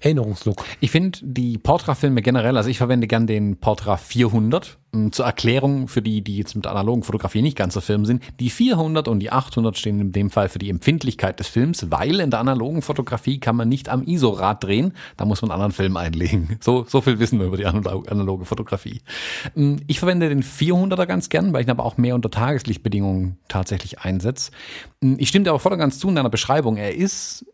Erinnerungslook. 0.02 0.64
Ich 0.80 0.92
finde 0.92 1.20
die 1.22 1.58
Portra-Filme 1.58 2.22
generell, 2.22 2.58
also 2.58 2.70
ich 2.70 2.78
verwende 2.78 3.08
gern 3.08 3.28
den 3.28 3.58
Portra 3.58 3.98
400. 3.98 4.78
Ähm, 4.94 5.12
zur 5.12 5.26
Erklärung 5.26 5.88
für 5.88 6.02
die, 6.02 6.22
die 6.22 6.38
jetzt 6.38 6.56
mit 6.56 6.66
analogen 6.66 7.04
Fotografie 7.04 7.42
nicht 7.42 7.58
ganz 7.58 7.74
so 7.74 7.82
firm 7.82 8.06
sind. 8.06 8.24
Die 8.40 8.50
400 8.50 9.08
und 9.08 9.20
die 9.20 9.32
800 9.32 9.78
stehen 9.78 10.00
in 10.00 10.12
dem 10.12 10.30
Fall 10.30 10.50
für 10.50 10.60
die 10.60 10.70
Empfindlichkeit 10.70 11.40
des 11.40 11.48
Films, 11.48 11.88
weil 11.90 12.20
in 12.20 12.32
der 12.32 12.40
analogen 12.40 12.82
Fotografie 12.82 13.40
kann 13.40 13.56
man 13.56 13.70
nicht 13.70 13.90
am 13.90 14.04
ISO-Rad 14.04 14.64
drehen. 14.64 14.94
Da 15.18 15.26
muss 15.26 15.42
man 15.42 15.52
einen 15.52 15.62
anderen 15.62 15.74
Film 15.74 15.98
einlegen. 15.98 16.60
So, 16.68 16.86
so 16.86 17.02
viel 17.02 17.20
wissen 17.20 17.40
wir 17.40 17.48
über 17.48 17.56
die 17.56 17.66
analoge 17.66 18.44
Fotografie. 18.44 19.02
Ähm, 19.56 19.78
ich 19.88 20.00
verwende 20.00 20.28
den 20.28 20.44
400er 20.44 21.06
ganz 21.06 21.30
gern, 21.30 21.54
weil 21.54 21.62
ich 21.62 21.68
ihn 21.68 21.72
aber 21.72 21.86
auch 21.86 21.98
mehr 21.98 22.16
unter 22.16 22.30
Tageslichtbedingungen 22.30 23.38
tatsächlich 23.48 24.00
einsetze. 24.00 24.52
Ähm, 25.02 25.16
ich 25.18 25.30
stimme 25.30 25.44
dir 25.44 25.52
aber 25.52 25.60
voll 25.60 25.72
und 25.72 25.80
ganz 25.80 26.00
zu 26.00 26.10
in 26.10 26.16
deiner 26.16 26.30
Beschreibung. 26.30 26.76
Er 26.78 26.96
ist 26.96 27.46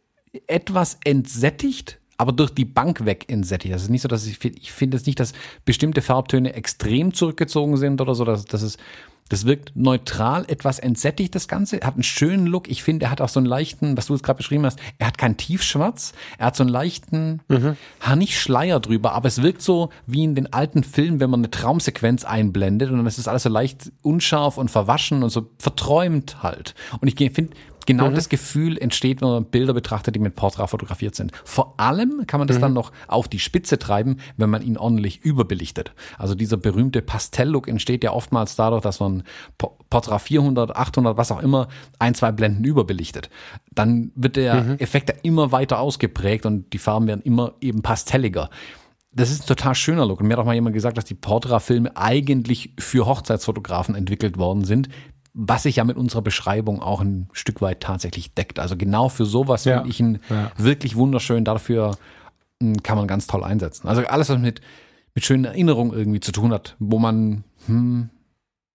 etwas 0.48 0.98
entsättigt, 1.04 2.00
aber 2.18 2.32
durch 2.32 2.52
die 2.52 2.66
Bank 2.66 3.06
weg 3.06 3.26
entsättigt. 3.28 3.74
Das 3.74 3.84
ist 3.84 3.90
nicht 3.90 4.02
so, 4.02 4.08
dass 4.08 4.26
ich, 4.26 4.44
ich 4.44 4.72
finde 4.72 4.98
es 4.98 5.06
nicht, 5.06 5.20
dass 5.20 5.34
bestimmte 5.66 6.02
Farbtöne 6.02 6.54
extrem 6.54 7.14
zurückgezogen 7.14 7.78
sind 7.78 8.02
oder 8.02 8.16
so, 8.16 8.24
dass, 8.24 8.46
dass 8.46 8.62
es, 8.62 8.78
das 9.30 9.46
wirkt 9.46 9.72
neutral, 9.76 10.46
etwas 10.48 10.80
entsättigt 10.80 11.34
das 11.34 11.48
Ganze, 11.48 11.78
hat 11.78 11.96
einen 11.96 12.04
schönen 12.04 12.46
Look. 12.46 12.70
Ich 12.70 12.84
finde, 12.84 13.06
er 13.06 13.12
hat 13.12 13.22
auch 13.22 13.30
so 13.30 13.40
einen 13.40 13.48
leichten, 13.48 13.98
was 13.98 14.08
du 14.08 14.14
jetzt 14.14 14.24
gerade 14.24 14.38
beschrieben 14.38 14.66
hast, 14.66 14.80
er 15.00 15.08
hat 15.08 15.18
kein 15.18 15.38
Tiefschwarz, 15.38 16.14
er 16.38 16.48
hat 16.48 16.56
so 16.56 16.64
einen 16.64 16.72
leichten, 16.72 17.42
mhm. 17.48 17.76
nicht 18.16 18.40
Schleier 18.40 18.80
drüber, 18.80 19.14
aber 19.14 19.28
es 19.28 19.42
wirkt 19.42 19.62
so 19.62 19.90
wie 20.06 20.24
in 20.24 20.36
den 20.36 20.52
alten 20.54 20.84
Filmen, 20.84 21.20
wenn 21.20 21.30
man 21.30 21.40
eine 21.40 21.52
Traumsequenz 21.52 22.26
einblendet 22.26 22.92
und 22.92 22.98
dann 22.98 23.08
ist 23.08 23.18
es 23.18 23.28
alles 23.28 23.44
so 23.44 23.50
leicht 23.50 23.92
unscharf 24.02 24.58
und 24.58 24.70
verwaschen 24.70 25.24
und 25.24 25.30
so 25.30 25.50
verträumt 25.58 26.44
halt. 26.44 26.76
Und 27.00 27.08
ich 27.08 27.34
finde, 27.34 27.56
genau 27.86 28.10
mhm. 28.10 28.16
das 28.16 28.30
Gefühl 28.30 28.78
entsteht, 28.78 29.22
wenn 29.22 29.30
man 29.30 29.46
Bilder 29.46 29.74
betrachtet, 29.74 30.16
die 30.16 30.20
mit 30.20 30.36
Portra 30.36 30.68
fotografiert 30.68 31.16
sind. 31.16 31.32
Vor 31.44 31.76
allem 31.78 32.26
kann 32.28 32.40
man 32.40 32.48
das 32.48 32.58
mhm. 32.58 32.62
dann 32.62 32.74
noch 32.74 32.92
auf 33.08 33.28
die 33.28 33.40
Spitze 33.40 33.80
treiben, 33.80 34.18
wenn 34.38 34.50
man 34.50 34.62
ihn 34.62 34.78
ordentlich 34.78 35.22
überbelichtet. 35.24 35.94
Also 36.18 36.36
dieser 36.36 36.58
berühmte 36.58 37.02
Pastelllook 37.02 37.68
entsteht 37.68 38.04
ja 38.04 38.12
oftmals 38.12 38.56
dadurch, 38.56 38.82
dass 38.82 39.00
man 39.00 39.24
Portra 39.90 40.20
400, 40.20 40.76
800, 40.76 41.18
was 41.18 41.32
auch 41.32 41.42
immer, 41.42 41.68
ein, 42.00 42.16
zwei 42.16 42.32
Blenden 42.32 42.64
überbelichtet. 42.64 43.30
Dann 43.72 44.12
wird 44.16 44.36
der 44.36 44.64
mhm. 44.64 44.78
Effekt 44.78 45.10
ja 45.10 45.16
immer 45.24 45.52
weiter 45.52 45.80
ausgeprägt 45.80 46.46
und 46.46 46.72
die 46.74 46.80
Farben 46.80 47.08
werden 47.08 47.22
immer 47.22 47.54
eben 47.62 47.82
pastelliger 47.82 48.50
das 49.16 49.30
ist 49.30 49.44
ein 49.44 49.48
total 49.48 49.76
schöner 49.76 50.06
Look. 50.06 50.22
Und 50.22 50.28
mir 50.28 50.34
hat 50.34 50.40
auch 50.40 50.46
mal 50.46 50.56
jemand 50.56 50.74
gesagt, 50.74 50.98
dass 50.98 51.06
die 51.06 51.14
Portra-Filme 51.14 51.96
eigentlich 51.96 52.74
für 52.80 53.06
Hochzeitsfotografen 53.06 53.96
entwickelt 53.96 54.38
worden 54.38 54.66
sind, 54.66 54.90
was 55.34 55.64
sich 55.64 55.78
ja 55.78 55.84
mit 55.84 55.98
unserer 55.98 56.22
Beschreibung 56.22 56.82
auch 56.82 57.02
ein 57.02 57.28
Stück 57.34 57.62
weit 57.62 57.82
tatsächlich 57.82 58.34
deckt. 58.34 58.60
Also 58.60 58.78
genau 58.78 59.10
für 59.10 59.26
sowas 59.26 59.66
ja. 59.66 59.78
finde 59.78 59.90
ich 59.90 60.00
ihn 60.00 60.20
ja. 60.30 60.52
wirklich 60.58 60.96
wunderschön. 60.96 61.44
Dafür 61.44 61.98
hm, 62.62 62.84
kann 62.84 62.98
man 62.98 63.08
ganz 63.08 63.28
toll 63.28 63.44
einsetzen. 63.44 63.88
Also 63.88 64.06
alles, 64.06 64.30
was 64.30 64.38
mit, 64.38 64.62
mit 65.16 65.26
schönen 65.26 65.46
Erinnerungen 65.46 65.94
irgendwie 65.94 66.20
zu 66.20 66.32
tun 66.32 66.54
hat, 66.54 66.76
wo 66.80 67.00
man 67.00 67.44
hm, 67.66 68.10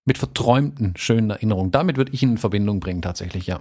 mit 0.05 0.19
verträumten 0.19 0.95
schönen 0.97 1.31
Erinnerungen, 1.31 1.71
damit 1.71 1.97
würde 1.97 2.13
ich 2.13 2.23
ihn 2.23 2.33
in 2.33 2.39
Verbindung 2.39 2.81
bringen 2.81 3.03
tatsächlich, 3.03 3.47
ja. 3.47 3.61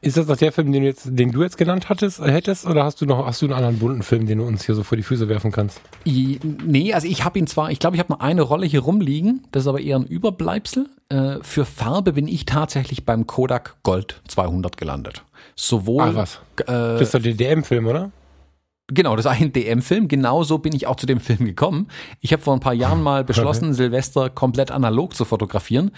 Ist 0.00 0.16
das 0.16 0.28
noch 0.28 0.36
der 0.36 0.52
Film, 0.52 0.72
den 0.72 0.82
du 0.82 0.88
jetzt, 0.88 1.08
den 1.10 1.32
du 1.32 1.42
jetzt 1.42 1.56
genannt 1.56 1.88
hattest, 1.88 2.20
äh, 2.20 2.30
hättest, 2.30 2.66
oder 2.66 2.84
hast 2.84 3.00
du 3.00 3.06
noch, 3.06 3.26
hast 3.26 3.42
du 3.42 3.46
einen 3.46 3.54
anderen 3.54 3.78
bunten 3.78 4.02
Film, 4.02 4.26
den 4.26 4.38
du 4.38 4.44
uns 4.44 4.64
hier 4.64 4.74
so 4.74 4.84
vor 4.84 4.96
die 4.96 5.02
Füße 5.02 5.28
werfen 5.28 5.50
kannst? 5.50 5.80
I, 6.06 6.38
nee, 6.64 6.92
also 6.92 7.08
ich 7.08 7.24
habe 7.24 7.38
ihn 7.38 7.48
zwar, 7.48 7.70
ich 7.70 7.80
glaube, 7.80 7.96
ich 7.96 8.00
habe 8.00 8.12
noch 8.12 8.20
eine 8.20 8.42
Rolle 8.42 8.66
hier 8.66 8.80
rumliegen, 8.80 9.44
das 9.50 9.64
ist 9.64 9.66
aber 9.66 9.80
eher 9.80 9.96
ein 9.96 10.06
Überbleibsel. 10.06 10.88
Äh, 11.08 11.38
für 11.42 11.64
Farbe 11.64 12.12
bin 12.12 12.28
ich 12.28 12.46
tatsächlich 12.46 13.04
beim 13.04 13.26
Kodak 13.26 13.76
Gold 13.82 14.20
200 14.28 14.76
gelandet. 14.76 15.24
Sowohl. 15.56 16.04
Ach 16.04 16.14
was. 16.14 16.40
Äh, 16.60 16.64
das 16.66 17.02
ist 17.02 17.14
der 17.14 17.20
DDM-Film, 17.20 17.86
oder? 17.86 18.12
Genau, 18.90 19.16
das 19.16 19.26
ist 19.26 19.30
ein 19.30 19.52
DM-Film. 19.52 20.08
Genauso 20.08 20.56
bin 20.58 20.74
ich 20.74 20.86
auch 20.86 20.96
zu 20.96 21.04
dem 21.04 21.20
Film 21.20 21.44
gekommen. 21.44 21.88
Ich 22.20 22.32
habe 22.32 22.42
vor 22.42 22.54
ein 22.54 22.60
paar 22.60 22.72
Jahren 22.72 23.02
mal 23.02 23.22
beschlossen, 23.22 23.74
Silvester 23.74 24.30
komplett 24.30 24.70
analog 24.70 25.14
zu 25.14 25.26
fotografieren. 25.26 25.90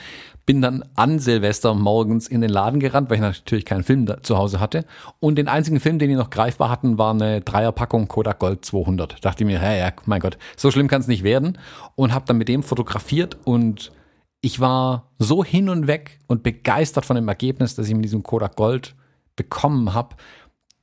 Bin 0.44 0.60
dann 0.60 0.84
an 0.96 1.20
Silvester 1.20 1.72
morgens 1.74 2.26
in 2.26 2.40
den 2.40 2.50
Laden 2.50 2.80
gerannt, 2.80 3.08
weil 3.08 3.18
ich 3.18 3.22
natürlich 3.22 3.64
keinen 3.64 3.84
Film 3.84 4.12
zu 4.22 4.36
Hause 4.36 4.58
hatte. 4.58 4.84
Und 5.20 5.36
den 5.36 5.46
einzigen 5.46 5.78
Film, 5.78 6.00
den 6.00 6.10
die 6.10 6.16
noch 6.16 6.30
greifbar 6.30 6.68
hatten, 6.68 6.98
war 6.98 7.12
eine 7.12 7.42
Dreierpackung 7.42 8.08
Kodak 8.08 8.40
Gold 8.40 8.64
200. 8.64 9.24
Dachte 9.24 9.44
ich 9.44 9.46
mir, 9.46 9.60
hey, 9.60 9.78
ja, 9.78 9.92
mein 10.06 10.20
Gott, 10.20 10.36
so 10.56 10.72
schlimm 10.72 10.88
kann 10.88 11.00
es 11.00 11.06
nicht 11.06 11.22
werden. 11.22 11.58
Und 11.94 12.12
habe 12.12 12.24
dann 12.26 12.38
mit 12.38 12.48
dem 12.48 12.64
fotografiert 12.64 13.38
und 13.44 13.92
ich 14.40 14.58
war 14.58 15.12
so 15.20 15.44
hin 15.44 15.68
und 15.68 15.86
weg 15.86 16.18
und 16.26 16.42
begeistert 16.42 17.06
von 17.06 17.14
dem 17.14 17.28
Ergebnis, 17.28 17.76
das 17.76 17.86
ich 17.86 17.94
mit 17.94 18.04
diesem 18.04 18.24
Kodak 18.24 18.56
Gold 18.56 18.96
bekommen 19.36 19.94
habe 19.94 20.16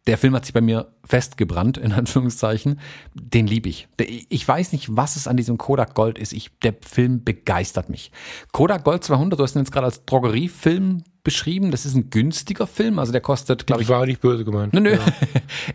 der 0.08 0.18
Film 0.18 0.34
hat 0.36 0.46
sich 0.46 0.54
bei 0.54 0.62
mir 0.62 0.88
festgebrannt, 1.04 1.78
in 1.78 1.92
Anführungszeichen. 1.94 2.80
Den 3.14 3.46
liebe 3.46 3.70
ich. 3.70 3.88
Ich 4.30 4.48
weiß 4.48 4.72
nicht, 4.72 4.96
was 4.96 5.16
es 5.16 5.28
an 5.28 5.38
diesem 5.38 5.58
Kodak 5.58 5.94
Gold 5.94 6.18
ist. 6.18 6.34
Ich, 6.34 6.50
der 6.60 6.76
Film 6.82 7.24
begeistert 7.24 7.90
mich. 7.90 8.12
Kodak 8.54 8.84
Gold 8.84 9.04
200, 9.04 9.40
du 9.40 9.44
hast 9.44 9.56
ihn 9.56 9.60
jetzt 9.60 9.72
gerade 9.72 9.86
als 9.86 10.06
Drogeriefilm 10.06 11.04
beschrieben. 11.24 11.72
Das 11.72 11.86
ist 11.86 11.94
ein 11.94 12.10
günstiger 12.10 12.68
Film. 12.68 13.00
Also 13.00 13.12
der 13.12 13.22
kostet, 13.22 13.68
glaube 13.68 13.82
ich. 13.82 13.90
Ich 13.90 13.94
war 13.94 14.06
nicht 14.06 14.22
böse 14.22 14.46
gemeint. 14.46 14.74
Nö, 14.74 14.80
nö. 14.80 14.98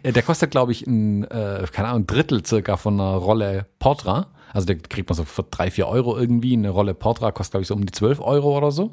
Ja. 0.02 0.10
der 0.12 0.22
kostet, 0.22 0.50
glaube 0.50 0.72
ich, 0.72 0.86
ein, 0.86 1.24
äh, 1.24 1.66
keine 1.70 1.88
Ahnung, 1.88 2.02
ein 2.02 2.06
Drittel 2.06 2.44
circa 2.44 2.78
von 2.78 2.98
einer 2.98 3.16
Rolle 3.16 3.66
Portra. 3.78 4.28
Also 4.54 4.66
der 4.66 4.76
kriegt 4.76 5.08
man 5.08 5.16
so 5.16 5.24
für 5.24 5.42
drei, 5.42 5.70
vier 5.70 5.88
Euro 5.88 6.16
irgendwie. 6.16 6.54
Eine 6.54 6.70
Rolle 6.70 6.94
Portra 6.94 7.32
kostet, 7.32 7.52
glaube 7.52 7.62
ich, 7.62 7.68
so 7.68 7.74
um 7.74 7.84
die 7.84 7.92
zwölf 7.92 8.20
Euro 8.20 8.56
oder 8.56 8.70
so. 8.70 8.92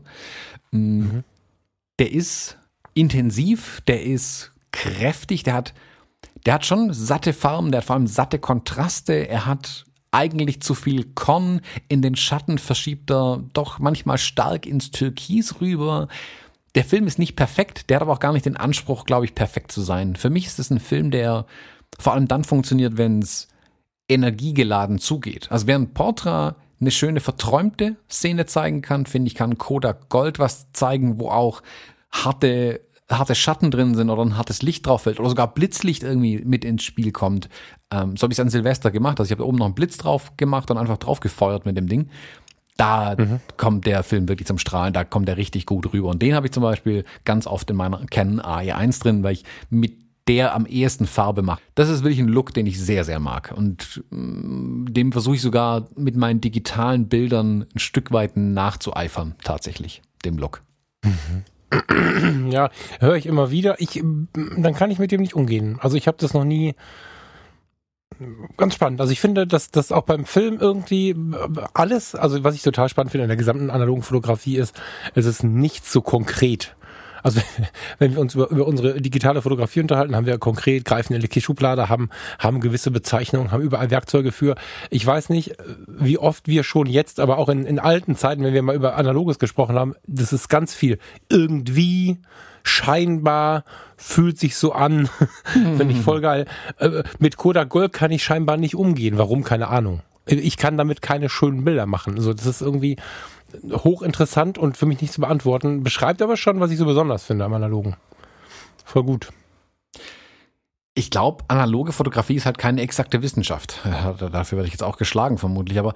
Mm. 0.71 0.99
Mhm. 0.99 1.23
Der 1.97 2.11
ist 2.11 2.57
intensiv, 2.93 3.81
der 3.87 4.03
ist 4.03 4.51
kräftig, 4.71 5.43
der 5.43 5.53
hat, 5.53 5.73
der 6.45 6.55
hat 6.55 6.65
schon 6.65 6.93
satte 6.93 7.33
Farben, 7.33 7.71
der 7.71 7.79
hat 7.81 7.85
vor 7.85 7.95
allem 7.95 8.07
satte 8.07 8.39
Kontraste, 8.39 9.27
er 9.27 9.45
hat 9.45 9.85
eigentlich 10.11 10.61
zu 10.61 10.73
viel 10.73 11.05
Korn, 11.13 11.61
in 11.87 12.01
den 12.01 12.15
Schatten 12.15 12.57
verschiebt 12.57 13.11
er 13.11 13.43
doch 13.53 13.79
manchmal 13.79 14.17
stark 14.17 14.65
ins 14.65 14.91
Türkis 14.91 15.61
rüber. 15.61 16.07
Der 16.75 16.83
Film 16.83 17.07
ist 17.07 17.19
nicht 17.19 17.35
perfekt, 17.35 17.89
der 17.89 17.97
hat 17.97 18.01
aber 18.01 18.13
auch 18.13 18.19
gar 18.19 18.33
nicht 18.33 18.45
den 18.45 18.57
Anspruch, 18.57 19.05
glaube 19.05 19.25
ich, 19.25 19.35
perfekt 19.35 19.71
zu 19.71 19.81
sein. 19.81 20.15
Für 20.15 20.29
mich 20.29 20.47
ist 20.47 20.59
es 20.59 20.71
ein 20.71 20.79
Film, 20.79 21.11
der 21.11 21.45
vor 21.99 22.13
allem 22.13 22.27
dann 22.27 22.43
funktioniert, 22.43 22.97
wenn 22.97 23.21
es 23.21 23.47
energiegeladen 24.07 24.99
zugeht. 24.99 25.51
Also 25.51 25.67
während 25.67 25.93
Portra 25.93 26.55
eine 26.81 26.91
schöne 26.91 27.19
verträumte 27.19 27.95
Szene 28.09 28.45
zeigen 28.45 28.81
kann, 28.81 29.05
finde 29.05 29.27
ich, 29.27 29.35
kann 29.35 29.57
Kodak 29.57 30.09
Gold 30.09 30.39
was 30.39 30.71
zeigen, 30.73 31.19
wo 31.19 31.29
auch 31.29 31.61
harte 32.11 32.81
harte 33.09 33.35
Schatten 33.35 33.71
drin 33.71 33.95
sind 33.95 34.09
oder 34.09 34.21
ein 34.21 34.37
hartes 34.37 34.61
Licht 34.61 34.85
drauf 34.85 35.03
fällt 35.03 35.19
oder 35.19 35.29
sogar 35.29 35.53
Blitzlicht 35.53 36.03
irgendwie 36.03 36.41
mit 36.45 36.63
ins 36.63 36.83
Spiel 36.83 37.11
kommt. 37.11 37.49
Ähm, 37.91 38.15
so 38.15 38.23
habe 38.23 38.33
ich 38.33 38.39
es 38.39 38.39
an 38.39 38.49
Silvester 38.49 38.91
gemacht. 38.91 39.19
Also 39.19 39.29
ich 39.29 39.37
habe 39.37 39.47
oben 39.47 39.57
noch 39.57 39.65
einen 39.65 39.75
Blitz 39.75 39.97
drauf 39.97 40.37
gemacht 40.37 40.69
und 40.69 40.77
einfach 40.77 40.97
drauf 40.97 41.19
gefeuert 41.19 41.65
mit 41.65 41.77
dem 41.77 41.87
Ding. 41.87 42.09
Da 42.77 43.15
mhm. 43.17 43.41
kommt 43.57 43.85
der 43.85 44.03
Film 44.03 44.29
wirklich 44.29 44.47
zum 44.47 44.57
Strahlen, 44.57 44.93
da 44.93 45.03
kommt 45.03 45.27
er 45.27 45.35
richtig 45.35 45.65
gut 45.65 45.91
rüber. 45.91 46.09
Und 46.09 46.21
den 46.21 46.33
habe 46.33 46.47
ich 46.47 46.53
zum 46.53 46.63
Beispiel 46.63 47.03
ganz 47.25 47.45
oft 47.45 47.69
in 47.69 47.75
meiner 47.75 48.05
Canon 48.05 48.39
AE1 48.39 49.01
drin, 49.01 49.23
weil 49.23 49.33
ich 49.33 49.43
mit 49.69 49.97
der 50.29 50.53
am 50.53 50.67
ehesten 50.67 51.07
Farbe 51.07 51.41
macht. 51.41 51.61
Das 51.73 51.89
ist 51.89 52.03
wirklich 52.03 52.19
ein 52.19 52.27
Look, 52.27 52.53
den 52.53 52.67
ich 52.67 52.79
sehr, 52.79 53.03
sehr 53.03 53.19
mag. 53.19 53.51
Und 53.53 54.03
mm, 54.11 54.85
dem 54.93 55.11
versuche 55.11 55.35
ich 55.35 55.41
sogar 55.41 55.87
mit 55.95 56.15
meinen 56.15 56.39
digitalen 56.39 57.09
Bildern 57.09 57.65
ein 57.73 57.79
Stück 57.79 58.11
weit 58.11 58.37
nachzueifern, 58.37 59.35
tatsächlich, 59.43 60.03
dem 60.23 60.37
Look. 60.37 60.61
Mhm. 61.03 61.43
Ja, 62.49 62.69
höre 62.99 63.15
ich 63.15 63.25
immer 63.25 63.51
wieder. 63.51 63.79
Ich, 63.79 64.01
dann 64.33 64.73
kann 64.73 64.91
ich 64.91 64.99
mit 64.99 65.11
dem 65.11 65.21
nicht 65.21 65.35
umgehen. 65.35 65.77
Also 65.81 65.97
ich 65.97 66.07
habe 66.07 66.17
das 66.19 66.33
noch 66.33 66.43
nie. 66.43 66.75
Ganz 68.57 68.73
spannend. 68.73 68.99
Also 68.99 69.13
ich 69.13 69.21
finde, 69.21 69.47
dass 69.47 69.71
das 69.71 69.91
auch 69.91 70.03
beim 70.03 70.25
Film 70.25 70.57
irgendwie 70.59 71.15
alles, 71.73 72.15
also 72.15 72.43
was 72.43 72.55
ich 72.55 72.63
total 72.63 72.89
spannend 72.89 73.11
finde 73.11 73.23
in 73.23 73.29
der 73.29 73.37
gesamten 73.37 73.69
analogen 73.69 74.01
Fotografie 74.01 74.57
ist, 74.57 74.75
es 75.15 75.25
ist 75.25 75.43
nicht 75.43 75.85
so 75.85 76.01
konkret. 76.01 76.75
Also 77.23 77.41
wenn 77.99 78.13
wir 78.13 78.19
uns 78.19 78.35
über, 78.35 78.49
über 78.49 78.67
unsere 78.67 79.01
digitale 79.01 79.41
Fotografie 79.41 79.81
unterhalten, 79.81 80.15
haben 80.15 80.25
wir 80.25 80.37
konkret 80.37 80.85
greifen 80.85 81.13
in 81.13 81.21
die 81.21 81.41
Schublade, 81.41 81.89
haben, 81.89 82.09
haben 82.37 82.59
gewisse 82.59 82.91
Bezeichnungen, 82.91 83.51
haben 83.51 83.61
überall 83.61 83.91
Werkzeuge 83.91 84.31
für. 84.31 84.55
Ich 84.89 85.05
weiß 85.05 85.29
nicht, 85.29 85.55
wie 85.87 86.17
oft 86.17 86.47
wir 86.47 86.63
schon 86.63 86.87
jetzt, 86.87 87.19
aber 87.19 87.37
auch 87.37 87.49
in, 87.49 87.65
in 87.65 87.79
alten 87.79 88.15
Zeiten, 88.15 88.43
wenn 88.43 88.53
wir 88.53 88.61
mal 88.61 88.75
über 88.75 88.95
Analoges 88.95 89.39
gesprochen 89.39 89.75
haben, 89.75 89.95
das 90.05 90.33
ist 90.33 90.49
ganz 90.49 90.73
viel. 90.73 90.99
Irgendwie, 91.29 92.17
scheinbar, 92.63 93.63
fühlt 93.97 94.37
sich 94.37 94.55
so 94.55 94.71
an, 94.73 95.09
finde 95.53 95.91
ich 95.91 96.01
voll 96.01 96.21
geil. 96.21 96.45
Äh, 96.77 97.03
mit 97.19 97.37
Kodak 97.37 97.69
Gold 97.69 97.93
kann 97.93 98.11
ich 98.11 98.23
scheinbar 98.23 98.57
nicht 98.57 98.75
umgehen. 98.75 99.17
Warum? 99.17 99.43
Keine 99.43 99.67
Ahnung. 99.67 100.01
Ich 100.25 100.57
kann 100.57 100.77
damit 100.77 101.01
keine 101.01 101.27
schönen 101.27 101.63
Bilder 101.63 101.87
machen. 101.87 102.15
Also 102.15 102.33
das 102.33 102.45
ist 102.45 102.61
irgendwie, 102.61 102.97
hochinteressant 103.71 104.57
und 104.57 104.77
für 104.77 104.85
mich 104.85 105.01
nicht 105.01 105.13
zu 105.13 105.21
beantworten. 105.21 105.83
Beschreibt 105.83 106.21
aber 106.21 106.37
schon, 106.37 106.59
was 106.59 106.71
ich 106.71 106.77
so 106.77 106.85
besonders 106.85 107.23
finde 107.23 107.45
am 107.45 107.53
Analogen. 107.53 107.95
Voll 108.85 109.03
gut. 109.03 109.29
Ich 110.95 111.11
glaube, 111.11 111.43
analoge 111.47 111.91
Fotografie 111.91 112.35
ist 112.35 112.45
halt 112.45 112.57
keine 112.57 112.81
exakte 112.81 113.21
Wissenschaft. 113.21 113.79
Dafür 114.19 114.57
werde 114.57 114.67
ich 114.67 114.73
jetzt 114.73 114.83
auch 114.83 114.97
geschlagen, 114.97 115.37
vermutlich. 115.37 115.79
Aber 115.79 115.93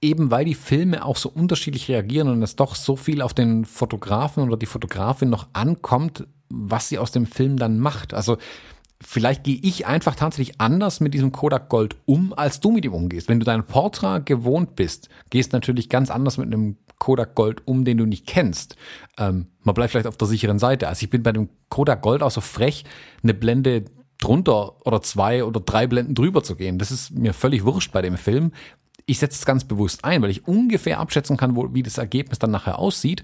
eben 0.00 0.30
weil 0.30 0.44
die 0.44 0.54
Filme 0.54 1.04
auch 1.04 1.16
so 1.16 1.28
unterschiedlich 1.28 1.88
reagieren 1.88 2.28
und 2.28 2.42
es 2.42 2.56
doch 2.56 2.74
so 2.74 2.96
viel 2.96 3.20
auf 3.20 3.34
den 3.34 3.64
Fotografen 3.64 4.44
oder 4.44 4.56
die 4.56 4.66
Fotografin 4.66 5.28
noch 5.28 5.48
ankommt, 5.52 6.26
was 6.48 6.88
sie 6.88 6.98
aus 6.98 7.10
dem 7.10 7.26
Film 7.26 7.56
dann 7.56 7.78
macht. 7.78 8.14
Also 8.14 8.38
vielleicht 9.00 9.44
gehe 9.44 9.58
ich 9.62 9.86
einfach 9.86 10.14
tatsächlich 10.16 10.60
anders 10.60 11.00
mit 11.00 11.14
diesem 11.14 11.32
Kodak 11.32 11.68
Gold 11.68 11.96
um, 12.04 12.32
als 12.32 12.60
du 12.60 12.70
mit 12.70 12.84
ihm 12.84 12.94
umgehst. 12.94 13.28
Wenn 13.28 13.38
du 13.38 13.44
dein 13.44 13.64
Portra 13.64 14.18
gewohnt 14.18 14.76
bist, 14.76 15.08
gehst 15.30 15.52
natürlich 15.52 15.88
ganz 15.88 16.10
anders 16.10 16.38
mit 16.38 16.46
einem 16.46 16.76
Kodak 16.98 17.34
Gold 17.34 17.62
um, 17.66 17.84
den 17.84 17.98
du 17.98 18.06
nicht 18.06 18.26
kennst. 18.26 18.76
Ähm, 19.16 19.46
man 19.62 19.74
bleibt 19.74 19.92
vielleicht 19.92 20.08
auf 20.08 20.16
der 20.16 20.26
sicheren 20.26 20.58
Seite. 20.58 20.88
Also 20.88 21.04
ich 21.04 21.10
bin 21.10 21.22
bei 21.22 21.32
dem 21.32 21.48
Kodak 21.68 22.02
Gold 22.02 22.22
auch 22.22 22.30
so 22.30 22.40
frech, 22.40 22.84
eine 23.22 23.34
Blende 23.34 23.84
drunter 24.18 24.84
oder 24.84 25.00
zwei 25.00 25.44
oder 25.44 25.60
drei 25.60 25.86
Blenden 25.86 26.16
drüber 26.16 26.42
zu 26.42 26.56
gehen. 26.56 26.78
Das 26.78 26.90
ist 26.90 27.12
mir 27.12 27.32
völlig 27.32 27.64
wurscht 27.64 27.92
bei 27.92 28.02
dem 28.02 28.16
Film. 28.16 28.52
Ich 29.06 29.20
setze 29.20 29.38
es 29.38 29.46
ganz 29.46 29.64
bewusst 29.64 30.04
ein, 30.04 30.22
weil 30.22 30.30
ich 30.30 30.48
ungefähr 30.48 30.98
abschätzen 30.98 31.36
kann, 31.36 31.54
wo, 31.54 31.72
wie 31.72 31.84
das 31.84 31.98
Ergebnis 31.98 32.40
dann 32.40 32.50
nachher 32.50 32.78
aussieht 32.78 33.22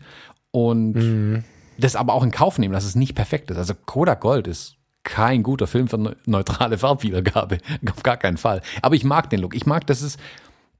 und 0.53 0.93
mhm. 0.93 1.45
das 1.79 1.97
aber 1.97 2.15
auch 2.15 2.23
in 2.23 2.31
Kauf 2.31 2.59
nehmen, 2.59 2.73
dass 2.73 2.85
es 2.85 2.95
nicht 2.95 3.17
perfekt 3.17 3.51
ist. 3.51 3.57
Also 3.57 3.75
Kodak 3.75 4.21
Gold 4.21 4.47
ist 4.47 4.77
kein 5.05 5.43
guter 5.43 5.67
Film 5.67 5.89
für 5.89 6.17
neutrale 6.27 6.79
Farbwiedergabe. 6.79 7.59
Auf 7.91 8.03
gar 8.03 8.17
keinen 8.17 8.37
Fall. 8.37 8.63
Aber 8.83 8.95
ich 8.95 9.05
mag 9.05 9.31
den 9.31 9.41
Look. 9.41 9.55
Ich 9.55 9.67
mag, 9.67 9.87
dass 9.87 10.03
es, 10.03 10.17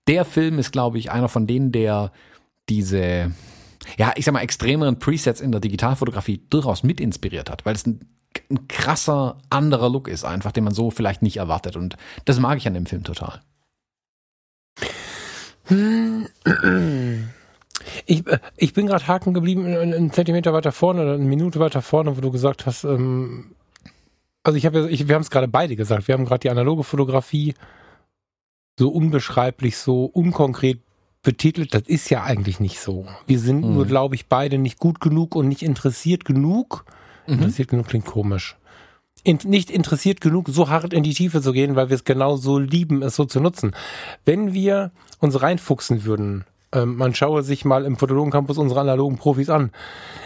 der 0.09 0.25
Film 0.25 0.59
ist, 0.59 0.73
glaube 0.73 0.99
ich, 0.99 1.11
einer 1.11 1.29
von 1.29 1.47
denen, 1.47 1.71
der 1.71 2.11
diese, 2.69 3.33
ja, 3.97 4.13
ich 4.17 4.25
sag 4.25 4.33
mal, 4.33 4.41
extremeren 4.41 4.99
Presets 4.99 5.41
in 5.41 5.53
der 5.53 5.61
Digitalfotografie 5.61 6.43
durchaus 6.51 6.83
mit 6.83 7.01
inspiriert 7.01 7.51
hat, 7.51 7.65
weil 7.65 7.75
es 7.75 7.87
ein, 7.87 8.01
ein 8.51 8.67
krasser, 8.67 9.39
anderer 9.51 9.91
Look 9.91 10.09
ist 10.09 10.25
einfach, 10.25 10.53
den 10.53 10.65
man 10.65 10.75
so 10.75 10.91
vielleicht 10.91 11.23
nicht 11.23 11.37
erwartet. 11.37 11.77
Und 11.77 11.97
das 12.25 12.41
mag 12.41 12.59
ich 12.59 12.67
an 12.67 12.75
dem 12.75 12.87
Film 12.87 13.05
total. 13.05 13.41
Ich, 18.07 18.27
äh, 18.27 18.39
ich 18.57 18.73
bin 18.73 18.87
gerade 18.87 19.07
haken 19.07 19.35
geblieben, 19.35 19.67
einen 19.67 20.13
Zentimeter 20.13 20.53
weiter 20.53 20.73
vorne 20.73 21.03
oder 21.03 21.15
eine 21.15 21.25
Minute 21.25 21.59
weiter 21.59 21.83
vorne, 21.83 22.17
wo 22.17 22.21
du 22.21 22.31
gesagt 22.31 22.67
hast, 22.67 22.85
ähm, 22.85 23.55
also 24.45 24.57
ich 24.57 24.67
habe 24.67 24.81
ja, 24.81 24.87
ich, 24.87 25.09
wir 25.09 25.15
haben 25.15 25.23
es 25.23 25.31
gerade 25.31 25.49
beide 25.49 25.75
gesagt, 25.75 26.07
wir 26.07 26.13
haben 26.13 26.27
gerade 26.27 26.41
die 26.41 26.51
analoge 26.51 26.85
Fotografie 26.85 27.55
so 28.79 28.91
unbeschreiblich, 28.91 29.77
so 29.79 30.05
unkonkret 30.05 30.81
betitelt, 31.23 31.75
das 31.75 31.83
ist 31.87 32.11
ja 32.11 32.23
eigentlich 32.23 32.61
nicht 32.61 32.79
so. 32.79 33.07
Wir 33.27 33.39
sind 33.39 33.65
mhm. 33.65 33.75
nur, 33.75 33.87
glaube 33.87 34.15
ich, 34.15 34.27
beide 34.27 34.59
nicht 34.59 34.79
gut 34.79 35.01
genug 35.01 35.35
und 35.35 35.49
nicht 35.49 35.63
interessiert 35.63 36.25
genug. 36.25 36.85
Mhm. 37.27 37.35
Interessiert 37.35 37.69
genug 37.69 37.89
klingt 37.89 38.05
komisch. 38.05 38.57
In, 39.23 39.39
nicht 39.45 39.71
interessiert 39.71 40.21
genug, 40.21 40.49
so 40.51 40.69
hart 40.69 40.93
in 40.93 41.03
die 41.03 41.15
Tiefe 41.15 41.41
zu 41.41 41.53
gehen, 41.53 41.77
weil 41.77 41.89
wir 41.89 41.95
es 41.95 42.05
genau 42.05 42.37
so 42.37 42.59
lieben, 42.59 43.03
es 43.03 43.17
so 43.17 43.25
zu 43.25 43.41
nutzen. 43.41 43.75
Wenn 44.27 44.53
wir 44.53 44.93
uns 45.19 45.41
reinfuchsen 45.41 46.05
würden, 46.05 46.45
ähm, 46.73 46.97
man 46.97 47.15
schaue 47.15 47.43
sich 47.43 47.65
mal 47.65 47.87
im 47.87 47.97
Fotologen 47.97 48.31
Campus 48.31 48.59
unsere 48.59 48.81
analogen 48.81 49.17
Profis 49.17 49.49
an, 49.49 49.71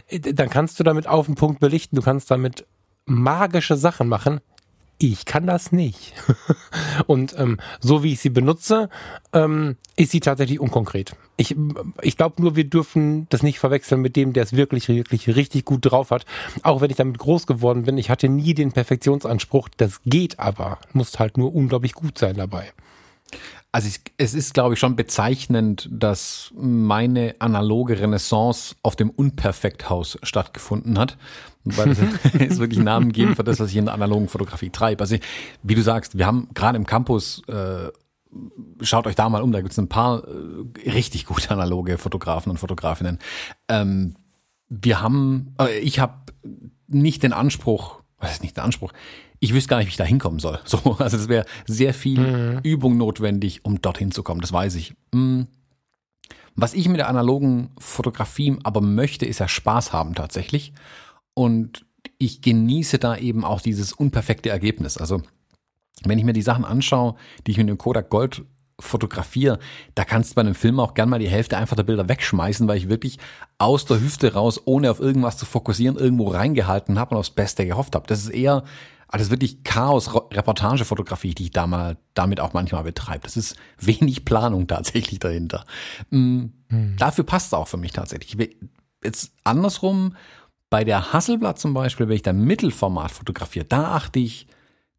äh, 0.09 0.19
dann 0.19 0.51
kannst 0.51 0.81
du 0.81 0.85
damit 0.85 1.07
auf 1.07 1.27
den 1.27 1.37
Punkt 1.37 1.61
belichten, 1.61 1.95
du 1.95 2.03
kannst 2.03 2.29
damit 2.31 2.67
magische 3.09 3.77
Sachen 3.77 4.09
machen, 4.09 4.41
ich 4.99 5.25
kann 5.25 5.47
das 5.47 5.71
nicht. 5.71 6.13
und 7.07 7.39
ähm, 7.39 7.59
so 7.81 8.03
wie 8.03 8.13
ich 8.13 8.21
sie 8.21 8.31
benutze, 8.31 8.89
ähm, 9.33 9.77
ist 9.97 10.11
sie 10.11 10.21
tatsächlich 10.21 10.59
unkonkret. 10.59 11.15
Ich, 11.37 11.55
ich 12.03 12.17
glaube 12.17 12.43
nur, 12.43 12.57
wir 12.57 12.65
dürfen 12.65 13.29
das 13.29 13.45
nicht 13.45 13.61
verwechseln 13.61 14.01
mit 14.01 14.17
dem, 14.17 14.33
der 14.33 14.43
es 14.43 14.55
wirklich, 14.55 14.89
wirklich 14.89 15.29
richtig 15.37 15.65
gut 15.65 15.81
drauf 15.83 16.11
hat. 16.11 16.27
Auch 16.63 16.81
wenn 16.81 16.91
ich 16.91 16.97
damit 16.97 17.19
groß 17.19 17.47
geworden 17.47 17.85
bin, 17.85 17.97
ich 17.97 18.11
hatte 18.11 18.29
nie 18.29 18.55
den 18.55 18.73
Perfektionsanspruch. 18.73 19.69
Das 19.77 20.01
geht 20.05 20.41
aber, 20.41 20.79
muss 20.93 21.19
halt 21.19 21.39
nur 21.39 21.55
unglaublich 21.55 21.93
gut 21.93 22.19
sein 22.19 22.37
dabei. 22.37 22.73
Also 23.71 23.89
ich, 23.89 24.01
es 24.17 24.35
ist, 24.35 24.55
glaube 24.55 24.75
ich, 24.75 24.81
schon 24.81 24.97
bezeichnend, 24.97 25.89
dass 25.93 26.53
meine 26.57 27.35
analoge 27.39 28.01
Renaissance 28.01 28.75
auf 28.83 28.97
dem 28.97 29.11
Unperfekthaus 29.11 30.19
stattgefunden 30.23 30.99
hat. 30.99 31.19
Weil 31.65 31.91
es 31.91 31.99
wirklich 32.59 32.79
Namen 32.79 33.13
geben 33.13 33.37
für 33.37 33.45
das, 33.45 33.61
was 33.61 33.71
ich 33.71 33.77
in 33.77 33.85
der 33.85 33.95
analogen 33.95 34.29
Fotografie 34.29 34.71
treibe. 34.71 35.03
Also 35.03 35.17
wie 35.63 35.75
du 35.75 35.83
sagst, 35.83 36.17
wir 36.17 36.27
haben 36.27 36.49
gerade 36.55 36.77
im 36.77 36.87
Campus, 36.87 37.43
äh, 37.47 37.91
schaut 38.81 39.07
euch 39.07 39.15
da 39.15 39.29
mal 39.29 39.43
um, 39.43 39.53
da 39.53 39.61
gibt 39.61 39.73
es 39.73 39.79
ein 39.79 39.89
paar 39.89 40.23
äh, 40.25 40.91
richtig 40.91 41.27
gute 41.27 41.51
analoge 41.51 41.99
Fotografen 41.99 42.51
und 42.51 42.59
Fotografinnen. 42.59 43.19
Ähm, 43.69 44.15
wir 44.71 45.03
haben, 45.03 45.55
äh, 45.61 45.79
ich 45.79 46.01
habe 46.01 46.15
nicht 46.87 47.23
den 47.23 47.35
Anspruch, 47.35 48.01
was 48.19 48.33
ist 48.33 48.43
nicht 48.43 48.57
der 48.57 48.65
Anspruch? 48.65 48.93
Ich 49.41 49.55
wüsste 49.55 49.69
gar 49.69 49.79
nicht, 49.79 49.87
wie 49.87 49.91
ich 49.91 49.97
da 49.97 50.05
hinkommen 50.05 50.41
soll. 50.41 50.59
So, 50.65 50.79
also 50.99 51.17
es 51.17 51.29
wäre 51.29 51.47
sehr 51.67 51.95
viel 51.95 52.21
mhm. 52.21 52.61
Übung 52.63 52.97
notwendig, 52.97 53.65
um 53.65 53.81
dorthin 53.81 54.13
zu 54.13 54.23
kommen. 54.23 54.41
Das 54.41 54.53
weiß 54.53 54.75
ich. 54.75 54.95
Mhm. 55.13 55.47
Was 56.55 56.75
ich 56.75 56.89
mit 56.89 56.99
der 56.99 57.09
analogen 57.09 57.71
Fotografie 57.79 58.57
aber 58.65 58.81
möchte, 58.81 59.27
ist 59.27 59.39
ja 59.39 59.47
Spaß 59.47 59.93
haben 59.93 60.15
tatsächlich. 60.15 60.73
Und 61.35 61.87
ich 62.19 62.43
genieße 62.43 62.99
da 62.99 63.17
eben 63.17 63.45
auch 63.45 63.61
dieses 63.61 63.93
unperfekte 63.93 64.51
Ergebnis. 64.51 64.99
Also 64.99 65.23
wenn 66.05 66.19
ich 66.19 66.25
mir 66.25 66.33
die 66.33 66.43
Sachen 66.43 66.65
anschaue, 66.65 67.15
die 67.47 67.53
ich 67.53 67.59
mit 67.59 67.69
dem 67.69 67.79
Kodak 67.79 68.11
Gold 68.11 68.45
fotografiere, 68.81 69.59
da 69.95 70.05
kannst 70.05 70.31
du 70.31 70.35
bei 70.37 70.41
einem 70.41 70.55
Film 70.55 70.79
auch 70.81 70.95
gern 70.95 71.09
mal 71.09 71.19
die 71.19 71.29
Hälfte 71.29 71.57
einfach 71.57 71.77
der 71.77 71.83
Bilder 71.83 72.09
wegschmeißen, 72.09 72.67
weil 72.69 72.79
ich 72.79 72.89
wirklich 72.89 73.19
aus 73.59 73.85
der 73.85 74.01
Hüfte 74.01 74.35
raus, 74.35 74.61
ohne 74.65 74.91
auf 74.91 75.01
irgendwas 75.01 75.37
zu 75.37 75.47
fokussieren, 75.47 75.97
irgendwo 75.97 76.29
reingehalten 76.29 76.99
habe 76.99 77.15
und 77.15 77.21
aufs 77.21 77.31
Beste 77.31 77.67
gehofft 77.67 77.95
habe. 77.95 78.07
Das 78.07 78.21
ist 78.21 78.31
eher, 78.31 78.65
also 79.11 79.19
das 79.19 79.23
ist 79.23 79.31
wirklich 79.31 79.65
Chaos-Reportagefotografie, 79.65 81.35
die 81.35 81.45
ich 81.45 81.51
da 81.51 81.67
mal, 81.67 81.97
damit 82.13 82.41
auch 82.41 82.53
manchmal 82.53 82.85
betreibe. 82.85 83.21
Das 83.23 83.37
ist 83.39 83.57
wenig 83.79 84.27
Planung 84.27 84.67
tatsächlich 84.67 85.19
dahinter. 85.19 85.65
Mhm. 86.11 86.53
Hm. 86.69 86.97
Dafür 86.99 87.25
passt 87.25 87.49
es 87.49 87.55
auch 87.55 87.69
für 87.69 87.79
mich 87.79 87.93
tatsächlich. 87.93 88.37
Jetzt 89.03 89.33
andersrum, 89.45 90.15
bei 90.69 90.85
der 90.85 91.13
Hasselblatt 91.15 91.59
zum 91.59 91.73
Beispiel, 91.73 92.09
wenn 92.09 92.17
ich 92.17 92.23
da 92.23 92.35
Mittelformat 92.35 93.11
fotografiere, 93.11 93.65
da 93.65 93.93
achte 93.93 94.19
ich 94.19 94.47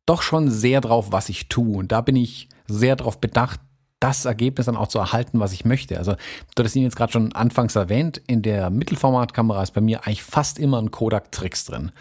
doch 0.07 0.23
schon 0.23 0.49
sehr 0.49 0.81
drauf, 0.81 1.11
was 1.11 1.29
ich 1.29 1.47
tue. 1.47 1.77
Und 1.77 1.91
da 1.91 2.01
bin 2.01 2.15
ich 2.15 2.49
sehr 2.67 2.95
darauf 2.95 3.21
bedacht, 3.21 3.59
das 3.99 4.25
Ergebnis 4.25 4.65
dann 4.65 4.77
auch 4.77 4.87
zu 4.87 4.97
erhalten, 4.97 5.39
was 5.39 5.53
ich 5.53 5.65
möchte. 5.65 5.97
Also, 5.99 6.15
du 6.55 6.63
hast 6.63 6.75
ihn 6.75 6.83
jetzt 6.83 6.95
gerade 6.95 7.11
schon 7.11 7.33
anfangs 7.33 7.75
erwähnt, 7.75 8.19
in 8.25 8.41
der 8.41 8.69
Mittelformatkamera 8.69 9.61
ist 9.61 9.73
bei 9.73 9.81
mir 9.81 10.07
eigentlich 10.07 10.23
fast 10.23 10.57
immer 10.57 10.81
ein 10.81 10.89
Kodak 10.89 11.31
Trix 11.31 11.65
drin. 11.65 11.91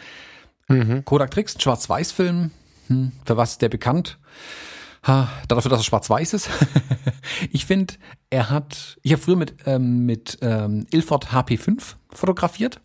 Mhm. 0.69 1.05
Kodak 1.05 1.31
Trix, 1.31 1.57
ein 1.57 1.61
Schwarz-Weiß-Film. 1.61 2.51
Hm, 2.89 3.13
für 3.25 3.37
was 3.37 3.53
ist 3.53 3.63
der 3.63 3.69
bekannt? 3.69 4.19
Ha, 5.07 5.29
dafür, 5.47 5.71
dass 5.71 5.81
er 5.81 5.85
schwarz-weiß 5.85 6.35
ist. 6.35 6.51
ich 7.53 7.67
finde, 7.67 7.95
er 8.31 8.51
hat, 8.51 8.99
ich 9.03 9.13
habe 9.13 9.23
früher 9.23 9.37
mit, 9.37 9.55
ähm, 9.67 10.05
mit 10.05 10.39
ähm, 10.43 10.87
Ilford 10.91 11.29
HP5 11.33 11.95
fotografiert. 12.11 12.81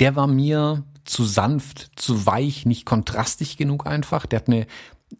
Der 0.00 0.16
war 0.16 0.26
mir 0.26 0.84
zu 1.04 1.24
sanft, 1.24 1.90
zu 1.96 2.26
weich, 2.26 2.64
nicht 2.64 2.86
kontrastig 2.86 3.56
genug 3.56 3.86
einfach. 3.86 4.26
Der 4.26 4.40
hat 4.40 4.48
eine 4.48 4.66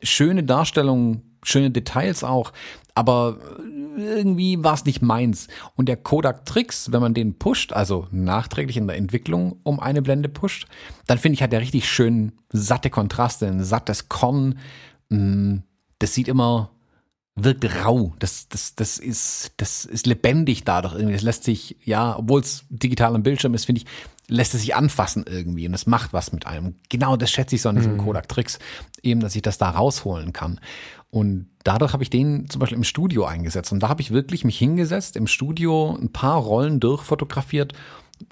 schöne 0.03 0.45
Darstellung, 0.45 1.23
schöne 1.43 1.71
Details 1.71 2.25
auch, 2.25 2.53
aber 2.95 3.39
irgendwie 3.99 4.63
war 4.63 4.75
es 4.75 4.85
nicht 4.85 5.03
meins. 5.03 5.49
Und 5.77 5.89
der 5.89 5.97
Kodak 5.97 6.45
Trix, 6.45 6.93
wenn 6.93 7.01
man 7.01 7.15
den 7.15 7.39
pusht, 7.39 7.73
also 7.73 8.07
nachträglich 8.11 8.77
in 8.77 8.87
der 8.87 8.97
Entwicklung 8.97 9.57
um 9.63 9.81
eine 9.81 10.03
Blende 10.03 10.29
pusht, 10.29 10.67
dann 11.07 11.19
finde 11.19 11.35
ich, 11.35 11.43
hat 11.43 11.53
der 11.53 11.61
richtig 11.61 11.89
schön 11.89 12.33
satte 12.51 12.91
Kontraste, 12.91 13.47
ein 13.47 13.63
sattes 13.63 14.09
Korn. 14.09 14.59
Mm, 15.09 15.59
das 15.99 16.15
sieht 16.15 16.29
immer, 16.29 16.71
wirkt 17.35 17.65
rau. 17.85 18.15
Das, 18.19 18.49
das, 18.49 18.75
das 18.75 18.99
ist, 18.99 19.53
das 19.57 19.85
ist 19.85 20.07
lebendig 20.07 20.65
dadurch 20.65 20.95
irgendwie. 20.95 21.15
Das 21.15 21.23
lässt 21.23 21.45
sich, 21.45 21.77
ja, 21.85 22.19
obwohl 22.19 22.41
es 22.41 22.65
digital 22.69 23.15
am 23.15 23.23
Bildschirm 23.23 23.55
ist, 23.55 23.65
finde 23.65 23.83
ich, 23.83 23.87
lässt 24.29 24.55
es 24.55 24.61
sich 24.61 24.76
anfassen 24.76 25.24
irgendwie 25.29 25.66
und 25.66 25.74
es 25.74 25.87
macht 25.87 26.12
was 26.12 26.33
mit 26.33 26.47
einem. 26.47 26.76
Genau 26.89 27.16
das 27.16 27.31
schätze 27.31 27.57
ich 27.57 27.62
so 27.62 27.70
an 27.70 27.76
diesem 27.76 27.95
mhm. 27.95 27.99
Kodak 27.99 28.29
Tricks, 28.29 28.59
eben, 29.03 29.20
dass 29.20 29.35
ich 29.35 29.43
das 29.43 29.59
da 29.59 29.70
rausholen 29.70 30.33
kann. 30.33 30.61
Und 31.11 31.47
dadurch 31.64 31.95
habe 31.95 32.03
ich 32.03 32.11
den 32.11 32.49
zum 32.51 32.61
Beispiel 32.61 32.76
im 32.76 32.85
Studio 32.85 33.24
eingesetzt. 33.24 33.72
Und 33.72 33.83
da 33.83 33.89
habe 33.89 34.03
ich 34.03 34.11
wirklich 34.11 34.45
mich 34.45 34.59
hingesetzt, 34.59 35.16
im 35.16 35.26
Studio 35.26 35.97
ein 35.99 36.12
paar 36.12 36.39
Rollen 36.39 36.81
durchfotografiert, 36.81 37.72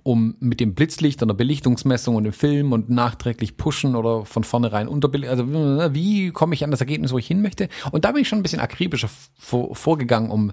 um 0.02 0.36
mit 0.40 0.60
dem 0.60 0.74
Blitzlicht 0.74 1.22
und 1.22 1.28
der 1.28 1.34
Belichtungsmessung 1.34 2.16
und 2.16 2.24
dem 2.24 2.32
Film 2.34 2.72
und 2.72 2.90
nachträglich 2.90 3.56
pushen 3.56 3.96
oder 3.96 4.26
von 4.26 4.44
vornherein 4.44 4.88
unterbelichten. 4.88 5.30
Also 5.30 5.94
wie 5.94 6.30
komme 6.30 6.54
ich 6.54 6.64
an 6.64 6.70
das 6.70 6.80
Ergebnis, 6.80 7.12
wo 7.12 7.18
ich 7.18 7.26
hin 7.26 7.40
möchte? 7.40 7.68
Und 7.92 8.04
da 8.04 8.12
bin 8.12 8.20
ich 8.20 8.28
schon 8.28 8.40
ein 8.40 8.42
bisschen 8.42 8.60
akribischer 8.60 9.08
vorgegangen, 9.38 10.30
um 10.30 10.52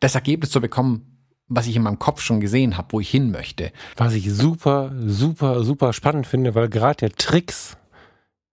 das 0.00 0.14
Ergebnis 0.14 0.50
zu 0.50 0.60
bekommen, 0.60 1.15
was 1.48 1.66
ich 1.66 1.76
in 1.76 1.82
meinem 1.82 1.98
Kopf 1.98 2.20
schon 2.20 2.40
gesehen 2.40 2.76
habe, 2.76 2.88
wo 2.92 3.00
ich 3.00 3.08
hin 3.10 3.30
möchte. 3.30 3.72
Was 3.96 4.12
ich 4.14 4.30
super, 4.32 4.92
super, 5.06 5.64
super 5.64 5.92
spannend 5.92 6.26
finde, 6.26 6.54
weil 6.54 6.68
gerade 6.68 6.96
der 6.96 7.12
Tricks, 7.12 7.76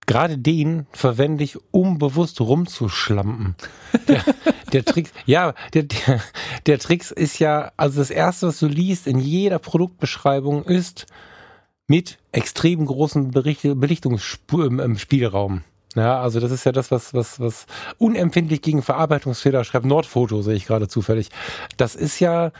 gerade 0.06 0.38
den 0.38 0.86
verwende 0.92 1.44
ich, 1.44 1.58
um 1.72 1.98
bewusst 1.98 2.40
rumzuschlampen. 2.40 3.56
Der, 4.08 4.24
der 4.72 4.84
Tricks, 4.84 5.12
ja, 5.26 5.54
der, 5.72 5.84
der, 5.84 6.20
der 6.66 6.78
Tricks 6.78 7.10
ist 7.10 7.38
ja, 7.40 7.72
also 7.76 7.98
das 7.98 8.10
erste, 8.10 8.48
was 8.48 8.58
du 8.60 8.66
liest 8.66 9.06
in 9.06 9.18
jeder 9.18 9.58
Produktbeschreibung 9.58 10.64
ist 10.64 11.06
mit 11.86 12.18
extrem 12.32 12.86
großen 12.86 13.32
Belichtungsspielraum. 13.32 15.64
Ja, 15.96 16.20
also 16.20 16.40
das 16.40 16.50
ist 16.50 16.64
ja 16.64 16.72
das, 16.72 16.90
was, 16.90 17.14
was, 17.14 17.38
was 17.38 17.66
unempfindlich 17.98 18.62
gegen 18.62 18.82
Verarbeitungsfehler 18.82 19.62
schreibt. 19.64 19.86
Nordfoto 19.86 20.42
sehe 20.42 20.56
ich 20.56 20.66
gerade 20.66 20.88
zufällig. 20.88 21.28
Das 21.76 21.94
ist 21.94 22.18
ja 22.18 22.50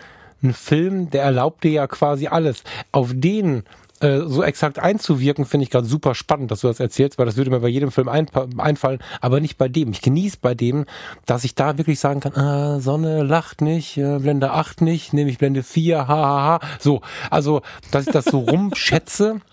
ein 0.43 0.53
Film, 0.53 1.11
der 1.11 1.23
erlaubt 1.23 1.65
dir 1.65 1.73
ja 1.73 1.87
quasi 1.87 2.27
alles. 2.27 2.63
Auf 2.93 3.13
den 3.15 3.65
äh, 4.01 4.21
so 4.27 4.43
exakt 4.43 4.79
einzuwirken, 4.79 5.45
finde 5.45 5.65
ich 5.65 5.71
gerade 5.71 5.87
super 5.87 6.15
spannend, 6.15 6.51
dass 6.51 6.61
du 6.61 6.67
das 6.67 6.81
erzählst, 6.81 7.19
weil 7.19 7.27
das 7.27 7.37
würde 7.37 7.51
mir 7.51 7.61
bei 7.61 7.69
jedem 7.69 7.91
Film 7.91 8.09
ein, 8.09 8.27
einfallen, 8.59 8.99
aber 9.21 9.41
nicht 9.41 9.57
bei 9.57 9.69
dem. 9.69 9.93
Ich 9.93 10.03
genieße 10.03 10.39
bei 10.41 10.55
dem, 10.55 10.85
dass 11.27 11.45
ich 11.45 11.55
da 11.55 11.79
wirklich 11.79 12.01
sagen 12.01 12.21
kann, 12.21 12.35
ah, 12.35 12.81
Sonne 12.81 13.23
lacht 13.23 13.61
nicht, 13.61 13.97
äh, 13.97 14.19
Blende 14.19 14.51
8 14.51 14.83
nicht, 14.83 15.13
nehme 15.13 15.31
ich 15.31 15.39
Blende 15.39 15.63
4, 15.63 16.07
ha, 16.07 16.07
ha, 16.09 16.43
ha. 16.45 16.61
So, 16.81 17.01
also, 17.31 17.63
dass 17.93 18.07
ich 18.07 18.13
das 18.13 18.27
so 18.27 18.41
rumschätze. 18.41 19.41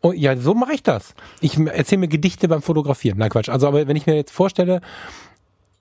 Oh, 0.00 0.12
ja, 0.12 0.36
so 0.36 0.54
mache 0.54 0.74
ich 0.74 0.84
das. 0.84 1.12
Ich 1.40 1.58
erzähle 1.58 2.02
mir 2.02 2.08
Gedichte 2.08 2.46
beim 2.46 2.62
Fotografieren. 2.62 3.18
Nein, 3.18 3.30
Quatsch. 3.30 3.48
Also, 3.48 3.66
aber 3.66 3.88
wenn 3.88 3.96
ich 3.96 4.06
mir 4.06 4.14
jetzt 4.14 4.30
vorstelle, 4.30 4.80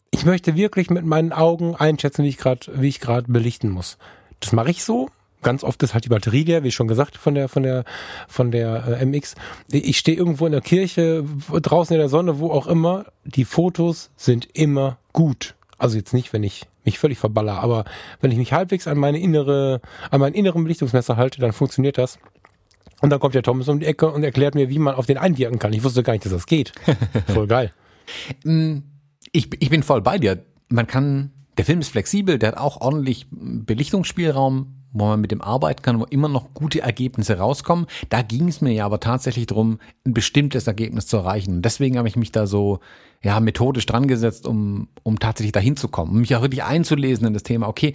ich 0.09 0.25
möchte 0.25 0.55
wirklich 0.55 0.89
mit 0.89 1.05
meinen 1.05 1.31
Augen 1.31 1.75
einschätzen, 1.75 2.23
wie 2.23 2.29
ich 2.29 2.37
gerade, 2.37 2.67
wie 2.73 2.87
ich 2.87 2.99
gerade 2.99 3.31
belichten 3.31 3.69
muss. 3.69 3.99
Das 4.39 4.51
mache 4.51 4.71
ich 4.71 4.83
so. 4.83 5.09
Ganz 5.43 5.63
oft 5.63 5.81
ist 5.83 5.93
halt 5.93 6.03
die 6.03 6.09
Batterie 6.09 6.43
leer, 6.43 6.63
wie 6.63 6.71
schon 6.71 6.87
gesagt, 6.87 7.15
von 7.15 7.35
der, 7.35 7.47
von 7.47 7.63
der, 7.63 7.85
von 8.27 8.51
der 8.51 8.99
äh, 8.99 9.05
MX. 9.05 9.35
Ich 9.71 9.99
stehe 9.99 10.17
irgendwo 10.17 10.45
in 10.45 10.51
der 10.51 10.61
Kirche, 10.61 11.23
draußen 11.49 11.93
in 11.93 11.99
der 11.99 12.09
Sonne, 12.09 12.39
wo 12.39 12.51
auch 12.51 12.67
immer. 12.67 13.05
Die 13.23 13.45
Fotos 13.45 14.09
sind 14.15 14.47
immer 14.53 14.97
gut. 15.13 15.55
Also 15.77 15.95
jetzt 15.97 16.13
nicht, 16.13 16.33
wenn 16.33 16.43
ich 16.43 16.65
mich 16.85 16.97
völlig 16.97 17.19
verballer, 17.19 17.59
aber 17.59 17.85
wenn 18.19 18.31
ich 18.31 18.37
mich 18.37 18.53
halbwegs 18.53 18.87
an 18.87 18.97
meine 18.97 19.19
innere, 19.19 19.81
an 20.09 20.21
meinen 20.21 20.33
inneren 20.33 20.63
Belichtungsmesser 20.63 21.17
halte, 21.17 21.39
dann 21.39 21.53
funktioniert 21.53 21.97
das. 21.97 22.17
Und 23.01 23.11
dann 23.11 23.19
kommt 23.19 23.35
der 23.35 23.43
Thomas 23.43 23.67
um 23.67 23.79
die 23.79 23.85
Ecke 23.85 24.09
und 24.09 24.23
erklärt 24.23 24.55
mir, 24.55 24.69
wie 24.69 24.79
man 24.79 24.95
auf 24.95 25.05
den 25.05 25.19
einwirken 25.19 25.59
kann. 25.59 25.71
Ich 25.73 25.83
wusste 25.83 26.01
gar 26.01 26.13
nicht, 26.13 26.25
dass 26.25 26.31
das 26.31 26.47
geht. 26.47 26.73
Voll 27.27 27.45
geil. 27.45 27.73
Mm, 28.43 28.79
ich, 29.31 29.49
ich 29.61 29.69
bin 29.69 29.83
voll 29.83 30.01
bei 30.01 30.17
dir. 30.17 30.43
Man 30.69 30.87
kann 30.87 31.31
der 31.57 31.65
Film 31.65 31.79
ist 31.79 31.89
flexibel, 31.89 32.37
der 32.37 32.49
hat 32.49 32.57
auch 32.57 32.81
ordentlich 32.81 33.27
Belichtungsspielraum, 33.31 34.75
wo 34.93 35.05
man 35.05 35.21
mit 35.21 35.31
dem 35.31 35.41
arbeiten 35.41 35.81
kann, 35.81 35.99
wo 35.99 36.05
immer 36.05 36.29
noch 36.29 36.53
gute 36.53 36.81
Ergebnisse 36.81 37.37
rauskommen. 37.37 37.87
Da 38.09 38.21
ging 38.21 38.47
es 38.47 38.61
mir 38.61 38.73
ja 38.73 38.85
aber 38.85 38.99
tatsächlich 38.99 39.47
darum, 39.47 39.79
ein 40.05 40.13
bestimmtes 40.13 40.67
Ergebnis 40.67 41.07
zu 41.07 41.17
erreichen. 41.17 41.57
Und 41.57 41.61
deswegen 41.63 41.97
habe 41.97 42.07
ich 42.07 42.15
mich 42.15 42.31
da 42.31 42.47
so 42.47 42.79
ja 43.23 43.39
methodisch 43.39 43.85
dran 43.85 44.07
gesetzt, 44.07 44.47
um, 44.47 44.87
um 45.03 45.19
tatsächlich 45.19 45.51
dahin 45.51 45.75
zu 45.75 45.87
kommen, 45.87 46.11
um 46.11 46.19
mich 46.21 46.35
auch 46.35 46.41
wirklich 46.41 46.63
einzulesen 46.63 47.27
in 47.27 47.33
das 47.33 47.43
Thema. 47.43 47.67
Okay, 47.67 47.93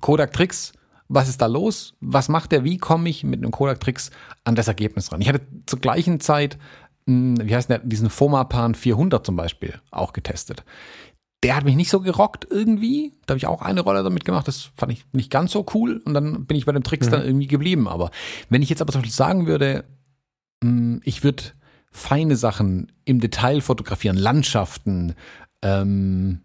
Kodak 0.00 0.32
Tricks, 0.32 0.72
was 1.08 1.28
ist 1.28 1.42
da 1.42 1.46
los? 1.46 1.94
Was 2.00 2.28
macht 2.28 2.52
der? 2.52 2.64
Wie 2.64 2.78
komme 2.78 3.08
ich 3.08 3.24
mit 3.24 3.40
einem 3.40 3.50
Kodak 3.50 3.80
Tricks 3.80 4.10
an 4.44 4.54
das 4.54 4.68
Ergebnis 4.68 5.12
ran? 5.12 5.20
Ich 5.20 5.28
hatte 5.28 5.42
zur 5.66 5.78
gleichen 5.78 6.20
Zeit, 6.20 6.58
hm, 7.06 7.36
wie 7.42 7.54
heißt 7.54 7.68
der, 7.68 7.80
diesen 7.80 8.08
Fomapan 8.08 8.74
400 8.74 9.24
zum 9.24 9.36
Beispiel 9.36 9.74
auch 9.90 10.14
getestet 10.14 10.64
der 11.44 11.56
hat 11.56 11.64
mich 11.64 11.76
nicht 11.76 11.90
so 11.90 12.00
gerockt 12.00 12.46
irgendwie. 12.50 13.12
Da 13.26 13.32
habe 13.32 13.38
ich 13.38 13.46
auch 13.46 13.60
eine 13.60 13.82
Rolle 13.82 14.02
damit 14.02 14.24
gemacht. 14.24 14.48
Das 14.48 14.70
fand 14.76 14.92
ich 14.92 15.04
nicht 15.12 15.30
ganz 15.30 15.52
so 15.52 15.66
cool. 15.74 16.00
Und 16.06 16.14
dann 16.14 16.46
bin 16.46 16.56
ich 16.56 16.64
bei 16.64 16.72
dem 16.72 16.82
Tricks 16.82 17.06
mhm. 17.06 17.10
dann 17.10 17.24
irgendwie 17.24 17.46
geblieben. 17.46 17.86
Aber 17.86 18.10
wenn 18.48 18.62
ich 18.62 18.70
jetzt 18.70 18.80
aber 18.80 18.92
zum 18.92 19.02
Beispiel 19.02 19.14
sagen 19.14 19.46
würde, 19.46 19.84
hm, 20.62 21.02
ich 21.04 21.22
würde 21.22 21.44
feine 21.90 22.36
Sachen 22.36 22.90
im 23.04 23.20
Detail 23.20 23.60
fotografieren, 23.60 24.16
Landschaften, 24.16 25.14
ähm, 25.60 26.40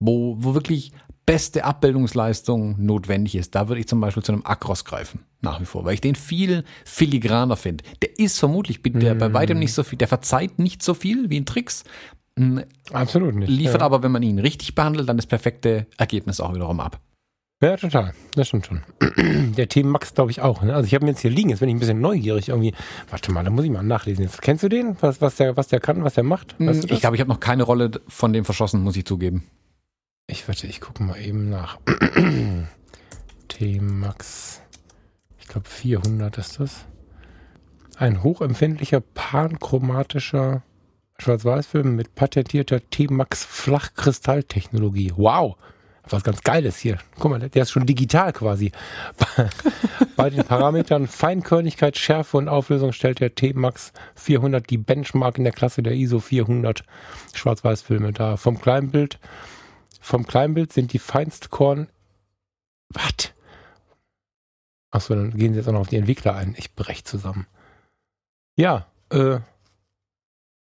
wo, 0.00 0.36
wo 0.38 0.54
wirklich 0.54 0.92
beste 1.26 1.64
Abbildungsleistung 1.64 2.76
notwendig 2.82 3.34
ist, 3.34 3.54
da 3.54 3.68
würde 3.68 3.80
ich 3.80 3.88
zum 3.88 4.00
Beispiel 4.00 4.22
zu 4.22 4.32
einem 4.32 4.46
Acros 4.46 4.84
greifen, 4.84 5.20
nach 5.42 5.60
wie 5.60 5.64
vor, 5.64 5.84
weil 5.84 5.94
ich 5.94 6.00
den 6.00 6.14
viel 6.14 6.64
filigraner 6.84 7.56
finde. 7.56 7.84
Der 8.00 8.18
ist 8.18 8.38
vermutlich 8.38 8.80
der 8.82 9.14
mm. 9.14 9.18
bei 9.18 9.34
weitem 9.34 9.58
nicht 9.58 9.74
so 9.74 9.82
viel, 9.82 9.98
der 9.98 10.08
verzeiht 10.08 10.58
nicht 10.58 10.82
so 10.82 10.94
viel 10.94 11.28
wie 11.28 11.40
ein 11.40 11.46
Tricks, 11.46 11.82
Absolut 12.92 13.34
nicht. 13.34 13.48
Liefert 13.48 13.80
ja. 13.80 13.86
aber, 13.86 14.02
wenn 14.02 14.12
man 14.12 14.22
ihn 14.22 14.38
richtig 14.38 14.74
behandelt, 14.74 15.08
dann 15.08 15.16
das 15.16 15.26
perfekte 15.26 15.86
Ergebnis 15.96 16.40
auch 16.40 16.54
wiederum 16.54 16.80
ab. 16.80 17.00
Ja, 17.62 17.74
total. 17.78 18.12
Das 18.34 18.48
stimmt 18.48 18.66
schon. 18.66 18.82
Der 19.56 19.68
Team 19.68 19.88
Max, 19.88 20.12
glaube 20.12 20.30
ich, 20.30 20.42
auch. 20.42 20.60
Ne? 20.60 20.74
Also 20.74 20.86
ich 20.86 20.94
habe 20.94 21.06
mir 21.06 21.12
jetzt 21.12 21.22
hier 21.22 21.30
liegen, 21.30 21.48
jetzt 21.48 21.60
bin 21.60 21.70
ich 21.70 21.74
ein 21.74 21.78
bisschen 21.78 22.02
neugierig 22.02 22.50
irgendwie. 22.50 22.74
Warte 23.08 23.32
mal, 23.32 23.42
da 23.44 23.50
muss 23.50 23.64
ich 23.64 23.70
mal 23.70 23.82
nachlesen. 23.82 24.24
Jetzt, 24.24 24.42
kennst 24.42 24.62
du 24.62 24.68
den? 24.68 24.96
Was, 25.00 25.22
was, 25.22 25.36
der, 25.36 25.56
was 25.56 25.68
der 25.68 25.80
kann, 25.80 26.04
was 26.04 26.14
der 26.14 26.24
macht? 26.24 26.54
Weißt 26.58 26.84
du 26.84 26.92
ich 26.92 27.00
glaube, 27.00 27.16
ich 27.16 27.20
habe 27.20 27.30
noch 27.30 27.40
keine 27.40 27.62
Rolle 27.62 27.90
von 28.08 28.34
dem 28.34 28.44
verschossen, 28.44 28.82
muss 28.82 28.96
ich 28.96 29.06
zugeben. 29.06 29.44
Ich 30.26 30.46
warte, 30.48 30.66
ich 30.66 30.82
gucke 30.82 31.02
mal 31.02 31.18
eben 31.18 31.48
nach. 31.48 31.78
T-Max. 33.48 34.60
Ich 35.38 35.46
glaube 35.46 35.66
400 35.66 36.36
ist 36.36 36.60
das. 36.60 36.84
Ein 37.96 38.22
hochempfindlicher 38.22 39.00
panchromatischer 39.00 40.62
Schwarz-Weiß-Film 41.18 41.96
mit 41.96 42.14
patentierter 42.14 42.80
T-Max 42.90 43.44
Flachkristalltechnologie. 43.44 45.12
Wow! 45.16 45.56
was 46.12 46.22
ganz 46.22 46.42
Geiles 46.42 46.78
hier. 46.78 46.98
Guck 47.18 47.30
mal, 47.30 47.48
der 47.48 47.62
ist 47.62 47.70
schon 47.70 47.86
digital 47.86 48.32
quasi. 48.32 48.72
Bei 50.16 50.30
den 50.30 50.44
Parametern 50.44 51.06
Feinkörnigkeit, 51.06 51.96
Schärfe 51.98 52.36
und 52.36 52.48
Auflösung 52.48 52.92
stellt 52.92 53.20
der 53.20 53.34
T-Max 53.34 53.92
400 54.14 54.68
die 54.68 54.78
Benchmark 54.78 55.38
in 55.38 55.44
der 55.44 55.52
Klasse 55.52 55.82
der 55.82 55.94
ISO 55.94 56.20
400 56.20 56.84
Schwarz-Weiß-Filme 57.34 58.12
dar. 58.12 58.36
Vom 58.36 58.60
Kleinbild, 58.60 59.18
vom 60.00 60.26
Kleinbild 60.26 60.72
sind 60.72 60.92
die 60.92 60.98
Feinstkorn. 60.98 61.88
Was? 62.90 63.32
Achso, 64.90 65.14
dann 65.14 65.36
gehen 65.36 65.52
sie 65.52 65.58
jetzt 65.58 65.68
auch 65.68 65.72
noch 65.72 65.80
auf 65.80 65.88
die 65.88 65.96
Entwickler 65.96 66.36
ein. 66.36 66.54
Ich 66.56 66.74
brech 66.74 67.04
zusammen. 67.04 67.46
Ja, 68.56 68.86
äh, 69.10 69.40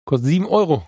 kostet 0.07 0.29
7 0.29 0.47
Euro. 0.47 0.87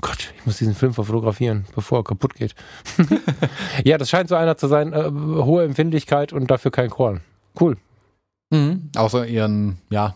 Gott, 0.00 0.32
ich 0.36 0.46
muss 0.46 0.58
diesen 0.58 0.74
Film 0.74 0.94
verfotografieren, 0.94 1.66
bevor 1.74 2.00
er 2.00 2.04
kaputt 2.04 2.34
geht. 2.34 2.54
ja, 3.84 3.98
das 3.98 4.10
scheint 4.10 4.28
so 4.28 4.36
einer 4.36 4.56
zu 4.56 4.68
sein, 4.68 4.92
äh, 4.92 5.10
hohe 5.10 5.64
Empfindlichkeit 5.64 6.32
und 6.32 6.50
dafür 6.50 6.70
kein 6.70 6.90
Korn. 6.90 7.20
Cool. 7.60 7.76
Mhm. 8.50 8.90
Außer 8.96 9.26
ihren, 9.26 9.78
ja, 9.90 10.14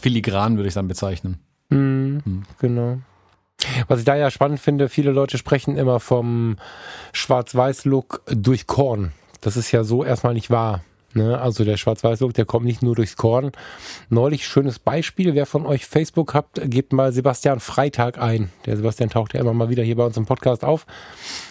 filigran 0.00 0.56
würde 0.56 0.68
ich 0.68 0.74
dann 0.74 0.88
bezeichnen. 0.88 1.38
Mhm, 1.70 2.22
mhm. 2.24 2.42
Genau. 2.60 2.98
Was 3.86 4.00
ich 4.00 4.04
da 4.04 4.16
ja 4.16 4.30
spannend 4.30 4.58
finde, 4.58 4.88
viele 4.88 5.12
Leute 5.12 5.38
sprechen 5.38 5.76
immer 5.76 6.00
vom 6.00 6.56
Schwarz-Weiß-Look 7.12 8.22
durch 8.26 8.66
Korn. 8.66 9.12
Das 9.40 9.56
ist 9.56 9.70
ja 9.70 9.84
so 9.84 10.04
erstmal 10.04 10.34
nicht 10.34 10.50
wahr. 10.50 10.82
Ne? 11.14 11.40
Also 11.40 11.64
der 11.64 11.76
Schwarz-Weiß-Look, 11.76 12.34
der 12.34 12.44
kommt 12.44 12.66
nicht 12.66 12.82
nur 12.82 12.94
durchs 12.94 13.16
Korn. 13.16 13.52
Neulich 14.08 14.46
schönes 14.46 14.78
Beispiel, 14.78 15.34
wer 15.34 15.46
von 15.46 15.66
euch 15.66 15.86
Facebook 15.86 16.34
habt, 16.34 16.60
gebt 16.64 16.92
mal 16.92 17.12
Sebastian 17.12 17.60
Freitag 17.60 18.18
ein. 18.18 18.50
Der 18.66 18.76
Sebastian 18.76 19.10
taucht 19.10 19.34
ja 19.34 19.40
immer 19.40 19.54
mal 19.54 19.68
wieder 19.68 19.82
hier 19.82 19.96
bei 19.96 20.04
uns 20.04 20.16
im 20.16 20.26
Podcast 20.26 20.64
auf. 20.64 20.86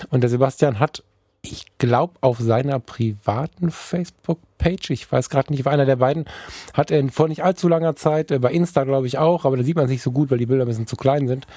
Und 0.10 0.22
der 0.22 0.30
Sebastian 0.30 0.80
hat, 0.80 1.04
ich 1.42 1.66
glaube, 1.78 2.14
auf 2.22 2.40
seiner 2.40 2.80
privaten 2.80 3.72
Facebook-Page, 3.72 4.92
ich 4.92 5.12
weiß 5.12 5.30
gerade 5.30 5.52
nicht, 5.52 5.62
auf 5.62 5.72
einer 5.72 5.86
der 5.86 5.96
beiden, 5.96 6.26
hat 6.74 6.92
er 6.92 7.08
vor 7.10 7.28
nicht 7.28 7.44
allzu 7.44 7.68
langer 7.68 7.96
Zeit, 7.96 8.32
äh, 8.32 8.40
bei 8.40 8.52
Insta 8.52 8.84
glaube 8.84 9.08
ich 9.08 9.18
auch, 9.18 9.46
aber 9.46 9.58
da 9.58 9.64
sieht 9.64 9.76
man 9.76 9.86
es 9.86 9.92
nicht 9.92 10.04
so 10.04 10.12
gut, 10.12 10.30
weil 10.30 10.38
die 10.38 10.46
Bilder 10.46 10.66
ein 10.66 10.68
bisschen 10.68 10.88
zu 10.88 10.96
klein 10.96 11.28
sind, 11.28 11.48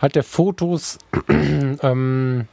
hat 0.00 0.16
er 0.16 0.22
Fotos 0.22 0.98
ähm, 1.28 2.46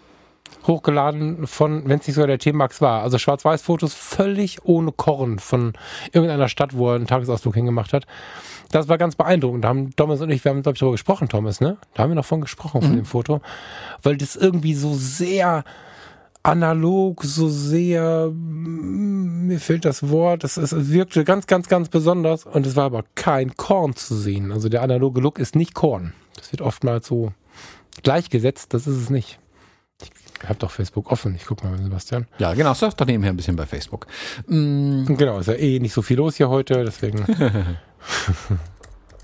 hochgeladen 0.67 1.47
von, 1.47 1.87
wenn 1.87 1.99
es 1.99 2.07
nicht 2.07 2.15
sogar 2.15 2.27
der 2.27 2.39
T-Max 2.39 2.81
war. 2.81 3.01
Also 3.01 3.17
Schwarz-Weiß-Fotos 3.17 3.93
völlig 3.93 4.65
ohne 4.65 4.91
Korn 4.91 5.39
von 5.39 5.73
irgendeiner 6.11 6.49
Stadt, 6.49 6.75
wo 6.75 6.89
er 6.89 6.95
einen 6.95 7.07
Tagesausflug 7.07 7.55
hingemacht 7.55 7.93
hat. 7.93 8.05
Das 8.71 8.87
war 8.87 8.97
ganz 8.97 9.15
beeindruckend. 9.15 9.63
Da 9.63 9.69
haben 9.69 9.95
Thomas 9.95 10.21
und 10.21 10.29
ich, 10.29 10.43
wir 10.43 10.51
haben, 10.51 10.61
glaube 10.61 10.75
ich, 10.75 10.79
darüber 10.79 10.93
gesprochen, 10.93 11.27
Thomas, 11.27 11.59
ne? 11.59 11.77
Da 11.93 12.03
haben 12.03 12.11
wir 12.11 12.15
noch 12.15 12.25
von 12.25 12.41
gesprochen, 12.41 12.81
von 12.81 12.91
mhm. 12.91 12.97
dem 12.97 13.05
Foto. 13.05 13.41
Weil 14.03 14.17
das 14.17 14.35
irgendwie 14.35 14.75
so 14.75 14.93
sehr 14.93 15.63
analog, 16.43 17.23
so 17.23 17.49
sehr, 17.49 18.31
mir 18.31 19.59
fehlt 19.59 19.85
das 19.85 20.09
Wort, 20.09 20.43
es, 20.43 20.57
es 20.57 20.89
wirkte 20.89 21.23
ganz, 21.25 21.47
ganz, 21.47 21.67
ganz 21.67 21.89
besonders 21.89 22.45
und 22.45 22.65
es 22.65 22.75
war 22.75 22.85
aber 22.85 23.03
kein 23.15 23.57
Korn 23.57 23.95
zu 23.95 24.15
sehen. 24.15 24.51
Also 24.51 24.69
der 24.69 24.81
analoge 24.81 25.19
Look 25.19 25.37
ist 25.39 25.55
nicht 25.55 25.73
Korn. 25.73 26.13
Das 26.35 26.51
wird 26.51 26.61
oftmals 26.61 27.07
so 27.07 27.33
gleichgesetzt, 28.03 28.73
das 28.73 28.87
ist 28.87 28.97
es 28.97 29.09
nicht. 29.09 29.39
Ich 30.41 30.47
habe 30.47 30.59
doch 30.59 30.71
Facebook 30.71 31.11
offen. 31.11 31.35
Ich 31.35 31.45
gucke 31.45 31.67
mal, 31.67 31.77
Sebastian. 31.77 32.25
Ja, 32.37 32.53
genau. 32.53 32.73
Surf 32.73 32.95
doch 32.95 33.05
nebenher 33.05 33.31
ein 33.31 33.35
bisschen 33.35 33.55
bei 33.55 33.65
Facebook. 33.65 34.07
Mm. 34.47 35.05
Genau, 35.05 35.39
ist 35.39 35.47
ja 35.47 35.55
eh 35.55 35.79
nicht 35.79 35.93
so 35.93 36.01
viel 36.01 36.17
los 36.17 36.37
hier 36.37 36.49
heute, 36.49 36.85
deswegen. 36.85 37.25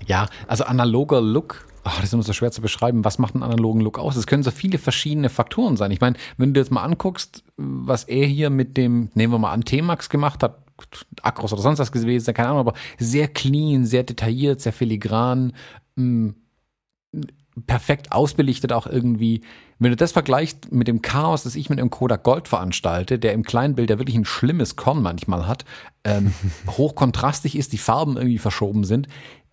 ja, 0.06 0.28
also 0.46 0.64
analoger 0.64 1.20
Look. 1.20 1.66
Oh, 1.86 1.90
das 1.96 2.04
ist 2.04 2.12
immer 2.12 2.22
so 2.22 2.32
schwer 2.32 2.50
zu 2.50 2.60
beschreiben. 2.60 3.04
Was 3.04 3.18
macht 3.18 3.34
einen 3.34 3.44
analogen 3.44 3.80
Look 3.80 3.98
aus? 3.98 4.16
Es 4.16 4.26
können 4.26 4.42
so 4.42 4.50
viele 4.50 4.78
verschiedene 4.78 5.30
Faktoren 5.30 5.76
sein. 5.76 5.90
Ich 5.92 6.00
meine, 6.00 6.16
wenn 6.36 6.52
du 6.52 6.60
jetzt 6.60 6.70
mal 6.70 6.82
anguckst, 6.82 7.44
was 7.56 8.04
er 8.04 8.26
hier 8.26 8.50
mit 8.50 8.76
dem, 8.76 9.08
nehmen 9.14 9.32
wir 9.32 9.38
mal 9.38 9.52
an, 9.52 9.64
T-Max 9.64 10.10
gemacht 10.10 10.42
hat, 10.42 10.58
Akros 11.22 11.52
oder 11.52 11.62
sonst 11.62 11.78
was 11.78 11.92
gewesen, 11.92 12.34
keine 12.34 12.48
Ahnung, 12.48 12.60
aber 12.60 12.74
sehr 12.98 13.28
clean, 13.28 13.86
sehr 13.86 14.02
detailliert, 14.02 14.60
sehr 14.60 14.72
filigran, 14.72 15.54
mh, 15.94 16.32
mm, 17.14 17.24
perfekt 17.66 18.12
ausbelichtet 18.12 18.72
auch 18.72 18.86
irgendwie. 18.86 19.40
Wenn 19.78 19.90
du 19.90 19.96
das 19.96 20.12
vergleichst 20.12 20.72
mit 20.72 20.88
dem 20.88 21.02
Chaos, 21.02 21.42
das 21.42 21.54
ich 21.54 21.68
mit 21.68 21.78
dem 21.78 21.90
Kodak 21.90 22.22
Gold 22.22 22.48
veranstalte, 22.48 23.18
der 23.18 23.34
im 23.34 23.42
Kleinbild 23.42 23.90
ja 23.90 23.98
wirklich 23.98 24.16
ein 24.16 24.24
schlimmes 24.24 24.76
Korn 24.76 25.02
manchmal 25.02 25.46
hat, 25.46 25.64
ähm, 26.04 26.32
hochkontrastig 26.68 27.56
ist, 27.56 27.72
die 27.72 27.78
Farben 27.78 28.16
irgendwie 28.16 28.38
verschoben 28.38 28.84
sind, 28.84 29.08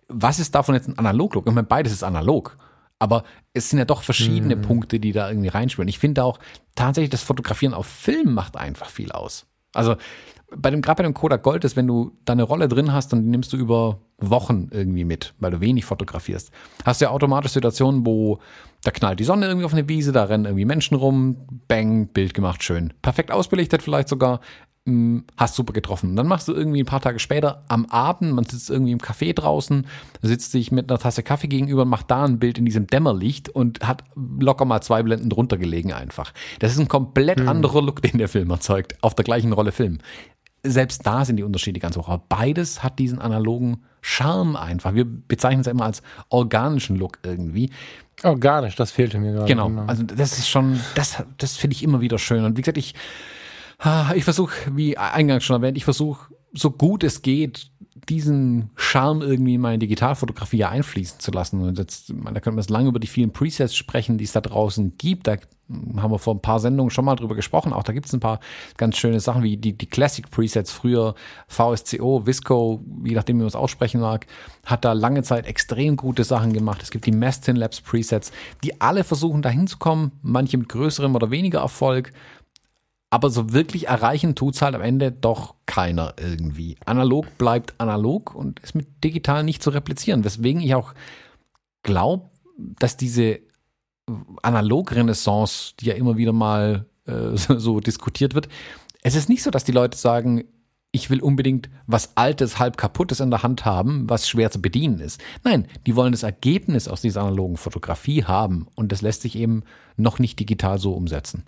was 0.08 0.38
ist 0.38 0.54
davon 0.54 0.74
jetzt 0.74 0.88
ein 0.88 0.98
Analoglook? 0.98 1.46
Ich 1.46 1.52
meine, 1.52 1.66
beides 1.66 1.92
ist 1.92 2.02
analog. 2.02 2.56
Aber 2.98 3.24
es 3.52 3.70
sind 3.70 3.78
ja 3.78 3.84
doch 3.84 4.02
verschiedene 4.02 4.56
mhm. 4.56 4.62
Punkte, 4.62 5.00
die 5.00 5.12
da 5.12 5.28
irgendwie 5.28 5.48
reinspielen. 5.48 5.88
Ich 5.88 5.98
finde 5.98 6.24
auch 6.24 6.38
tatsächlich, 6.74 7.10
das 7.10 7.22
Fotografieren 7.22 7.74
auf 7.74 7.86
Film 7.86 8.32
macht 8.34 8.56
einfach 8.56 8.88
viel 8.88 9.12
aus. 9.12 9.46
Also 9.72 9.96
bei 10.56 10.70
dem, 10.70 10.82
gerade 10.82 11.02
bei 11.02 11.02
dem 11.04 11.14
Kodak 11.14 11.42
Gold 11.42 11.64
ist, 11.64 11.76
wenn 11.76 11.86
du 11.86 12.12
da 12.24 12.32
eine 12.32 12.42
Rolle 12.42 12.68
drin 12.68 12.92
hast, 12.92 13.12
dann 13.12 13.30
nimmst 13.30 13.52
du 13.52 13.56
über 13.56 13.98
Wochen 14.18 14.68
irgendwie 14.70 15.04
mit, 15.04 15.34
weil 15.38 15.50
du 15.50 15.60
wenig 15.60 15.84
fotografierst. 15.84 16.50
Hast 16.84 17.00
du 17.00 17.06
ja 17.06 17.10
automatisch 17.10 17.52
Situationen, 17.52 18.06
wo 18.06 18.38
da 18.82 18.90
knallt 18.90 19.18
die 19.18 19.24
Sonne 19.24 19.46
irgendwie 19.46 19.64
auf 19.64 19.72
eine 19.72 19.88
Wiese, 19.88 20.12
da 20.12 20.24
rennen 20.24 20.44
irgendwie 20.44 20.66
Menschen 20.66 20.96
rum, 20.96 21.36
bang, 21.68 22.08
Bild 22.08 22.34
gemacht, 22.34 22.62
schön. 22.62 22.92
Perfekt 23.02 23.30
ausbelichtet 23.30 23.82
vielleicht 23.82 24.08
sogar, 24.08 24.40
mm, 24.84 25.20
hast 25.36 25.54
super 25.54 25.72
getroffen. 25.72 26.16
Dann 26.16 26.26
machst 26.26 26.48
du 26.48 26.52
irgendwie 26.52 26.82
ein 26.82 26.86
paar 26.86 27.00
Tage 27.00 27.18
später 27.18 27.64
am 27.68 27.86
Abend, 27.86 28.34
man 28.34 28.44
sitzt 28.44 28.70
irgendwie 28.70 28.92
im 28.92 28.98
Café 28.98 29.34
draußen, 29.34 29.86
sitzt 30.20 30.52
sich 30.52 30.70
mit 30.70 30.90
einer 30.90 30.98
Tasse 30.98 31.22
Kaffee 31.22 31.48
gegenüber 31.48 31.82
und 31.82 31.88
macht 31.88 32.10
da 32.10 32.24
ein 32.24 32.38
Bild 32.38 32.58
in 32.58 32.66
diesem 32.66 32.86
Dämmerlicht 32.86 33.48
und 33.48 33.86
hat 33.86 34.04
locker 34.14 34.66
mal 34.66 34.82
zwei 34.82 35.02
Blenden 35.02 35.30
drunter 35.30 35.56
gelegen 35.56 35.92
einfach. 35.92 36.32
Das 36.58 36.72
ist 36.72 36.78
ein 36.78 36.88
komplett 36.88 37.40
hm. 37.40 37.48
anderer 37.48 37.80
Look, 37.80 38.02
den 38.02 38.18
der 38.18 38.28
Film 38.28 38.50
erzeugt, 38.50 39.02
auf 39.02 39.14
der 39.14 39.24
gleichen 39.24 39.52
Rolle 39.54 39.72
Film 39.72 39.98
selbst 40.64 41.06
da 41.06 41.24
sind 41.24 41.36
die 41.36 41.42
Unterschiede 41.42 41.78
ganz 41.78 41.96
hoch. 41.96 42.08
Aber 42.08 42.24
beides 42.28 42.82
hat 42.82 42.98
diesen 42.98 43.20
analogen 43.20 43.84
Charme 44.00 44.56
einfach. 44.56 44.94
Wir 44.94 45.04
bezeichnen 45.04 45.60
es 45.60 45.66
ja 45.66 45.72
immer 45.72 45.84
als 45.84 46.02
organischen 46.28 46.96
Look 46.96 47.18
irgendwie. 47.22 47.70
Organisch, 48.22 48.76
das 48.76 48.90
fehlte 48.90 49.18
mir 49.18 49.32
gerade. 49.32 49.46
Genau. 49.46 49.68
genau. 49.68 49.84
Also 49.86 50.02
das 50.02 50.38
ist 50.38 50.48
schon, 50.48 50.80
das, 50.94 51.22
das 51.38 51.56
finde 51.56 51.74
ich 51.74 51.82
immer 51.82 52.00
wieder 52.00 52.18
schön. 52.18 52.44
Und 52.44 52.56
wie 52.56 52.62
gesagt, 52.62 52.78
ich, 52.78 52.94
ich 54.14 54.24
versuche, 54.24 54.54
wie 54.72 54.96
eingangs 54.96 55.44
schon 55.44 55.56
erwähnt, 55.56 55.76
ich 55.76 55.84
versuche, 55.84 56.33
so 56.54 56.70
gut 56.70 57.04
es 57.04 57.22
geht, 57.22 57.70
diesen 58.08 58.70
Charme 58.76 59.22
irgendwie 59.22 59.54
in 59.54 59.60
meine 59.60 59.78
Digitalfotografie 59.78 60.64
einfließen 60.64 61.20
zu 61.20 61.30
lassen. 61.30 61.60
Und 61.60 61.78
jetzt, 61.78 62.10
da 62.10 62.32
könnte 62.32 62.50
man 62.52 62.58
jetzt 62.58 62.70
lange 62.70 62.88
über 62.88 63.00
die 63.00 63.06
vielen 63.06 63.32
Presets 63.32 63.74
sprechen, 63.74 64.18
die 64.18 64.24
es 64.24 64.32
da 64.32 64.40
draußen 64.40 64.96
gibt. 64.98 65.26
Da 65.26 65.36
haben 65.96 66.10
wir 66.10 66.18
vor 66.18 66.34
ein 66.34 66.42
paar 66.42 66.60
Sendungen 66.60 66.90
schon 66.90 67.06
mal 67.06 67.16
drüber 67.16 67.34
gesprochen. 67.34 67.72
Auch 67.72 67.82
da 67.82 67.92
gibt 67.92 68.06
es 68.06 68.12
ein 68.12 68.20
paar 68.20 68.40
ganz 68.76 68.98
schöne 68.98 69.20
Sachen 69.20 69.42
wie 69.42 69.56
die, 69.56 69.72
die 69.72 69.86
Classic 69.86 70.28
Presets 70.30 70.70
früher, 70.70 71.14
VSCO, 71.48 72.26
Visco, 72.26 72.84
je 73.04 73.14
nachdem, 73.14 73.36
wie 73.36 73.42
man 73.42 73.48
es 73.48 73.56
aussprechen 73.56 74.00
mag, 74.00 74.26
hat 74.66 74.84
da 74.84 74.92
lange 74.92 75.22
Zeit 75.22 75.46
extrem 75.46 75.96
gute 75.96 76.24
Sachen 76.24 76.52
gemacht. 76.52 76.82
Es 76.82 76.90
gibt 76.90 77.06
die 77.06 77.12
Mastin 77.12 77.56
Labs 77.56 77.80
Presets, 77.80 78.32
die 78.62 78.80
alle 78.80 79.04
versuchen 79.04 79.40
da 79.40 79.48
hinzukommen, 79.48 80.12
manche 80.22 80.58
mit 80.58 80.68
größerem 80.68 81.14
oder 81.14 81.30
weniger 81.30 81.60
Erfolg. 81.60 82.12
Aber 83.14 83.30
so 83.30 83.52
wirklich 83.52 83.86
erreichen 83.86 84.34
tut's 84.34 84.60
halt 84.60 84.74
am 84.74 84.80
Ende 84.82 85.12
doch 85.12 85.54
keiner 85.66 86.14
irgendwie. 86.20 86.76
Analog 86.84 87.38
bleibt 87.38 87.74
analog 87.78 88.34
und 88.34 88.58
ist 88.58 88.74
mit 88.74 89.04
digital 89.04 89.44
nicht 89.44 89.62
zu 89.62 89.70
replizieren. 89.70 90.24
Weswegen 90.24 90.60
ich 90.60 90.74
auch 90.74 90.94
glaube, 91.84 92.28
dass 92.58 92.96
diese 92.96 93.38
Analog-Renaissance, 94.42 95.74
die 95.78 95.86
ja 95.86 95.94
immer 95.94 96.16
wieder 96.16 96.32
mal 96.32 96.86
äh, 97.06 97.36
so 97.36 97.78
diskutiert 97.78 98.34
wird, 98.34 98.48
es 99.04 99.14
ist 99.14 99.28
nicht 99.28 99.44
so, 99.44 99.52
dass 99.52 99.62
die 99.62 99.70
Leute 99.70 99.96
sagen, 99.96 100.42
ich 100.90 101.08
will 101.08 101.20
unbedingt 101.20 101.70
was 101.86 102.16
Altes, 102.16 102.58
halb 102.58 102.76
kaputtes 102.76 103.20
in 103.20 103.30
der 103.30 103.44
Hand 103.44 103.64
haben, 103.64 104.10
was 104.10 104.28
schwer 104.28 104.50
zu 104.50 104.60
bedienen 104.60 104.98
ist. 104.98 105.22
Nein, 105.44 105.68
die 105.86 105.94
wollen 105.94 106.10
das 106.10 106.24
Ergebnis 106.24 106.88
aus 106.88 107.02
dieser 107.02 107.22
analogen 107.22 107.58
Fotografie 107.58 108.24
haben 108.24 108.66
und 108.74 108.90
das 108.90 109.02
lässt 109.02 109.22
sich 109.22 109.36
eben 109.36 109.62
noch 109.96 110.18
nicht 110.18 110.40
digital 110.40 110.80
so 110.80 110.94
umsetzen. 110.94 111.44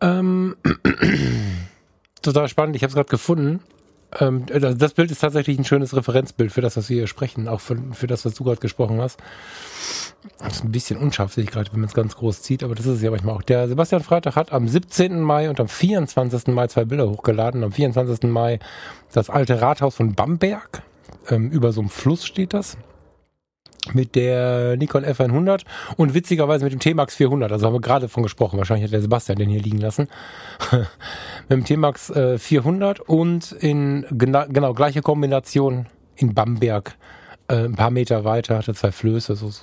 Ähm, 0.00 0.56
total 2.22 2.48
spannend, 2.48 2.76
ich 2.76 2.82
habe 2.82 2.90
es 2.90 2.94
gerade 2.94 3.08
gefunden. 3.08 3.60
Ähm, 4.20 4.46
das 4.46 4.94
Bild 4.94 5.10
ist 5.10 5.20
tatsächlich 5.20 5.58
ein 5.58 5.64
schönes 5.64 5.94
Referenzbild 5.94 6.52
für 6.52 6.60
das, 6.60 6.76
was 6.76 6.88
wir 6.88 6.98
hier 6.98 7.06
sprechen, 7.06 7.48
auch 7.48 7.60
für, 7.60 7.76
für 7.92 8.06
das, 8.06 8.24
was 8.24 8.34
du 8.34 8.44
gerade 8.44 8.60
gesprochen 8.60 9.00
hast. 9.00 9.20
Das 10.38 10.54
ist 10.54 10.64
ein 10.64 10.72
bisschen 10.72 10.98
unscharf, 10.98 11.32
sehe 11.32 11.44
ich 11.44 11.50
gerade, 11.50 11.72
wenn 11.72 11.80
man 11.80 11.88
es 11.88 11.94
ganz 11.94 12.16
groß 12.16 12.42
zieht, 12.42 12.62
aber 12.62 12.74
das 12.74 12.86
ist 12.86 12.96
es 12.96 13.02
ja 13.02 13.10
manchmal 13.10 13.34
auch. 13.34 13.42
Der 13.42 13.68
Sebastian 13.68 14.02
Freitag 14.02 14.36
hat 14.36 14.52
am 14.52 14.68
17. 14.68 15.20
Mai 15.20 15.50
und 15.50 15.60
am 15.60 15.68
24. 15.68 16.48
Mai 16.48 16.68
zwei 16.68 16.84
Bilder 16.84 17.08
hochgeladen. 17.08 17.62
Am 17.64 17.72
24. 17.72 18.30
Mai 18.30 18.58
das 19.12 19.28
alte 19.30 19.60
Rathaus 19.60 19.96
von 19.96 20.14
Bamberg. 20.14 20.82
Ähm, 21.28 21.50
über 21.50 21.72
so 21.72 21.80
einem 21.80 21.90
Fluss 21.90 22.24
steht 22.24 22.54
das 22.54 22.76
mit 23.94 24.14
der 24.14 24.76
Nikon 24.76 25.04
F100 25.04 25.62
und 25.96 26.14
witzigerweise 26.14 26.64
mit 26.64 26.72
dem 26.72 26.80
T-Max 26.80 27.14
400. 27.16 27.52
Also 27.52 27.66
haben 27.66 27.74
wir 27.74 27.80
gerade 27.80 28.08
von 28.08 28.22
gesprochen. 28.22 28.58
Wahrscheinlich 28.58 28.84
hat 28.84 28.92
der 28.92 29.00
Sebastian 29.00 29.38
den 29.38 29.48
hier 29.48 29.60
liegen 29.60 29.78
lassen. 29.78 30.08
mit 30.72 31.50
dem 31.50 31.64
T-Max 31.64 32.10
äh, 32.10 32.38
400 32.38 33.00
und 33.00 33.52
in 33.52 34.06
gena 34.10 34.46
genau 34.46 34.74
gleiche 34.74 35.02
Kombination 35.02 35.86
in 36.16 36.34
Bamberg. 36.34 36.96
Äh, 37.48 37.64
ein 37.64 37.76
paar 37.76 37.90
Meter 37.90 38.24
weiter 38.24 38.58
hat 38.58 38.68
er 38.68 38.74
zwei 38.74 38.92
Flöße, 38.92 39.36
so, 39.36 39.46
so, 39.46 39.62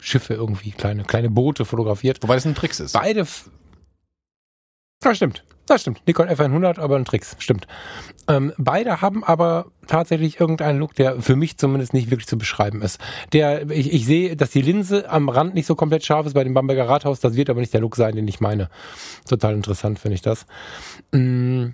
Schiffe 0.00 0.34
irgendwie, 0.34 0.70
kleine, 0.70 1.02
kleine 1.04 1.28
Boote 1.28 1.64
fotografiert. 1.64 2.22
Wobei 2.22 2.34
das 2.34 2.46
ein 2.46 2.54
Tricks 2.54 2.78
ist. 2.80 2.92
Beide, 2.92 3.26
Das 5.00 5.16
stimmt. 5.16 5.44
Das 5.68 5.82
stimmt. 5.82 6.00
Nikon 6.06 6.28
F100, 6.28 6.80
aber 6.80 6.96
ein 6.96 7.04
Tricks. 7.04 7.36
Stimmt. 7.38 7.66
Ähm, 8.26 8.54
beide 8.56 9.02
haben 9.02 9.22
aber 9.22 9.66
tatsächlich 9.86 10.40
irgendeinen 10.40 10.78
Look, 10.78 10.94
der 10.94 11.20
für 11.20 11.36
mich 11.36 11.58
zumindest 11.58 11.92
nicht 11.92 12.10
wirklich 12.10 12.26
zu 12.26 12.38
beschreiben 12.38 12.80
ist. 12.80 13.00
Der, 13.32 13.70
ich, 13.70 13.92
ich 13.92 14.06
sehe, 14.06 14.34
dass 14.34 14.50
die 14.50 14.62
Linse 14.62 15.10
am 15.10 15.28
Rand 15.28 15.54
nicht 15.54 15.66
so 15.66 15.74
komplett 15.74 16.04
scharf 16.04 16.26
ist 16.26 16.32
bei 16.32 16.44
dem 16.44 16.54
Bamberger 16.54 16.88
Rathaus. 16.88 17.20
Das 17.20 17.36
wird 17.36 17.50
aber 17.50 17.60
nicht 17.60 17.74
der 17.74 17.82
Look 17.82 17.96
sein, 17.96 18.16
den 18.16 18.26
ich 18.26 18.40
meine. 18.40 18.70
Total 19.28 19.54
interessant 19.54 19.98
finde 19.98 20.14
ich 20.14 20.22
das. 20.22 20.46
Mm. 21.12 21.68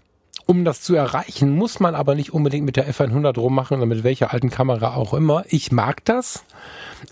Um 0.46 0.64
das 0.66 0.82
zu 0.82 0.94
erreichen, 0.94 1.56
muss 1.56 1.80
man 1.80 1.94
aber 1.94 2.14
nicht 2.14 2.34
unbedingt 2.34 2.66
mit 2.66 2.76
der 2.76 2.92
F100 2.92 3.38
rummachen 3.38 3.78
oder 3.78 3.86
mit 3.86 4.04
welcher 4.04 4.32
alten 4.32 4.50
Kamera 4.50 4.94
auch 4.94 5.14
immer. 5.14 5.44
Ich 5.48 5.72
mag 5.72 6.04
das. 6.04 6.44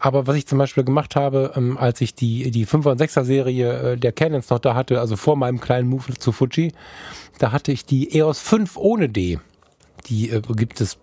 Aber 0.01 0.27
was 0.27 0.37
ich 0.37 0.47
zum 0.47 0.59
Beispiel 0.59 0.85
gemacht 0.85 1.17
habe, 1.17 1.53
ähm, 1.57 1.79
als 1.79 2.03
ich 2.03 2.15
die, 2.15 2.51
die 2.51 2.67
5er 2.67 2.91
und 2.91 3.01
6er 3.01 3.25
Serie 3.25 3.93
äh, 3.93 3.97
der 3.97 4.13
Canons 4.13 4.51
noch 4.51 4.59
da 4.59 4.75
hatte, 4.75 5.01
also 5.01 5.17
vor 5.17 5.37
meinem 5.37 5.61
kleinen 5.61 5.89
Move 5.89 6.15
zu 6.19 6.33
Fuji, 6.33 6.73
da 7.39 7.53
hatte 7.53 7.73
ich 7.73 7.87
die 7.87 8.15
EOS 8.19 8.41
5 8.41 8.77
ohne 8.77 9.09
D. 9.09 9.39
Die 10.07 10.29
äh, 10.29 10.43
gibt 10.55 10.83
es 10.83 10.99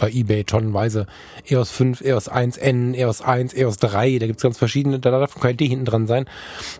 bei 0.00 0.10
eBay 0.10 0.44
tonnenweise. 0.44 1.06
EOS 1.46 1.70
5, 1.70 2.00
EOS 2.00 2.30
1N, 2.30 2.94
EOS 2.94 3.22
1, 3.22 3.54
EOS 3.54 3.76
3, 3.76 4.18
da 4.18 4.26
gibt's 4.26 4.42
ganz 4.42 4.58
verschiedene, 4.58 4.98
da 4.98 5.10
darf 5.10 5.38
kein 5.38 5.56
D 5.56 5.68
hinten 5.68 5.84
dran 5.84 6.06
sein. 6.06 6.24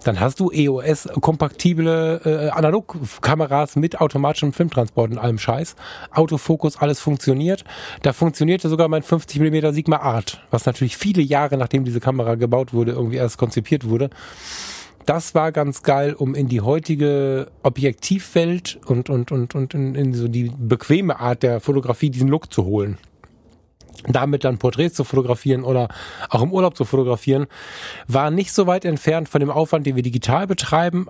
Dann 0.05 0.19
hast 0.19 0.41
du 0.41 0.51
EOS-kompatible 0.51 2.21
äh, 2.25 2.49
Analogkameras 2.51 3.77
mit 3.77 4.01
automatischem 4.01 4.53
Filmtransport 4.53 5.13
und 5.13 5.19
allem 5.19 5.39
Scheiß. 5.39 5.77
Autofokus, 6.11 6.77
alles 6.77 6.99
funktioniert. 6.99 7.65
Da 8.03 8.13
funktionierte 8.13 8.69
sogar 8.69 8.89
mein 8.89 9.03
50mm 9.03 9.73
Sigma 9.73 9.99
Art, 9.99 10.43
was 10.51 10.67
natürlich 10.67 10.97
viele 10.97 11.23
Jahre 11.23 11.57
nachdem 11.57 11.85
diese 11.85 12.01
Kamera 12.01 12.35
gebaut 12.35 12.73
wurde, 12.73 12.93
irgendwie 12.93 13.17
erst 13.17 13.39
konzipiert 13.39 13.85
wurde 13.85 14.11
das 15.07 15.35
war 15.35 15.51
ganz 15.51 15.83
geil, 15.83 16.15
um 16.15 16.37
in 16.37 16.47
die 16.49 16.61
heutige 16.61 17.51
Objektivwelt 17.65 18.79
und, 18.87 19.11
und, 19.11 19.33
und, 19.33 19.55
und 19.57 19.75
in, 19.75 19.95
in 19.95 20.15
so 20.15 20.29
die 20.29 20.53
bequeme 20.57 21.19
Art 21.19 21.43
der 21.43 21.61
Fotografie 21.61 22.11
diesen 22.11 22.29
Look 22.29 22.53
zu 22.53 22.65
holen 22.65 22.99
damit 24.09 24.45
dann 24.45 24.59
Porträts 24.59 24.97
zu 24.97 25.05
fotografieren 25.05 25.65
oder 25.65 25.89
auch 26.29 26.43
im 26.43 26.53
Urlaub 26.53 26.77
zu 26.77 26.85
fotografieren, 26.85 27.47
war 28.07 28.31
nicht 28.31 28.53
so 28.53 28.67
weit 28.67 28.85
entfernt 28.85 29.29
von 29.29 29.41
dem 29.41 29.51
Aufwand, 29.51 29.87
den 29.87 29.97
wir 29.97 30.03
digital 30.03 30.47
betreiben. 30.47 31.07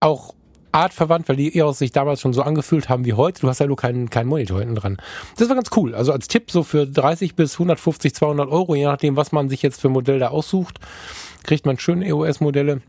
Auch 0.00 0.34
artverwandt, 0.74 1.28
weil 1.28 1.36
die 1.36 1.56
EOS 1.56 1.78
sich 1.78 1.92
damals 1.92 2.20
schon 2.20 2.32
so 2.32 2.42
angefühlt 2.42 2.88
haben 2.88 3.04
wie 3.04 3.12
heute. 3.12 3.40
Du 3.42 3.48
hast 3.48 3.60
ja 3.60 3.66
nur 3.66 3.76
keinen, 3.76 4.10
keinen 4.10 4.28
Monitor 4.28 4.58
hinten 4.58 4.74
dran. 4.74 4.96
Das 5.36 5.48
war 5.48 5.54
ganz 5.54 5.70
cool. 5.76 5.94
Also 5.94 6.12
als 6.12 6.26
Tipp 6.26 6.50
so 6.50 6.64
für 6.64 6.86
30 6.86 7.36
bis 7.36 7.54
150, 7.54 8.14
200 8.14 8.50
Euro, 8.50 8.74
je 8.74 8.84
nachdem, 8.84 9.16
was 9.16 9.30
man 9.30 9.48
sich 9.48 9.62
jetzt 9.62 9.80
für 9.80 9.88
Modell 9.88 10.18
da 10.18 10.28
aussucht, 10.28 10.80
kriegt 11.44 11.64
man 11.64 11.78
schöne 11.78 12.06
EOS-Modelle 12.06 12.82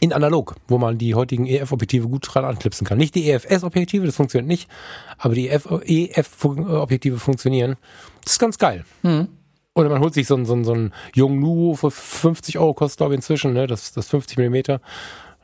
in 0.00 0.12
analog, 0.12 0.56
wo 0.68 0.78
man 0.78 0.98
die 0.98 1.14
heutigen 1.14 1.46
EF-Objektive 1.46 2.08
gut 2.08 2.26
dran 2.32 2.44
anklipsen 2.44 2.86
kann. 2.86 2.98
Nicht 2.98 3.14
die 3.14 3.30
EFS-Objektive, 3.30 4.06
das 4.06 4.16
funktioniert 4.16 4.48
nicht, 4.48 4.68
aber 5.18 5.34
die 5.34 5.48
EF-Objektive 5.48 7.18
funktionieren. 7.18 7.76
Das 8.24 8.34
ist 8.34 8.38
ganz 8.38 8.58
geil. 8.58 8.84
Mhm. 9.02 9.28
Oder 9.74 9.90
man 9.90 10.00
holt 10.00 10.14
sich 10.14 10.26
so 10.26 10.34
einen, 10.34 10.44
so 10.44 10.54
einen, 10.54 10.64
so 10.64 10.72
einen 10.72 10.92
jungen 11.14 11.38
Nuo 11.38 11.74
für 11.74 11.90
50 11.90 12.58
Euro, 12.58 12.74
kostet 12.74 12.98
glaube 12.98 13.14
ich 13.14 13.18
inzwischen, 13.18 13.52
ne? 13.52 13.68
das, 13.68 13.92
das 13.92 14.08
50 14.08 14.38
mm. 14.38 14.78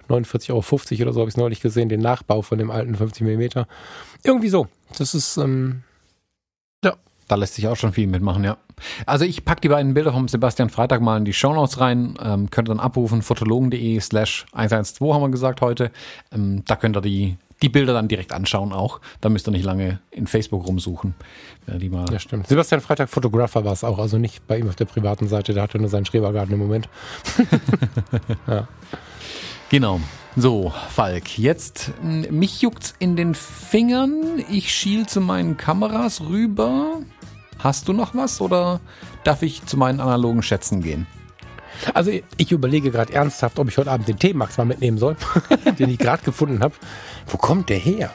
49,50 0.09 0.51
Euro 0.51 1.03
oder 1.03 1.13
so 1.13 1.21
habe 1.21 1.29
ich 1.29 1.35
es 1.35 1.37
neulich 1.37 1.61
gesehen, 1.61 1.89
den 1.89 2.01
Nachbau 2.01 2.43
von 2.43 2.59
dem 2.59 2.71
alten 2.71 2.97
50 2.97 3.23
mm. 3.23 3.61
Irgendwie 4.25 4.49
so. 4.49 4.67
Das 4.99 5.15
ist, 5.15 5.37
ähm, 5.37 5.83
ja. 6.85 6.95
Da 7.29 7.37
lässt 7.37 7.55
sich 7.55 7.69
auch 7.69 7.77
schon 7.77 7.93
viel 7.93 8.09
mitmachen, 8.09 8.43
ja. 8.43 8.59
Also 9.07 9.25
ich 9.25 9.45
packe 9.45 9.61
die 9.61 9.69
beiden 9.69 9.95
Bilder 9.95 10.13
vom 10.13 10.29
Sebastian 10.29 10.71
Freitag 10.71 11.01
mal 11.01 11.17
in 11.17 11.25
die 11.25 11.33
Shownotes 11.33 11.81
rein. 11.81 12.19
Ähm, 12.23 12.51
könnt 12.51 12.69
ihr 12.69 12.75
dann 12.75 12.81
abrufen, 12.81 13.23
fotologen.de 13.23 13.99
slash 14.01 14.47
112 14.53 15.15
haben 15.15 15.23
wir 15.23 15.31
gesagt 15.31 15.61
heute. 15.61 15.91
Ähm, 16.33 16.63
da 16.67 16.77
könnt 16.77 16.97
ihr 16.97 17.01
die, 17.01 17.37
die 17.63 17.69
Bilder 17.69 17.93
dann 17.93 18.09
direkt 18.09 18.33
anschauen 18.33 18.73
auch. 18.73 19.01
Da 19.21 19.29
müsst 19.29 19.49
ihr 19.49 19.53
nicht 19.53 19.65
lange 19.65 20.01
in 20.11 20.27
Facebook 20.27 20.67
rumsuchen. 20.67 21.15
Ja, 21.67 21.79
die 21.79 21.89
mal 21.89 22.11
ja, 22.13 22.19
stimmt. 22.19 22.47
Sebastian 22.47 22.81
Freitag 22.81 23.09
Fotografer 23.09 23.65
war 23.65 23.73
es 23.73 23.85
auch, 23.85 23.99
also 23.99 24.19
nicht 24.19 24.47
bei 24.47 24.59
ihm 24.59 24.69
auf 24.69 24.77
der 24.77 24.87
privaten 24.87 25.29
Seite, 25.29 25.55
der 25.55 25.63
hatte 25.63 25.79
nur 25.79 25.89
seinen 25.89 26.05
Schrebergarten 26.05 26.55
im 26.55 26.61
Moment. 26.61 26.89
ja. 28.47 28.69
Genau. 29.71 30.01
So, 30.37 30.73
Falk, 30.91 31.39
jetzt 31.39 31.93
mich 32.03 32.61
juckt's 32.61 32.95
in 32.99 33.15
den 33.15 33.35
Fingern. 33.35 34.45
Ich 34.51 34.75
schiel 34.75 35.07
zu 35.07 35.21
meinen 35.21 35.57
Kameras 35.57 36.23
rüber. 36.23 37.03
Hast 37.59 37.89
du 37.89 37.93
noch 37.93 38.15
was 38.15 38.41
oder 38.41 38.81
darf 39.25 39.43
ich 39.43 39.65
zu 39.65 39.77
meinen 39.77 40.01
analogen 40.01 40.43
Schätzen 40.43 40.83
gehen? 40.83 41.07
Also 41.93 42.13
ich 42.37 42.53
überlege 42.53 42.91
gerade 42.91 43.13
ernsthaft, 43.13 43.59
ob 43.59 43.69
ich 43.69 43.79
heute 43.79 43.91
Abend 43.91 44.07
den 44.07 44.19
T-Max 44.19 44.59
mal 44.59 44.65
mitnehmen 44.65 44.99
soll, 44.99 45.17
den 45.79 45.91
ich 45.91 45.99
gerade 45.99 46.23
gefunden 46.23 46.63
habe. 46.63 46.75
Wo 47.27 47.37
kommt 47.37 47.69
der 47.69 47.79
her? 47.79 48.11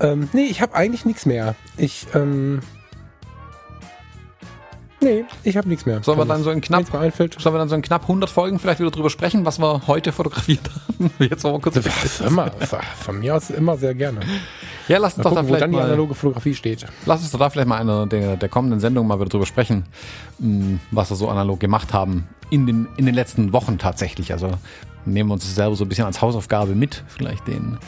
Ähm, 0.00 0.28
nee, 0.32 0.44
ich 0.44 0.60
habe 0.60 0.74
eigentlich 0.74 1.04
nichts 1.04 1.26
mehr. 1.26 1.54
Ich 1.76 2.06
ähm, 2.14 2.60
Nee, 5.04 5.24
ich 5.42 5.56
habe 5.56 5.68
nichts 5.68 5.84
mehr. 5.84 6.02
Sollen 6.02 6.18
wir 6.18 6.24
dann 6.24 6.42
so 6.42 6.50
in 6.50 6.62
knapp, 6.62 6.86
sollen 6.86 7.54
wir 7.54 7.58
dann 7.58 7.68
so 7.68 7.74
in 7.74 7.82
knapp 7.82 8.02
100 8.02 8.30
Folgen 8.30 8.58
vielleicht 8.58 8.80
wieder 8.80 8.90
drüber 8.90 9.10
sprechen, 9.10 9.44
was 9.44 9.58
wir 9.58 9.86
heute 9.86 10.12
fotografiert 10.12 10.70
haben? 10.70 11.10
Jetzt 11.18 11.44
wollen 11.44 11.56
wir 11.56 11.60
kurz. 11.60 11.76
Was 11.76 12.20
immer, 12.20 12.50
von 13.00 13.18
mir 13.18 13.36
aus 13.36 13.50
immer 13.50 13.76
sehr 13.76 13.94
gerne. 13.94 14.20
Ja, 14.88 14.98
lass 14.98 15.14
uns 15.14 15.24
mal 15.24 15.30
doch 15.30 15.36
gucken, 15.36 15.36
da 15.36 15.56
vielleicht 15.58 15.60
wo 15.60 15.60
dann 15.60 15.72
die 15.72 15.92
analoge 15.92 16.14
Fotografie 16.14 16.54
steht. 16.54 16.86
Lass 17.04 17.20
uns 17.20 17.30
doch 17.32 17.38
da 17.38 17.50
vielleicht 17.50 17.68
mal 17.68 17.78
eine 17.78 18.06
der, 18.06 18.36
der 18.36 18.48
kommenden 18.48 18.80
Sendungen 18.80 19.06
mal 19.06 19.20
wieder 19.20 19.28
drüber 19.28 19.46
sprechen, 19.46 19.84
hm, 20.40 20.80
was 20.90 21.10
wir 21.10 21.16
so 21.16 21.28
analog 21.28 21.60
gemacht 21.60 21.92
haben 21.92 22.26
in 22.48 22.66
den, 22.66 22.88
in 22.96 23.04
den 23.04 23.14
letzten 23.14 23.52
Wochen 23.52 23.76
tatsächlich. 23.76 24.32
Also 24.32 24.52
nehmen 25.04 25.28
wir 25.28 25.34
uns 25.34 25.44
das 25.44 25.54
selber 25.54 25.76
so 25.76 25.84
ein 25.84 25.88
bisschen 25.88 26.06
als 26.06 26.22
Hausaufgabe 26.22 26.74
mit, 26.74 27.04
vielleicht 27.08 27.46
den 27.46 27.78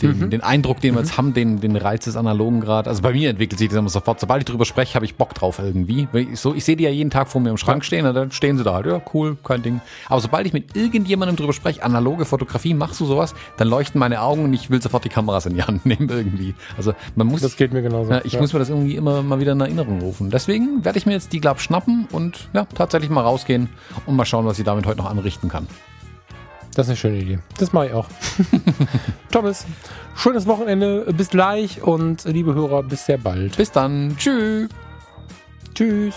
den, 0.00 0.18
mhm. 0.18 0.30
den 0.30 0.40
Eindruck, 0.40 0.80
den 0.80 0.94
wir 0.94 1.00
jetzt 1.00 1.12
mhm. 1.12 1.16
haben, 1.16 1.34
den, 1.34 1.60
den 1.60 1.76
Reiz 1.76 2.04
des 2.04 2.16
Analogen 2.16 2.60
gerade. 2.60 2.88
Also 2.88 3.02
bei 3.02 3.12
mir 3.12 3.30
entwickelt 3.30 3.58
sich 3.58 3.68
das 3.68 3.78
immer 3.78 3.88
sofort. 3.88 4.20
Sobald 4.20 4.42
ich 4.42 4.46
drüber 4.46 4.64
spreche, 4.64 4.94
habe 4.94 5.04
ich 5.04 5.16
Bock 5.16 5.34
drauf 5.34 5.58
irgendwie. 5.58 6.08
Ich, 6.12 6.40
so, 6.40 6.54
ich 6.54 6.64
sehe 6.64 6.76
die 6.76 6.84
ja 6.84 6.90
jeden 6.90 7.10
Tag 7.10 7.28
vor 7.28 7.40
mir 7.40 7.50
im 7.50 7.58
Schrank 7.58 7.84
stehen 7.84 8.06
und 8.06 8.14
dann 8.14 8.30
stehen 8.32 8.58
sie 8.58 8.64
da 8.64 8.74
halt. 8.74 8.86
Ja, 8.86 9.00
cool, 9.14 9.36
kein 9.42 9.62
Ding. 9.62 9.80
Aber 10.08 10.20
sobald 10.20 10.46
ich 10.46 10.52
mit 10.52 10.76
irgendjemandem 10.76 11.36
drüber 11.36 11.52
spreche, 11.52 11.82
analoge 11.82 12.24
Fotografie, 12.24 12.74
machst 12.74 13.00
du 13.00 13.04
sowas, 13.04 13.34
dann 13.56 13.68
leuchten 13.68 13.98
meine 13.98 14.20
Augen 14.22 14.44
und 14.44 14.52
ich 14.54 14.70
will 14.70 14.80
sofort 14.80 15.04
die 15.04 15.08
Kameras 15.08 15.46
in 15.46 15.54
die 15.54 15.62
Hand 15.62 15.86
nehmen 15.86 16.08
irgendwie. 16.08 16.54
Also 16.76 16.94
man 17.16 17.26
muss. 17.26 17.42
Das 17.42 17.56
geht 17.56 17.72
mir 17.72 17.82
genauso. 17.82 18.12
Ich 18.24 18.34
ja. 18.34 18.40
muss 18.40 18.52
mir 18.52 18.58
das 18.58 18.68
irgendwie 18.68 18.96
immer 18.96 19.22
mal 19.22 19.40
wieder 19.40 19.52
in 19.52 19.60
Erinnerung 19.60 20.00
rufen. 20.00 20.30
Deswegen 20.30 20.84
werde 20.84 20.98
ich 20.98 21.06
mir 21.06 21.12
jetzt 21.12 21.32
die 21.32 21.40
Glab 21.40 21.60
schnappen 21.60 22.06
und 22.12 22.48
ja, 22.52 22.66
tatsächlich 22.74 23.10
mal 23.10 23.22
rausgehen 23.22 23.68
und 24.06 24.16
mal 24.16 24.24
schauen, 24.24 24.46
was 24.46 24.58
ich 24.58 24.64
damit 24.64 24.86
heute 24.86 24.98
noch 24.98 25.10
anrichten 25.10 25.48
kann. 25.48 25.66
Das 26.74 26.86
ist 26.86 26.90
eine 26.90 26.96
schöne 26.96 27.18
Idee. 27.18 27.38
Das 27.58 27.72
mache 27.72 27.86
ich 27.86 27.92
auch. 27.92 28.08
Thomas, 29.30 29.66
schönes 30.16 30.46
Wochenende. 30.46 31.12
Bis 31.12 31.28
gleich 31.28 31.82
und 31.82 32.24
liebe 32.24 32.54
Hörer, 32.54 32.82
bis 32.82 33.06
sehr 33.06 33.18
bald. 33.18 33.56
Bis 33.56 33.70
dann. 33.70 34.16
Tschüss. 34.16 34.68
Tschüss. 35.74 36.14